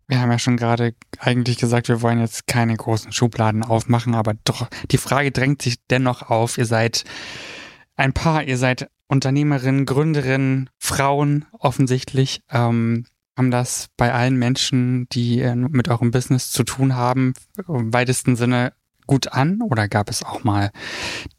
Wir 0.08 0.20
haben 0.20 0.32
ja 0.32 0.40
schon 0.40 0.56
gerade 0.56 0.94
eigentlich 1.20 1.58
gesagt, 1.58 1.88
wir 1.88 2.02
wollen 2.02 2.18
jetzt 2.18 2.48
keine 2.48 2.76
großen 2.76 3.12
Schubladen 3.12 3.62
aufmachen, 3.62 4.16
aber 4.16 4.34
doch, 4.44 4.68
die 4.90 4.98
Frage 4.98 5.30
drängt 5.30 5.62
sich 5.62 5.76
dennoch 5.88 6.28
auf. 6.30 6.58
Ihr 6.58 6.66
seid 6.66 7.04
ein 7.94 8.12
Paar, 8.12 8.42
ihr 8.42 8.58
seid 8.58 8.90
Unternehmerinnen, 9.06 9.86
Gründerinnen, 9.86 10.70
Frauen 10.78 11.44
offensichtlich. 11.52 12.42
Ähm, 12.50 13.06
haben 13.40 13.50
das 13.50 13.88
bei 13.96 14.12
allen 14.12 14.36
Menschen, 14.36 15.08
die 15.12 15.40
äh, 15.40 15.54
mit 15.54 15.88
eurem 15.88 16.10
Business 16.10 16.50
zu 16.50 16.62
tun 16.62 16.94
haben, 16.94 17.32
im 17.66 17.90
weitesten 17.90 18.36
Sinne 18.36 18.74
gut 19.06 19.28
an? 19.28 19.62
Oder 19.62 19.88
gab 19.88 20.10
es 20.10 20.22
auch 20.22 20.44
mal 20.44 20.70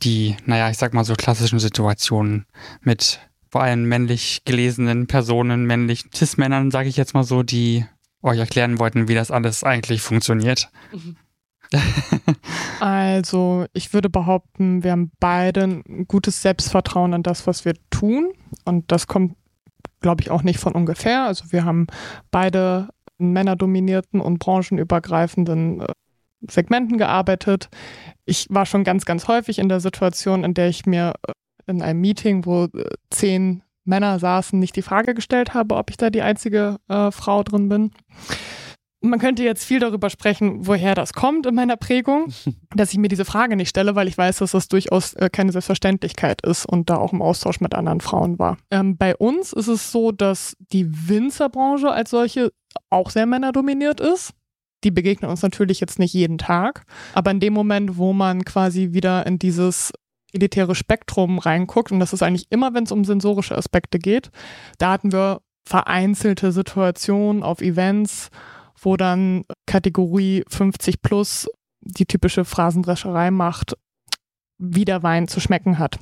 die, 0.02 0.36
naja, 0.48 0.72
ich 0.72 0.80
sag 0.80 0.96
mal 0.96 1.04
so 1.04 1.14
klassischen 1.14 1.60
Situationen 1.60 2.48
mit 2.82 3.20
vor 3.52 3.62
allem 3.62 3.84
männlich 3.84 4.42
gelesenen 4.46 5.06
Personen, 5.06 5.66
männlich 5.66 6.06
Cis-Männern, 6.12 6.72
sage 6.72 6.90
ich 6.90 6.98
jetzt 6.98 7.14
mal 7.14 7.24
so, 7.24 7.44
die 7.44 7.86
euch 8.24 8.40
erklären 8.40 8.80
wollten, 8.80 9.08
wie 9.08 9.14
das 9.14 9.30
alles 9.30 9.64
eigentlich 9.64 10.02
funktioniert? 10.02 10.72
Mhm. 10.92 11.18
also, 12.80 13.66
ich 13.74 13.94
würde 13.94 14.10
behaupten, 14.10 14.84
wir 14.84 14.92
haben 14.92 15.12
beide 15.20 15.66
ein 15.66 16.08
gutes 16.08 16.42
Selbstvertrauen 16.42 17.14
in 17.14 17.22
das, 17.22 17.46
was 17.46 17.64
wir 17.64 17.76
tun. 17.92 18.34
Und 18.66 18.92
das 18.92 19.06
kommt, 19.06 19.36
glaube 20.02 20.22
ich, 20.22 20.32
auch 20.32 20.44
nicht 20.44 20.60
von 20.60 20.74
ungefähr. 20.74 21.26
Also, 21.26 21.46
wir 21.52 21.66
haben 21.66 21.88
beide 22.32 22.90
in 23.18 23.32
männerdominierten 23.32 24.20
und 24.20 24.40
branchenübergreifenden 24.40 25.82
äh, 25.82 25.88
Segmenten 26.50 26.98
gearbeitet. 26.98 27.70
Ich 28.26 28.48
war 28.50 28.66
schon 28.66 28.84
ganz, 28.84 29.06
ganz 29.06 29.28
häufig 29.28 29.60
in 29.60 29.70
der 29.70 29.80
Situation, 29.80 30.44
in 30.44 30.54
der 30.54 30.70
ich 30.70 30.86
mir 30.86 31.14
äh, 31.28 31.32
in 31.68 31.82
einem 31.82 32.02
Meeting, 32.02 32.46
wo 32.46 32.66
äh, 32.66 32.90
zehn 33.10 33.64
Männer 33.84 34.20
saßen, 34.20 34.60
nicht 34.60 34.76
die 34.76 34.82
Frage 34.82 35.14
gestellt 35.14 35.54
habe, 35.54 35.76
ob 35.76 35.90
ich 35.90 35.98
da 35.98 36.10
die 36.10 36.22
einzige 36.22 36.78
äh, 36.88 37.12
Frau 37.12 37.44
drin 37.44 37.70
bin. 37.70 37.92
Man 39.04 39.20
könnte 39.20 39.44
jetzt 39.44 39.66
viel 39.66 39.80
darüber 39.80 40.12
sprechen, 40.12 40.68
woher 40.68 40.94
das 40.94 41.14
kommt 41.14 41.48
in 41.48 41.56
meiner 41.56 41.76
Prägung, 41.76 42.32
dass 42.76 42.92
ich 42.92 43.00
mir 43.00 43.08
diese 43.08 43.26
Frage 43.26 43.56
nicht 43.56 43.70
stelle, 43.70 43.96
weil 43.96 44.08
ich 44.08 44.18
weiß, 44.18 44.38
dass 44.38 44.52
das 44.52 44.68
durchaus 44.68 45.14
äh, 45.14 45.30
keine 45.32 45.52
Selbstverständlichkeit 45.52 46.42
ist 46.42 46.66
und 46.66 46.90
da 46.90 46.98
auch 46.98 47.12
im 47.12 47.22
Austausch 47.22 47.62
mit 47.62 47.74
anderen 47.74 48.02
Frauen 48.02 48.38
war. 48.38 48.58
Ähm, 48.70 48.98
bei 48.98 49.16
uns 49.16 49.54
ist 49.54 49.68
es 49.68 49.92
so, 49.92 50.12
dass 50.12 50.56
die 50.72 51.10
Winzerbranche 51.10 51.90
als 51.90 52.12
solche 52.12 52.52
auch 52.90 53.10
sehr 53.10 53.26
männerdominiert 53.26 54.00
ist. 54.00 54.34
Die 54.84 54.92
begegnen 54.92 55.30
uns 55.30 55.42
natürlich 55.42 55.80
jetzt 55.80 56.00
nicht 56.00 56.14
jeden 56.14 56.38
Tag, 56.38 56.84
aber 57.14 57.32
in 57.32 57.40
dem 57.40 57.54
Moment, 57.54 57.98
wo 57.98 58.14
man 58.14 58.46
quasi 58.46 58.94
wieder 58.94 59.26
in 59.28 59.38
dieses 59.38 59.92
elitäre 60.34 60.76
Spektrum 60.76 61.40
reinguckt, 61.40 61.92
und 61.92 62.00
das 62.00 62.14
ist 62.14 62.24
eigentlich 62.24 62.48
immer, 62.50 62.74
wenn 62.74 62.86
es 62.86 62.92
um 62.92 63.04
sensorische 63.04 63.58
Aspekte 63.58 64.00
geht, 64.00 64.32
da 64.78 64.92
hatten 64.92 65.12
wir 65.12 65.42
vereinzelte 65.68 66.52
Situationen 66.52 67.44
auf 67.44 67.62
Events, 67.62 68.30
wo 68.82 68.98
dann 68.98 69.46
Kategorie 69.66 70.44
50 70.50 71.02
plus 71.02 71.48
die 71.82 72.06
typische 72.06 72.46
Phrasendrescherei 72.46 73.32
macht, 73.32 73.76
wie 74.58 74.86
der 74.86 75.04
Wein 75.04 75.28
zu 75.28 75.40
schmecken 75.40 75.80
hat. 75.80 76.00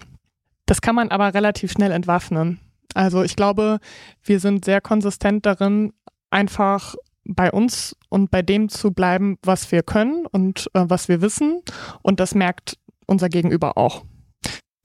Das 0.66 0.82
kann 0.82 0.96
man 0.96 1.10
aber 1.10 1.34
relativ 1.34 1.72
schnell 1.72 1.92
entwaffnen. 1.92 2.60
Also 2.94 3.24
ich 3.24 3.36
glaube, 3.36 3.80
wir 4.24 4.40
sind 4.40 4.66
sehr 4.66 4.82
konsistent 4.82 5.46
darin, 5.46 5.94
einfach 6.30 6.96
bei 7.26 7.52
uns 7.52 7.96
und 8.10 8.32
bei 8.32 8.42
dem 8.42 8.70
zu 8.70 8.92
bleiben, 8.92 9.38
was 9.44 9.72
wir 9.72 9.84
können 9.84 10.26
und 10.26 10.70
äh, 10.74 10.86
was 10.88 11.08
wir 11.08 11.22
wissen. 11.22 11.62
Und 12.02 12.20
das 12.20 12.34
merkt 12.34 12.78
unser 13.06 13.30
Gegenüber 13.30 13.78
auch. 13.78 14.04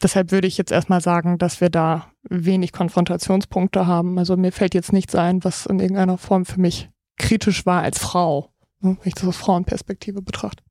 Deshalb 0.02 0.32
würde 0.32 0.46
ich 0.46 0.58
jetzt 0.58 0.72
erstmal 0.72 1.00
sagen, 1.00 1.38
dass 1.38 1.60
wir 1.60 1.70
da 1.70 2.10
wenig 2.28 2.72
Konfrontationspunkte 2.72 3.86
haben. 3.86 4.18
Also 4.18 4.36
mir 4.36 4.52
fällt 4.52 4.74
jetzt 4.74 4.92
nichts 4.92 5.14
ein, 5.14 5.42
was 5.44 5.64
in 5.64 5.80
irgendeiner 5.80 6.18
Form 6.18 6.44
für 6.44 6.60
mich 6.60 6.90
kritisch 7.16 7.66
war 7.66 7.82
als 7.82 7.98
Frau, 7.98 8.50
ne, 8.80 8.96
wenn 9.00 9.08
ich 9.08 9.14
das 9.14 9.24
aus 9.28 9.36
Frauenperspektive 9.36 10.22
betrachte. 10.22 10.62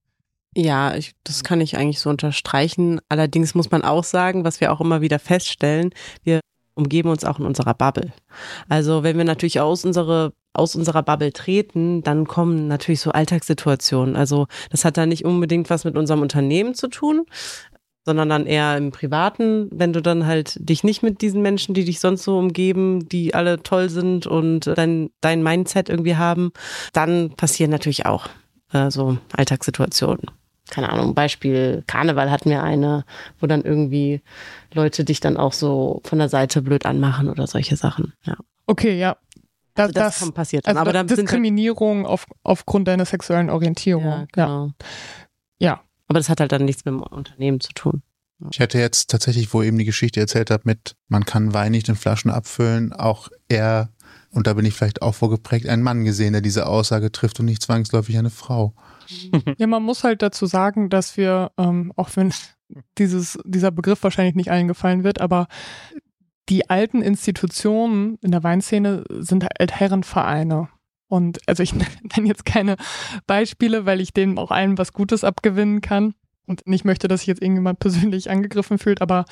Ja, 0.56 0.96
ich, 0.96 1.14
das 1.24 1.44
kann 1.44 1.62
ich 1.62 1.78
eigentlich 1.78 2.00
so 2.00 2.10
unterstreichen. 2.10 3.02
Allerdings 3.10 3.56
muss 3.56 3.72
man 3.72 3.84
auch 3.84 4.04
sagen, 4.04 4.44
was 4.44 4.62
wir 4.62 4.72
auch 4.72 4.82
immer 4.82 5.02
wieder 5.02 5.18
feststellen, 5.18 5.92
wir 6.24 6.42
umgeben 6.76 7.10
uns 7.10 7.26
auch 7.26 7.40
in 7.40 7.46
unserer 7.46 7.74
Bubble. 7.74 8.14
Also 8.70 9.04
wenn 9.04 9.18
wir 9.18 9.26
natürlich 9.26 9.60
aus 9.60 9.86
unsere 9.86 10.34
aus 10.56 10.76
unserer 10.76 11.02
Bubble 11.02 11.34
treten, 11.34 12.04
dann 12.04 12.28
kommen 12.28 12.68
natürlich 12.68 13.02
so 13.02 13.12
Alltagssituationen. 13.12 14.16
Also 14.16 14.46
das 14.70 14.86
hat 14.86 14.98
da 14.98 15.08
nicht 15.08 15.26
unbedingt 15.26 15.72
was 15.72 15.84
mit 15.84 15.98
unserem 15.98 16.22
Unternehmen 16.22 16.76
zu 16.76 16.90
tun, 16.90 17.26
sondern 18.06 18.30
dann 18.30 18.46
eher 18.46 18.78
im 18.78 18.92
Privaten, 18.92 19.70
wenn 19.72 19.94
du 19.94 20.02
dann 20.02 20.26
halt 20.26 20.58
dich 20.60 20.84
nicht 20.84 21.04
mit 21.04 21.22
diesen 21.22 21.42
Menschen, 21.42 21.74
die 21.74 21.86
dich 21.86 22.00
sonst 22.00 22.24
so 22.24 22.38
umgeben, 22.38 23.08
die 23.08 23.34
alle 23.34 23.64
toll 23.64 23.90
sind 23.90 24.28
und 24.28 24.68
dein, 24.68 25.10
dein 25.22 25.42
Mindset 25.42 25.90
irgendwie 25.90 26.18
haben, 26.18 26.52
dann 26.92 27.32
passieren 27.32 27.72
natürlich 27.72 28.06
auch 28.06 28.28
äh, 28.74 28.92
so 28.92 29.18
Alltagssituationen. 29.36 30.26
Keine 30.70 30.90
Ahnung, 30.90 31.14
Beispiel 31.14 31.84
Karneval 31.88 32.32
hatten 32.32 32.50
wir 32.50 32.64
eine, 32.64 33.06
wo 33.40 33.48
dann 33.48 33.64
irgendwie 33.64 34.22
Leute 34.74 35.04
dich 35.04 35.20
dann 35.20 35.38
auch 35.38 35.54
so 35.54 36.02
von 36.06 36.20
der 36.20 36.30
Seite 36.30 36.62
blöd 36.62 36.86
anmachen 36.86 37.30
oder 37.30 37.48
solche 37.48 37.76
Sachen. 37.76 38.14
Ja. 38.24 38.36
Okay, 38.66 38.98
ja. 38.98 39.18
Das, 39.76 39.88
also 39.88 40.00
das, 40.00 40.20
das 40.20 40.32
passiert. 40.32 40.68
Also 40.68 40.80
aber 40.80 40.94
dann 40.94 41.08
Diskriminierung 41.08 42.06
auf, 42.06 42.26
aufgrund 42.44 42.88
deiner 42.88 43.06
sexuellen 43.06 43.50
Orientierung. 43.50 44.06
Ja, 44.06 44.26
genau. 44.32 44.72
ja. 45.60 45.68
ja. 45.68 45.82
Aber 46.08 46.20
das 46.20 46.30
hat 46.30 46.40
halt 46.40 46.52
dann 46.52 46.66
nichts 46.66 46.86
mit 46.86 46.94
dem 46.94 47.02
Unternehmen 47.02 47.60
zu 47.60 47.74
tun. 47.74 48.04
Ich 48.52 48.60
hätte 48.60 48.80
jetzt 48.80 49.10
tatsächlich, 49.10 49.54
wo 49.54 49.62
eben 49.62 49.78
die 49.78 49.86
Geschichte 49.86 50.20
erzählt 50.20 50.52
hat, 50.52 50.66
mit 50.66 50.96
man 51.08 51.26
kann 51.26 51.54
Wein 51.54 51.72
nicht 51.72 51.88
in 51.88 51.96
Flaschen 51.96 52.32
abfüllen, 52.32 52.92
auch 52.92 53.30
eher, 53.48 53.90
und 54.32 54.48
da 54.48 54.54
bin 54.54 54.66
ich 54.66 54.74
vielleicht 54.74 55.02
auch 55.02 55.16
vorgeprägt, 55.16 55.68
einen 55.68 55.84
Mann 55.84 56.04
gesehen, 56.04 56.34
der 56.34 56.42
diese 56.42 56.68
Aussage 56.68 57.12
trifft 57.12 57.40
und 57.40 57.46
nicht 57.46 57.62
zwangsläufig 57.62 58.18
eine 58.18 58.30
Frau. 58.30 58.74
Ja, 59.58 59.68
man 59.68 59.84
muss 59.84 60.04
halt 60.04 60.22
dazu 60.22 60.46
sagen, 60.46 60.90
dass 60.90 61.18
wir, 61.18 61.52
ähm, 61.58 61.92
auch 61.96 62.10
wenn 62.16 62.34
dieses, 62.98 63.38
dieser 63.46 63.72
Begriff 63.72 64.02
wahrscheinlich 64.04 64.36
nicht 64.36 64.50
allen 64.50 64.68
gefallen 64.68 65.04
wird, 65.04 65.22
aber 65.22 65.48
die 66.50 66.70
alten 66.70 67.02
Institutionen 67.02 68.18
in 68.22 68.32
der 68.32 68.44
Weinszene 68.44 69.04
sind 69.10 69.44
halt 69.44 69.72
Herrenvereine. 69.72 70.70
Und 71.14 71.42
also 71.46 71.62
ich 71.62 71.74
nenne 71.76 72.28
jetzt 72.28 72.44
keine 72.44 72.76
Beispiele, 73.28 73.86
weil 73.86 74.02
ich 74.02 74.14
denen 74.14 74.40
auch 74.40 74.50
allen 74.50 74.80
was 74.80 74.94
Gutes 74.94 75.24
abgewinnen 75.24 75.80
kann 75.80 76.16
und 76.48 76.66
nicht 76.66 76.86
möchte, 76.86 77.08
dass 77.08 77.20
sich 77.20 77.28
jetzt 77.28 77.42
irgendjemand 77.44 77.78
persönlich 77.80 78.32
angegriffen 78.32 78.80
fühlt, 78.80 79.00
aber 79.00 79.26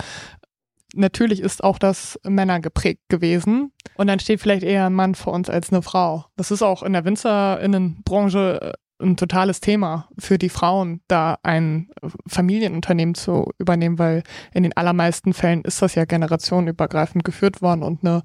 natürlich 0.93 1.39
ist 1.39 1.63
auch 1.63 1.79
das 1.79 2.19
Männer 2.23 2.59
geprägt 2.59 3.01
gewesen. 3.09 3.71
Und 3.95 4.05
dann 4.05 4.19
steht 4.19 4.41
vielleicht 4.41 4.61
eher 4.61 4.85
ein 4.85 4.93
Mann 4.93 5.15
vor 5.15 5.33
uns 5.33 5.49
als 5.49 5.71
eine 5.71 5.81
Frau. 5.81 6.25
Das 6.35 6.51
ist 6.51 6.61
auch 6.61 6.83
in 6.83 6.93
der 6.93 7.03
Winzerinnenbranche 7.03 8.61
äh, 8.61 8.73
ein 9.03 9.17
totales 9.17 9.59
Thema 9.59 10.07
für 10.19 10.37
die 10.37 10.49
Frauen, 10.49 11.01
da 11.07 11.39
ein 11.41 11.89
Familienunternehmen 12.27 13.15
zu 13.15 13.49
übernehmen, 13.57 13.97
weil 13.97 14.21
in 14.53 14.61
den 14.61 14.77
allermeisten 14.77 15.33
Fällen 15.33 15.63
ist 15.63 15.81
das 15.81 15.95
ja 15.95 16.05
generationenübergreifend 16.05 17.23
geführt 17.23 17.63
worden 17.63 17.81
und 17.81 18.03
eine 18.03 18.21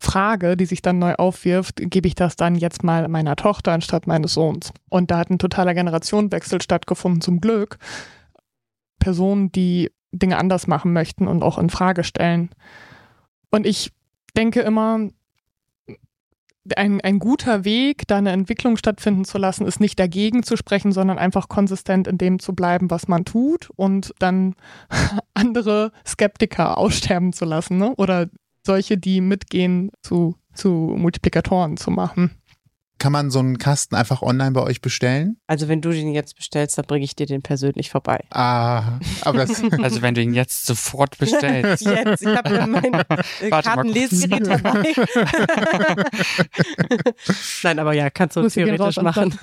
Frage, 0.00 0.56
die 0.56 0.66
sich 0.66 0.80
dann 0.80 0.98
neu 0.98 1.14
aufwirft, 1.14 1.80
gebe 1.90 2.06
ich 2.06 2.14
das 2.14 2.36
dann 2.36 2.54
jetzt 2.54 2.84
mal 2.84 3.08
meiner 3.08 3.36
Tochter 3.36 3.72
anstatt 3.72 4.06
meines 4.06 4.34
Sohns? 4.34 4.72
Und 4.88 5.10
da 5.10 5.18
hat 5.18 5.30
ein 5.30 5.38
totaler 5.38 5.74
Generationenwechsel 5.74 6.62
stattgefunden, 6.62 7.20
zum 7.20 7.40
Glück. 7.40 7.78
Personen, 9.00 9.50
die 9.52 9.90
Dinge 10.12 10.38
anders 10.38 10.66
machen 10.66 10.92
möchten 10.92 11.26
und 11.26 11.42
auch 11.42 11.58
in 11.58 11.70
Frage 11.70 12.04
stellen. 12.04 12.50
Und 13.50 13.66
ich 13.66 13.92
denke 14.36 14.60
immer, 14.60 15.08
ein, 16.76 17.00
ein 17.00 17.18
guter 17.18 17.64
Weg, 17.64 18.06
da 18.06 18.18
eine 18.18 18.30
Entwicklung 18.30 18.76
stattfinden 18.76 19.24
zu 19.24 19.38
lassen, 19.38 19.66
ist 19.66 19.80
nicht 19.80 19.98
dagegen 19.98 20.42
zu 20.42 20.56
sprechen, 20.56 20.92
sondern 20.92 21.18
einfach 21.18 21.48
konsistent 21.48 22.06
in 22.06 22.18
dem 22.18 22.38
zu 22.38 22.54
bleiben, 22.54 22.90
was 22.90 23.08
man 23.08 23.24
tut 23.24 23.70
und 23.76 24.14
dann 24.18 24.54
andere 25.34 25.92
Skeptiker 26.06 26.78
aussterben 26.78 27.32
zu 27.32 27.44
lassen 27.44 27.78
ne? 27.78 27.94
oder 27.96 28.28
solche, 28.68 28.98
die 28.98 29.22
mitgehen, 29.22 29.90
zu, 30.02 30.36
zu 30.52 30.68
Multiplikatoren 30.68 31.78
zu 31.78 31.90
machen. 31.90 32.32
Kann 32.98 33.12
man 33.12 33.30
so 33.30 33.38
einen 33.38 33.58
Kasten 33.58 33.94
einfach 33.94 34.20
online 34.22 34.50
bei 34.50 34.60
euch 34.60 34.82
bestellen? 34.82 35.40
Also 35.46 35.68
wenn 35.68 35.80
du 35.80 35.90
den 35.90 36.12
jetzt 36.12 36.36
bestellst, 36.36 36.76
dann 36.76 36.84
bringe 36.84 37.04
ich 37.04 37.16
dir 37.16 37.26
den 37.26 37.42
persönlich 37.42 37.90
vorbei. 37.90 38.24
Ah, 38.30 38.98
aber 39.22 39.46
das 39.46 39.62
Also 39.82 40.02
wenn 40.02 40.14
du 40.14 40.20
ihn 40.20 40.34
jetzt 40.34 40.66
sofort 40.66 41.16
bestellst. 41.16 41.86
jetzt, 41.86 42.22
ich 42.22 42.28
habe 42.28 42.66
mein 42.66 42.92
äh, 43.40 43.50
Kartenlesgerät 43.50 44.46
dabei. 44.46 44.92
Nein, 47.62 47.78
aber 47.78 47.94
ja, 47.94 48.10
kannst 48.10 48.36
du 48.36 48.42
Muss 48.42 48.54
theoretisch 48.54 49.00
machen. 49.00 49.38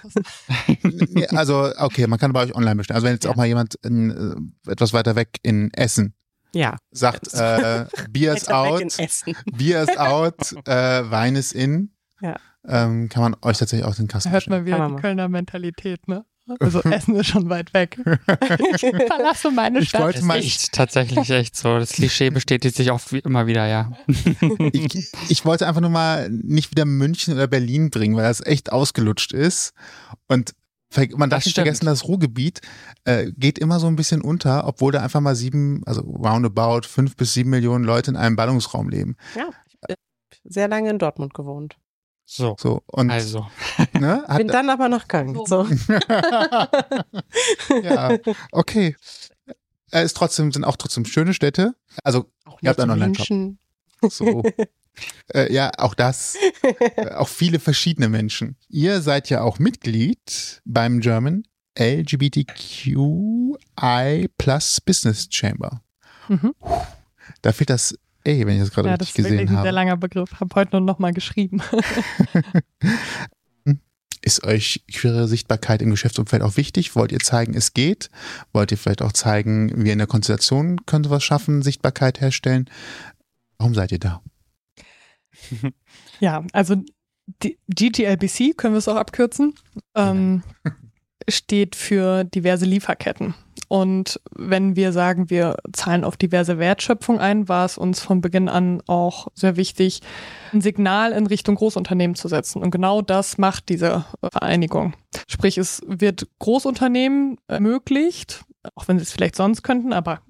also 1.29 1.71
okay, 1.77 2.05
man 2.05 2.19
kann 2.19 2.31
bei 2.31 2.43
euch 2.43 2.53
online 2.53 2.75
bestellen. 2.75 2.97
Also 2.97 3.05
wenn 3.05 3.13
jetzt 3.13 3.25
ja. 3.25 3.31
auch 3.31 3.37
mal 3.37 3.47
jemand 3.47 3.75
in, 3.85 4.51
äh, 4.67 4.71
etwas 4.71 4.93
weiter 4.93 5.15
weg 5.15 5.39
in 5.41 5.73
Essen 5.73 6.13
ja. 6.55 6.77
sagt, 6.91 7.33
äh, 7.33 7.85
Bier 8.09 8.33
ist 8.33 8.51
out, 8.51 8.97
Bier 9.55 9.81
ist 9.81 9.99
out, 9.99 10.53
äh, 10.67 11.09
Wein 11.09 11.35
ist 11.35 11.53
in. 11.53 11.93
Ja. 12.21 12.35
Ähm, 12.67 13.09
kann 13.09 13.21
man 13.21 13.35
euch 13.41 13.59
tatsächlich 13.59 13.85
auch 13.85 13.95
den 13.95 14.07
Kasten 14.07 14.31
Hört 14.31 14.47
man 14.47 14.65
wieder 14.65 14.87
die 14.89 14.95
Kölner 14.95 15.29
Mentalität, 15.29 16.07
ne? 16.07 16.25
Also 16.59 16.81
Essen 16.81 17.15
ist 17.15 17.27
schon 17.27 17.49
weit 17.49 17.73
weg. 17.73 17.97
ich 18.05 18.81
verlasse 19.07 19.49
meine 19.49 19.79
ich 19.79 19.89
Stadt. 19.89 20.01
Wollte 20.01 20.23
mal, 20.23 20.39
ist 20.39 20.73
tatsächlich 20.73 21.27
echt 21.31 21.55
so. 21.55 21.79
Das 21.79 21.93
Klischee 21.93 22.29
bestätigt 22.29 22.75
sich 22.75 22.91
auch 22.91 23.01
immer 23.11 23.47
wieder, 23.47 23.65
ja. 23.65 23.91
ich, 24.71 25.11
ich, 25.27 25.45
wollte 25.45 25.67
einfach 25.67 25.81
nur 25.81 25.89
mal 25.89 26.29
nicht 26.29 26.69
wieder 26.69 26.85
München 26.85 27.33
oder 27.33 27.47
Berlin 27.47 27.89
bringen, 27.89 28.15
weil 28.15 28.25
das 28.25 28.45
echt 28.45 28.71
ausgelutscht 28.71 29.33
ist. 29.33 29.73
Und 30.27 30.53
Man 30.97 31.29
darf 31.29 31.39
Das 31.39 31.45
nicht 31.45 31.51
stimmt. 31.53 31.65
vergessen, 31.67 31.85
das 31.85 32.05
Ruhrgebiet 32.07 32.61
äh, 33.03 33.31
geht 33.37 33.59
immer 33.59 33.79
so 33.79 33.87
ein 33.87 33.95
bisschen 33.95 34.21
unter, 34.21 34.67
obwohl 34.67 34.91
da 34.91 35.01
einfach 35.01 35.21
mal 35.21 35.35
sieben, 35.35 35.81
also 35.85 36.01
roundabout 36.01 36.87
fünf 36.87 37.15
bis 37.15 37.33
sieben 37.33 37.49
Millionen 37.49 37.83
Leute 37.85 38.11
in 38.11 38.17
einem 38.17 38.35
Ballungsraum 38.35 38.89
leben. 38.89 39.15
Ja, 39.35 39.49
ich 39.69 39.77
habe 39.83 39.95
sehr 40.43 40.67
lange 40.67 40.89
in 40.89 40.99
Dortmund 40.99 41.33
gewohnt. 41.33 41.77
So. 42.27 42.55
So 42.59 42.81
und 42.87 43.11
Also, 43.11 43.45
ne, 43.93 44.23
hat, 44.27 44.37
Bin 44.37 44.47
dann 44.47 44.69
aber 44.69 44.89
nach 44.89 45.07
Köln 45.07 45.33
gezogen. 45.33 45.79
ja, 47.83 48.17
okay. 48.51 48.95
Äh, 49.91 50.03
ist 50.03 50.17
trotzdem 50.17 50.51
sind 50.51 50.63
auch 50.65 50.75
trotzdem 50.75 51.05
schöne 51.05 51.33
Städte. 51.33 51.75
Also 52.03 52.25
Auch 52.45 52.59
Ihr 52.61 52.69
habt 52.69 52.79
einen 52.79 52.91
Online-Shop. 52.91 53.29
Menschen. 53.29 53.59
so. 54.09 54.43
äh, 55.33 55.51
ja, 55.53 55.71
auch 55.77 55.93
das. 55.93 56.37
Äh, 56.97 57.11
auch 57.11 57.27
viele 57.27 57.59
verschiedene 57.59 58.09
Menschen. 58.09 58.55
Ihr 58.69 59.01
seid 59.01 59.29
ja 59.29 59.41
auch 59.41 59.59
Mitglied 59.59 60.61
beim 60.65 60.99
German 60.99 61.43
LGBTQI 61.77 63.57
Plus 64.37 64.81
Business 64.81 65.27
Chamber. 65.29 65.81
Mhm. 66.27 66.55
Da 67.41 67.51
fehlt 67.51 67.69
das 67.69 67.95
ey, 68.25 68.45
wenn 68.45 68.55
ich 68.55 68.61
das 68.61 68.71
gerade 68.71 68.89
Ja, 68.89 68.97
das 68.97 69.07
richtig 69.07 69.25
ist 69.25 69.31
wirklich 69.31 69.41
gesehen 69.41 69.57
ein 69.57 69.63
sehr 69.63 69.71
habe. 69.71 69.75
langer 69.75 69.97
Begriff. 69.97 70.39
Habe 70.39 70.55
heute 70.55 70.71
nur 70.71 70.81
noch 70.81 70.99
mal 70.99 71.13
geschrieben. 71.13 71.61
Ist 74.21 74.43
euch 74.43 74.83
queere 74.91 75.27
Sichtbarkeit 75.27 75.83
im 75.83 75.91
Geschäftsumfeld 75.91 76.41
auch 76.41 76.57
wichtig? 76.57 76.95
Wollt 76.95 77.11
ihr 77.11 77.19
zeigen, 77.19 77.53
es 77.53 77.73
geht? 77.73 78.09
Wollt 78.53 78.71
ihr 78.71 78.77
vielleicht 78.79 79.03
auch 79.03 79.13
zeigen, 79.13 79.85
wir 79.85 79.93
in 79.93 79.99
der 79.99 80.07
Konstellation 80.07 80.83
können 80.87 81.03
sowas 81.03 81.23
schaffen, 81.23 81.61
Sichtbarkeit 81.61 82.21
herstellen? 82.21 82.67
Warum 83.59 83.75
seid 83.75 83.91
ihr 83.91 83.99
da? 83.99 84.23
Ja, 86.19 86.45
also 86.53 86.75
die 87.43 87.57
GTLBC, 87.67 88.55
können 88.55 88.73
wir 88.73 88.79
es 88.79 88.87
auch 88.87 88.95
abkürzen, 88.95 89.55
ähm, 89.95 90.43
steht 91.29 91.75
für 91.75 92.23
diverse 92.23 92.65
Lieferketten. 92.65 93.33
Und 93.67 94.21
wenn 94.35 94.75
wir 94.75 94.91
sagen, 94.91 95.29
wir 95.29 95.57
zahlen 95.73 96.03
auf 96.03 96.17
diverse 96.17 96.59
Wertschöpfung 96.59 97.19
ein, 97.19 97.49
war 97.49 97.65
es 97.65 97.77
uns 97.77 97.99
von 97.99 98.21
Beginn 98.21 98.47
an 98.47 98.81
auch 98.85 99.27
sehr 99.33 99.57
wichtig, 99.57 100.01
ein 100.53 100.61
Signal 100.61 101.13
in 101.13 101.25
Richtung 101.25 101.55
Großunternehmen 101.55 102.15
zu 102.15 102.27
setzen. 102.27 102.61
Und 102.61 102.69
genau 102.69 103.01
das 103.01 103.37
macht 103.37 103.69
diese 103.69 104.05
äh, 104.21 104.29
Vereinigung. 104.29 104.93
Sprich, 105.27 105.57
es 105.57 105.81
wird 105.87 106.27
Großunternehmen 106.39 107.37
ermöglicht, 107.47 108.45
auch 108.75 108.87
wenn 108.87 108.99
sie 108.99 109.03
es 109.03 109.11
vielleicht 109.11 109.35
sonst 109.35 109.63
könnten, 109.63 109.93
aber 109.93 110.21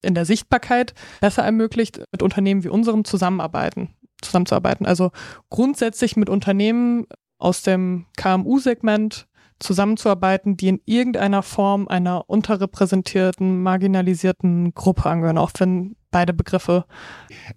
in 0.00 0.14
der 0.14 0.24
Sichtbarkeit 0.24 0.94
besser 1.20 1.42
ermöglicht, 1.42 2.00
mit 2.12 2.22
Unternehmen 2.22 2.64
wie 2.64 2.68
unserem 2.68 3.04
zusammenarbeiten, 3.04 3.94
zusammenzuarbeiten. 4.22 4.86
Also 4.86 5.10
grundsätzlich 5.50 6.16
mit 6.16 6.28
Unternehmen 6.28 7.06
aus 7.38 7.62
dem 7.62 8.06
KMU-Segment 8.16 9.26
zusammenzuarbeiten, 9.60 10.56
die 10.56 10.68
in 10.68 10.80
irgendeiner 10.84 11.42
Form 11.42 11.88
einer 11.88 12.28
unterrepräsentierten, 12.28 13.62
marginalisierten 13.62 14.72
Gruppe 14.74 15.06
angehören, 15.06 15.38
auch 15.38 15.50
wenn 15.58 15.96
beide 16.10 16.32
Begriffe 16.32 16.84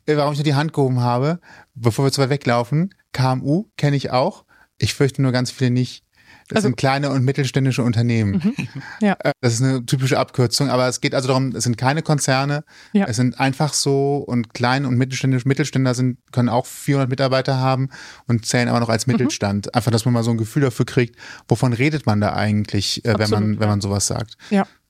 Äh, 0.05 0.17
Warum 0.17 0.33
ich 0.33 0.39
nur 0.39 0.43
die 0.43 0.55
Hand 0.55 0.73
gehoben 0.73 1.01
habe, 1.01 1.39
bevor 1.73 2.05
wir 2.05 2.11
zu 2.11 2.21
weit 2.21 2.29
weglaufen, 2.29 2.93
KMU 3.13 3.65
kenne 3.77 3.95
ich 3.95 4.11
auch. 4.11 4.45
Ich 4.77 4.93
fürchte 4.93 5.21
nur 5.21 5.31
ganz 5.31 5.51
viele 5.51 5.71
nicht. 5.71 6.03
Das 6.51 6.57
Also- 6.57 6.67
sind 6.67 6.75
kleine 6.75 7.09
und 7.11 7.23
mittelständische 7.23 7.81
Unternehmen. 7.81 8.41
Mhm. 8.57 8.67
Ja. 9.01 9.15
Äh, 9.19 9.31
Das 9.41 9.53
ist 9.53 9.61
eine 9.63 9.85
typische 9.85 10.19
Abkürzung, 10.19 10.69
aber 10.69 10.87
es 10.87 10.99
geht 10.99 11.15
also 11.15 11.29
darum, 11.29 11.55
es 11.55 11.63
sind 11.63 11.77
keine 11.77 12.01
Konzerne, 12.01 12.63
Ja. 12.93 13.05
es 13.07 13.15
sind 13.15 13.39
einfach 13.39 13.73
so 13.73 14.17
und 14.17 14.53
klein 14.53 14.85
und 14.85 14.97
mittelständisch, 14.97 15.45
Mittelständler 15.45 15.93
sind, 15.95 16.19
können 16.33 16.49
auch 16.49 16.65
400 16.65 17.09
Mitarbeiter 17.09 17.57
haben 17.57 17.89
und 18.27 18.45
zählen 18.45 18.67
aber 18.67 18.81
noch 18.81 18.89
als 18.89 19.07
Mhm. 19.07 19.13
Mittelstand. 19.13 19.73
Einfach, 19.73 19.91
dass 19.91 20.03
man 20.05 20.13
mal 20.13 20.23
so 20.23 20.31
ein 20.31 20.37
Gefühl 20.37 20.61
dafür 20.63 20.85
kriegt, 20.85 21.15
wovon 21.47 21.71
redet 21.73 22.05
man 22.05 22.19
da 22.19 22.33
eigentlich, 22.33 23.03
äh, 23.05 23.09
wenn 23.13 23.21
Absolut, 23.21 23.39
man, 23.41 23.53
wenn 23.59 23.61
ja. 23.61 23.67
man 23.69 23.81
sowas 23.81 24.07
sagt. 24.07 24.35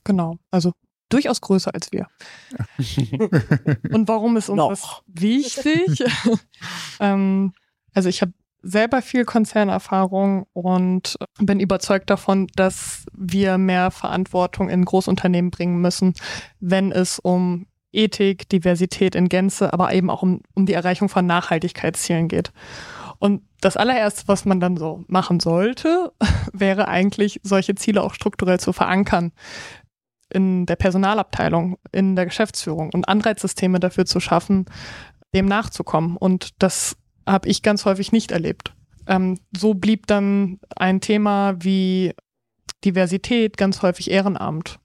Genau. 0.03 0.38
Also 0.49 0.72
durchaus 1.09 1.41
größer 1.41 1.74
als 1.76 1.91
wir. 1.91 2.07
Und 3.91 4.07
warum 4.07 4.38
ist 4.38 4.49
uns 4.49 4.57
Noch. 4.57 4.70
das 4.70 5.22
wichtig? 5.22 6.03
ähm, 6.99 7.53
also 7.93 8.09
ich 8.09 8.22
habe 8.22 8.34
selber 8.62 9.01
viel 9.01 9.26
Konzernerfahrung 9.26 10.45
und 10.53 11.18
bin 11.39 11.59
überzeugt 11.59 12.09
davon, 12.09 12.47
dass 12.55 13.05
wir 13.14 13.57
mehr 13.57 13.91
Verantwortung 13.91 14.70
in 14.70 14.86
Großunternehmen 14.86 15.51
bringen 15.51 15.82
müssen, 15.82 16.14
wenn 16.59 16.91
es 16.91 17.20
um 17.20 17.68
Ethik, 17.91 18.47
Diversität 18.49 19.16
in 19.16 19.30
Gänze, 19.30 19.74
aber 19.74 19.93
eben 19.93 20.09
auch 20.09 20.22
um, 20.22 20.41
um 20.53 20.66
die 20.66 20.74
Erreichung 20.74 21.09
von 21.09 21.26
Nachhaltigkeitszielen 21.26 22.28
geht. 22.28 22.51
Und 23.20 23.43
das 23.59 23.78
allererste, 23.78 24.28
was 24.28 24.45
man 24.45 24.59
dann 24.59 24.78
so 24.78 25.03
machen 25.07 25.39
sollte, 25.39 26.12
wäre 26.53 26.88
eigentlich, 26.88 27.39
solche 27.43 27.76
Ziele 27.76 28.01
auch 28.01 28.14
strukturell 28.14 28.59
zu 28.59 28.74
verankern 28.74 29.32
in 30.34 30.66
der 30.66 30.78
Personalabteilung, 30.78 31.78
in 31.91 32.16
der 32.16 32.26
Geschäftsführung 32.26 32.89
und 32.93 33.07
Anreizsysteme 33.09 33.80
dafür 33.80 34.05
zu 34.05 34.20
schaffen, 34.20 34.66
dem 35.36 35.45
nachzukommen. 35.45 36.16
Und 36.18 36.62
das 36.64 36.95
habe 37.32 37.49
ich 37.49 37.61
ganz 37.61 37.86
häufig 37.86 38.11
nicht 38.11 38.32
erlebt. 38.32 38.73
Ähm, 39.07 39.39
so 39.55 39.73
blieb 39.73 40.07
dann 40.07 40.59
ein 40.75 41.01
Thema 41.01 41.55
wie 41.59 42.13
Diversität 42.84 43.57
ganz 43.57 43.82
häufig 43.82 44.11
Ehrenamt. 44.11 44.79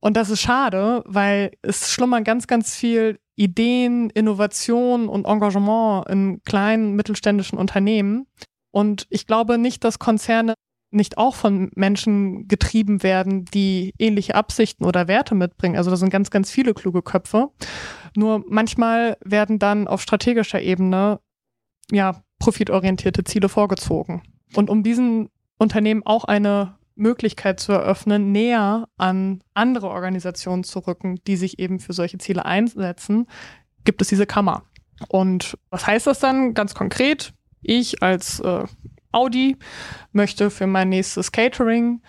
Und 0.00 0.16
das 0.16 0.30
ist 0.30 0.40
schade, 0.40 1.02
weil 1.06 1.52
es 1.62 1.90
schlummern 1.90 2.24
ganz, 2.24 2.46
ganz 2.46 2.74
viel 2.74 3.18
Ideen, 3.34 4.10
Innovation 4.10 5.08
und 5.08 5.26
Engagement 5.26 6.08
in 6.08 6.42
kleinen 6.44 6.94
mittelständischen 6.94 7.58
Unternehmen. 7.58 8.26
Und 8.70 9.06
ich 9.10 9.26
glaube 9.26 9.58
nicht, 9.58 9.84
dass 9.84 9.98
Konzerne 9.98 10.54
nicht 10.90 11.18
auch 11.18 11.34
von 11.34 11.70
Menschen 11.74 12.48
getrieben 12.48 13.02
werden, 13.02 13.44
die 13.46 13.92
ähnliche 13.98 14.34
Absichten 14.34 14.84
oder 14.84 15.08
Werte 15.08 15.34
mitbringen. 15.34 15.76
Also 15.76 15.90
da 15.90 15.96
sind 15.96 16.10
ganz, 16.10 16.30
ganz 16.30 16.50
viele 16.50 16.74
kluge 16.74 17.02
Köpfe. 17.02 17.50
Nur 18.14 18.44
manchmal 18.48 19.16
werden 19.24 19.58
dann 19.58 19.88
auf 19.88 20.00
strategischer 20.00 20.60
Ebene 20.62 21.20
ja 21.90 22.22
profitorientierte 22.38 23.24
Ziele 23.24 23.48
vorgezogen. 23.48 24.22
Und 24.54 24.70
um 24.70 24.82
diesen 24.82 25.30
Unternehmen 25.58 26.02
auch 26.04 26.24
eine 26.24 26.76
Möglichkeit 26.94 27.60
zu 27.60 27.72
eröffnen, 27.72 28.32
näher 28.32 28.88
an 28.96 29.42
andere 29.54 29.88
Organisationen 29.88 30.64
zu 30.64 30.80
rücken, 30.80 31.20
die 31.26 31.36
sich 31.36 31.58
eben 31.58 31.78
für 31.78 31.92
solche 31.92 32.18
Ziele 32.18 32.44
einsetzen, 32.44 33.26
gibt 33.84 34.00
es 34.02 34.08
diese 34.08 34.26
Kammer. 34.26 34.64
Und 35.08 35.58
was 35.70 35.86
heißt 35.86 36.06
das 36.06 36.18
dann 36.18 36.54
ganz 36.54 36.74
konkret? 36.74 37.34
Ich 37.62 38.02
als 38.02 38.40
äh, 38.40 38.64
Audi 39.12 39.56
möchte 40.12 40.50
für 40.50 40.66
mein 40.66 40.88
nächstes 40.88 41.32
Catering 41.32 42.02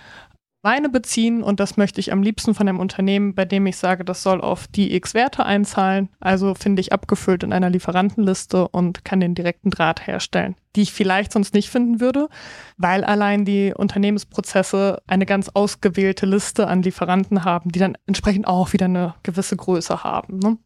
Weine 0.67 0.89
beziehen 0.89 1.43
und 1.43 1.61
das 1.61 1.77
möchte 1.77 2.01
ich 2.01 2.11
am 2.11 2.21
liebsten 2.21 2.53
von 2.53 2.67
einem 2.67 2.79
Unternehmen, 2.79 3.33
bei 3.33 3.45
dem 3.45 3.65
ich 3.67 3.77
sage, 3.77 4.03
das 4.03 4.21
soll 4.21 4.41
auf 4.41 4.67
die 4.67 4.93
X 4.95 5.13
Werte 5.13 5.45
einzahlen. 5.45 6.09
Also 6.19 6.55
finde 6.55 6.81
ich 6.81 6.91
abgefüllt 6.91 7.43
in 7.43 7.53
einer 7.53 7.69
Lieferantenliste 7.69 8.67
und 8.67 9.05
kann 9.05 9.21
den 9.21 9.33
direkten 9.33 9.69
Draht 9.69 10.05
herstellen, 10.05 10.55
die 10.75 10.81
ich 10.81 10.91
vielleicht 10.91 11.31
sonst 11.31 11.53
nicht 11.53 11.69
finden 11.69 12.01
würde, 12.01 12.27
weil 12.75 13.05
allein 13.05 13.45
die 13.45 13.73
Unternehmensprozesse 13.73 15.01
eine 15.07 15.25
ganz 15.25 15.47
ausgewählte 15.53 16.25
Liste 16.25 16.67
an 16.67 16.81
Lieferanten 16.81 17.45
haben, 17.45 17.71
die 17.71 17.79
dann 17.79 17.97
entsprechend 18.05 18.45
auch 18.45 18.73
wieder 18.73 18.87
eine 18.87 19.15
gewisse 19.23 19.55
Größe 19.55 20.03
haben. 20.03 20.39
Ne? 20.39 20.57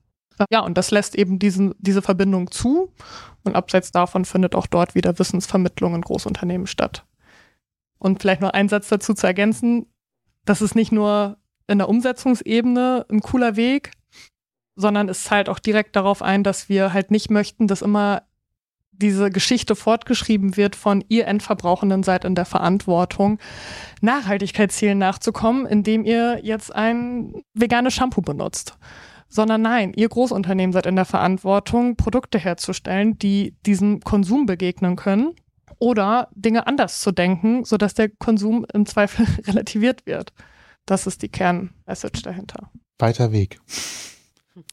Ja, 0.50 0.62
und 0.62 0.80
das 0.80 0.90
lässt 0.90 1.14
eben 1.14 1.38
diesen, 1.38 1.76
diese 1.78 2.02
Verbindung 2.02 2.50
zu. 2.50 2.92
Und 3.44 3.56
abseits 3.56 3.92
davon 3.92 4.26
findet 4.26 4.56
auch 4.56 4.66
dort 4.66 4.96
wieder 4.96 5.20
Wissensvermittlung 5.20 5.94
in 5.94 6.02
Großunternehmen 6.02 6.66
statt. 6.66 7.06
Und 8.00 8.20
vielleicht 8.20 8.42
noch 8.42 8.50
einen 8.50 8.68
Satz 8.68 8.88
dazu 8.90 9.14
zu 9.14 9.28
ergänzen, 9.28 9.86
das 10.46 10.62
ist 10.62 10.76
nicht 10.76 10.92
nur 10.92 11.38
in 11.68 11.78
der 11.78 11.90
Umsetzungsebene 11.90 13.06
ein 13.10 13.22
cooler 13.22 13.56
Weg, 13.56 13.92
sondern 14.76 15.10
es 15.10 15.24
zahlt 15.24 15.50
auch 15.50 15.60
direkt 15.60 15.96
darauf 15.96 16.22
ein, 16.22 16.44
dass 16.44 16.70
wir 16.70 16.94
halt 16.94 17.12
nicht 17.12 17.30
möchten, 17.30 17.68
dass 17.68 17.82
immer 17.82 18.24
diese 18.92 19.32
Geschichte 19.32 19.76
fortgeschrieben 19.76 20.58
wird 20.58 20.76
von 20.76 21.04
ihr 21.08 21.28
Endverbrauchenden 21.28 22.04
seid 22.04 22.24
in 22.24 22.36
der 22.36 22.46
Verantwortung, 22.46 23.40
Nachhaltigkeitszielen 24.02 24.98
nachzukommen, 24.98 25.66
indem 25.66 26.06
ihr 26.06 26.40
jetzt 26.44 26.74
ein 26.74 27.34
veganes 27.54 27.94
Shampoo 27.94 28.22
benutzt. 28.22 28.78
Sondern 29.28 29.62
nein, 29.62 29.94
ihr 29.96 30.10
Großunternehmen 30.10 30.74
seid 30.74 30.86
in 30.86 30.98
der 30.98 31.06
Verantwortung, 31.06 31.96
Produkte 31.96 32.38
herzustellen, 32.38 33.18
die 33.18 33.56
diesem 33.66 34.02
Konsum 34.02 34.46
begegnen 34.46 34.98
können 34.98 35.34
oder 35.82 36.30
Dinge 36.36 36.68
anders 36.68 37.02
zu 37.02 37.12
denken, 37.12 37.66
sodass 37.66 37.96
der 37.96 38.08
Konsum 38.08 38.66
im 38.72 38.86
Zweifel 38.86 39.26
relativiert 39.48 40.06
wird. 40.06 40.32
Das 40.86 41.08
ist 41.08 41.24
die 41.24 41.30
Kernmessage 41.30 42.22
dahinter. 42.22 42.72
Weiter 43.00 43.32
Weg. 43.32 43.60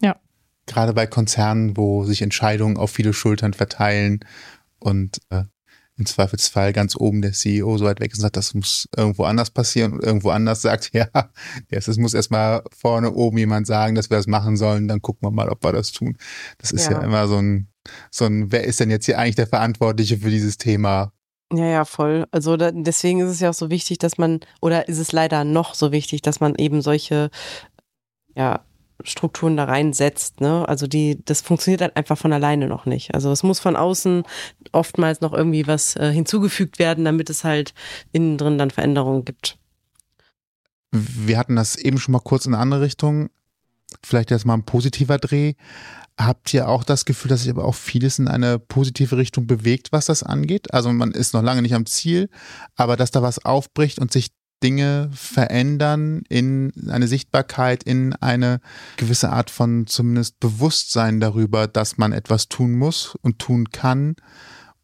Ja. 0.01 0.17
Gerade 0.67 0.93
bei 0.93 1.07
Konzernen, 1.07 1.79
wo 1.79 2.05
sich 2.05 2.21
Entscheidungen 2.21 2.77
auf 2.77 2.91
viele 2.91 3.15
Schultern 3.15 3.55
verteilen 3.55 4.21
und 4.81 5.19
äh, 5.31 5.45
im 5.97 6.05
Zweifelsfall 6.05 6.75
ganz 6.75 6.95
oben 6.95 7.23
der 7.23 7.33
CEO 7.33 7.79
so 7.79 7.87
weit 7.87 8.01
weg 8.01 8.13
ist 8.13 8.19
und 8.19 8.23
sagt, 8.23 8.37
das 8.37 8.53
muss 8.53 8.87
irgendwo 8.95 9.25
anders 9.25 9.51
passieren 9.51 9.95
und 9.95 10.05
irgendwo 10.05 10.29
anders 10.29 10.61
sagt, 10.61 10.91
ja, 10.93 11.09
es 11.71 11.97
muss 11.97 12.13
erstmal 12.13 12.63
vorne 12.77 13.13
oben 13.13 13.39
jemand 13.39 13.67
sagen, 13.67 13.95
dass 13.95 14.11
wir 14.11 14.19
das 14.19 14.27
machen 14.27 14.59
sollen, 14.59 14.89
dann 14.89 15.01
gucken 15.01 15.27
wir 15.27 15.31
mal, 15.33 15.49
ob 15.49 15.65
wir 15.65 15.73
das 15.73 15.91
tun. 15.91 16.19
Das 16.59 16.71
ist 16.71 16.85
ja, 16.91 16.93
Ja. 16.93 17.01
immer 17.03 17.27
so 17.29 17.39
ein, 17.39 17.69
so 18.11 18.25
ein, 18.25 18.53
wer 18.53 18.65
ist 18.65 18.81
denn 18.81 18.91
jetzt 18.91 19.07
hier 19.07 19.19
eigentlich 19.19 19.37
der 19.37 19.47
Verantwortliche 19.47 20.19
für 20.19 20.31
dieses 20.31 20.59
Thema? 20.59 21.13
Ja, 21.53 21.65
ja, 21.65 21.85
voll. 21.85 22.27
Also 22.31 22.57
da, 22.57 22.71
deswegen 22.73 23.21
ist 23.21 23.31
es 23.31 23.41
ja 23.41 23.51
auch 23.51 23.55
so 23.55 23.71
wichtig, 23.71 23.99
dass 23.99 24.19
man, 24.19 24.41
oder 24.61 24.89
ist 24.89 24.99
es 24.99 25.13
leider 25.13 25.45
noch 25.45 25.75
so 25.75 25.93
wichtig, 25.93 26.21
dass 26.21 26.41
man 26.41 26.55
eben 26.57 26.83
solche 26.83 27.31
ja, 28.35 28.61
Strukturen 29.05 29.57
da 29.57 29.65
reinsetzt. 29.65 30.41
Ne? 30.41 30.69
Also 30.69 30.87
die, 30.87 31.23
das 31.25 31.41
funktioniert 31.41 31.81
halt 31.81 31.97
einfach 31.97 32.19
von 32.19 32.33
alleine 32.33 32.67
noch 32.67 32.85
nicht. 32.85 33.15
Also 33.15 33.31
es 33.31 33.43
muss 33.43 33.61
von 33.61 33.77
außen 33.77 34.25
oftmals 34.73 35.21
noch 35.21 35.33
irgendwie 35.33 35.67
was 35.67 35.97
äh, 35.97 36.13
hinzugefügt 36.13 36.79
werden, 36.79 37.05
damit 37.05 37.31
es 37.31 37.45
halt 37.45 37.75
innen 38.13 38.39
drin 38.39 38.59
dann 38.59 38.71
Veränderungen 38.71 39.25
gibt. 39.25 39.59
Wir 40.91 41.39
hatten 41.39 41.57
das 41.57 41.77
eben 41.77 41.99
schon 41.99 42.13
mal 42.13 42.21
kurz 42.21 42.47
in 42.47 42.55
eine 42.55 42.63
andere 42.63 42.81
Richtung. 42.83 43.31
Vielleicht 44.03 44.31
jetzt 44.31 44.45
mal 44.45 44.55
ein 44.55 44.65
positiver 44.65 45.19
Dreh. 45.19 45.55
Habt 46.19 46.53
ihr 46.53 46.69
auch 46.69 46.83
das 46.83 47.05
Gefühl, 47.05 47.29
dass 47.29 47.43
sich 47.43 47.51
aber 47.51 47.65
auch 47.65 47.77
vieles 47.77 48.19
in 48.19 48.27
eine 48.27 48.59
positive 48.59 49.17
Richtung 49.17 49.47
bewegt, 49.47 49.93
was 49.93 50.07
das 50.07 50.25
angeht? 50.25 50.75
Also 50.75 50.93
man 50.93 51.13
ist 51.13 51.33
noch 51.33 51.43
lange 51.43 51.63
nicht 51.63 51.75
am 51.75 51.87
Ziel, 51.87 52.29
aber 52.75 52.97
dass 52.97 53.13
da 53.13 53.23
was 53.23 53.45
aufbricht 53.45 54.01
und 54.01 54.13
sich 54.13 54.33
Dinge 54.63 55.11
verändern 55.13 56.23
in 56.29 56.73
eine 56.89 57.07
Sichtbarkeit, 57.07 57.85
in 57.85 58.15
eine 58.15 58.61
gewisse 58.97 59.31
Art 59.31 59.51
von 59.51 59.87
zumindest 59.87 60.41
Bewusstsein 60.41 61.21
darüber, 61.21 61.69
dass 61.69 61.99
man 61.99 62.13
etwas 62.13 62.49
tun 62.49 62.75
muss 62.75 63.17
und 63.23 63.39
tun 63.39 63.71
kann 63.71 64.17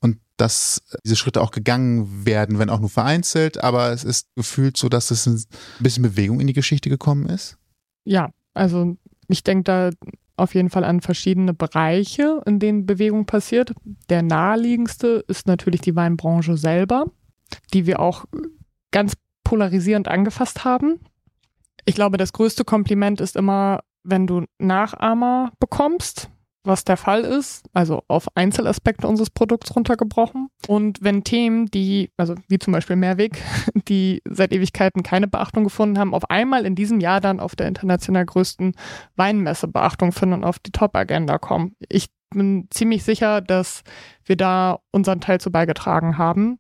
und 0.01 0.19
dass 0.37 0.83
diese 1.05 1.17
Schritte 1.17 1.41
auch 1.41 1.51
gegangen 1.51 2.25
werden, 2.25 2.59
wenn 2.59 2.71
auch 2.71 2.81
nur 2.81 2.91
vereinzelt, 2.91 3.63
aber 3.63 3.91
es 3.91 4.05
ist 4.05 4.29
gefühlt 4.37 4.77
so, 4.77 4.89
dass 4.89 5.11
es 5.11 5.27
ein 5.27 5.43
bisschen 5.81 6.03
Bewegung 6.03 6.41
in 6.41 6.47
die 6.47 6.53
Geschichte 6.53 6.89
gekommen 6.89 7.27
ist. 7.27 7.57
Ja, 8.05 8.31
also 8.53 8.97
ich 9.29 9.43
denke 9.43 9.65
da 9.65 9.91
auf 10.37 10.55
jeden 10.55 10.71
Fall 10.71 10.85
an 10.85 11.01
verschiedene 11.01 11.55
Bereiche, 11.55 12.43
in 12.47 12.59
denen 12.59 12.87
Bewegung 12.87 13.27
passiert. 13.27 13.73
Der 14.09 14.23
naheliegendste 14.23 15.25
ist 15.29 15.47
natürlich 15.47 15.81
die 15.81 15.95
Weinbranche 15.95 16.57
selber, 16.57 17.07
die 17.73 17.87
wir 17.87 18.01
auch 18.01 18.25
ganz 18.91 19.15
polarisierend 19.45 20.09
angefasst 20.09 20.65
haben. 20.65 21.01
Ich 21.85 21.95
glaube, 21.95 22.17
das 22.17 22.33
größte 22.33 22.65
Kompliment 22.65 23.21
ist 23.21 23.37
immer, 23.37 23.81
wenn 24.03 24.27
du 24.27 24.45
Nachahmer 24.59 25.53
bekommst, 25.61 26.31
was 26.65 26.85
der 26.85 26.97
Fall 26.97 27.21
ist, 27.21 27.69
also 27.75 28.03
auf 28.09 28.27
Einzelaspekte 28.35 29.07
unseres 29.07 29.31
Produkts 29.31 29.77
runtergebrochen. 29.77 30.49
Und 30.67 30.99
wenn 31.03 31.23
Themen, 31.23 31.67
die, 31.67 32.11
also 32.17 32.35
wie 32.49 32.59
zum 32.59 32.73
Beispiel 32.73 32.97
Mehrweg, 32.97 33.41
die 33.89 34.23
seit 34.29 34.53
Ewigkeiten 34.53 35.03
keine 35.03 35.29
Beachtung 35.29 35.65
gefunden 35.65 35.99
haben, 35.99 36.15
auf 36.15 36.31
einmal 36.31 36.65
in 36.65 36.75
diesem 36.75 37.01
Jahr 37.01 37.21
dann 37.21 37.39
auf 37.39 37.55
der 37.55 37.69
international 37.69 38.25
größten 38.25 38.75
Weinmesse 39.17 39.69
Beachtung 39.69 40.13
finden 40.13 40.37
und 40.37 40.45
auf 40.45 40.59
die 40.59 40.73
Top-Agenda 40.73 41.39
kommen. 41.39 41.77
Ich 41.89 42.09
bin 42.31 42.67
ziemlich 42.71 43.05
sicher, 43.05 43.41
dass 43.41 43.83
wir 44.25 44.37
da 44.37 44.81
unseren 44.91 45.21
Teil 45.21 45.41
zu 45.41 45.53
beigetragen 45.53 46.19
haben. 46.19 46.59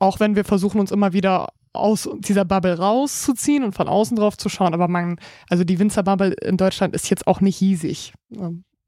Auch 0.00 0.20
wenn 0.20 0.36
wir 0.36 0.44
versuchen, 0.44 0.80
uns 0.80 0.90
immer 0.90 1.12
wieder 1.12 1.48
aus 1.72 2.08
dieser 2.18 2.44
Bubble 2.44 2.78
rauszuziehen 2.78 3.64
und 3.64 3.74
von 3.74 3.88
außen 3.88 4.16
drauf 4.16 4.36
zu 4.36 4.48
schauen. 4.48 4.74
Aber 4.74 4.88
man, 4.88 5.18
also 5.48 5.64
die 5.64 5.78
Winzerbubble 5.78 6.32
in 6.42 6.56
Deutschland 6.56 6.94
ist 6.94 7.08
jetzt 7.08 7.26
auch 7.26 7.40
nicht 7.40 7.56
hiesig. 7.56 8.12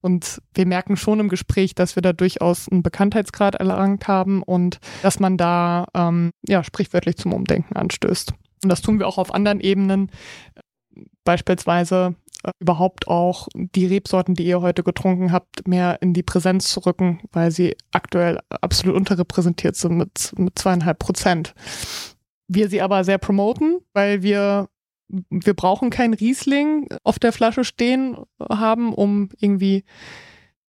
Und 0.04 0.42
wir 0.52 0.66
merken 0.66 0.98
schon 0.98 1.18
im 1.18 1.30
Gespräch, 1.30 1.74
dass 1.74 1.96
wir 1.96 2.02
da 2.02 2.12
durchaus 2.12 2.68
einen 2.68 2.82
Bekanntheitsgrad 2.82 3.54
erlangt 3.54 4.06
haben 4.06 4.42
und 4.42 4.78
dass 5.00 5.18
man 5.18 5.38
da 5.38 5.86
ähm, 5.94 6.30
ja 6.46 6.62
sprichwörtlich 6.62 7.16
zum 7.16 7.32
Umdenken 7.32 7.74
anstößt. 7.74 8.34
Und 8.62 8.68
das 8.68 8.82
tun 8.82 8.98
wir 8.98 9.08
auch 9.08 9.16
auf 9.16 9.32
anderen 9.32 9.60
Ebenen. 9.60 10.10
Beispielsweise 11.24 12.16
äh, 12.42 12.50
überhaupt 12.60 13.08
auch 13.08 13.48
die 13.54 13.86
Rebsorten, 13.86 14.34
die 14.34 14.44
ihr 14.44 14.60
heute 14.60 14.82
getrunken 14.82 15.32
habt, 15.32 15.66
mehr 15.66 16.02
in 16.02 16.12
die 16.12 16.22
Präsenz 16.22 16.68
zu 16.68 16.80
rücken, 16.80 17.22
weil 17.32 17.50
sie 17.50 17.74
aktuell 17.90 18.40
absolut 18.50 18.96
unterrepräsentiert 18.96 19.74
sind 19.74 19.96
mit, 19.96 20.34
mit 20.36 20.58
zweieinhalb 20.58 20.98
Prozent. 20.98 21.54
Wir 22.46 22.68
sie 22.68 22.82
aber 22.82 23.04
sehr 23.04 23.16
promoten, 23.16 23.78
weil 23.94 24.22
wir 24.22 24.68
wir 25.08 25.54
brauchen 25.54 25.90
kein 25.90 26.14
Riesling 26.14 26.88
auf 27.02 27.18
der 27.18 27.32
Flasche 27.32 27.64
stehen 27.64 28.16
haben, 28.40 28.92
um 28.94 29.28
irgendwie 29.38 29.84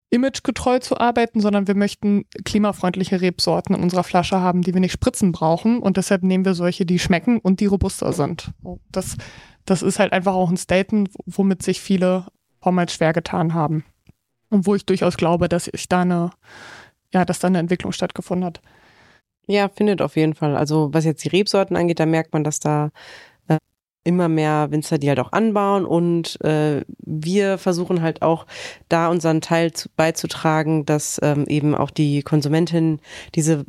imagegetreu 0.10 0.80
zu 0.80 0.98
arbeiten, 0.98 1.42
sondern 1.42 1.68
wir 1.68 1.76
möchten 1.76 2.26
klimafreundliche 2.46 3.22
Rebsorten 3.22 3.76
in 3.76 3.84
unserer 3.84 4.04
Flasche 4.04 4.40
haben, 4.40 4.62
die 4.62 4.74
wir 4.74 4.82
nicht 4.82 4.94
spritzen 4.94 5.32
brauchen. 5.32 5.80
Und 5.80 5.98
deshalb 5.98 6.24
nehmen 6.24 6.46
wir 6.46 6.54
solche, 6.54 6.86
die 6.86 7.00
schmecken 7.00 7.40
und 7.40 7.60
die 7.60 7.66
robuster 7.66 8.14
sind. 8.14 8.52
Das, 8.92 9.18
das 9.66 9.82
ist 9.82 10.00
halt 10.00 10.14
einfach 10.14 10.34
auch 10.34 10.50
ein 10.50 10.58
Statement, 10.58 11.10
womit 11.26 11.64
sich 11.64 11.82
viele 11.82 12.28
vormals 12.62 12.94
schwer 12.94 13.14
getan 13.14 13.54
haben. 13.54 13.84
Und 14.50 14.66
wo 14.66 14.76
ich 14.76 14.86
durchaus 14.86 15.18
glaube, 15.18 15.50
dass 15.50 15.70
ich 15.72 15.90
da 15.90 16.02
eine, 16.02 16.30
ja, 17.14 17.26
dass 17.26 17.40
da 17.40 17.48
eine 17.48 17.60
Entwicklung 17.60 17.92
stattgefunden 17.92 18.46
hat. 18.46 18.62
Ja, 19.48 19.70
findet 19.70 20.02
auf 20.02 20.16
jeden 20.16 20.34
Fall. 20.34 20.56
Also 20.56 20.94
was 20.94 21.06
jetzt 21.06 21.24
die 21.24 21.30
Rebsorten 21.30 21.76
angeht, 21.76 22.00
da 22.00 22.06
merkt 22.06 22.34
man, 22.34 22.44
dass 22.44 22.60
da 22.60 22.92
immer 24.06 24.30
mehr 24.30 24.72
Winzer, 24.72 24.98
die 24.98 25.10
halt 25.10 25.20
auch 25.20 25.34
anbauen 25.34 25.86
und 25.86 26.40
äh, 26.42 26.86
wir 27.00 27.58
versuchen 27.58 28.02
halt 28.02 28.22
auch 28.22 28.46
da 28.88 29.10
unseren 29.10 29.42
Teil 29.42 29.74
zu, 29.74 29.90
beizutragen, 29.96 30.86
dass 30.86 31.20
ähm, 31.22 31.46
eben 31.48 31.76
auch 31.76 31.92
die 31.92 32.22
Konsumentinnen 32.22 33.02
diese 33.34 33.66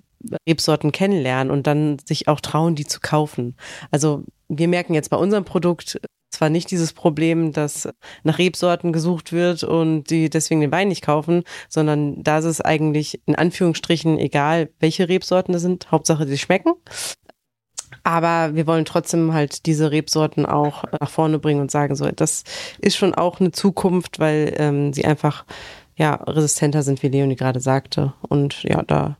Rebsorten 0.48 0.92
kennenlernen 0.92 1.50
und 1.50 1.66
dann 1.66 1.98
sich 2.04 2.28
auch 2.28 2.40
trauen, 2.40 2.74
die 2.74 2.86
zu 2.86 3.00
kaufen. 3.00 3.56
Also 3.90 4.24
wir 4.48 4.68
merken 4.68 4.94
jetzt 4.94 5.10
bei 5.10 5.16
unserem 5.16 5.44
Produkt 5.44 6.00
zwar 6.30 6.50
nicht 6.50 6.70
dieses 6.70 6.92
Problem, 6.92 7.52
dass 7.52 7.88
nach 8.22 8.38
Rebsorten 8.38 8.92
gesucht 8.92 9.32
wird 9.32 9.64
und 9.64 10.10
die 10.10 10.28
deswegen 10.28 10.60
den 10.60 10.72
Wein 10.72 10.88
nicht 10.88 11.02
kaufen, 11.02 11.44
sondern 11.68 12.22
da 12.22 12.38
ist 12.38 12.44
es 12.44 12.60
eigentlich 12.60 13.20
in 13.26 13.36
Anführungsstrichen 13.36 14.18
egal, 14.18 14.70
welche 14.78 15.08
Rebsorten 15.08 15.52
das 15.52 15.62
sind, 15.62 15.90
Hauptsache 15.90 16.26
die 16.26 16.38
schmecken. 16.38 16.72
Aber 18.06 18.54
wir 18.54 18.68
wollen 18.68 18.84
trotzdem 18.84 19.32
halt 19.32 19.66
diese 19.66 19.90
Rebsorten 19.90 20.46
auch 20.46 20.84
nach 21.00 21.10
vorne 21.10 21.40
bringen 21.40 21.60
und 21.60 21.72
sagen, 21.72 21.96
so, 21.96 22.08
das 22.08 22.44
ist 22.78 22.96
schon 22.96 23.16
auch 23.16 23.40
eine 23.40 23.50
Zukunft, 23.50 24.20
weil 24.20 24.54
ähm, 24.58 24.92
sie 24.92 25.04
einfach 25.04 25.44
ja 25.96 26.14
resistenter 26.14 26.84
sind, 26.84 27.02
wie 27.02 27.08
Leonie 27.08 27.34
gerade 27.34 27.58
sagte. 27.58 28.12
Und 28.28 28.62
ja, 28.62 28.84
da 28.84 29.16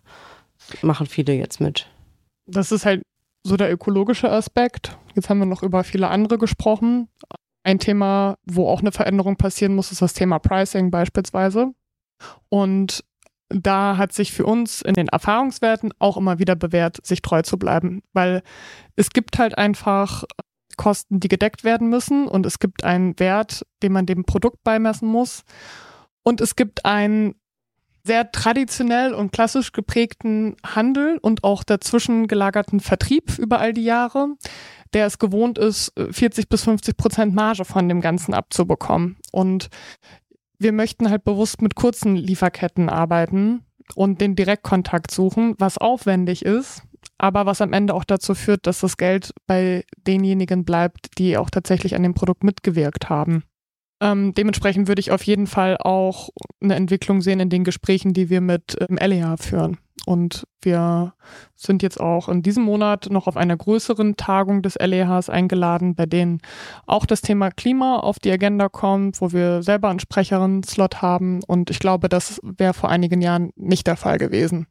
machen 0.83 1.09
viele 1.09 1.33
jetzt 1.33 1.61
mit. 1.61 1.91
Das 2.47 2.71
ist 2.71 2.87
halt 2.87 3.03
so 3.43 3.57
der 3.57 3.73
ökologische 3.73 4.31
Aspekt. 4.31 4.97
Jetzt 5.17 5.31
haben 5.31 5.41
wir 5.41 5.47
noch 5.47 5.65
über 5.65 5.83
viele 5.83 6.07
andere 6.07 6.39
gesprochen. 6.39 7.09
Ein 7.65 7.81
Thema, 7.81 8.37
wo 8.45 8.69
auch 8.69 8.83
eine 8.83 8.93
Veränderung 8.93 9.35
passieren 9.35 9.75
muss, 9.75 9.91
ist 9.91 10.01
das 10.01 10.15
Thema 10.15 10.39
Pricing 10.39 10.93
beispielsweise. 10.93 11.73
Und 12.51 13.03
da 13.49 13.97
hat 13.97 14.13
sich 14.13 14.33
für 14.33 14.45
uns 14.45 14.83
in 14.83 14.95
den 14.95 15.09
Erfahrungswerten 15.09 15.93
auch 15.99 16.17
immer 16.17 16.39
wieder 16.39 16.57
bewährt, 16.57 17.05
sich 17.07 17.23
treu 17.23 17.43
zu 17.43 17.59
bleiben, 17.59 18.03
weil 18.13 18.43
es 18.97 19.11
gibt 19.11 19.39
halt 19.39 19.57
einfach 19.57 20.25
Kosten, 20.77 21.21
die 21.21 21.29
gedeckt 21.29 21.65
werden 21.65 21.89
müssen 21.89 22.29
und 22.29 22.45
es 22.45 22.59
gibt 22.59 22.85
einen 22.85 23.19
Wert, 23.19 23.65
den 23.83 23.93
man 23.93 24.07
dem 24.07 24.25
Produkt 24.25 24.63
beimessen 24.63 25.09
muss 25.09 25.43
und 26.23 26.41
es 26.41 26.57
gibt 26.57 26.85
einen 26.85 27.35
sehr 28.07 28.31
traditionell 28.31 29.13
und 29.13 29.33
klassisch 29.33 29.73
geprägten 29.73 30.57
Handel 30.65 31.19
und 31.21 31.45
auch 31.45 31.65
dazwischen 31.65 32.29
gelagerten 32.29 32.81
Vertrieb 32.81 33.37
über 33.39 33.59
all 33.59 33.73
die 33.73 33.85
Jahre, 33.85 34.29
der 34.95 35.07
es 35.07 35.19
gewohnt 35.19 35.59
ist, 35.59 35.93
40 36.11 36.49
bis 36.49 36.63
50 36.65 36.97
Prozent 36.97 37.35
Marge 37.35 37.65
von 37.65 37.89
dem 37.89 38.01
Ganzen 38.01 38.33
abzubekommen. 38.33 39.17
Und 39.33 39.69
wir 40.59 40.73
möchten 40.73 41.11
halt 41.11 41.25
bewusst 41.25 41.63
mit 41.63 41.75
kurzen 41.75 42.17
Lieferketten 42.17 42.89
arbeiten 42.89 43.65
und 43.95 44.21
den 44.21 44.37
Direktkontakt 44.37 45.11
suchen, 45.11 45.55
was 45.59 45.79
aufwendig 45.79 46.45
ist, 46.45 46.83
aber 47.19 47.47
was 47.47 47.61
am 47.61 47.73
Ende 47.73 47.95
auch 47.95 48.05
dazu 48.05 48.35
führt, 48.35 48.67
dass 48.67 48.81
das 48.81 48.97
Geld 48.97 49.33
bei 49.47 49.85
denjenigen 50.07 50.65
bleibt, 50.65 51.19
die 51.19 51.37
auch 51.37 51.51
tatsächlich 51.51 51.95
an 51.95 52.03
dem 52.03 52.15
Produkt 52.15 52.45
mitgewirkt 52.45 53.09
haben. 53.09 53.45
Ähm, 54.01 54.35
dementsprechend 54.35 54.89
würde 54.89 55.01
ich 55.01 55.11
auf 55.11 55.23
jeden 55.23 55.47
Fall 55.47 55.79
auch 55.79 56.29
eine 56.61 56.75
Entwicklung 56.75 57.23
sehen 57.23 57.41
in 57.41 57.49
den 57.49 57.65
Gesprächen, 57.65 58.13
die 58.13 58.29
wir 58.29 58.41
mit 58.43 58.77
ähm, 58.89 58.99
LEA 59.01 59.37
führen. 59.39 59.79
Und 60.07 60.47
wir 60.63 61.15
sind 61.57 61.83
jetzt 61.83 62.01
auch 62.01 62.29
in 62.29 62.41
diesem 62.41 62.63
Monat 62.63 63.09
noch 63.11 63.27
auf 63.27 63.37
einer 63.37 63.57
größeren 63.57 64.17
Tagung 64.17 64.63
des 64.63 64.77
LEHs 64.77 65.29
eingeladen, 65.29 65.97
bei 65.97 66.07
denen 66.07 66.41
auch 66.87 67.07
das 67.07 67.23
Thema 67.23 67.51
Klima 67.51 67.99
auf 67.99 68.21
die 68.21 68.31
Agenda 68.31 68.69
kommt, 68.69 69.21
wo 69.21 69.33
wir 69.33 69.65
selber 69.65 69.89
einen 69.89 69.99
Sprecherin-Slot 69.99 71.03
haben. 71.03 71.43
Und 71.43 71.71
ich 71.71 71.81
glaube, 71.81 72.09
das 72.09 72.41
wäre 72.45 72.73
vor 72.73 72.89
einigen 72.89 73.21
Jahren 73.21 73.51
nicht 73.57 73.89
der 73.89 73.97
Fall 73.97 74.19
gewesen. 74.19 74.69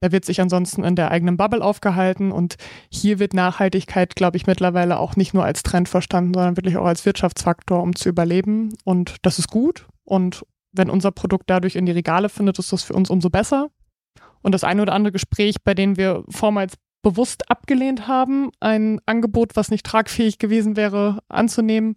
Da 0.00 0.12
wird 0.12 0.24
sich 0.24 0.40
ansonsten 0.40 0.82
in 0.82 0.96
der 0.96 1.10
eigenen 1.10 1.36
Bubble 1.36 1.62
aufgehalten 1.62 2.32
und 2.32 2.56
hier 2.90 3.18
wird 3.18 3.34
Nachhaltigkeit, 3.34 4.16
glaube 4.16 4.38
ich, 4.38 4.46
mittlerweile 4.46 4.98
auch 4.98 5.14
nicht 5.14 5.34
nur 5.34 5.44
als 5.44 5.62
Trend 5.62 5.90
verstanden, 5.90 6.32
sondern 6.32 6.56
wirklich 6.56 6.78
auch 6.78 6.86
als 6.86 7.04
Wirtschaftsfaktor, 7.04 7.82
um 7.82 7.94
zu 7.94 8.08
überleben. 8.08 8.72
Und 8.84 9.16
das 9.20 9.38
ist 9.38 9.50
gut. 9.50 9.86
Und 10.04 10.46
wenn 10.72 10.88
unser 10.88 11.10
Produkt 11.10 11.50
dadurch 11.50 11.76
in 11.76 11.84
die 11.84 11.92
Regale 11.92 12.30
findet, 12.30 12.58
ist 12.58 12.72
das 12.72 12.82
für 12.82 12.94
uns 12.94 13.10
umso 13.10 13.28
besser. 13.28 13.68
Und 14.42 14.52
das 14.52 14.64
eine 14.64 14.82
oder 14.82 14.92
andere 14.92 15.12
Gespräch, 15.12 15.56
bei 15.62 15.74
dem 15.74 15.96
wir 15.96 16.24
vormals 16.28 16.74
bewusst 17.02 17.50
abgelehnt 17.50 18.06
haben, 18.06 18.50
ein 18.60 19.00
Angebot, 19.06 19.56
was 19.56 19.70
nicht 19.70 19.86
tragfähig 19.86 20.38
gewesen 20.38 20.76
wäre, 20.76 21.20
anzunehmen. 21.28 21.96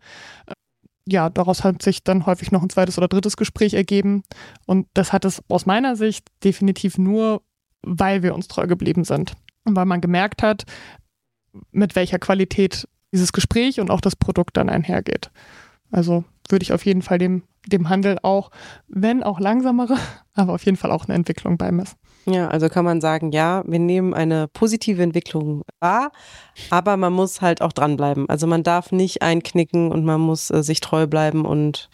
Ja, 1.06 1.30
daraus 1.30 1.64
hat 1.64 1.82
sich 1.82 2.04
dann 2.04 2.26
häufig 2.26 2.52
noch 2.52 2.64
ein 2.64 2.70
zweites 2.70 2.98
oder 2.98 3.10
drittes 3.10 3.36
Gespräch 3.36 3.74
ergeben. 3.74 4.24
Und 4.66 4.88
das 4.94 5.12
hat 5.12 5.26
es 5.26 5.44
aus 5.50 5.66
meiner 5.66 5.96
Sicht 5.96 6.28
definitiv 6.44 6.98
nur, 6.98 7.42
weil 7.82 8.24
wir 8.24 8.34
uns 8.34 8.48
treu 8.48 8.68
geblieben 8.68 9.04
sind. 9.04 9.34
weil 9.66 9.86
man 9.86 10.02
gemerkt 10.02 10.44
hat, 10.44 10.64
mit 11.72 11.96
welcher 11.96 12.20
Qualität 12.20 12.86
dieses 13.14 13.32
Gespräch 13.32 13.80
und 13.80 13.92
auch 13.92 14.02
das 14.02 14.16
Produkt 14.16 14.58
dann 14.58 14.70
einhergeht. 14.70 15.32
Also 15.92 16.26
würde 16.50 16.64
ich 16.64 16.74
auf 16.74 16.86
jeden 16.86 17.02
Fall 17.02 17.20
dem, 17.20 17.44
dem 17.68 17.88
Handel 17.88 18.18
auch, 18.24 18.50
wenn 18.88 19.24
auch 19.24 19.40
langsamere, 19.40 19.98
aber 20.34 20.54
auf 20.54 20.66
jeden 20.66 20.78
Fall 20.78 20.92
auch 20.92 21.06
eine 21.06 21.14
Entwicklung 21.14 21.58
beimessen. 21.58 21.98
Ja, 22.26 22.48
also 22.48 22.70
kann 22.70 22.86
man 22.86 23.02
sagen, 23.02 23.32
ja, 23.32 23.64
wir 23.66 23.80
nehmen 23.80 24.14
eine 24.14 24.48
positive 24.48 25.04
Entwicklung 25.04 25.64
wahr, 25.80 26.12
aber 26.70 26.96
man 26.98 27.14
muss 27.14 27.42
halt 27.42 27.62
auch 27.62 27.74
dranbleiben. 27.74 28.30
Also 28.30 28.48
man 28.48 28.64
darf 28.64 28.92
nicht 28.92 29.22
einknicken 29.22 29.92
und 29.92 30.06
man 30.06 30.22
muss 30.22 30.50
äh, 30.50 30.64
sich 30.64 30.80
treu 30.80 31.08
bleiben 31.08 31.46
und 31.46 31.90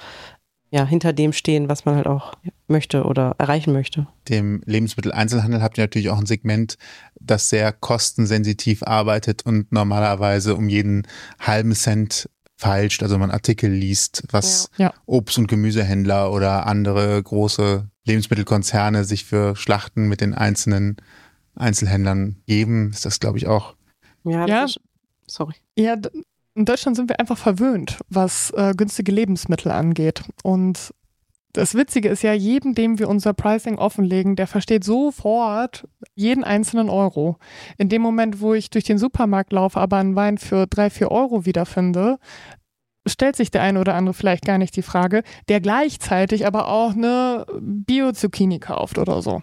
ja, 0.71 0.85
hinter 0.85 1.13
dem 1.13 1.33
stehen, 1.33 1.67
was 1.67 1.85
man 1.85 1.95
halt 1.95 2.05
auch 2.05 2.33
möchte 2.67 3.03
oder 3.05 3.33
erreichen 3.39 3.73
möchte. 3.73 4.05
Dem 4.27 4.61
Lebensmitteleinzelhandel 4.65 5.63
habt 5.63 5.79
ihr 5.79 5.83
natürlich 5.83 6.09
auch 6.09 6.19
ein 6.19 6.27
Segment, 6.27 6.77
das 7.19 7.49
sehr 7.49 7.71
kostensensitiv 7.71 8.83
arbeitet 8.83 9.43
und 9.45 9.71
normalerweise 9.71 10.55
um 10.55 10.69
jeden 10.69 11.07
halben 11.39 11.73
Cent 11.73 12.29
feilscht, 12.55 13.01
also 13.01 13.17
man 13.17 13.31
Artikel 13.31 13.71
liest, 13.71 14.23
was. 14.31 14.69
Ja. 14.77 14.93
Obst- 15.07 15.39
und 15.39 15.47
Gemüsehändler 15.47 16.31
oder 16.31 16.67
andere 16.67 17.23
große 17.23 17.89
Lebensmittelkonzerne 18.09 19.03
sich 19.05 19.25
für 19.25 19.55
Schlachten 19.55 20.07
mit 20.07 20.21
den 20.21 20.33
einzelnen 20.33 20.97
Einzelhändlern 21.55 22.37
geben, 22.47 22.89
ist 22.91 23.05
das, 23.05 23.19
glaube 23.19 23.37
ich, 23.37 23.47
auch. 23.47 23.75
Ja, 24.23 24.45
Ja. 24.47 24.65
Ist, 24.65 24.79
sorry. 25.27 25.53
Ja, 25.77 25.95
in 26.55 26.65
Deutschland 26.65 26.97
sind 26.97 27.09
wir 27.09 27.19
einfach 27.19 27.37
verwöhnt, 27.37 27.99
was 28.09 28.51
äh, 28.51 28.73
günstige 28.75 29.11
Lebensmittel 29.11 29.71
angeht. 29.71 30.23
Und 30.43 30.93
das 31.53 31.73
Witzige 31.73 32.09
ist 32.09 32.21
ja, 32.21 32.33
jedem, 32.33 32.75
dem 32.75 32.99
wir 32.99 33.09
unser 33.09 33.33
Pricing 33.33 33.77
offenlegen, 33.77 34.35
der 34.35 34.45
versteht 34.45 34.83
sofort 34.83 35.87
jeden 36.15 36.43
einzelnen 36.43 36.89
Euro. 36.89 37.37
In 37.77 37.89
dem 37.89 38.01
Moment, 38.01 38.39
wo 38.39 38.53
ich 38.53 38.69
durch 38.69 38.83
den 38.83 38.97
Supermarkt 38.97 39.51
laufe, 39.51 39.79
aber 39.79 39.97
einen 39.97 40.15
Wein 40.15 40.37
für 40.37 40.67
drei, 40.67 40.89
vier 40.89 41.11
Euro 41.11 41.45
wiederfinde, 41.45 42.19
stellt 43.09 43.35
sich 43.35 43.51
der 43.51 43.61
eine 43.61 43.79
oder 43.79 43.95
andere 43.95 44.13
vielleicht 44.13 44.45
gar 44.45 44.57
nicht 44.57 44.75
die 44.75 44.81
Frage, 44.81 45.23
der 45.47 45.61
gleichzeitig 45.61 46.45
aber 46.45 46.67
auch 46.67 46.93
eine 46.93 47.45
Bio-Zucchini 47.59 48.59
kauft 48.59 48.97
oder 48.97 49.21
so 49.21 49.41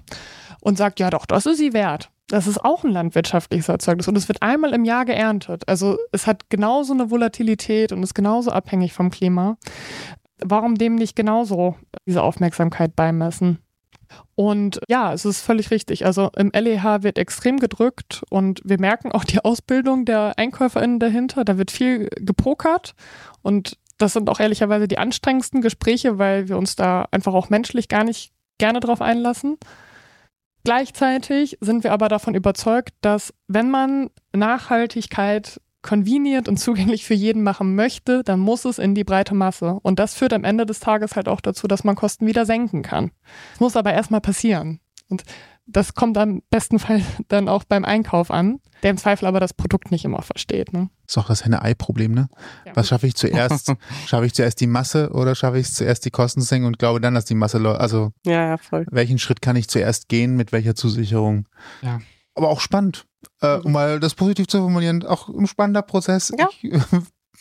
und 0.60 0.78
sagt, 0.78 1.00
ja 1.00 1.10
doch, 1.10 1.26
das 1.26 1.46
ist 1.46 1.58
sie 1.58 1.72
wert. 1.72 2.10
Das 2.28 2.48
ist 2.48 2.64
auch 2.64 2.82
ein 2.82 2.90
landwirtschaftliches 2.90 3.68
Erzeugnis 3.68 4.08
und 4.08 4.16
es 4.16 4.26
wird 4.26 4.42
einmal 4.42 4.74
im 4.74 4.84
Jahr 4.84 5.04
geerntet. 5.04 5.68
Also 5.68 5.96
es 6.10 6.26
hat 6.26 6.50
genauso 6.50 6.92
eine 6.92 7.10
Volatilität 7.10 7.92
und 7.92 8.02
ist 8.02 8.14
genauso 8.14 8.50
abhängig 8.50 8.92
vom 8.92 9.10
Klima. 9.10 9.56
Warum 10.44 10.74
dem 10.74 10.96
nicht 10.96 11.14
genauso 11.14 11.76
diese 12.04 12.22
Aufmerksamkeit 12.22 12.96
beimessen? 12.96 13.58
Und 14.34 14.80
ja, 14.88 15.12
es 15.12 15.24
ist 15.24 15.40
völlig 15.40 15.70
richtig. 15.70 16.04
Also 16.06 16.30
im 16.36 16.50
LEH 16.54 17.02
wird 17.02 17.18
extrem 17.18 17.58
gedrückt 17.58 18.22
und 18.30 18.60
wir 18.64 18.78
merken 18.80 19.12
auch 19.12 19.24
die 19.24 19.44
Ausbildung 19.44 20.04
der 20.04 20.34
EinkäuferInnen 20.38 20.98
dahinter. 20.98 21.44
Da 21.44 21.58
wird 21.58 21.70
viel 21.70 22.08
gepokert 22.16 22.94
und 23.42 23.78
das 23.98 24.12
sind 24.12 24.28
auch 24.28 24.40
ehrlicherweise 24.40 24.88
die 24.88 24.98
anstrengendsten 24.98 25.62
Gespräche, 25.62 26.18
weil 26.18 26.48
wir 26.48 26.58
uns 26.58 26.76
da 26.76 27.06
einfach 27.10 27.34
auch 27.34 27.48
menschlich 27.48 27.88
gar 27.88 28.04
nicht 28.04 28.32
gerne 28.58 28.80
drauf 28.80 29.00
einlassen. 29.00 29.56
Gleichzeitig 30.64 31.58
sind 31.60 31.84
wir 31.84 31.92
aber 31.92 32.08
davon 32.08 32.34
überzeugt, 32.34 32.92
dass 33.00 33.32
wenn 33.46 33.70
man 33.70 34.10
Nachhaltigkeit 34.32 35.60
convenient 35.86 36.48
und 36.48 36.58
zugänglich 36.58 37.04
für 37.04 37.14
jeden 37.14 37.42
machen 37.42 37.74
möchte, 37.74 38.22
dann 38.24 38.40
muss 38.40 38.64
es 38.64 38.78
in 38.78 38.94
die 38.94 39.04
breite 39.04 39.34
Masse. 39.34 39.78
Und 39.82 39.98
das 39.98 40.14
führt 40.14 40.32
am 40.32 40.44
Ende 40.44 40.66
des 40.66 40.80
Tages 40.80 41.16
halt 41.16 41.28
auch 41.28 41.40
dazu, 41.40 41.66
dass 41.66 41.84
man 41.84 41.94
Kosten 41.96 42.26
wieder 42.26 42.44
senken 42.44 42.82
kann. 42.82 43.12
Es 43.54 43.60
muss 43.60 43.76
aber 43.76 43.92
erstmal 43.94 44.20
passieren. 44.20 44.80
Und 45.08 45.24
das 45.66 45.94
kommt 45.94 46.16
am 46.18 46.42
besten 46.50 46.78
Fall 46.78 47.02
dann 47.28 47.48
auch 47.48 47.64
beim 47.64 47.84
Einkauf 47.84 48.30
an, 48.30 48.60
der 48.82 48.90
im 48.90 48.98
Zweifel 48.98 49.26
aber 49.26 49.40
das 49.40 49.52
Produkt 49.54 49.90
nicht 49.90 50.04
immer 50.04 50.22
versteht. 50.22 50.72
Ne? 50.72 50.90
Ist 51.06 51.18
auch 51.18 51.26
das 51.26 51.44
Henne-Ei-Problem, 51.44 52.12
ne? 52.12 52.28
Ja. 52.64 52.72
Was 52.76 52.88
schaffe 52.88 53.06
ich 53.06 53.14
zuerst? 53.14 53.72
schaffe 54.06 54.26
ich 54.26 54.34
zuerst 54.34 54.60
die 54.60 54.66
Masse 54.66 55.10
oder 55.10 55.34
schaffe 55.34 55.58
ich 55.58 55.72
zuerst 55.72 56.04
die 56.04 56.10
Kostensenkung 56.10 56.68
und 56.68 56.78
glaube 56.78 57.00
dann, 57.00 57.14
dass 57.14 57.24
die 57.24 57.34
Masse 57.34 57.58
läuft? 57.58 57.80
Also, 57.80 58.12
Ja, 58.24 58.46
ja, 58.48 58.56
voll. 58.58 58.86
welchen 58.90 59.18
Schritt 59.18 59.42
kann 59.42 59.56
ich 59.56 59.68
zuerst 59.68 60.08
gehen, 60.08 60.36
mit 60.36 60.52
welcher 60.52 60.74
Zusicherung? 60.74 61.46
Ja. 61.82 62.00
Aber 62.36 62.50
auch 62.50 62.60
spannend, 62.60 63.06
äh, 63.40 63.56
um 63.56 63.72
mal 63.72 63.98
das 63.98 64.14
positiv 64.14 64.46
zu 64.46 64.58
formulieren, 64.58 65.04
auch 65.04 65.28
ein 65.28 65.46
spannender 65.46 65.82
Prozess. 65.82 66.32
Ja. 66.38 66.48
Ich, 66.62 66.70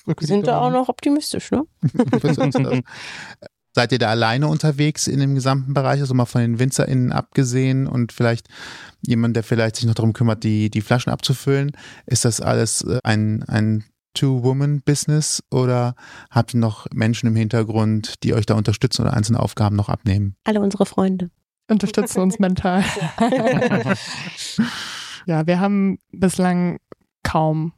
Wir 0.05 0.27
sind 0.27 0.47
da 0.47 0.59
auch 0.59 0.71
noch 0.71 0.89
optimistisch, 0.89 1.51
ne? 1.51 1.63
Seid 3.73 3.91
ihr 3.91 3.99
da 3.99 4.07
alleine 4.07 4.47
unterwegs 4.47 5.05
in 5.07 5.19
dem 5.19 5.35
gesamten 5.35 5.73
Bereich, 5.73 5.99
also 5.99 6.13
mal 6.13 6.25
von 6.25 6.39
den 6.39 6.59
WinzerInnen 6.59 7.11
abgesehen 7.11 7.87
und 7.87 8.13
vielleicht 8.13 8.47
jemand, 9.05 9.35
der 9.35 9.43
vielleicht 9.43 9.75
sich 9.75 9.85
noch 9.85 9.95
darum 9.95 10.13
kümmert, 10.13 10.45
die, 10.45 10.69
die 10.69 10.79
Flaschen 10.79 11.11
abzufüllen? 11.11 11.73
Ist 12.05 12.23
das 12.23 12.39
alles 12.39 12.83
äh, 12.83 12.99
ein, 13.03 13.43
ein 13.43 13.83
Two-Woman-Business 14.13 15.43
oder 15.51 15.95
habt 16.31 16.53
ihr 16.53 16.61
noch 16.61 16.87
Menschen 16.93 17.27
im 17.27 17.35
Hintergrund, 17.35 18.23
die 18.23 18.33
euch 18.33 18.45
da 18.45 18.53
unterstützen 18.55 19.01
oder 19.01 19.13
einzelne 19.13 19.41
Aufgaben 19.41 19.75
noch 19.75 19.89
abnehmen? 19.89 20.37
Alle 20.45 20.61
unsere 20.61 20.85
Freunde. 20.85 21.29
Unterstützen 21.67 22.21
uns 22.21 22.39
mental. 22.39 22.83
Ja, 25.25 25.47
wir 25.47 25.59
haben 25.59 25.97
bislang 26.11 26.79
kaum 27.23 27.73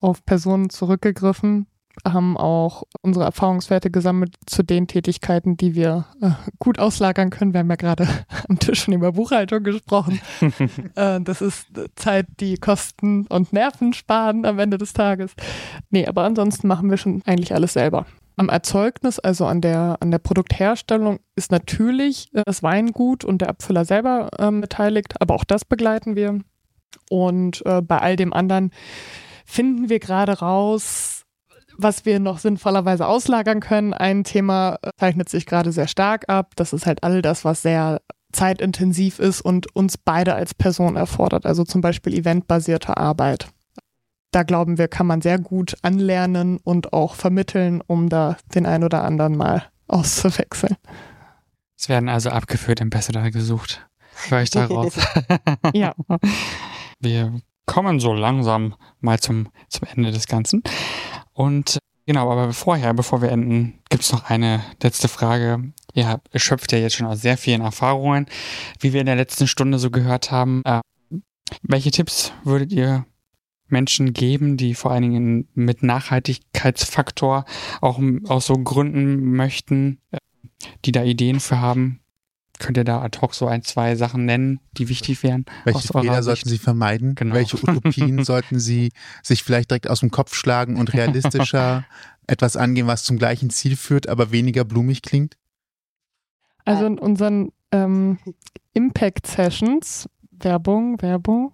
auf 0.00 0.24
Personen 0.24 0.70
zurückgegriffen, 0.70 1.66
haben 2.06 2.36
auch 2.36 2.84
unsere 3.02 3.24
Erfahrungswerte 3.24 3.90
gesammelt 3.90 4.34
zu 4.46 4.62
den 4.62 4.86
Tätigkeiten, 4.86 5.56
die 5.56 5.74
wir 5.74 6.06
äh, 6.20 6.30
gut 6.58 6.78
auslagern 6.78 7.30
können. 7.30 7.52
Wir 7.52 7.60
haben 7.60 7.70
ja 7.70 7.76
gerade 7.76 8.06
am 8.48 8.58
Tisch 8.58 8.84
schon 8.84 8.94
über 8.94 9.12
Buchhaltung 9.12 9.62
gesprochen. 9.62 10.20
äh, 10.94 11.20
das 11.20 11.40
ist 11.40 11.68
Zeit, 11.96 12.26
die 12.40 12.56
Kosten 12.56 13.26
und 13.26 13.52
Nerven 13.52 13.92
sparen 13.92 14.44
am 14.44 14.58
Ende 14.58 14.78
des 14.78 14.92
Tages. 14.92 15.34
Nee, 15.90 16.06
aber 16.06 16.24
ansonsten 16.24 16.68
machen 16.68 16.90
wir 16.90 16.96
schon 16.96 17.22
eigentlich 17.26 17.54
alles 17.54 17.72
selber. 17.72 18.06
Am 18.38 18.48
Erzeugnis, 18.48 19.18
also 19.18 19.46
an 19.46 19.60
der, 19.60 19.96
an 20.00 20.10
der 20.10 20.18
Produktherstellung, 20.18 21.18
ist 21.34 21.50
natürlich 21.50 22.32
äh, 22.34 22.42
das 22.46 22.62
Weingut 22.62 23.24
und 23.24 23.42
der 23.42 23.48
Abfüller 23.48 23.84
selber 23.84 24.30
ähm, 24.38 24.60
beteiligt, 24.60 25.20
aber 25.20 25.34
auch 25.34 25.44
das 25.44 25.64
begleiten 25.64 26.16
wir. 26.16 26.40
Und 27.10 27.64
äh, 27.66 27.82
bei 27.82 27.98
all 27.98 28.16
dem 28.16 28.32
anderen 28.32 28.70
finden 29.44 29.88
wir 29.88 29.98
gerade 29.98 30.38
raus, 30.38 31.24
was 31.76 32.04
wir 32.04 32.20
noch 32.20 32.38
sinnvollerweise 32.38 33.06
auslagern 33.06 33.60
können. 33.60 33.94
Ein 33.94 34.24
Thema 34.24 34.78
äh, 34.82 34.90
zeichnet 34.98 35.28
sich 35.28 35.46
gerade 35.46 35.72
sehr 35.72 35.88
stark 35.88 36.28
ab. 36.28 36.52
Das 36.56 36.72
ist 36.72 36.86
halt 36.86 37.02
all 37.02 37.22
das, 37.22 37.44
was 37.44 37.62
sehr 37.62 38.00
zeitintensiv 38.32 39.18
ist 39.18 39.40
und 39.40 39.74
uns 39.74 39.96
beide 39.96 40.34
als 40.34 40.54
Person 40.54 40.96
erfordert. 40.96 41.46
Also 41.46 41.64
zum 41.64 41.80
Beispiel 41.80 42.14
eventbasierte 42.14 42.96
Arbeit. 42.96 43.48
Da 44.30 44.42
glauben 44.42 44.76
wir, 44.76 44.88
kann 44.88 45.06
man 45.06 45.22
sehr 45.22 45.38
gut 45.38 45.76
anlernen 45.82 46.58
und 46.62 46.92
auch 46.92 47.14
vermitteln, 47.14 47.82
um 47.86 48.08
da 48.08 48.36
den 48.54 48.66
ein 48.66 48.84
oder 48.84 49.04
anderen 49.04 49.36
mal 49.36 49.64
auszuwechseln. 49.86 50.76
Es 51.78 51.88
werden 51.88 52.08
also 52.08 52.30
abgeführt 52.30 52.82
Ambassador 52.82 53.30
gesucht. 53.30 53.86
Höre 54.28 54.42
ich 54.42 54.50
daraus. 54.50 54.94
Ja. 55.74 55.94
Wir 57.00 57.40
kommen 57.66 58.00
so 58.00 58.12
langsam 58.12 58.74
mal 59.00 59.20
zum, 59.20 59.48
zum 59.68 59.86
Ende 59.94 60.10
des 60.10 60.26
Ganzen. 60.26 60.62
Und 61.32 61.78
genau, 62.06 62.30
aber 62.30 62.52
vorher, 62.52 62.92
bevor 62.94 63.22
wir 63.22 63.30
enden, 63.30 63.78
gibt 63.88 64.02
es 64.02 64.10
noch 64.10 64.28
eine 64.28 64.64
letzte 64.82 65.06
Frage. 65.06 65.72
Ihr 65.94 66.20
schöpft 66.34 66.72
ja 66.72 66.78
jetzt 66.78 66.96
schon 66.96 67.06
aus 67.06 67.20
sehr 67.20 67.36
vielen 67.38 67.60
Erfahrungen, 67.60 68.26
wie 68.80 68.92
wir 68.92 69.00
in 69.00 69.06
der 69.06 69.16
letzten 69.16 69.46
Stunde 69.46 69.78
so 69.78 69.90
gehört 69.90 70.32
haben. 70.32 70.62
Äh, 70.64 70.80
welche 71.62 71.92
Tipps 71.92 72.32
würdet 72.42 72.72
ihr 72.72 73.04
Menschen 73.70 74.12
geben, 74.12 74.56
die 74.56 74.74
vor 74.74 74.90
allen 74.90 75.02
Dingen 75.02 75.48
mit 75.54 75.82
Nachhaltigkeitsfaktor 75.82 77.44
auch 77.80 78.00
aus 78.26 78.46
so 78.46 78.54
Gründen 78.54 79.32
möchten, 79.32 79.98
äh, 80.10 80.18
die 80.84 80.92
da 80.92 81.02
Ideen 81.04 81.40
für 81.40 81.60
haben? 81.60 82.00
Könnt 82.58 82.76
ihr 82.76 82.84
da 82.84 83.00
ad 83.00 83.20
hoc 83.20 83.34
so 83.34 83.46
ein, 83.46 83.62
zwei 83.62 83.94
Sachen 83.94 84.24
nennen, 84.24 84.58
die 84.72 84.88
wichtig 84.88 85.22
wären? 85.22 85.44
Welche 85.64 85.78
aus 85.78 85.90
eurer 85.92 86.02
Fehler 86.02 86.22
Sicht? 86.22 86.24
sollten 86.24 86.48
Sie 86.48 86.58
vermeiden? 86.58 87.14
Genau. 87.14 87.34
Welche 87.34 87.56
Utopien 87.56 88.24
sollten 88.24 88.58
Sie 88.58 88.90
sich 89.22 89.44
vielleicht 89.44 89.70
direkt 89.70 89.88
aus 89.88 90.00
dem 90.00 90.10
Kopf 90.10 90.34
schlagen 90.34 90.76
und 90.76 90.92
realistischer 90.92 91.84
etwas 92.26 92.56
angehen, 92.56 92.88
was 92.88 93.04
zum 93.04 93.18
gleichen 93.18 93.50
Ziel 93.50 93.76
führt, 93.76 94.08
aber 94.08 94.32
weniger 94.32 94.64
blumig 94.64 95.02
klingt? 95.02 95.36
Also 96.64 96.84
in 96.84 96.98
unseren 96.98 97.52
ähm, 97.70 98.18
Impact 98.74 99.26
Sessions, 99.26 100.08
Werbung, 100.40 101.00
Werbung, 101.02 101.52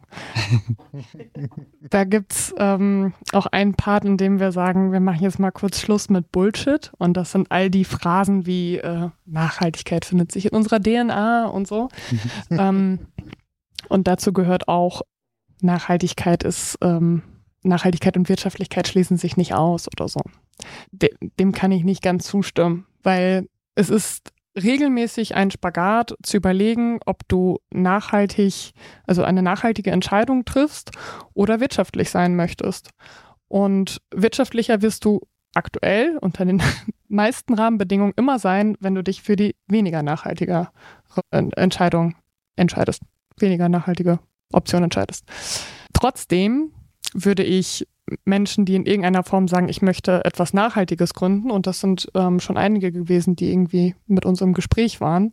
da 1.91 2.05
gibt's 2.05 2.55
ähm, 2.59 3.15
auch 3.33 3.47
einen 3.47 3.75
Part, 3.75 4.05
in 4.05 4.17
dem 4.17 4.41
wir 4.41 4.53
sagen, 4.53 4.93
wir 4.93 5.01
machen 5.01 5.23
jetzt 5.23 5.39
mal 5.39 5.51
kurz 5.51 5.81
Schluss 5.81 6.09
mit 6.09 6.31
Bullshit. 6.33 6.93
Und 6.99 7.17
das 7.17 7.33
sind 7.33 7.51
all 7.51 7.71
die 7.71 7.85
Phrasen 7.85 8.47
wie 8.47 8.79
äh, 8.79 9.09
Nachhaltigkeit 9.27 10.05
findet 10.05 10.33
sich 10.33 10.47
in 10.47 10.53
unserer 10.53 10.81
DNA 10.81 11.47
und 11.47 11.67
so. 11.67 11.89
ähm, 12.51 13.01
und 13.89 14.07
dazu 14.07 14.33
gehört 14.33 14.69
auch, 14.69 15.03
Nachhaltigkeit 15.61 16.43
ist, 16.43 16.79
ähm, 16.83 17.23
Nachhaltigkeit 17.63 18.17
und 18.17 18.29
Wirtschaftlichkeit 18.29 18.87
schließen 18.89 19.17
sich 19.17 19.37
nicht 19.37 19.55
aus 19.55 19.89
oder 19.89 20.09
so. 20.09 20.21
De 20.93 21.11
dem 21.39 21.53
kann 21.53 21.73
ich 21.73 21.85
nicht 21.85 22.03
ganz 22.03 22.27
zustimmen, 22.27 22.87
weil 23.03 23.49
es 23.75 23.91
ist 23.91 24.34
regelmäßig 24.61 25.35
einen 25.35 25.51
Spagat 25.51 26.15
zu 26.23 26.37
überlegen, 26.37 27.01
ob 27.07 27.27
du 27.29 27.59
nachhaltig, 27.73 28.73
also 29.07 29.23
eine 29.25 29.43
nachhaltige 29.43 29.91
Entscheidung 29.91 30.45
triffst 30.45 30.93
oder 31.35 31.61
wirtschaftlich 31.61 32.11
sein 32.11 32.37
möchtest. 32.37 32.91
Und 33.49 34.01
wirtschaftlicher 34.15 34.83
wirst 34.83 35.05
du 35.05 35.21
aktuell 35.55 36.19
unter 36.19 36.45
den 36.45 36.63
meisten 37.09 37.55
Rahmenbedingungen 37.55 38.15
immer 38.17 38.39
sein, 38.39 38.77
wenn 38.81 38.95
du 38.95 39.03
dich 39.03 39.23
für 39.23 39.37
die 39.37 39.55
weniger 39.67 40.03
nachhaltige 40.03 40.69
Entscheidung 41.31 42.17
entscheidest, 42.57 43.03
weniger 43.39 43.69
nachhaltige 43.69 44.19
Option 44.53 44.83
entscheidest. 44.83 45.25
Trotzdem 45.93 46.73
würde 47.13 47.45
ich 47.45 47.87
Menschen, 48.25 48.65
die 48.65 48.75
in 48.75 48.87
irgendeiner 48.87 49.23
Form 49.23 49.49
sagen, 49.49 49.69
ich 49.69 49.83
möchte 49.83 50.25
etwas 50.25 50.53
Nachhaltiges 50.53 51.15
gründen, 51.15 51.51
und 51.51 51.67
das 51.67 51.81
sind 51.81 52.11
ähm, 52.15 52.41
schon 52.41 52.57
einige 52.57 52.93
gewesen, 52.93 53.37
die 53.37 53.51
irgendwie 53.51 53.95
mit 54.07 54.27
uns 54.27 54.41
im 54.41 54.53
Gespräch 54.53 55.01
waren, 55.01 55.31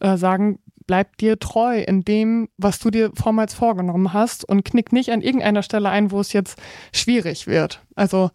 äh, 0.00 0.16
sagen, 0.16 0.58
bleib 0.88 1.18
dir 1.18 1.38
treu 1.38 1.78
in 1.80 2.02
dem, 2.02 2.48
was 2.56 2.80
du 2.80 2.90
dir 2.90 3.12
vormals 3.14 3.54
vorgenommen 3.54 4.12
hast 4.12 4.48
und 4.48 4.64
knick 4.64 4.92
nicht 4.92 5.12
an 5.12 5.20
irgendeiner 5.20 5.62
Stelle 5.62 5.90
ein, 5.90 6.10
wo 6.10 6.18
es 6.18 6.32
jetzt 6.32 6.58
schwierig 6.92 7.46
wird. 7.46 7.82
Also 7.94 8.30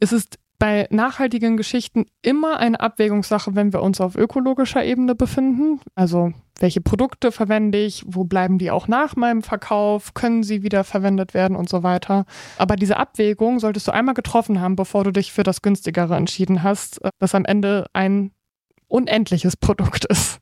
es 0.00 0.12
ist 0.12 0.39
bei 0.60 0.86
nachhaltigen 0.90 1.56
Geschichten 1.56 2.04
immer 2.20 2.58
eine 2.58 2.78
Abwägungssache, 2.78 3.56
wenn 3.56 3.72
wir 3.72 3.82
uns 3.82 3.98
auf 4.00 4.14
ökologischer 4.14 4.84
Ebene 4.84 5.14
befinden. 5.14 5.80
Also 5.94 6.34
welche 6.60 6.82
Produkte 6.82 7.32
verwende 7.32 7.78
ich, 7.78 8.04
wo 8.06 8.24
bleiben 8.24 8.58
die 8.58 8.70
auch 8.70 8.86
nach 8.86 9.16
meinem 9.16 9.42
Verkauf, 9.42 10.12
können 10.12 10.42
sie 10.42 10.62
wieder 10.62 10.84
verwendet 10.84 11.32
werden 11.32 11.56
und 11.56 11.70
so 11.70 11.82
weiter. 11.82 12.26
Aber 12.58 12.76
diese 12.76 12.98
Abwägung 12.98 13.58
solltest 13.58 13.88
du 13.88 13.92
einmal 13.92 14.14
getroffen 14.14 14.60
haben, 14.60 14.76
bevor 14.76 15.02
du 15.02 15.12
dich 15.12 15.32
für 15.32 15.44
das 15.44 15.62
günstigere 15.62 16.14
entschieden 16.14 16.62
hast, 16.62 17.00
das 17.18 17.34
am 17.34 17.46
Ende 17.46 17.86
ein 17.94 18.30
unendliches 18.86 19.56
Produkt 19.56 20.04
ist. 20.04 20.40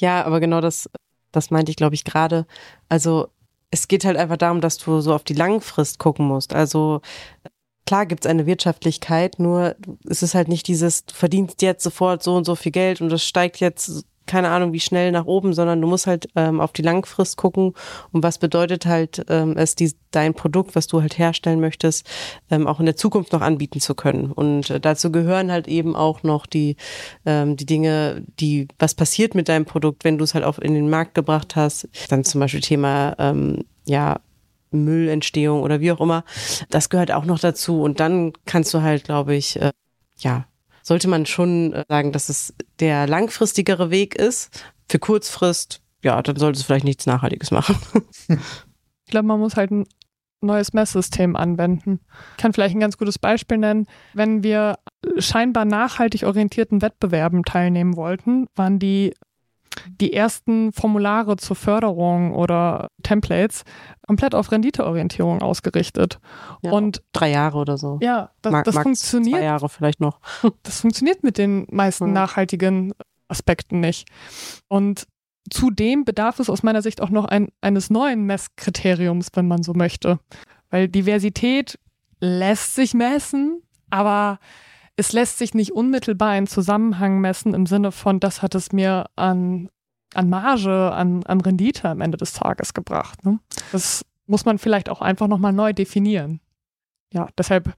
Ja, 0.00 0.24
aber 0.24 0.38
genau 0.38 0.60
das, 0.60 0.88
das 1.32 1.50
meinte 1.50 1.70
ich, 1.70 1.76
glaube 1.76 1.96
ich, 1.96 2.04
gerade. 2.04 2.46
Also 2.88 3.30
es 3.72 3.88
geht 3.88 4.04
halt 4.04 4.16
einfach 4.16 4.36
darum, 4.36 4.60
dass 4.60 4.78
du 4.78 5.00
so 5.00 5.12
auf 5.12 5.24
die 5.24 5.34
Langfrist 5.34 5.98
gucken 5.98 6.28
musst. 6.28 6.54
Also 6.54 7.00
klar 7.86 8.06
gibt 8.06 8.24
es 8.24 8.30
eine 8.30 8.46
Wirtschaftlichkeit, 8.46 9.38
nur 9.38 9.76
es 10.08 10.22
ist 10.22 10.34
halt 10.34 10.48
nicht 10.48 10.68
dieses, 10.68 11.06
du 11.06 11.14
verdienst 11.14 11.62
jetzt 11.62 11.82
sofort 11.82 12.22
so 12.22 12.34
und 12.34 12.44
so 12.44 12.54
viel 12.54 12.72
Geld 12.72 13.00
und 13.00 13.08
das 13.08 13.24
steigt 13.24 13.60
jetzt 13.60 14.04
keine 14.26 14.48
Ahnung 14.48 14.72
wie 14.72 14.80
schnell 14.80 15.12
nach 15.12 15.26
oben, 15.26 15.54
sondern 15.54 15.80
du 15.80 15.86
musst 15.86 16.06
halt 16.06 16.28
ähm, 16.34 16.60
auf 16.60 16.72
die 16.72 16.82
Langfrist 16.82 17.36
gucken 17.36 17.72
und 18.12 18.22
was 18.22 18.38
bedeutet 18.38 18.84
halt 18.84 19.24
ähm, 19.28 19.56
es, 19.56 19.74
die, 19.76 19.92
dein 20.10 20.34
Produkt, 20.34 20.74
was 20.74 20.88
du 20.88 21.00
halt 21.00 21.16
herstellen 21.16 21.60
möchtest, 21.60 22.06
ähm, 22.50 22.66
auch 22.66 22.80
in 22.80 22.86
der 22.86 22.96
Zukunft 22.96 23.32
noch 23.32 23.40
anbieten 23.40 23.80
zu 23.80 23.94
können. 23.94 24.32
Und 24.32 24.70
äh, 24.70 24.80
dazu 24.80 25.12
gehören 25.12 25.50
halt 25.50 25.68
eben 25.68 25.94
auch 25.94 26.22
noch 26.22 26.46
die, 26.46 26.76
ähm, 27.24 27.56
die 27.56 27.66
Dinge, 27.66 28.24
die, 28.40 28.68
was 28.78 28.94
passiert 28.94 29.34
mit 29.34 29.48
deinem 29.48 29.64
Produkt, 29.64 30.04
wenn 30.04 30.18
du 30.18 30.24
es 30.24 30.34
halt 30.34 30.44
auch 30.44 30.58
in 30.58 30.74
den 30.74 30.90
Markt 30.90 31.14
gebracht 31.14 31.56
hast. 31.56 31.88
Dann 32.08 32.24
zum 32.24 32.40
Beispiel 32.40 32.60
Thema, 32.60 33.14
ähm, 33.18 33.64
ja, 33.84 34.18
Müllentstehung 34.70 35.62
oder 35.62 35.80
wie 35.80 35.92
auch 35.92 36.00
immer. 36.00 36.24
Das 36.70 36.88
gehört 36.88 37.12
auch 37.12 37.24
noch 37.24 37.38
dazu. 37.38 37.82
Und 37.82 38.00
dann 38.00 38.32
kannst 38.44 38.72
du 38.74 38.82
halt, 38.82 39.04
glaube 39.04 39.34
ich, 39.34 39.60
äh, 39.60 39.72
ja, 40.18 40.46
sollte 40.82 41.08
man 41.08 41.26
schon 41.26 41.72
äh, 41.72 41.84
sagen, 41.88 42.12
dass 42.12 42.28
es 42.28 42.54
der 42.80 43.06
langfristigere 43.06 43.90
Weg 43.90 44.14
ist. 44.14 44.64
Für 44.88 44.98
Kurzfrist, 44.98 45.80
ja, 46.02 46.20
dann 46.22 46.36
sollte 46.36 46.58
es 46.58 46.64
vielleicht 46.64 46.84
nichts 46.84 47.06
Nachhaltiges 47.06 47.50
machen. 47.50 47.76
ich 48.28 49.10
glaube, 49.10 49.26
man 49.26 49.40
muss 49.40 49.56
halt 49.56 49.72
ein 49.72 49.86
neues 50.40 50.72
Messsystem 50.72 51.34
anwenden. 51.34 52.00
Ich 52.36 52.42
kann 52.42 52.52
vielleicht 52.52 52.76
ein 52.76 52.80
ganz 52.80 52.98
gutes 52.98 53.18
Beispiel 53.18 53.58
nennen. 53.58 53.86
Wenn 54.14 54.42
wir 54.42 54.78
scheinbar 55.18 55.64
nachhaltig 55.64 56.22
orientierten 56.24 56.82
Wettbewerben 56.82 57.44
teilnehmen 57.44 57.96
wollten, 57.96 58.46
waren 58.54 58.78
die 58.78 59.14
die 60.00 60.12
ersten 60.12 60.72
Formulare 60.72 61.36
zur 61.36 61.56
Förderung 61.56 62.34
oder 62.34 62.90
Templates 63.02 63.64
komplett 64.06 64.34
auf 64.34 64.50
Renditeorientierung 64.52 65.42
ausgerichtet. 65.42 66.18
Ja, 66.62 66.72
und 66.72 67.02
drei 67.12 67.30
Jahre 67.30 67.58
oder 67.58 67.76
so. 67.78 67.98
Ja, 68.02 68.30
das, 68.42 68.52
Mag, 68.52 68.64
das 68.64 68.74
funktioniert. 68.76 69.38
Zwei 69.38 69.44
Jahre 69.44 69.68
vielleicht 69.68 70.00
noch. 70.00 70.20
Das 70.62 70.80
funktioniert 70.80 71.22
mit 71.22 71.38
den 71.38 71.66
meisten 71.70 72.06
Mhm. 72.06 72.12
nachhaltigen 72.12 72.92
Aspekten 73.28 73.80
nicht. 73.80 74.08
Und 74.68 75.06
zudem 75.50 76.04
bedarf 76.04 76.38
es 76.40 76.50
aus 76.50 76.62
meiner 76.62 76.82
Sicht 76.82 77.00
auch 77.00 77.10
noch 77.10 77.24
ein, 77.24 77.48
eines 77.60 77.90
neuen 77.90 78.24
Messkriteriums, 78.24 79.28
wenn 79.34 79.48
man 79.48 79.62
so 79.62 79.74
möchte. 79.74 80.18
Weil 80.70 80.88
Diversität 80.88 81.78
lässt 82.20 82.74
sich 82.74 82.94
messen, 82.94 83.62
aber 83.90 84.38
es 84.96 85.12
lässt 85.12 85.38
sich 85.38 85.54
nicht 85.54 85.72
unmittelbar 85.72 86.36
in 86.36 86.46
Zusammenhang 86.46 87.20
messen 87.20 87.54
im 87.54 87.66
Sinne 87.66 87.92
von, 87.92 88.18
das 88.20 88.42
hat 88.42 88.54
es 88.54 88.72
mir 88.72 89.06
an, 89.16 89.68
an 90.14 90.28
Marge, 90.30 90.92
an, 90.92 91.22
an 91.24 91.40
Rendite 91.40 91.88
am 91.88 92.00
Ende 92.00 92.16
des 92.16 92.32
Tages 92.32 92.72
gebracht. 92.74 93.24
Ne? 93.24 93.38
Das 93.72 94.04
muss 94.26 94.44
man 94.44 94.58
vielleicht 94.58 94.88
auch 94.88 95.02
einfach 95.02 95.28
nochmal 95.28 95.52
neu 95.52 95.72
definieren. 95.72 96.40
Ja, 97.12 97.28
deshalb, 97.38 97.74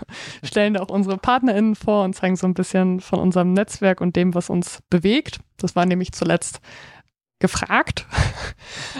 stellen 0.43 0.77
auch 0.77 0.91
unsere 0.91 1.17
PartnerInnen 1.17 1.75
vor 1.75 2.05
und 2.05 2.15
zeigen 2.15 2.37
so 2.37 2.47
ein 2.47 2.55
bisschen 2.55 3.01
von 3.01 3.19
unserem 3.19 3.53
Netzwerk 3.53 4.01
und 4.01 4.17
dem, 4.17 4.35
was 4.35 4.51
uns 4.51 4.81
bewegt. 4.91 5.39
Das 5.57 5.75
war 5.75 5.87
nämlich 5.87 6.13
zuletzt 6.13 6.61
gefragt. 7.39 8.07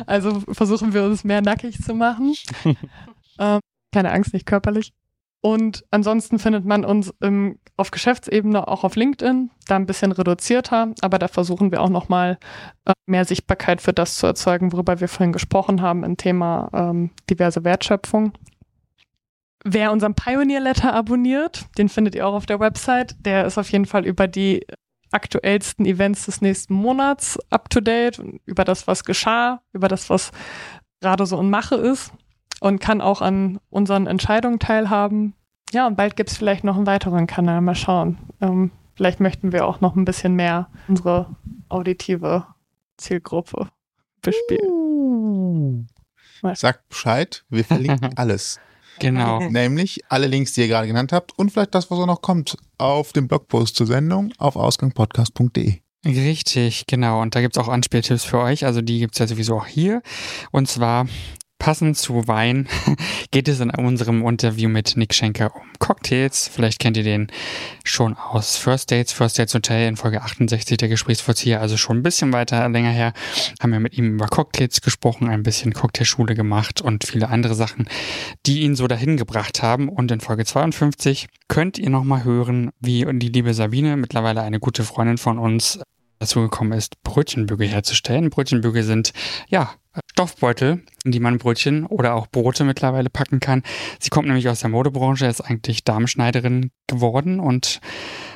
Also 0.07 0.41
versuchen 0.53 0.93
wir 0.93 1.05
uns 1.05 1.25
mehr 1.25 1.41
nackig 1.41 1.83
zu 1.83 1.95
machen. 1.95 2.35
ähm, 3.39 3.61
keine 3.93 4.13
Angst, 4.13 4.35
nicht 4.35 4.47
körperlich. 4.47 4.93
Und 5.47 5.85
ansonsten 5.93 6.41
findet 6.41 6.65
man 6.65 6.85
uns 6.85 7.15
im, 7.21 7.61
auf 7.77 7.93
Geschäftsebene 7.93 8.67
auch 8.67 8.83
auf 8.83 8.97
LinkedIn, 8.97 9.53
da 9.69 9.77
ein 9.77 9.87
bisschen 9.87 10.11
reduzierter, 10.11 10.93
aber 11.03 11.21
da 11.21 11.29
versuchen 11.29 11.71
wir 11.71 11.83
auch 11.83 11.89
nochmal 11.89 12.37
äh, 12.85 12.93
mehr 13.07 13.25
Sichtbarkeit 13.25 13.81
für 13.81 13.93
das 13.93 14.17
zu 14.17 14.27
erzeugen, 14.27 14.73
worüber 14.73 14.99
wir 14.99 15.07
vorhin 15.07 15.33
gesprochen 15.33 15.83
haben, 15.83 16.03
im 16.03 16.17
Thema 16.17 16.69
ähm, 16.73 17.11
diverse 17.31 17.63
Wertschöpfung. 17.63 18.33
Wer 19.63 19.93
unseren 19.93 20.17
Pioneer 20.17 20.59
Letter 20.59 20.93
abonniert, 20.93 21.67
den 21.79 21.89
findet 21.89 22.17
ihr 22.17 22.27
auch 22.27 22.35
auf 22.35 22.47
der 22.47 22.59
Website. 22.59 23.15
Der 23.21 23.47
ist 23.47 23.57
auf 23.57 23.71
jeden 23.71 23.87
Fall 23.87 24.05
über 24.05 24.27
die 24.27 24.67
aktuellsten 25.13 25.87
Events 25.87 26.27
des 26.27 26.41
nächsten 26.41 26.75
Monats 26.75 27.39
up 27.51 27.71
to 27.71 27.81
date 27.81 28.21
über 28.47 28.65
das, 28.65 28.89
was 28.89 29.05
geschah, 29.05 29.63
über 29.73 29.87
das, 29.87 30.11
was 30.11 30.33
gerade 31.01 31.25
so 31.25 31.39
in 31.39 31.51
Mache 31.51 31.77
ist 31.77 32.13
und 32.59 32.81
kann 32.81 33.01
auch 33.01 33.23
an 33.23 33.61
unseren 33.71 34.09
Entscheidungen 34.09 34.59
teilhaben. 34.59 35.36
Ja, 35.73 35.87
und 35.87 35.97
bald 35.97 36.17
gibt 36.17 36.31
es 36.31 36.37
vielleicht 36.37 36.65
noch 36.65 36.77
einen 36.77 36.87
weiteren 36.87 37.27
Kanal. 37.27 37.61
Mal 37.61 37.75
schauen. 37.75 38.19
Ähm, 38.41 38.71
vielleicht 38.95 39.21
möchten 39.21 39.53
wir 39.53 39.67
auch 39.67 39.81
noch 39.81 39.97
ein 39.97 40.05
bisschen 40.05 40.35
mehr 40.35 40.69
unsere 40.89 41.35
auditive 41.69 42.47
Zielgruppe 42.97 43.69
bespielen. 44.23 45.89
Sagt 46.55 46.89
Bescheid, 46.89 47.45
wir 47.49 47.65
verlinken 47.65 48.11
alles. 48.17 48.61
Genau. 48.99 49.41
Nämlich 49.41 50.01
alle 50.09 50.27
Links, 50.27 50.55
die 50.55 50.63
ihr 50.63 50.69
gerade 50.69 50.87
genannt 50.87 51.13
habt 51.13 51.39
und 51.39 51.51
vielleicht 51.51 51.75
das, 51.75 51.91
was 51.91 51.99
auch 51.99 52.07
noch 52.07 52.23
kommt, 52.23 52.57
auf 52.79 53.13
dem 53.13 53.29
Blogpost 53.29 53.77
zur 53.77 53.87
Sendung 53.87 54.33
auf 54.39 54.57
ausgangpodcast.de. 54.57 55.81
Richtig, 56.07 56.87
genau. 56.87 57.21
Und 57.21 57.35
da 57.35 57.41
gibt's 57.41 57.59
auch 57.59 57.69
Anspieltipps 57.69 58.25
für 58.25 58.39
euch. 58.39 58.65
Also 58.65 58.81
die 58.81 59.01
gibt's 59.01 59.19
ja 59.19 59.27
sowieso 59.27 59.57
auch 59.57 59.67
hier. 59.67 60.03
Und 60.53 60.69
zwar 60.69 61.07
Passend 61.59 61.97
zu 61.97 62.29
Wein 62.29 62.69
geht 63.31 63.49
es 63.49 63.61
in 63.61 63.71
unserem 63.71 64.27
Interview 64.27 64.69
mit 64.69 64.97
Nick 64.97 65.15
Schenker 65.15 65.55
um 65.57 65.63
Cocktails. 65.79 66.49
Vielleicht 66.49 66.79
kennt 66.79 66.97
ihr 66.97 67.03
den 67.03 67.29
schon 67.85 68.15
aus 68.17 68.57
First 68.57 68.91
Dates, 68.91 69.13
First 69.13 69.39
Dates 69.39 69.55
Hotel 69.55 69.89
in 69.89 69.97
Folge 69.97 70.23
68 70.23 70.77
der 70.77 70.89
Gesprächsvollzieher, 70.89 71.61
also 71.61 71.77
schon 71.77 71.99
ein 71.99 72.03
bisschen 72.03 72.33
weiter 72.33 72.69
länger 72.69 72.91
her, 72.91 73.13
haben 73.61 73.73
wir 73.73 73.81
mit 73.81 73.97
ihm 73.97 74.15
über 74.15 74.27
Cocktails 74.27 74.81
gesprochen, 74.81 75.29
ein 75.29 75.43
bisschen 75.43 75.73
Cocktailschule 75.73 76.35
gemacht 76.35 76.81
und 76.83 77.05
viele 77.05 77.29
andere 77.29 77.55
Sachen, 77.55 77.89
die 78.45 78.61
ihn 78.61 78.77
so 78.77 78.87
dahin 78.87 79.17
gebracht 79.17 79.63
haben. 79.63 79.89
Und 79.89 80.11
in 80.11 80.21
Folge 80.21 80.45
52 80.45 81.29
könnt 81.49 81.79
ihr 81.79 81.91
nochmal 81.91 82.25
hören, 82.25 82.71
wie 82.81 83.07
die 83.19 83.29
liebe 83.29 83.55
Sabine, 83.55 83.97
mittlerweile 83.97 84.43
eine 84.43 84.61
gute 84.61 84.85
Freundin 84.85 85.19
von 85.19 85.39
uns, 85.39 85.81
dazu 86.19 86.41
gekommen 86.41 86.73
ist, 86.73 87.03
Brötchenbügel 87.03 87.69
herzustellen. 87.69 88.31
Brötchenbügel 88.31 88.83
sind, 88.83 89.13
ja, 89.49 89.75
Stoffbeutel, 90.11 90.83
in 91.05 91.13
die 91.13 91.21
man 91.21 91.39
Brötchen 91.39 91.85
oder 91.87 92.15
auch 92.15 92.27
Brote 92.27 92.65
mittlerweile 92.65 93.11
packen 93.11 93.41
kann. 93.41 93.63
Sie 94.01 94.11
kommt 94.11 94.27
nämlich 94.27 94.49
aus 94.49 94.61
der 94.61 94.71
Modebranche, 94.71 95.27
ist 95.27 95.41
eigentlich 95.41 95.85
Damenschneiderin 95.85 96.71
geworden 96.87 97.41
und 97.41 97.81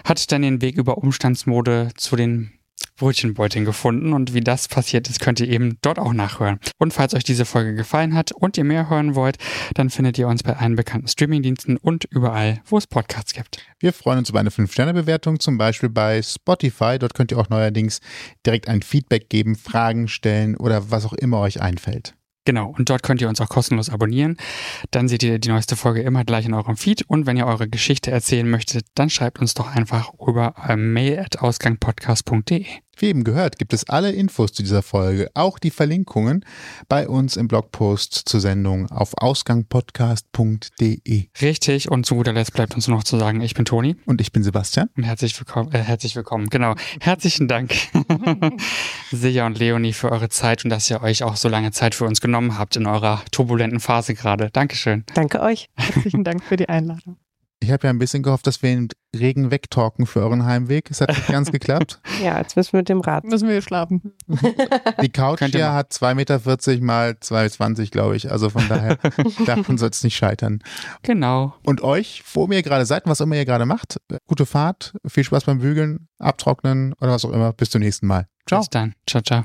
hat 0.05 0.31
dann 0.33 0.43
den 0.43 0.61
Weg 0.63 0.77
über 0.77 0.99
Umstandsmode 0.99 1.91
zu 1.97 2.17
den 2.17 2.60
Brötchenbeuteln 3.01 3.65
gefunden 3.65 4.13
und 4.13 4.35
wie 4.35 4.43
das 4.43 4.69
passiert 4.69 5.09
ist, 5.09 5.21
könnt 5.21 5.41
ihr 5.41 5.49
eben 5.49 5.79
dort 5.81 5.99
auch 5.99 6.13
nachhören. 6.13 6.61
Und 6.79 6.93
falls 6.93 7.15
euch 7.15 7.25
diese 7.25 7.47
Folge 7.47 7.75
gefallen 7.75 8.15
hat 8.15 8.31
und 8.31 8.59
ihr 8.59 8.65
mehr 8.65 8.91
hören 8.91 9.15
wollt, 9.15 9.39
dann 9.75 9.89
findet 9.89 10.19
ihr 10.19 10.29
uns 10.29 10.43
bei 10.43 10.57
allen 10.57 10.77
bekannten 10.77 11.09
Streamingdiensten 11.09 11.79
und 11.79 12.05
überall, 12.05 12.61
wo 12.67 12.77
es 12.77 12.87
Podcasts 12.87 13.33
gibt. 13.33 13.65
Wir 13.79 13.95
freuen 13.95 14.19
uns 14.19 14.29
über 14.29 14.39
eine 14.39 14.51
5-Sterne-Bewertung, 14.51 15.41
zum 15.41 15.57
Beispiel 15.57 15.89
bei 15.89 16.21
Spotify. 16.21 16.99
Dort 16.99 17.15
könnt 17.15 17.33
ihr 17.33 17.39
auch 17.39 17.49
neuerdings 17.49 18.01
direkt 18.45 18.69
ein 18.69 18.83
Feedback 18.83 19.31
geben, 19.31 19.57
Fragen 19.57 20.07
stellen 20.07 20.57
oder 20.57 20.91
was 20.91 21.07
auch 21.07 21.15
immer 21.15 21.41
euch 21.41 21.63
einfällt. 21.63 22.15
Genau, 22.47 22.75
und 22.77 22.89
dort 22.89 23.03
könnt 23.03 23.21
ihr 23.21 23.29
uns 23.29 23.41
auch 23.41 23.49
kostenlos 23.49 23.91
abonnieren. 23.91 24.37
Dann 24.91 25.09
seht 25.09 25.23
ihr 25.23 25.39
die 25.39 25.51
neueste 25.51 25.77
Folge 25.77 26.01
immer 26.03 26.25
gleich 26.25 26.47
in 26.47 26.55
eurem 26.55 26.77
Feed. 26.77 27.03
Und 27.07 27.27
wenn 27.27 27.37
ihr 27.37 27.47
eure 27.47 27.69
Geschichte 27.69 28.11
erzählen 28.11 28.49
möchtet, 28.49 28.87
dann 28.95 29.11
schreibt 29.11 29.41
uns 29.41 29.55
doch 29.55 29.69
einfach 29.69 30.13
über 30.15 30.55
äh, 30.67 30.75
mail.ausgangpodcast.de. 30.77 32.65
Wie 33.01 33.07
eben 33.07 33.25
gehört, 33.25 33.59
gibt 33.59 33.73
es 33.73 33.89
alle 33.89 34.13
Infos 34.13 34.53
zu 34.53 34.63
dieser 34.63 34.83
Folge, 34.83 35.31
auch 35.33 35.59
die 35.59 35.71
Verlinkungen 35.71 36.45
bei 36.87 37.09
uns 37.09 37.39
im 37.39 37.49
Blogpost 37.49 38.13
zur 38.13 38.41
Sendung 38.41 38.91
auf 38.91 39.15
ausgangpodcast.de. 39.17 41.29
Richtig, 41.41 41.91
und 41.91 42.05
zu 42.05 42.17
guter 42.17 42.35
Letzt 42.35 42.53
bleibt 42.53 42.75
uns 42.75 42.89
nur 42.89 42.99
noch 42.99 43.05
zu 43.05 43.19
sagen, 43.19 43.41
ich 43.41 43.55
bin 43.55 43.65
Toni. 43.65 43.97
Und 44.05 44.21
ich 44.21 44.33
bin 44.33 44.43
Sebastian. 44.43 44.91
Und 44.99 45.05
herzlich 45.05 45.41
willkommen, 45.41 45.73
äh, 45.73 45.79
herzlich 45.79 46.15
willkommen, 46.15 46.51
genau. 46.51 46.75
Herzlichen 47.01 47.49
Dank, 47.49 47.73
Silja 49.11 49.47
und 49.47 49.59
Leonie, 49.59 49.95
für 49.95 50.13
eure 50.13 50.29
Zeit 50.29 50.65
und 50.65 50.71
dass 50.71 50.91
ihr 50.91 51.03
euch 51.03 51.23
auch 51.23 51.37
so 51.37 51.49
lange 51.49 51.73
Zeit 51.73 51.95
für 51.95 52.05
uns 52.05 52.21
genommen 52.21 52.59
habt 52.59 52.77
in 52.77 52.87
eurer 52.87 53.23
turbulenten 53.31 53.81
Phase 53.81 54.13
gerade. 54.13 54.51
Dankeschön. 54.53 55.05
Danke 55.15 55.41
euch. 55.41 55.71
Herzlichen 55.75 56.23
Dank 56.23 56.45
für 56.45 56.59
die 56.59 56.69
Einladung. 56.69 57.17
Ich 57.63 57.71
habe 57.71 57.87
ja 57.87 57.91
ein 57.91 57.99
bisschen 57.99 58.23
gehofft, 58.23 58.47
dass 58.47 58.63
wir 58.63 58.71
den 58.71 58.89
Regen 59.15 59.51
wegtalken 59.51 60.07
für 60.07 60.21
euren 60.21 60.47
Heimweg. 60.47 60.91
Es 60.91 61.03
hat 61.03 61.11
nicht 61.11 61.27
ganz 61.27 61.53
geklappt. 61.53 62.01
Ja, 62.23 62.39
jetzt 62.39 62.57
müssen 62.57 62.73
wir 62.73 62.79
mit 62.79 62.89
dem 62.89 63.01
Rad. 63.01 63.25
Müssen 63.25 63.49
wir 63.49 63.53
hier 63.53 63.63
schlafen. 63.63 64.15
Die 65.03 65.11
Couch 65.11 65.39
Könnt 65.39 65.55
hier 65.55 65.73
hat 65.73 65.93
2,40 65.93 66.15
Meter 66.15 66.41
mal 66.81 67.11
2,20 67.11 67.91
glaube 67.91 68.17
ich. 68.17 68.31
Also 68.31 68.49
von 68.49 68.67
daher, 68.69 68.97
davon 69.47 69.77
soll 69.77 69.91
es 69.91 70.03
nicht 70.03 70.17
scheitern. 70.17 70.61
Genau. 71.03 71.55
Und 71.65 71.83
euch, 71.83 72.23
wo 72.33 72.47
ihr 72.47 72.63
gerade 72.63 72.87
seid 72.87 73.05
und 73.05 73.11
was 73.11 73.21
immer 73.21 73.37
ihr 73.37 73.45
gerade 73.45 73.67
macht, 73.67 74.01
gute 74.27 74.47
Fahrt, 74.47 74.95
viel 75.07 75.25
Spaß 75.25 75.45
beim 75.45 75.59
Bügeln, 75.59 76.09
Abtrocknen 76.19 76.95
oder 76.95 77.13
was 77.13 77.25
auch 77.27 77.33
immer. 77.33 77.53
Bis 77.53 77.71
zum 77.71 77.83
nächsten 77.83 78.07
Mal. 78.07 78.27
Ciao. 78.47 78.61
Bis 78.61 78.71
dann. 78.71 78.95
Ciao, 79.07 79.23
ciao. 79.23 79.45